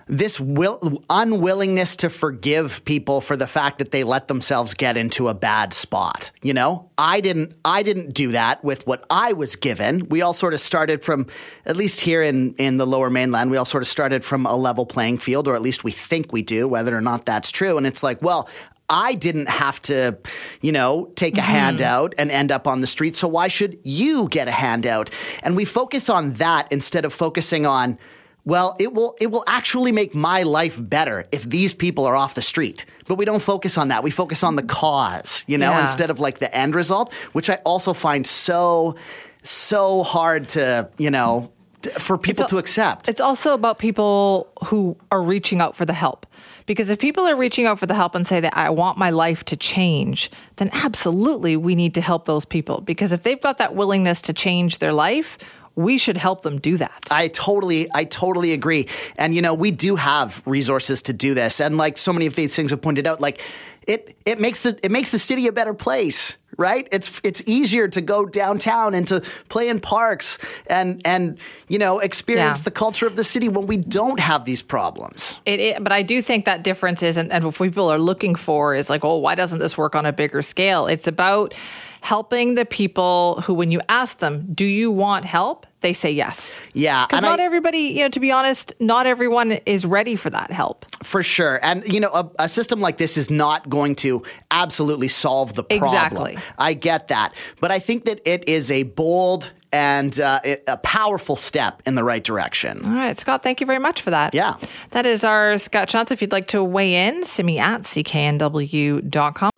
this 0.10 0.40
will, 0.40 1.04
unwillingness 1.10 1.96
to 1.98 2.10
forgive 2.10 2.84
people 2.84 3.22
for 3.22 3.38
the 3.38 3.46
fact 3.46 3.78
that 3.78 3.92
they 3.92 4.04
let 4.04 4.28
themselves 4.28 4.74
get 4.74 4.98
into 4.98 5.28
a 5.28 5.36
bad 5.36 5.72
spot. 5.72 6.32
You 6.42 6.54
know, 6.54 6.90
I 6.98 7.22
didn't 7.22 7.56
I 7.64 7.84
didn't 7.84 8.16
do 8.16 8.32
that 8.32 8.64
with 8.64 8.86
what 8.88 9.06
I 9.12 9.34
was 9.34 9.56
given. 9.56 10.10
We 10.10 10.22
all 10.24 10.34
sort 10.34 10.56
of 10.56 10.60
started 10.60 11.04
from 11.04 11.28
at 11.66 11.78
least 11.78 12.02
here 12.02 12.24
in 12.24 12.56
in 12.56 12.78
the 12.78 12.88
lower 12.88 13.12
mainland, 13.12 13.52
we 13.52 13.58
all 13.58 13.66
sort 13.66 13.84
of 13.84 13.88
started 13.88 14.26
from 14.26 14.48
a 14.48 14.56
level 14.56 14.86
playing 14.86 15.20
field 15.20 15.48
or 15.48 15.56
at 15.56 15.62
least 15.62 15.84
we 15.84 15.92
think 15.92 16.34
we 16.34 16.42
do, 16.42 16.68
whether 16.68 16.98
or 16.98 17.02
not 17.02 17.26
that's 17.26 17.52
true. 17.52 17.78
And 17.78 17.86
it's 17.86 18.02
like, 18.02 18.20
well, 18.24 18.50
I 18.90 19.14
didn't 19.14 19.50
have 19.50 19.80
to, 19.84 20.18
you 20.62 20.72
know, 20.72 21.12
take 21.16 21.38
a 21.38 21.42
mm-hmm. 21.42 21.52
handout 21.52 22.16
and 22.18 22.32
end 22.32 22.52
up 22.52 22.66
on 22.66 22.82
the 22.82 22.88
street. 22.88 23.16
So 23.16 23.28
why 23.28 23.48
should 23.48 23.78
you 23.84 24.28
get 24.30 24.48
a 24.48 24.52
handout? 24.52 25.12
And 25.44 25.56
we 25.56 25.66
focus 25.66 26.10
on 26.10 26.34
that 26.34 26.72
instead 26.72 27.06
of 27.06 27.14
focusing 27.14 27.68
on, 27.68 28.00
well, 28.46 28.76
it 28.80 28.94
will 28.94 29.16
it 29.20 29.32
will 29.32 29.44
actually 29.48 29.92
make 29.92 30.16
my 30.16 30.44
life 30.44 30.80
better 30.82 31.28
if 31.32 31.44
these 31.44 31.74
people 31.74 32.06
are 32.06 32.16
off 32.16 32.34
the 32.36 32.42
street. 32.42 32.86
But 33.08 33.16
we 33.16 33.26
don't 33.26 33.42
focus 33.42 33.78
on 33.78 33.90
that. 33.90 34.04
We 34.04 34.12
focus 34.12 34.44
on 34.44 34.56
the 34.56 34.64
cause, 34.64 35.44
you 35.48 35.58
know, 35.58 35.72
Yeah. 35.72 35.82
instead 35.82 36.10
of 36.10 36.20
like 36.20 36.40
the 36.40 36.54
end 36.56 36.76
result, 36.76 37.14
which 37.34 37.50
I 37.50 37.56
also 37.66 37.94
find 37.94 38.26
so 38.26 38.96
so 39.44 40.04
hard 40.04 40.50
to, 40.50 40.90
you 40.98 41.10
know, 41.12 41.52
for 41.98 42.18
people 42.18 42.46
to 42.46 42.58
accept. 42.58 43.08
It's 43.08 43.22
also 43.22 43.54
about 43.54 43.80
people 43.80 44.50
who 44.66 44.98
are 45.12 45.22
reaching 45.22 45.62
out 45.62 45.78
for 45.78 45.86
the 45.86 45.94
help. 45.94 46.26
Because 46.66 46.90
if 46.90 47.00
people 47.00 47.26
are 47.26 47.36
reaching 47.36 47.66
out 47.66 47.80
for 47.80 47.86
the 47.88 47.96
help 47.96 48.14
and 48.16 48.28
say 48.28 48.42
that 48.42 48.56
I 48.56 48.70
want 48.70 48.98
my 48.98 49.10
life 49.10 49.44
to 49.46 49.56
change, 49.56 50.30
then 50.58 50.70
absolutely 50.74 51.56
we 51.58 51.74
need 51.76 51.94
to 51.96 52.02
help 52.02 52.26
those 52.26 52.46
people. 52.46 52.82
Because 52.82 53.12
if 53.14 53.24
they've 53.24 53.42
got 53.42 53.58
that 53.60 53.76
willingness 53.76 54.22
to 54.24 54.34
change 54.34 54.78
their 54.80 54.94
life, 54.94 55.38
we 55.76 55.98
should 55.98 56.18
help 56.18 56.42
them 56.42 56.60
do 56.60 56.78
that. 56.78 57.06
I 57.12 57.28
totally, 57.30 57.88
I 57.94 58.04
totally 58.06 58.54
agree. 58.54 58.88
And 59.18 59.34
you 59.36 59.42
know, 59.42 59.54
we 59.54 59.72
do 59.72 59.96
have 59.96 60.42
resources 60.46 61.02
to 61.04 61.14
do 61.14 61.34
this. 61.34 61.60
And 61.62 61.78
like 61.78 61.98
so 61.98 62.12
many 62.14 62.26
of 62.26 62.36
these 62.36 62.56
things 62.56 62.72
have 62.72 62.82
pointed 62.82 63.08
out, 63.08 63.22
like 63.22 63.42
it, 63.88 64.16
it 64.26 64.40
makes 64.40 64.64
the, 64.64 64.78
it 64.84 64.92
makes 64.92 65.12
the 65.12 65.20
city 65.20 65.48
a 65.48 65.52
better 65.52 65.74
place, 65.74 66.38
right? 66.58 66.88
It's, 66.92 67.22
it's 67.24 67.42
easier 67.48 67.88
to 67.88 68.02
go 68.02 68.26
downtown 68.26 68.94
and 68.94 69.08
to 69.08 69.22
play 69.48 69.70
in 69.70 69.80
parks 69.80 70.38
and, 70.68 71.02
and 71.06 71.40
you 71.70 71.80
know, 71.80 72.00
experience 72.00 72.60
Yeah. 72.60 72.64
the 72.66 72.72
culture 72.72 73.08
of 73.08 73.16
the 73.16 73.24
city 73.24 73.48
when 73.48 73.66
we 73.66 73.78
don't 73.78 74.20
have 74.20 74.46
these 74.46 74.62
problems. 74.62 75.40
It, 75.46 75.60
it, 75.60 75.84
but 75.84 75.92
I 75.92 76.02
do 76.04 76.22
think 76.22 76.46
that 76.46 76.64
difference 76.64 77.02
is, 77.02 77.18
and, 77.18 77.32
and 77.32 77.44
what 77.44 77.56
people 77.58 77.90
are 77.90 77.98
looking 78.00 78.36
for 78.36 78.76
is 78.76 78.90
like, 78.90 79.04
oh, 79.06 79.18
why 79.18 79.34
doesn't 79.36 79.60
this 79.60 79.78
work 79.78 79.96
on 79.96 80.06
a 80.06 80.12
bigger 80.14 80.42
scale? 80.42 80.86
It's 80.86 81.08
about 81.08 81.54
helping 82.02 82.56
the 82.56 82.66
people 82.66 83.42
who, 83.46 83.54
when 83.54 83.72
you 83.72 83.82
ask 83.90 84.20
them, 84.20 84.48
do 84.54 84.66
you 84.66 84.92
want 84.92 85.26
help? 85.26 85.66
They 85.82 85.94
say 85.94 86.12
yes. 86.12 86.62
Yeah, 86.74 87.06
Because 87.08 87.22
not 87.22 87.40
I- 87.40 87.44
everybody, 87.44 87.80
you 87.80 88.04
know, 88.04 88.10
to 88.10 88.20
be 88.20 88.32
honest, 88.32 88.74
not 88.80 89.08
everyone 89.08 89.54
is 89.66 89.86
ready 89.86 90.16
for 90.18 90.30
that 90.30 90.52
help. 90.52 90.86
For 91.04 91.24
sure. 91.24 91.60
And, 91.64 91.88
you 91.88 92.00
know, 92.02 92.10
a, 92.14 92.30
a 92.40 92.50
system 92.50 92.82
like 92.82 92.98
this 92.98 93.18
is 93.18 93.30
not 93.32 93.70
going 93.70 93.96
to 93.96 94.22
absolutely 94.52 95.08
solve 95.08 95.54
the 95.54 95.64
problem. 95.64 95.88
Exactly. 95.94 96.38
I 96.58 96.74
get 96.74 97.08
that. 97.08 97.34
But 97.62 97.72
I 97.72 97.80
think 97.80 98.06
that 98.06 98.20
it 98.30 98.48
is 98.50 98.70
a 98.72 98.84
bold 98.84 99.54
and 99.72 100.20
uh, 100.20 100.42
it- 100.44 100.64
a 100.68 100.76
powerful 100.78 101.38
step 101.38 101.82
in 101.86 101.96
the 101.96 102.04
right 102.04 102.24
direction. 102.24 102.84
All 102.84 102.92
right, 102.92 103.18
Scott, 103.18 103.42
thank 103.44 103.62
you 103.62 103.68
very 103.68 103.80
much 103.80 104.02
for 104.02 104.10
that. 104.10 104.34
Yeah. 104.34 104.56
That 104.92 105.06
is 105.06 105.24
our 105.24 105.58
Scott 105.58 105.88
Shantz. 105.88 106.12
If 106.12 106.22
you'd 106.22 106.32
like 106.34 106.48
to 106.48 106.62
weigh 106.64 107.08
in, 107.08 107.24
send 107.24 107.46
me 107.46 107.58
at 107.60 107.82
cknw.com. 107.84 109.52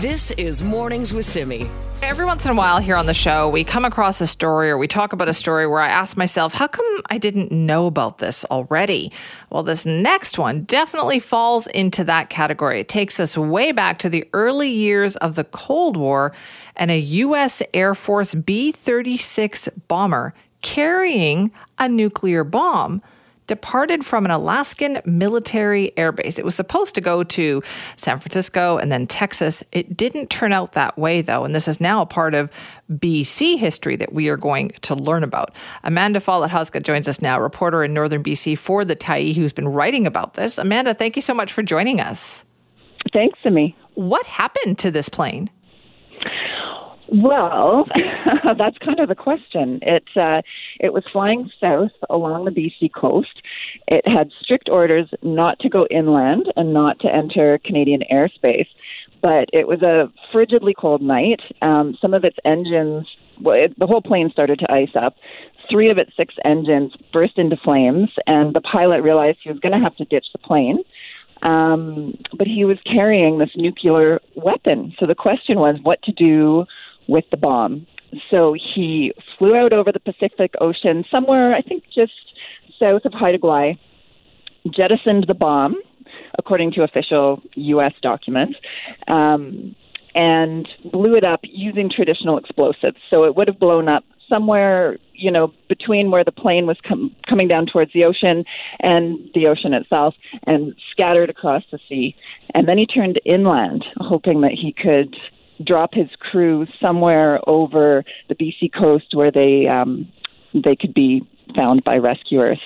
This 0.00 0.30
is 0.32 0.62
Mornings 0.62 1.14
with 1.14 1.24
Simi. 1.24 1.66
Every 2.02 2.26
once 2.26 2.44
in 2.44 2.50
a 2.50 2.54
while 2.54 2.80
here 2.80 2.96
on 2.96 3.06
the 3.06 3.14
show, 3.14 3.48
we 3.48 3.64
come 3.64 3.86
across 3.86 4.20
a 4.20 4.26
story 4.26 4.68
or 4.68 4.76
we 4.76 4.86
talk 4.86 5.14
about 5.14 5.26
a 5.26 5.32
story 5.32 5.66
where 5.66 5.80
I 5.80 5.88
ask 5.88 6.18
myself, 6.18 6.52
how 6.52 6.66
come 6.66 6.84
I 7.08 7.16
didn't 7.16 7.50
know 7.50 7.86
about 7.86 8.18
this 8.18 8.44
already? 8.44 9.10
Well, 9.48 9.62
this 9.62 9.86
next 9.86 10.38
one 10.38 10.64
definitely 10.64 11.18
falls 11.18 11.66
into 11.68 12.04
that 12.04 12.28
category. 12.28 12.78
It 12.78 12.90
takes 12.90 13.18
us 13.18 13.38
way 13.38 13.72
back 13.72 13.98
to 14.00 14.10
the 14.10 14.28
early 14.34 14.68
years 14.68 15.16
of 15.16 15.34
the 15.34 15.44
Cold 15.44 15.96
War 15.96 16.34
and 16.76 16.90
a 16.90 16.98
U.S. 16.98 17.62
Air 17.72 17.94
Force 17.94 18.34
B 18.34 18.72
36 18.72 19.70
bomber 19.88 20.34
carrying 20.60 21.50
a 21.78 21.88
nuclear 21.88 22.44
bomb 22.44 23.00
departed 23.46 24.04
from 24.04 24.24
an 24.24 24.30
Alaskan 24.30 25.00
military 25.04 25.92
airbase. 25.96 26.38
It 26.38 26.44
was 26.44 26.54
supposed 26.54 26.94
to 26.94 27.00
go 27.00 27.22
to 27.22 27.62
San 27.96 28.18
Francisco 28.18 28.78
and 28.78 28.90
then 28.90 29.06
Texas. 29.06 29.62
It 29.72 29.96
didn't 29.96 30.30
turn 30.30 30.52
out 30.52 30.72
that 30.72 30.98
way, 30.98 31.22
though, 31.22 31.44
and 31.44 31.54
this 31.54 31.68
is 31.68 31.80
now 31.80 32.00
a 32.00 32.06
part 32.06 32.34
of 32.34 32.50
BC 32.90 33.58
history 33.58 33.96
that 33.96 34.12
we 34.12 34.28
are 34.28 34.36
going 34.36 34.70
to 34.82 34.94
learn 34.94 35.24
about. 35.24 35.54
Amanda 35.84 36.20
Follett 36.20 36.50
Hosgood 36.50 36.82
joins 36.82 37.08
us 37.08 37.20
now, 37.20 37.40
reporter 37.40 37.84
in 37.84 37.94
northern 37.94 38.22
BC 38.22 38.56
for 38.58 38.84
the 38.84 38.96
Tyee, 38.96 39.34
who's 39.34 39.52
been 39.52 39.68
writing 39.68 40.06
about 40.06 40.34
this. 40.34 40.58
Amanda, 40.58 40.94
thank 40.94 41.16
you 41.16 41.22
so 41.22 41.34
much 41.34 41.52
for 41.52 41.62
joining 41.62 42.00
us. 42.00 42.44
Thanks, 43.12 43.38
Simi. 43.42 43.76
What 43.94 44.26
happened 44.26 44.78
to 44.78 44.90
this 44.90 45.08
plane? 45.08 45.50
Well, 47.08 47.86
that's 48.58 48.78
kind 48.78 48.98
of 48.98 49.08
the 49.08 49.14
question. 49.14 49.78
It 49.82 50.04
uh, 50.16 50.42
it 50.80 50.92
was 50.92 51.04
flying 51.12 51.50
south 51.60 51.92
along 52.10 52.44
the 52.44 52.50
BC 52.50 52.92
coast. 52.92 53.42
It 53.86 54.06
had 54.06 54.30
strict 54.40 54.68
orders 54.68 55.08
not 55.22 55.58
to 55.60 55.68
go 55.68 55.86
inland 55.90 56.52
and 56.56 56.74
not 56.74 56.98
to 57.00 57.14
enter 57.14 57.58
Canadian 57.64 58.02
airspace. 58.12 58.66
But 59.22 59.48
it 59.52 59.66
was 59.66 59.82
a 59.82 60.12
frigidly 60.32 60.74
cold 60.78 61.00
night. 61.00 61.40
Um, 61.62 61.96
some 62.00 62.12
of 62.12 62.24
its 62.24 62.36
engines, 62.44 63.06
well, 63.40 63.56
it, 63.56 63.78
the 63.78 63.86
whole 63.86 64.02
plane 64.02 64.30
started 64.30 64.58
to 64.60 64.72
ice 64.72 64.94
up. 64.94 65.16
Three 65.70 65.90
of 65.90 65.98
its 65.98 66.12
six 66.16 66.34
engines 66.44 66.92
burst 67.12 67.38
into 67.38 67.56
flames, 67.56 68.10
and 68.26 68.54
the 68.54 68.60
pilot 68.60 69.02
realized 69.02 69.38
he 69.42 69.50
was 69.50 69.58
going 69.58 69.72
to 69.72 69.82
have 69.82 69.96
to 69.96 70.04
ditch 70.04 70.26
the 70.32 70.38
plane. 70.38 70.78
Um, 71.42 72.14
but 72.36 72.46
he 72.46 72.64
was 72.64 72.78
carrying 72.84 73.38
this 73.38 73.50
nuclear 73.56 74.20
weapon. 74.36 74.94
So 74.98 75.06
the 75.06 75.14
question 75.14 75.58
was 75.58 75.76
what 75.82 76.02
to 76.02 76.12
do 76.12 76.64
with 77.08 77.24
the 77.30 77.36
bomb. 77.36 77.86
So 78.30 78.54
he 78.74 79.12
flew 79.38 79.54
out 79.54 79.72
over 79.72 79.92
the 79.92 80.00
Pacific 80.00 80.54
Ocean, 80.60 81.04
somewhere, 81.10 81.54
I 81.54 81.62
think, 81.62 81.84
just 81.94 82.12
south 82.78 83.04
of 83.04 83.12
Haida 83.12 83.38
Gwaii, 83.38 83.78
jettisoned 84.70 85.26
the 85.28 85.34
bomb, 85.34 85.80
according 86.38 86.72
to 86.72 86.82
official 86.82 87.42
U.S. 87.54 87.92
documents, 88.02 88.58
um, 89.08 89.74
and 90.14 90.68
blew 90.92 91.14
it 91.14 91.24
up 91.24 91.40
using 91.42 91.90
traditional 91.90 92.38
explosives. 92.38 92.96
So 93.10 93.24
it 93.24 93.36
would 93.36 93.48
have 93.48 93.58
blown 93.58 93.88
up 93.88 94.04
somewhere, 94.28 94.98
you 95.12 95.30
know, 95.30 95.52
between 95.68 96.10
where 96.10 96.24
the 96.24 96.32
plane 96.32 96.66
was 96.66 96.76
com- 96.86 97.14
coming 97.28 97.48
down 97.48 97.66
towards 97.66 97.92
the 97.92 98.04
ocean 98.04 98.44
and 98.80 99.18
the 99.34 99.46
ocean 99.46 99.72
itself, 99.72 100.14
and 100.46 100.74
scattered 100.90 101.30
across 101.30 101.62
the 101.70 101.78
sea. 101.88 102.14
And 102.54 102.68
then 102.68 102.78
he 102.78 102.86
turned 102.86 103.20
inland, 103.24 103.84
hoping 103.98 104.40
that 104.40 104.52
he 104.52 104.72
could 104.72 105.16
drop 105.64 105.94
his 105.94 106.08
crew 106.18 106.66
somewhere 106.80 107.40
over 107.48 108.04
the 108.28 108.34
BC 108.34 108.72
coast 108.72 109.14
where 109.14 109.30
they 109.30 109.66
um, 109.66 110.10
they 110.52 110.76
could 110.76 110.94
be 110.94 111.26
found 111.54 111.84
by 111.84 111.96
rescuers. 111.96 112.60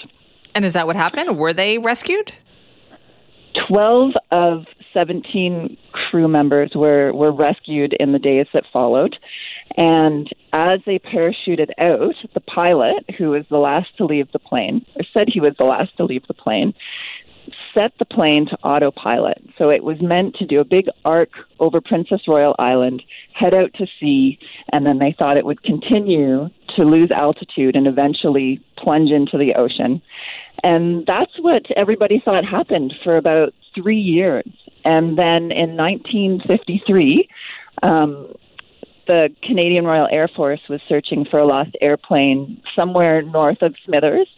And 0.55 0.65
is 0.65 0.73
that 0.73 0.87
what 0.87 0.97
happened? 0.97 1.39
Were 1.39 1.53
they 1.53 1.79
rescued? 1.79 2.33
12 3.69 4.13
of 4.31 4.65
17 4.93 5.77
crew 5.93 6.29
members 6.29 6.73
were, 6.75 7.13
were 7.13 7.33
rescued 7.33 7.95
in 7.99 8.13
the 8.13 8.19
days 8.19 8.47
that 8.53 8.65
followed. 8.73 9.17
And 9.77 10.29
as 10.53 10.81
they 10.87 10.99
parachuted 10.99 11.71
out, 11.79 12.15
the 12.35 12.41
pilot, 12.41 13.05
who 13.17 13.31
was 13.31 13.45
the 13.51 13.59
last 13.59 13.97
to 13.99 14.05
leave 14.05 14.31
the 14.33 14.39
plane, 14.39 14.85
or 14.97 15.05
said 15.13 15.29
he 15.29 15.41
was 15.41 15.55
the 15.59 15.65
last 15.65 15.97
to 15.97 16.05
leave 16.05 16.27
the 16.27 16.35
plane, 16.35 16.75
set 17.75 17.93
the 17.99 18.05
plane 18.05 18.47
to 18.47 18.57
autopilot. 18.63 19.43
So 19.59 19.71
it 19.71 19.85
was 19.85 20.01
meant 20.01 20.35
to 20.37 20.47
do 20.47 20.61
a 20.61 20.65
big 20.65 20.87
arc 21.05 21.31
over 21.59 21.81
Princess 21.81 22.23
Royal 22.27 22.55
Island, 22.59 23.03
head 23.35 23.55
out 23.55 23.73
to 23.75 23.87
sea, 23.99 24.39
and 24.73 24.87
then 24.87 24.99
they 24.99 25.15
thought 25.19 25.37
it 25.37 25.45
would 25.45 25.63
continue 25.63 26.49
to 26.77 26.83
lose 26.83 27.11
altitude 27.11 27.77
and 27.77 27.87
eventually 27.87 28.61
plunge 28.77 29.11
into 29.11 29.37
the 29.39 29.55
ocean. 29.55 30.01
And 30.63 31.07
that's 31.07 31.33
what 31.41 31.63
everybody 31.77 32.21
thought 32.25 32.45
happened 32.45 32.95
for 33.03 33.17
about 33.17 33.53
three 33.75 34.01
years. 34.01 34.49
And 34.85 35.19
then 35.19 35.53
in 35.53 35.77
1953, 35.77 37.29
um, 37.83 38.35
the 39.07 39.29
Canadian 39.43 39.85
Royal 39.85 40.09
Air 40.11 40.29
Force 40.29 40.61
was 40.69 40.81
searching 40.89 41.27
for 41.29 41.41
a 41.41 41.47
lost 41.47 41.71
airplane 41.81 42.63
somewhere 42.77 43.23
north 43.23 43.61
of 43.61 43.75
Smithers, 43.85 44.29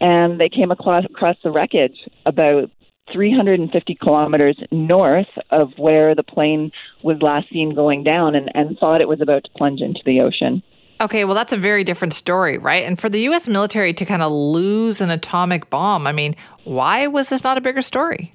and 0.00 0.40
they 0.40 0.48
came 0.48 0.70
across, 0.70 1.04
across 1.04 1.36
the 1.42 1.50
wreckage 1.50 1.96
about 2.26 2.70
350 3.12 3.96
kilometers 4.00 4.56
north 4.70 5.26
of 5.50 5.70
where 5.76 6.14
the 6.14 6.22
plane 6.22 6.70
was 7.02 7.20
last 7.20 7.48
seen 7.50 7.74
going 7.74 8.04
down 8.04 8.34
and, 8.34 8.50
and 8.54 8.78
thought 8.78 9.00
it 9.00 9.08
was 9.08 9.20
about 9.20 9.44
to 9.44 9.50
plunge 9.56 9.80
into 9.80 10.00
the 10.04 10.20
ocean. 10.20 10.62
Okay, 11.00 11.24
well, 11.24 11.34
that's 11.34 11.52
a 11.52 11.56
very 11.56 11.82
different 11.82 12.14
story, 12.14 12.58
right? 12.58 12.84
And 12.84 12.98
for 13.00 13.08
the 13.08 13.20
U.S. 13.22 13.48
military 13.48 13.92
to 13.92 14.04
kind 14.04 14.22
of 14.22 14.30
lose 14.30 15.00
an 15.00 15.10
atomic 15.10 15.68
bomb, 15.68 16.06
I 16.06 16.12
mean, 16.12 16.36
why 16.64 17.08
was 17.08 17.28
this 17.28 17.42
not 17.42 17.58
a 17.58 17.60
bigger 17.60 17.82
story? 17.82 18.34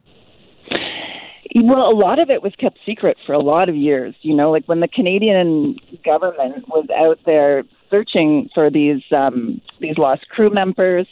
Well, 1.55 1.89
a 1.89 1.95
lot 1.95 2.19
of 2.19 2.29
it 2.29 2.43
was 2.43 2.53
kept 2.59 2.77
secret 2.85 3.17
for 3.25 3.31
a 3.31 3.39
lot 3.39 3.69
of 3.69 3.75
years. 3.75 4.15
You 4.21 4.35
know, 4.35 4.51
like 4.51 4.65
when 4.65 4.81
the 4.81 4.87
Canadian 4.87 5.77
government 6.03 6.67
was 6.67 6.87
out 6.95 7.19
there 7.25 7.63
searching 7.89 8.49
for 8.53 8.69
these 8.69 9.01
um, 9.15 9.61
these 9.79 9.97
lost 9.97 10.27
crew 10.29 10.49
members, 10.49 11.07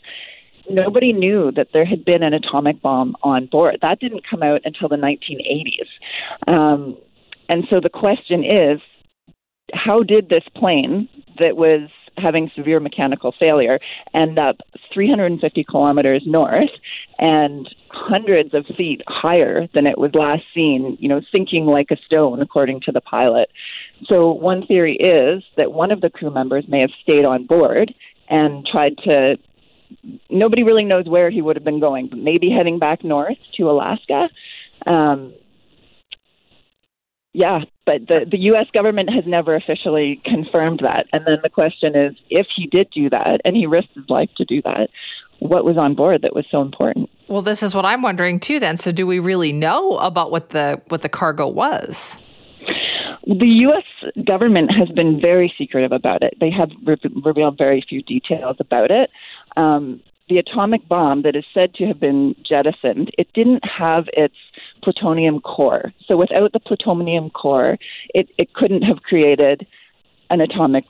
nobody 0.70 1.14
knew 1.14 1.52
that 1.56 1.68
there 1.74 1.86
had 1.86 2.06
been 2.06 2.24
an 2.24 2.34
atomic 2.34 2.82
bomb 2.82 3.16
on 3.24 3.48
board. 3.48 3.78
That 3.82 4.00
didn't 4.00 4.24
come 4.30 4.44
out 4.44 4.62
until 4.64 4.90
the 4.90 4.96
1980s. 4.96 6.52
Um, 6.52 6.98
and 7.50 7.66
so 7.70 7.80
the 7.80 7.90
question 7.90 8.44
is, 8.44 8.80
how 9.74 10.04
did 10.04 10.30
this 10.30 10.44
plane 10.56 11.10
that 11.40 11.58
was 11.58 11.90
having 12.18 12.50
severe 12.56 12.80
mechanical 12.80 13.34
failure 13.38 13.80
end 14.14 14.40
up 14.40 14.58
350 14.94 15.64
kilometers 15.66 16.24
north 16.26 16.70
and 17.20 17.68
hundreds 17.90 18.54
of 18.54 18.66
feet 18.78 19.02
higher 19.08 19.68
than 19.74 19.86
it 19.86 19.98
was 19.98 20.12
last 20.14 20.44
seen, 20.54 20.98
you 21.00 21.10
know, 21.10 21.22
sinking 21.32 21.66
like 21.66 21.88
a 21.92 21.98
stone, 22.06 22.42
according 22.42 22.82
to 22.82 22.92
the 22.92 23.02
pilot. 23.02 23.50
So, 24.06 24.32
one 24.32 24.66
theory 24.66 24.96
is 24.96 25.44
that 25.58 25.72
one 25.72 25.92
of 25.92 26.02
the 26.02 26.10
crew 26.10 26.32
members 26.32 26.66
may 26.68 26.82
have 26.82 26.92
stayed 27.02 27.26
on 27.26 27.46
board 27.46 27.94
and 28.30 28.66
tried 28.66 28.98
to. 29.04 29.38
Nobody 30.30 30.64
really 30.64 30.86
knows 30.86 31.06
where 31.08 31.30
he 31.30 31.42
would 31.42 31.56
have 31.56 31.66
been 31.66 31.80
going, 31.80 32.08
but 32.10 32.20
maybe 32.20 32.50
heading 32.50 32.80
back 32.80 33.04
north 33.04 33.38
to 33.58 33.70
Alaska. 33.70 34.30
Um, 34.86 35.34
yeah, 37.34 37.60
but 37.86 38.08
the, 38.08 38.26
the 38.30 38.38
U.S. 38.38 38.68
government 38.74 39.10
has 39.14 39.26
never 39.28 39.56
officially 39.56 40.22
confirmed 40.24 40.80
that. 40.84 41.06
And 41.12 41.28
then 41.28 41.40
the 41.44 41.50
question 41.50 41.96
is 41.96 42.16
if 42.30 42.48
he 42.56 42.66
did 42.66 42.90
do 42.92 43.10
that 43.10 43.42
and 43.44 43.58
he 43.58 43.66
risked 43.66 43.94
his 43.94 44.10
life 44.10 44.30
to 44.38 44.46
do 44.46 44.62
that, 44.62 44.88
what 45.40 45.66
was 45.66 45.78
on 45.78 45.96
board 45.96 46.22
that 46.22 46.34
was 46.34 46.46
so 46.50 46.62
important? 46.62 47.10
Well, 47.28 47.42
this 47.42 47.62
is 47.62 47.76
what 47.76 47.86
I'm 47.86 48.02
wondering 48.02 48.40
too 48.40 48.60
then. 48.60 48.78
So 48.78 48.92
do 48.92 49.06
we 49.06 49.20
really 49.20 49.52
know 49.52 49.98
about 49.98 50.32
what 50.32 50.52
the 50.52 50.82
what 50.88 51.02
the 51.02 51.10
cargo 51.10 51.48
was? 51.48 52.18
The 53.26 53.48
U.S. 53.48 54.24
government 54.26 54.72
has 54.72 54.88
been 54.90 55.20
very 55.20 55.52
secretive 55.58 55.92
about 55.92 56.22
it. 56.22 56.36
They 56.40 56.52
have 56.52 56.70
re- 56.86 56.96
revealed 57.24 57.58
very 57.58 57.84
few 57.88 58.04
details 58.04 58.58
about 58.60 58.92
it. 58.92 59.10
Um, 59.58 60.02
the 60.28 60.38
atomic 60.38 60.88
bomb 60.88 61.22
that 61.22 61.36
is 61.36 61.46
said 61.54 61.76
to 61.76 61.86
have 61.86 62.00
been 62.00 62.36
jettisoned, 62.48 63.12
it 63.18 63.28
didn't 63.34 63.64
have 63.64 64.06
its 64.14 64.36
plutonium 64.84 65.40
core. 65.40 65.94
So 66.08 66.18
without 66.18 66.52
the 66.52 66.60
plutonium 66.60 67.30
core, 67.30 67.78
it, 68.14 68.30
it 68.38 68.54
couldn't 68.54 68.82
have 68.82 69.04
created 69.04 69.68
an 70.32 70.42
atomic 70.42 70.86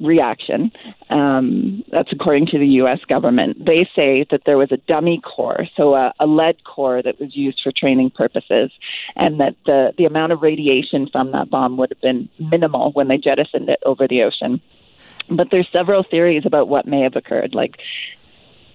reaction. 0.00 0.70
Um, 1.08 1.84
that's 1.90 2.12
according 2.12 2.46
to 2.46 2.58
the 2.58 2.66
U.S. 2.66 2.98
government. 3.08 3.64
They 3.64 3.88
say 3.94 4.26
that 4.30 4.42
there 4.44 4.58
was 4.58 4.72
a 4.72 4.76
dummy 4.76 5.20
core, 5.24 5.66
so 5.76 5.94
a, 5.94 6.12
a 6.18 6.26
lead 6.26 6.64
core 6.64 7.02
that 7.02 7.20
was 7.20 7.34
used 7.36 7.60
for 7.62 7.72
training 7.74 8.10
purposes, 8.10 8.70
and 9.16 9.40
that 9.40 9.54
the, 9.66 9.92
the 9.96 10.04
amount 10.04 10.32
of 10.32 10.42
radiation 10.42 11.08
from 11.10 11.32
that 11.32 11.48
bomb 11.48 11.76
would 11.76 11.90
have 11.90 12.00
been 12.00 12.28
minimal 12.38 12.90
when 12.92 13.08
they 13.08 13.16
jettisoned 13.16 13.68
it 13.68 13.78
over 13.86 14.08
the 14.08 14.22
ocean. 14.22 14.60
But 15.30 15.48
there's 15.50 15.68
several 15.72 16.04
theories 16.08 16.42
about 16.44 16.68
what 16.68 16.86
may 16.86 17.00
have 17.00 17.16
occurred. 17.16 17.54
Like 17.54 17.76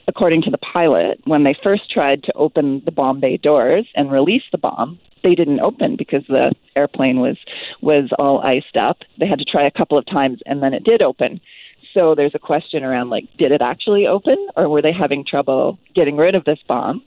according 0.10 0.42
to 0.42 0.50
the 0.50 0.58
pilot, 0.58 1.22
when 1.26 1.44
they 1.44 1.56
first 1.64 1.92
tried 1.92 2.24
to 2.24 2.34
open 2.34 2.82
the 2.84 2.92
bomb 2.92 3.20
bay 3.20 3.38
doors 3.38 3.88
and 3.96 4.12
release 4.12 4.44
the 4.52 4.58
bomb, 4.58 5.00
they 5.24 5.36
didn't 5.36 5.60
open 5.60 5.96
because 5.98 6.24
the 6.28 6.54
airplane 6.76 7.20
was 7.20 7.38
was 7.82 8.10
all 8.18 8.42
iced 8.42 8.76
up. 8.76 8.98
They 9.20 9.28
had 9.28 9.40
to 9.40 9.46
try 9.46 9.66
a 9.66 9.72
couple 9.72 9.98
of 9.98 10.06
times 10.06 10.40
and 10.46 10.64
then 10.64 10.74
it 10.74 10.84
did 10.84 11.02
open. 11.02 11.40
So 11.94 12.16
there's 12.16 12.36
a 12.36 12.40
question 12.40 12.84
around 12.84 13.10
like 13.10 13.26
did 13.38 13.52
it 13.52 13.62
actually 13.62 14.08
open 14.08 14.48
or 14.56 14.68
were 14.70 14.82
they 14.82 14.94
having 14.94 15.26
trouble 15.26 15.78
getting 15.94 16.18
rid 16.18 16.36
of 16.36 16.46
this 16.46 16.60
bomb? 16.68 17.04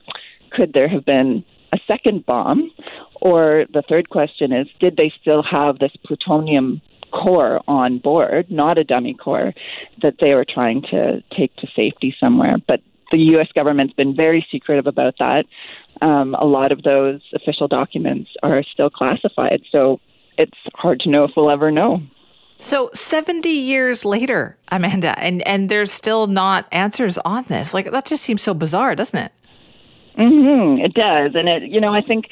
Could 0.53 0.73
there 0.73 0.89
have 0.89 1.05
been 1.05 1.45
a 1.73 1.79
second 1.87 2.27
bomb? 2.27 2.71
Or 3.21 3.65
the 3.73 3.83
third 3.89 4.11
question 4.11 4.53
is 4.53 4.67
did 4.81 4.97
they 4.97 5.13
still 5.21 5.43
have 5.43 5.79
this 5.79 5.93
plutonium 6.05 6.83
core 7.13 7.61
on 7.69 7.99
board, 7.99 8.51
not 8.51 8.79
a 8.79 8.85
dummy 8.85 9.15
core, 9.15 9.53
that 10.03 10.15
they 10.21 10.35
were 10.35 10.47
trying 10.49 10.83
to 10.91 11.23
take 11.37 11.55
to 11.57 11.67
safety 11.77 12.15
somewhere. 12.19 12.57
But 12.67 12.81
the 13.11 13.19
U.S. 13.19 13.49
government's 13.55 13.95
been 13.95 14.17
very 14.17 14.45
secretive 14.51 14.87
about 14.87 15.15
that. 15.19 15.45
Um, 16.01 16.35
a 16.35 16.45
lot 16.45 16.73
of 16.73 16.83
those 16.83 17.21
official 17.35 17.69
documents 17.69 18.31
are 18.43 18.63
still 18.65 18.91
classified, 18.91 19.63
so 19.71 20.01
it's 20.39 20.59
hard 20.75 21.01
to 21.01 21.11
know 21.11 21.25
if 21.25 21.33
we'll 21.37 21.51
ever 21.51 21.71
know. 21.71 22.03
So 22.59 22.91
70 22.95 23.49
years 23.49 24.05
later, 24.05 24.57
Amanda, 24.69 25.19
and, 25.19 25.47
and 25.47 25.69
there's 25.69 25.93
still 25.93 26.27
not 26.29 26.67
answers 26.73 27.19
on 27.19 27.45
this. 27.45 27.75
Like, 27.75 27.91
that 27.91 28.07
just 28.07 28.23
seems 28.23 28.43
so 28.43 28.55
bizarre, 28.55 28.95
doesn't 28.95 29.19
it? 29.19 29.33
Mm-hmm, 30.19 30.85
it 30.85 30.95
does, 30.95 31.33
and 31.35 31.49
it 31.49 31.71
you 31.71 31.81
know 31.81 31.95
I 31.95 32.03
think 32.03 32.27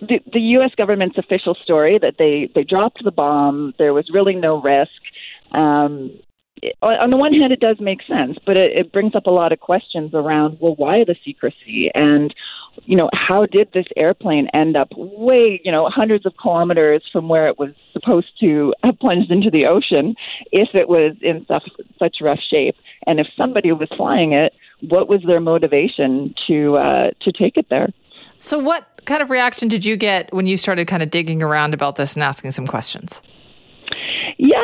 the, 0.00 0.20
the 0.32 0.40
U.S. 0.40 0.70
government's 0.76 1.18
official 1.18 1.56
story 1.60 1.98
that 1.98 2.14
they 2.18 2.48
they 2.54 2.62
dropped 2.62 3.02
the 3.02 3.10
bomb, 3.10 3.74
there 3.78 3.92
was 3.92 4.10
really 4.12 4.36
no 4.36 4.60
risk. 4.60 4.90
Um, 5.52 6.12
on 6.82 7.10
the 7.10 7.16
one 7.16 7.34
hand, 7.34 7.52
it 7.52 7.60
does 7.60 7.76
make 7.80 8.00
sense, 8.06 8.38
but 8.46 8.56
it, 8.56 8.76
it 8.76 8.92
brings 8.92 9.14
up 9.14 9.26
a 9.26 9.30
lot 9.30 9.52
of 9.52 9.60
questions 9.60 10.12
around 10.14 10.58
well, 10.60 10.74
why 10.76 11.04
the 11.04 11.16
secrecy 11.24 11.90
and 11.94 12.34
you 12.84 12.96
know 12.96 13.08
how 13.12 13.46
did 13.46 13.68
this 13.72 13.86
airplane 13.96 14.48
end 14.54 14.76
up 14.76 14.88
way 14.96 15.60
you 15.64 15.72
know 15.72 15.88
hundreds 15.88 16.26
of 16.26 16.34
kilometers 16.40 17.02
from 17.12 17.28
where 17.28 17.48
it 17.48 17.58
was 17.58 17.70
supposed 17.92 18.28
to 18.40 18.74
have 18.82 18.98
plunged 18.98 19.30
into 19.30 19.50
the 19.50 19.66
ocean 19.66 20.14
if 20.52 20.68
it 20.74 20.88
was 20.88 21.16
in 21.22 21.44
such 21.46 21.68
such 21.98 22.16
rough 22.20 22.40
shape, 22.50 22.76
and 23.06 23.20
if 23.20 23.26
somebody 23.36 23.72
was 23.72 23.88
flying 23.96 24.32
it 24.32 24.52
what 24.80 25.08
was 25.08 25.22
their 25.26 25.40
motivation 25.40 26.34
to 26.46 26.76
uh, 26.76 27.10
to 27.20 27.32
take 27.32 27.56
it 27.56 27.66
there. 27.70 27.88
So, 28.38 28.58
what 28.58 28.86
kind 29.04 29.22
of 29.22 29.30
reaction 29.30 29.68
did 29.68 29.84
you 29.84 29.96
get 29.96 30.32
when 30.32 30.46
you 30.46 30.56
started 30.56 30.86
kind 30.86 31.02
of 31.02 31.10
digging 31.10 31.42
around 31.42 31.74
about 31.74 31.96
this 31.96 32.14
and 32.14 32.22
asking 32.22 32.50
some 32.50 32.66
questions? 32.66 33.22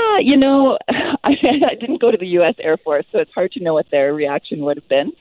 Yeah, 0.02 0.18
you 0.20 0.36
know, 0.36 0.78
I, 0.88 1.32
I 1.70 1.74
didn't 1.78 2.00
go 2.00 2.10
to 2.10 2.16
the 2.16 2.26
U.S. 2.28 2.54
Air 2.58 2.76
Force, 2.76 3.04
so 3.12 3.18
it's 3.18 3.32
hard 3.34 3.52
to 3.52 3.62
know 3.62 3.74
what 3.74 3.86
their 3.90 4.14
reaction 4.14 4.60
would 4.64 4.76
have 4.76 4.88
been. 4.88 5.12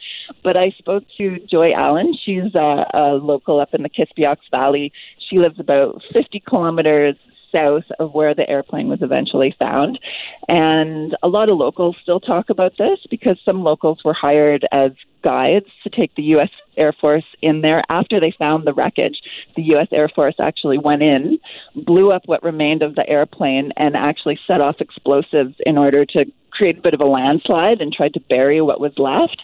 But 0.43 0.57
I 0.57 0.71
spoke 0.77 1.03
to 1.17 1.39
Joy 1.49 1.73
Allen. 1.73 2.13
She's 2.25 2.55
a, 2.55 2.85
a 2.93 3.19
local 3.21 3.59
up 3.59 3.73
in 3.73 3.83
the 3.83 3.89
Kispiox 3.89 4.37
Valley. 4.49 4.91
She 5.29 5.37
lives 5.39 5.59
about 5.59 6.01
50 6.13 6.41
kilometers 6.47 7.15
south 7.51 7.83
of 7.99 8.13
where 8.13 8.33
the 8.33 8.49
airplane 8.49 8.87
was 8.87 9.01
eventually 9.01 9.55
found. 9.57 9.99
And 10.47 11.15
a 11.23 11.27
lot 11.27 11.49
of 11.49 11.57
locals 11.57 11.95
still 12.01 12.19
talk 12.19 12.49
about 12.49 12.73
this 12.77 12.99
because 13.09 13.37
some 13.43 13.63
locals 13.63 13.99
were 14.03 14.13
hired 14.13 14.67
as 14.71 14.91
guides 15.23 15.67
to 15.83 15.89
take 15.89 16.15
the 16.15 16.23
U.S. 16.23 16.49
Air 16.77 16.93
Force 16.99 17.25
in 17.41 17.61
there 17.61 17.83
after 17.89 18.19
they 18.19 18.33
found 18.37 18.65
the 18.65 18.73
wreckage. 18.73 19.21
The 19.55 19.63
U.S. 19.63 19.87
Air 19.91 20.09
Force 20.09 20.35
actually 20.39 20.77
went 20.77 21.03
in, 21.03 21.39
blew 21.75 22.11
up 22.11 22.23
what 22.25 22.43
remained 22.43 22.81
of 22.81 22.95
the 22.95 23.07
airplane, 23.07 23.71
and 23.77 23.95
actually 23.95 24.39
set 24.47 24.61
off 24.61 24.77
explosives 24.79 25.55
in 25.65 25.77
order 25.77 26.05
to 26.05 26.25
create 26.51 26.79
a 26.79 26.81
bit 26.81 26.93
of 26.93 27.01
a 27.01 27.05
landslide 27.05 27.81
and 27.81 27.93
tried 27.93 28.13
to 28.13 28.19
bury 28.19 28.61
what 28.61 28.79
was 28.79 28.93
left. 28.97 29.41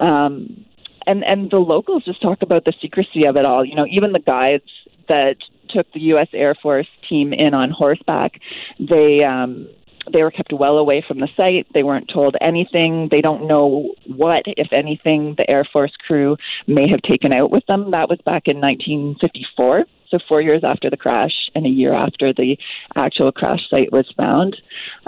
Um, 0.00 0.64
and 1.06 1.24
and 1.24 1.50
the 1.50 1.58
locals 1.58 2.04
just 2.04 2.20
talk 2.20 2.42
about 2.42 2.64
the 2.64 2.72
secrecy 2.80 3.24
of 3.24 3.36
it 3.36 3.44
all. 3.44 3.64
You 3.64 3.76
know, 3.76 3.86
even 3.88 4.12
the 4.12 4.18
guides 4.18 4.64
that 5.08 5.36
took 5.68 5.90
the 5.92 6.00
U.S. 6.00 6.28
Air 6.32 6.54
Force 6.60 6.88
team 7.08 7.32
in 7.32 7.54
on 7.54 7.70
horseback, 7.70 8.40
they 8.78 9.24
um, 9.24 9.68
they 10.12 10.22
were 10.22 10.30
kept 10.30 10.52
well 10.52 10.78
away 10.78 11.04
from 11.06 11.20
the 11.20 11.28
site. 11.36 11.66
They 11.74 11.82
weren't 11.82 12.10
told 12.12 12.36
anything. 12.40 13.08
They 13.10 13.20
don't 13.20 13.46
know 13.46 13.94
what, 14.06 14.44
if 14.46 14.72
anything, 14.72 15.34
the 15.36 15.48
Air 15.50 15.66
Force 15.72 15.92
crew 16.06 16.36
may 16.66 16.88
have 16.88 17.02
taken 17.02 17.32
out 17.32 17.50
with 17.50 17.66
them. 17.66 17.90
That 17.90 18.08
was 18.08 18.18
back 18.24 18.42
in 18.46 18.60
1954, 18.60 19.84
so 20.08 20.18
four 20.28 20.40
years 20.40 20.62
after 20.64 20.90
the 20.90 20.96
crash 20.96 21.50
and 21.54 21.66
a 21.66 21.70
year 21.70 21.92
after 21.92 22.32
the 22.32 22.56
actual 22.94 23.32
crash 23.32 23.68
site 23.68 23.92
was 23.92 24.06
found. 24.16 24.56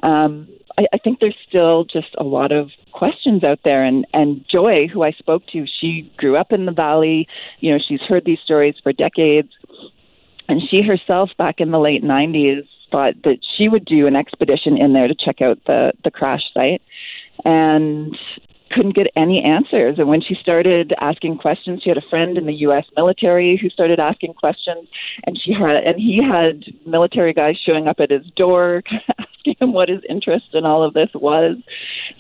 Um, 0.02 0.48
I, 0.78 0.86
I 0.93 0.98
think 0.98 1.20
there's 1.20 1.36
still 1.48 1.85
just 1.85 2.14
a 2.18 2.24
lot 2.24 2.52
of 2.52 2.70
questions 2.93 3.44
out 3.44 3.60
there. 3.64 3.85
And, 3.85 4.06
and 4.12 4.44
Joy, 4.51 4.89
who 4.93 5.02
I 5.02 5.12
spoke 5.12 5.47
to, 5.52 5.66
she 5.80 6.10
grew 6.16 6.36
up 6.36 6.52
in 6.52 6.66
the 6.66 6.72
valley. 6.72 7.28
You 7.60 7.72
know, 7.72 7.78
she's 7.86 8.01
heard 8.01 8.24
these 8.24 8.39
stories 8.44 8.74
for 8.82 8.93
decades. 8.93 9.51
And 10.49 10.62
she 10.70 10.83
herself, 10.83 11.31
back 11.37 11.57
in 11.59 11.70
the 11.70 11.79
late 11.79 12.03
90s, 12.03 12.66
thought 12.91 13.15
that 13.25 13.39
she 13.57 13.69
would 13.69 13.85
do 13.85 14.07
an 14.07 14.16
expedition 14.16 14.77
in 14.77 14.95
there 14.95 15.09
to 15.09 15.15
check 15.15 15.43
out 15.43 15.59
the, 15.66 15.93
the 16.05 16.11
crash 16.11 16.43
site 16.55 16.83
and 17.45 18.16
couldn't 18.70 18.95
get 18.95 19.07
any 19.16 19.43
answers. 19.43 19.99
And 19.99 20.09
when 20.09 20.20
she 20.20 20.35
started 20.35 20.95
asking 21.01 21.39
questions, 21.39 21.83
she 21.83 21.91
had 21.91 21.99
a 21.99 22.09
friend 22.11 22.37
in 22.37 22.47
the 22.47 22.55
U.S. 22.55 22.85
military 22.97 23.59
who 23.61 23.69
started 23.70 23.99
asking 23.99 24.35
questions, 24.35 24.89
and 25.27 25.39
she 25.43 25.53
had 25.53 25.77
and 25.85 25.97
he 25.97 26.20
had 26.23 26.65
military 26.87 27.33
guys 27.33 27.57
showing 27.65 27.89
up 27.89 28.01
at 28.01 28.11
his 28.11 28.27
door, 28.37 28.83
asking 29.19 29.57
him 29.61 29.73
what 29.73 29.89
his 29.89 30.03
interest 30.09 30.47
in 30.53 30.65
all 30.65 30.83
of 30.83 30.95
this 30.95 31.11
was. 31.15 31.57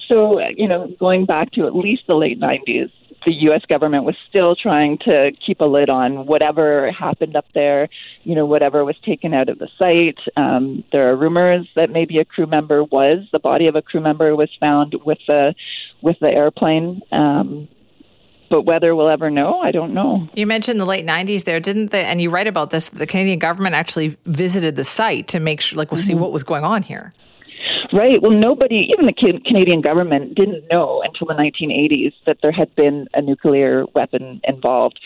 So, 0.08 0.40
you 0.56 0.68
know, 0.68 0.88
going 0.98 1.26
back 1.26 1.52
to 1.52 1.66
at 1.66 1.74
least 1.74 2.02
the 2.06 2.14
late 2.14 2.40
'90s, 2.40 2.90
the 3.28 3.34
U.S. 3.42 3.60
government 3.68 4.04
was 4.04 4.16
still 4.26 4.56
trying 4.56 4.96
to 5.04 5.32
keep 5.44 5.60
a 5.60 5.66
lid 5.66 5.90
on 5.90 6.24
whatever 6.24 6.90
happened 6.90 7.36
up 7.36 7.44
there, 7.52 7.90
you 8.24 8.34
know, 8.34 8.46
whatever 8.46 8.86
was 8.86 8.96
taken 9.04 9.34
out 9.34 9.50
of 9.50 9.58
the 9.58 9.68
site. 9.78 10.16
Um, 10.34 10.82
there 10.92 11.10
are 11.10 11.14
rumors 11.14 11.68
that 11.76 11.90
maybe 11.90 12.18
a 12.20 12.24
crew 12.24 12.46
member 12.46 12.82
was 12.82 13.28
the 13.30 13.38
body 13.38 13.66
of 13.66 13.76
a 13.76 13.82
crew 13.82 14.00
member 14.00 14.34
was 14.34 14.48
found 14.58 14.94
with 15.04 15.18
the 15.26 15.54
with 16.00 16.16
the 16.20 16.28
airplane. 16.28 17.02
Um, 17.12 17.68
but 18.48 18.62
whether 18.62 18.96
we'll 18.96 19.10
ever 19.10 19.30
know, 19.30 19.60
I 19.60 19.72
don't 19.72 19.92
know. 19.92 20.26
You 20.32 20.46
mentioned 20.46 20.80
the 20.80 20.86
late 20.86 21.04
'90s 21.04 21.44
there, 21.44 21.60
didn't 21.60 21.90
they? 21.90 22.04
And 22.04 22.22
you 22.22 22.30
write 22.30 22.46
about 22.46 22.70
this. 22.70 22.88
The 22.88 23.06
Canadian 23.06 23.40
government 23.40 23.74
actually 23.74 24.16
visited 24.24 24.76
the 24.76 24.84
site 24.84 25.28
to 25.28 25.38
make 25.38 25.60
sure, 25.60 25.76
like, 25.76 25.90
we'll 25.90 26.00
mm-hmm. 26.00 26.06
see 26.06 26.14
what 26.14 26.32
was 26.32 26.44
going 26.44 26.64
on 26.64 26.82
here. 26.82 27.12
Right. 27.90 28.20
Well, 28.20 28.32
nobody, 28.32 28.90
even 28.92 29.06
the 29.06 29.40
Canadian 29.46 29.80
government, 29.80 30.34
didn't 30.34 30.64
know 30.70 31.02
until 31.02 31.26
the 31.26 31.32
1980s 31.32 32.12
that 32.26 32.36
there 32.42 32.52
had 32.52 32.74
been 32.74 33.06
a 33.14 33.22
nuclear 33.22 33.86
weapon 33.94 34.42
involved. 34.44 35.00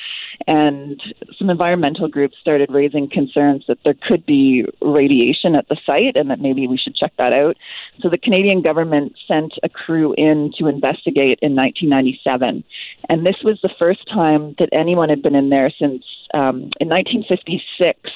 And 0.48 1.00
some 1.38 1.48
environmental 1.48 2.08
groups 2.08 2.36
started 2.40 2.70
raising 2.72 3.08
concerns 3.08 3.64
that 3.68 3.78
there 3.84 3.94
could 4.08 4.26
be 4.26 4.64
radiation 4.80 5.54
at 5.54 5.68
the 5.68 5.76
site 5.86 6.16
and 6.16 6.28
that 6.30 6.40
maybe 6.40 6.66
we 6.66 6.76
should 6.76 6.96
check 6.96 7.12
that 7.18 7.32
out. 7.32 7.56
So 8.00 8.08
the 8.08 8.18
Canadian 8.18 8.62
government 8.62 9.12
sent 9.28 9.52
a 9.62 9.68
crew 9.68 10.14
in 10.18 10.52
to 10.58 10.66
investigate 10.66 11.38
in 11.40 11.54
1997. 11.54 12.64
And 13.08 13.24
this 13.24 13.36
was 13.44 13.60
the 13.62 13.70
first 13.78 14.08
time 14.08 14.56
that 14.58 14.70
anyone 14.72 15.08
had 15.08 15.22
been 15.22 15.36
in 15.36 15.50
there 15.50 15.70
since 15.78 16.04
um, 16.34 16.70
in 16.80 16.88
1956. 16.88 18.10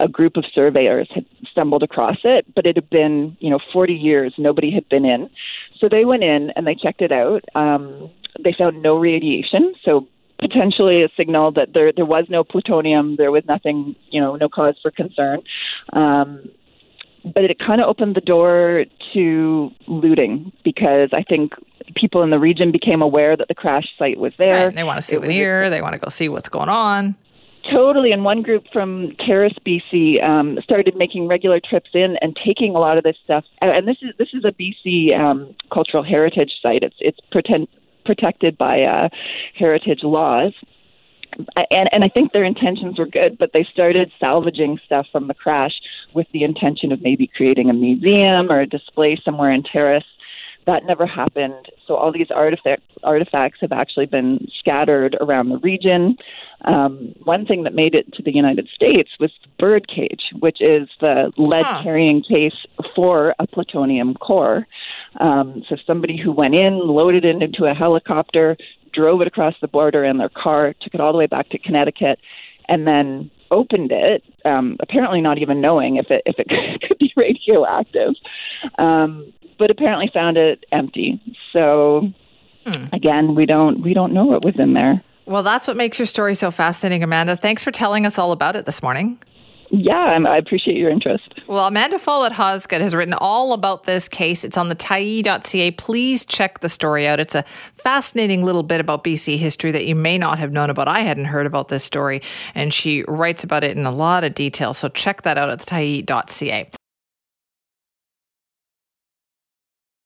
A 0.00 0.08
group 0.08 0.36
of 0.36 0.44
surveyors 0.54 1.08
had 1.14 1.26
stumbled 1.50 1.82
across 1.82 2.18
it, 2.22 2.46
but 2.54 2.66
it 2.66 2.76
had 2.76 2.88
been, 2.90 3.36
you 3.40 3.50
know, 3.50 3.58
40 3.72 3.94
years 3.94 4.32
nobody 4.38 4.72
had 4.72 4.88
been 4.88 5.04
in. 5.04 5.28
So 5.80 5.88
they 5.88 6.04
went 6.04 6.22
in 6.22 6.50
and 6.54 6.66
they 6.66 6.74
checked 6.74 7.02
it 7.02 7.12
out. 7.12 7.44
Um, 7.54 8.10
they 8.42 8.54
found 8.56 8.82
no 8.82 8.96
radiation, 8.96 9.74
so 9.84 10.06
potentially 10.38 11.02
a 11.02 11.08
signal 11.16 11.50
that 11.52 11.70
there 11.74 11.92
there 11.92 12.04
was 12.04 12.26
no 12.28 12.44
plutonium, 12.44 13.16
there 13.16 13.32
was 13.32 13.42
nothing, 13.46 13.96
you 14.10 14.20
know, 14.20 14.36
no 14.36 14.48
cause 14.48 14.76
for 14.80 14.90
concern. 14.90 15.40
Um, 15.92 16.48
but 17.24 17.44
it 17.44 17.58
kind 17.58 17.80
of 17.80 17.88
opened 17.88 18.14
the 18.14 18.20
door 18.20 18.84
to 19.14 19.70
looting 19.86 20.52
because 20.64 21.10
I 21.12 21.22
think 21.22 21.52
people 21.96 22.22
in 22.22 22.30
the 22.30 22.38
region 22.38 22.70
became 22.70 23.02
aware 23.02 23.36
that 23.36 23.48
the 23.48 23.54
crash 23.54 23.86
site 23.98 24.18
was 24.18 24.32
there. 24.38 24.66
Right, 24.66 24.74
they 24.74 24.84
want 24.84 24.98
a 24.98 25.02
souvenir. 25.02 25.70
They 25.70 25.82
want 25.82 25.94
to 25.94 25.98
go 25.98 26.08
see 26.08 26.28
what's 26.28 26.48
going 26.48 26.68
on. 26.68 27.16
Totally. 27.70 28.12
And 28.12 28.24
one 28.24 28.42
group 28.42 28.64
from 28.72 29.12
Terrace, 29.26 29.54
BC, 29.66 30.22
um, 30.22 30.58
started 30.62 30.96
making 30.96 31.28
regular 31.28 31.60
trips 31.60 31.90
in 31.92 32.16
and 32.22 32.36
taking 32.44 32.74
a 32.74 32.78
lot 32.78 32.96
of 32.96 33.04
this 33.04 33.16
stuff. 33.22 33.44
And 33.60 33.86
this 33.86 33.98
is 34.00 34.14
this 34.18 34.28
is 34.32 34.44
a 34.44 34.52
BC 34.52 35.18
um, 35.18 35.54
cultural 35.72 36.02
heritage 36.02 36.52
site. 36.62 36.82
It's 36.82 36.96
it's 37.00 37.18
pretend, 37.30 37.68
protected 38.06 38.56
by 38.56 38.82
uh, 38.82 39.08
heritage 39.54 40.02
laws. 40.02 40.54
And, 41.70 41.88
and 41.92 42.04
I 42.04 42.08
think 42.08 42.32
their 42.32 42.44
intentions 42.44 42.98
were 42.98 43.06
good, 43.06 43.36
but 43.38 43.50
they 43.52 43.64
started 43.70 44.10
salvaging 44.18 44.80
stuff 44.84 45.06
from 45.12 45.28
the 45.28 45.34
crash 45.34 45.74
with 46.14 46.26
the 46.32 46.42
intention 46.42 46.90
of 46.90 47.02
maybe 47.02 47.26
creating 47.26 47.68
a 47.68 47.74
museum 47.74 48.50
or 48.50 48.60
a 48.60 48.66
display 48.66 49.20
somewhere 49.22 49.52
in 49.52 49.62
Terrace. 49.62 50.06
That 50.68 50.84
never 50.84 51.06
happened. 51.06 51.70
So 51.86 51.94
all 51.94 52.12
these 52.12 52.30
artifacts 52.30 52.84
artifacts 53.02 53.56
have 53.62 53.72
actually 53.72 54.04
been 54.04 54.46
scattered 54.58 55.16
around 55.18 55.48
the 55.48 55.56
region. 55.56 56.18
Um, 56.66 57.14
one 57.24 57.46
thing 57.46 57.62
that 57.62 57.72
made 57.72 57.94
it 57.94 58.12
to 58.12 58.22
the 58.22 58.34
United 58.34 58.68
States 58.74 59.08
was 59.18 59.30
the 59.42 59.48
bird 59.58 59.88
cage, 59.88 60.24
which 60.40 60.60
is 60.60 60.86
the 61.00 61.32
lead 61.38 61.64
carrying 61.82 62.22
case 62.22 62.66
for 62.94 63.34
a 63.38 63.46
plutonium 63.46 64.12
core. 64.12 64.66
Um, 65.20 65.64
so 65.70 65.76
somebody 65.86 66.20
who 66.22 66.32
went 66.32 66.54
in, 66.54 66.78
loaded 66.86 67.24
it 67.24 67.42
into 67.42 67.64
a 67.64 67.72
helicopter, 67.72 68.54
drove 68.92 69.22
it 69.22 69.26
across 69.26 69.54
the 69.62 69.68
border 69.68 70.04
in 70.04 70.18
their 70.18 70.28
car, 70.28 70.74
took 70.82 70.92
it 70.92 71.00
all 71.00 71.12
the 71.12 71.18
way 71.18 71.26
back 71.26 71.48
to 71.48 71.58
Connecticut, 71.58 72.18
and 72.68 72.86
then 72.86 73.30
opened 73.50 73.92
it, 73.92 74.22
um, 74.44 74.76
apparently 74.80 75.20
not 75.20 75.38
even 75.38 75.60
knowing 75.60 75.96
if 75.96 76.10
it 76.10 76.22
if 76.26 76.36
it 76.38 76.48
could 76.88 76.98
be 76.98 77.12
radioactive. 77.16 78.14
Um, 78.78 79.32
but 79.58 79.70
apparently 79.70 80.08
found 80.12 80.36
it 80.36 80.64
empty. 80.72 81.20
So 81.52 82.12
hmm. 82.66 82.84
again, 82.92 83.34
we 83.34 83.44
don't 83.46 83.82
we 83.82 83.92
don't 83.92 84.12
know 84.12 84.24
what 84.24 84.44
was 84.44 84.58
in 84.58 84.72
there. 84.72 85.02
Well, 85.26 85.42
that's 85.42 85.68
what 85.68 85.76
makes 85.76 85.98
your 85.98 86.06
story 86.06 86.34
so 86.34 86.50
fascinating, 86.50 87.02
Amanda. 87.02 87.36
Thanks 87.36 87.62
for 87.62 87.70
telling 87.70 88.06
us 88.06 88.18
all 88.18 88.32
about 88.32 88.56
it 88.56 88.64
this 88.64 88.82
morning. 88.82 89.22
Yeah, 89.70 90.18
I 90.26 90.38
appreciate 90.38 90.76
your 90.76 90.90
interest. 90.90 91.28
Well, 91.46 91.66
Amanda 91.66 91.98
Follett 91.98 92.32
Hosgood 92.32 92.80
has 92.80 92.94
written 92.94 93.12
all 93.14 93.52
about 93.52 93.84
this 93.84 94.08
case. 94.08 94.42
It's 94.42 94.56
on 94.56 94.68
the 94.68 94.74
tyee.ca. 94.74 95.70
Please 95.72 96.24
check 96.24 96.60
the 96.60 96.68
story 96.68 97.06
out. 97.06 97.20
It's 97.20 97.34
a 97.34 97.44
fascinating 97.74 98.42
little 98.44 98.62
bit 98.62 98.80
about 98.80 99.04
BC 99.04 99.36
history 99.36 99.70
that 99.72 99.84
you 99.84 99.94
may 99.94 100.16
not 100.16 100.38
have 100.38 100.52
known 100.52 100.70
about. 100.70 100.88
I 100.88 101.00
hadn't 101.00 101.26
heard 101.26 101.46
about 101.46 101.68
this 101.68 101.84
story, 101.84 102.22
and 102.54 102.72
she 102.72 103.04
writes 103.08 103.44
about 103.44 103.62
it 103.62 103.76
in 103.76 103.84
a 103.84 103.92
lot 103.92 104.24
of 104.24 104.34
detail. 104.34 104.72
So 104.72 104.88
check 104.88 105.22
that 105.22 105.36
out 105.36 105.50
at 105.50 105.58
the 105.58 105.66
tyee.ca. 105.66 106.70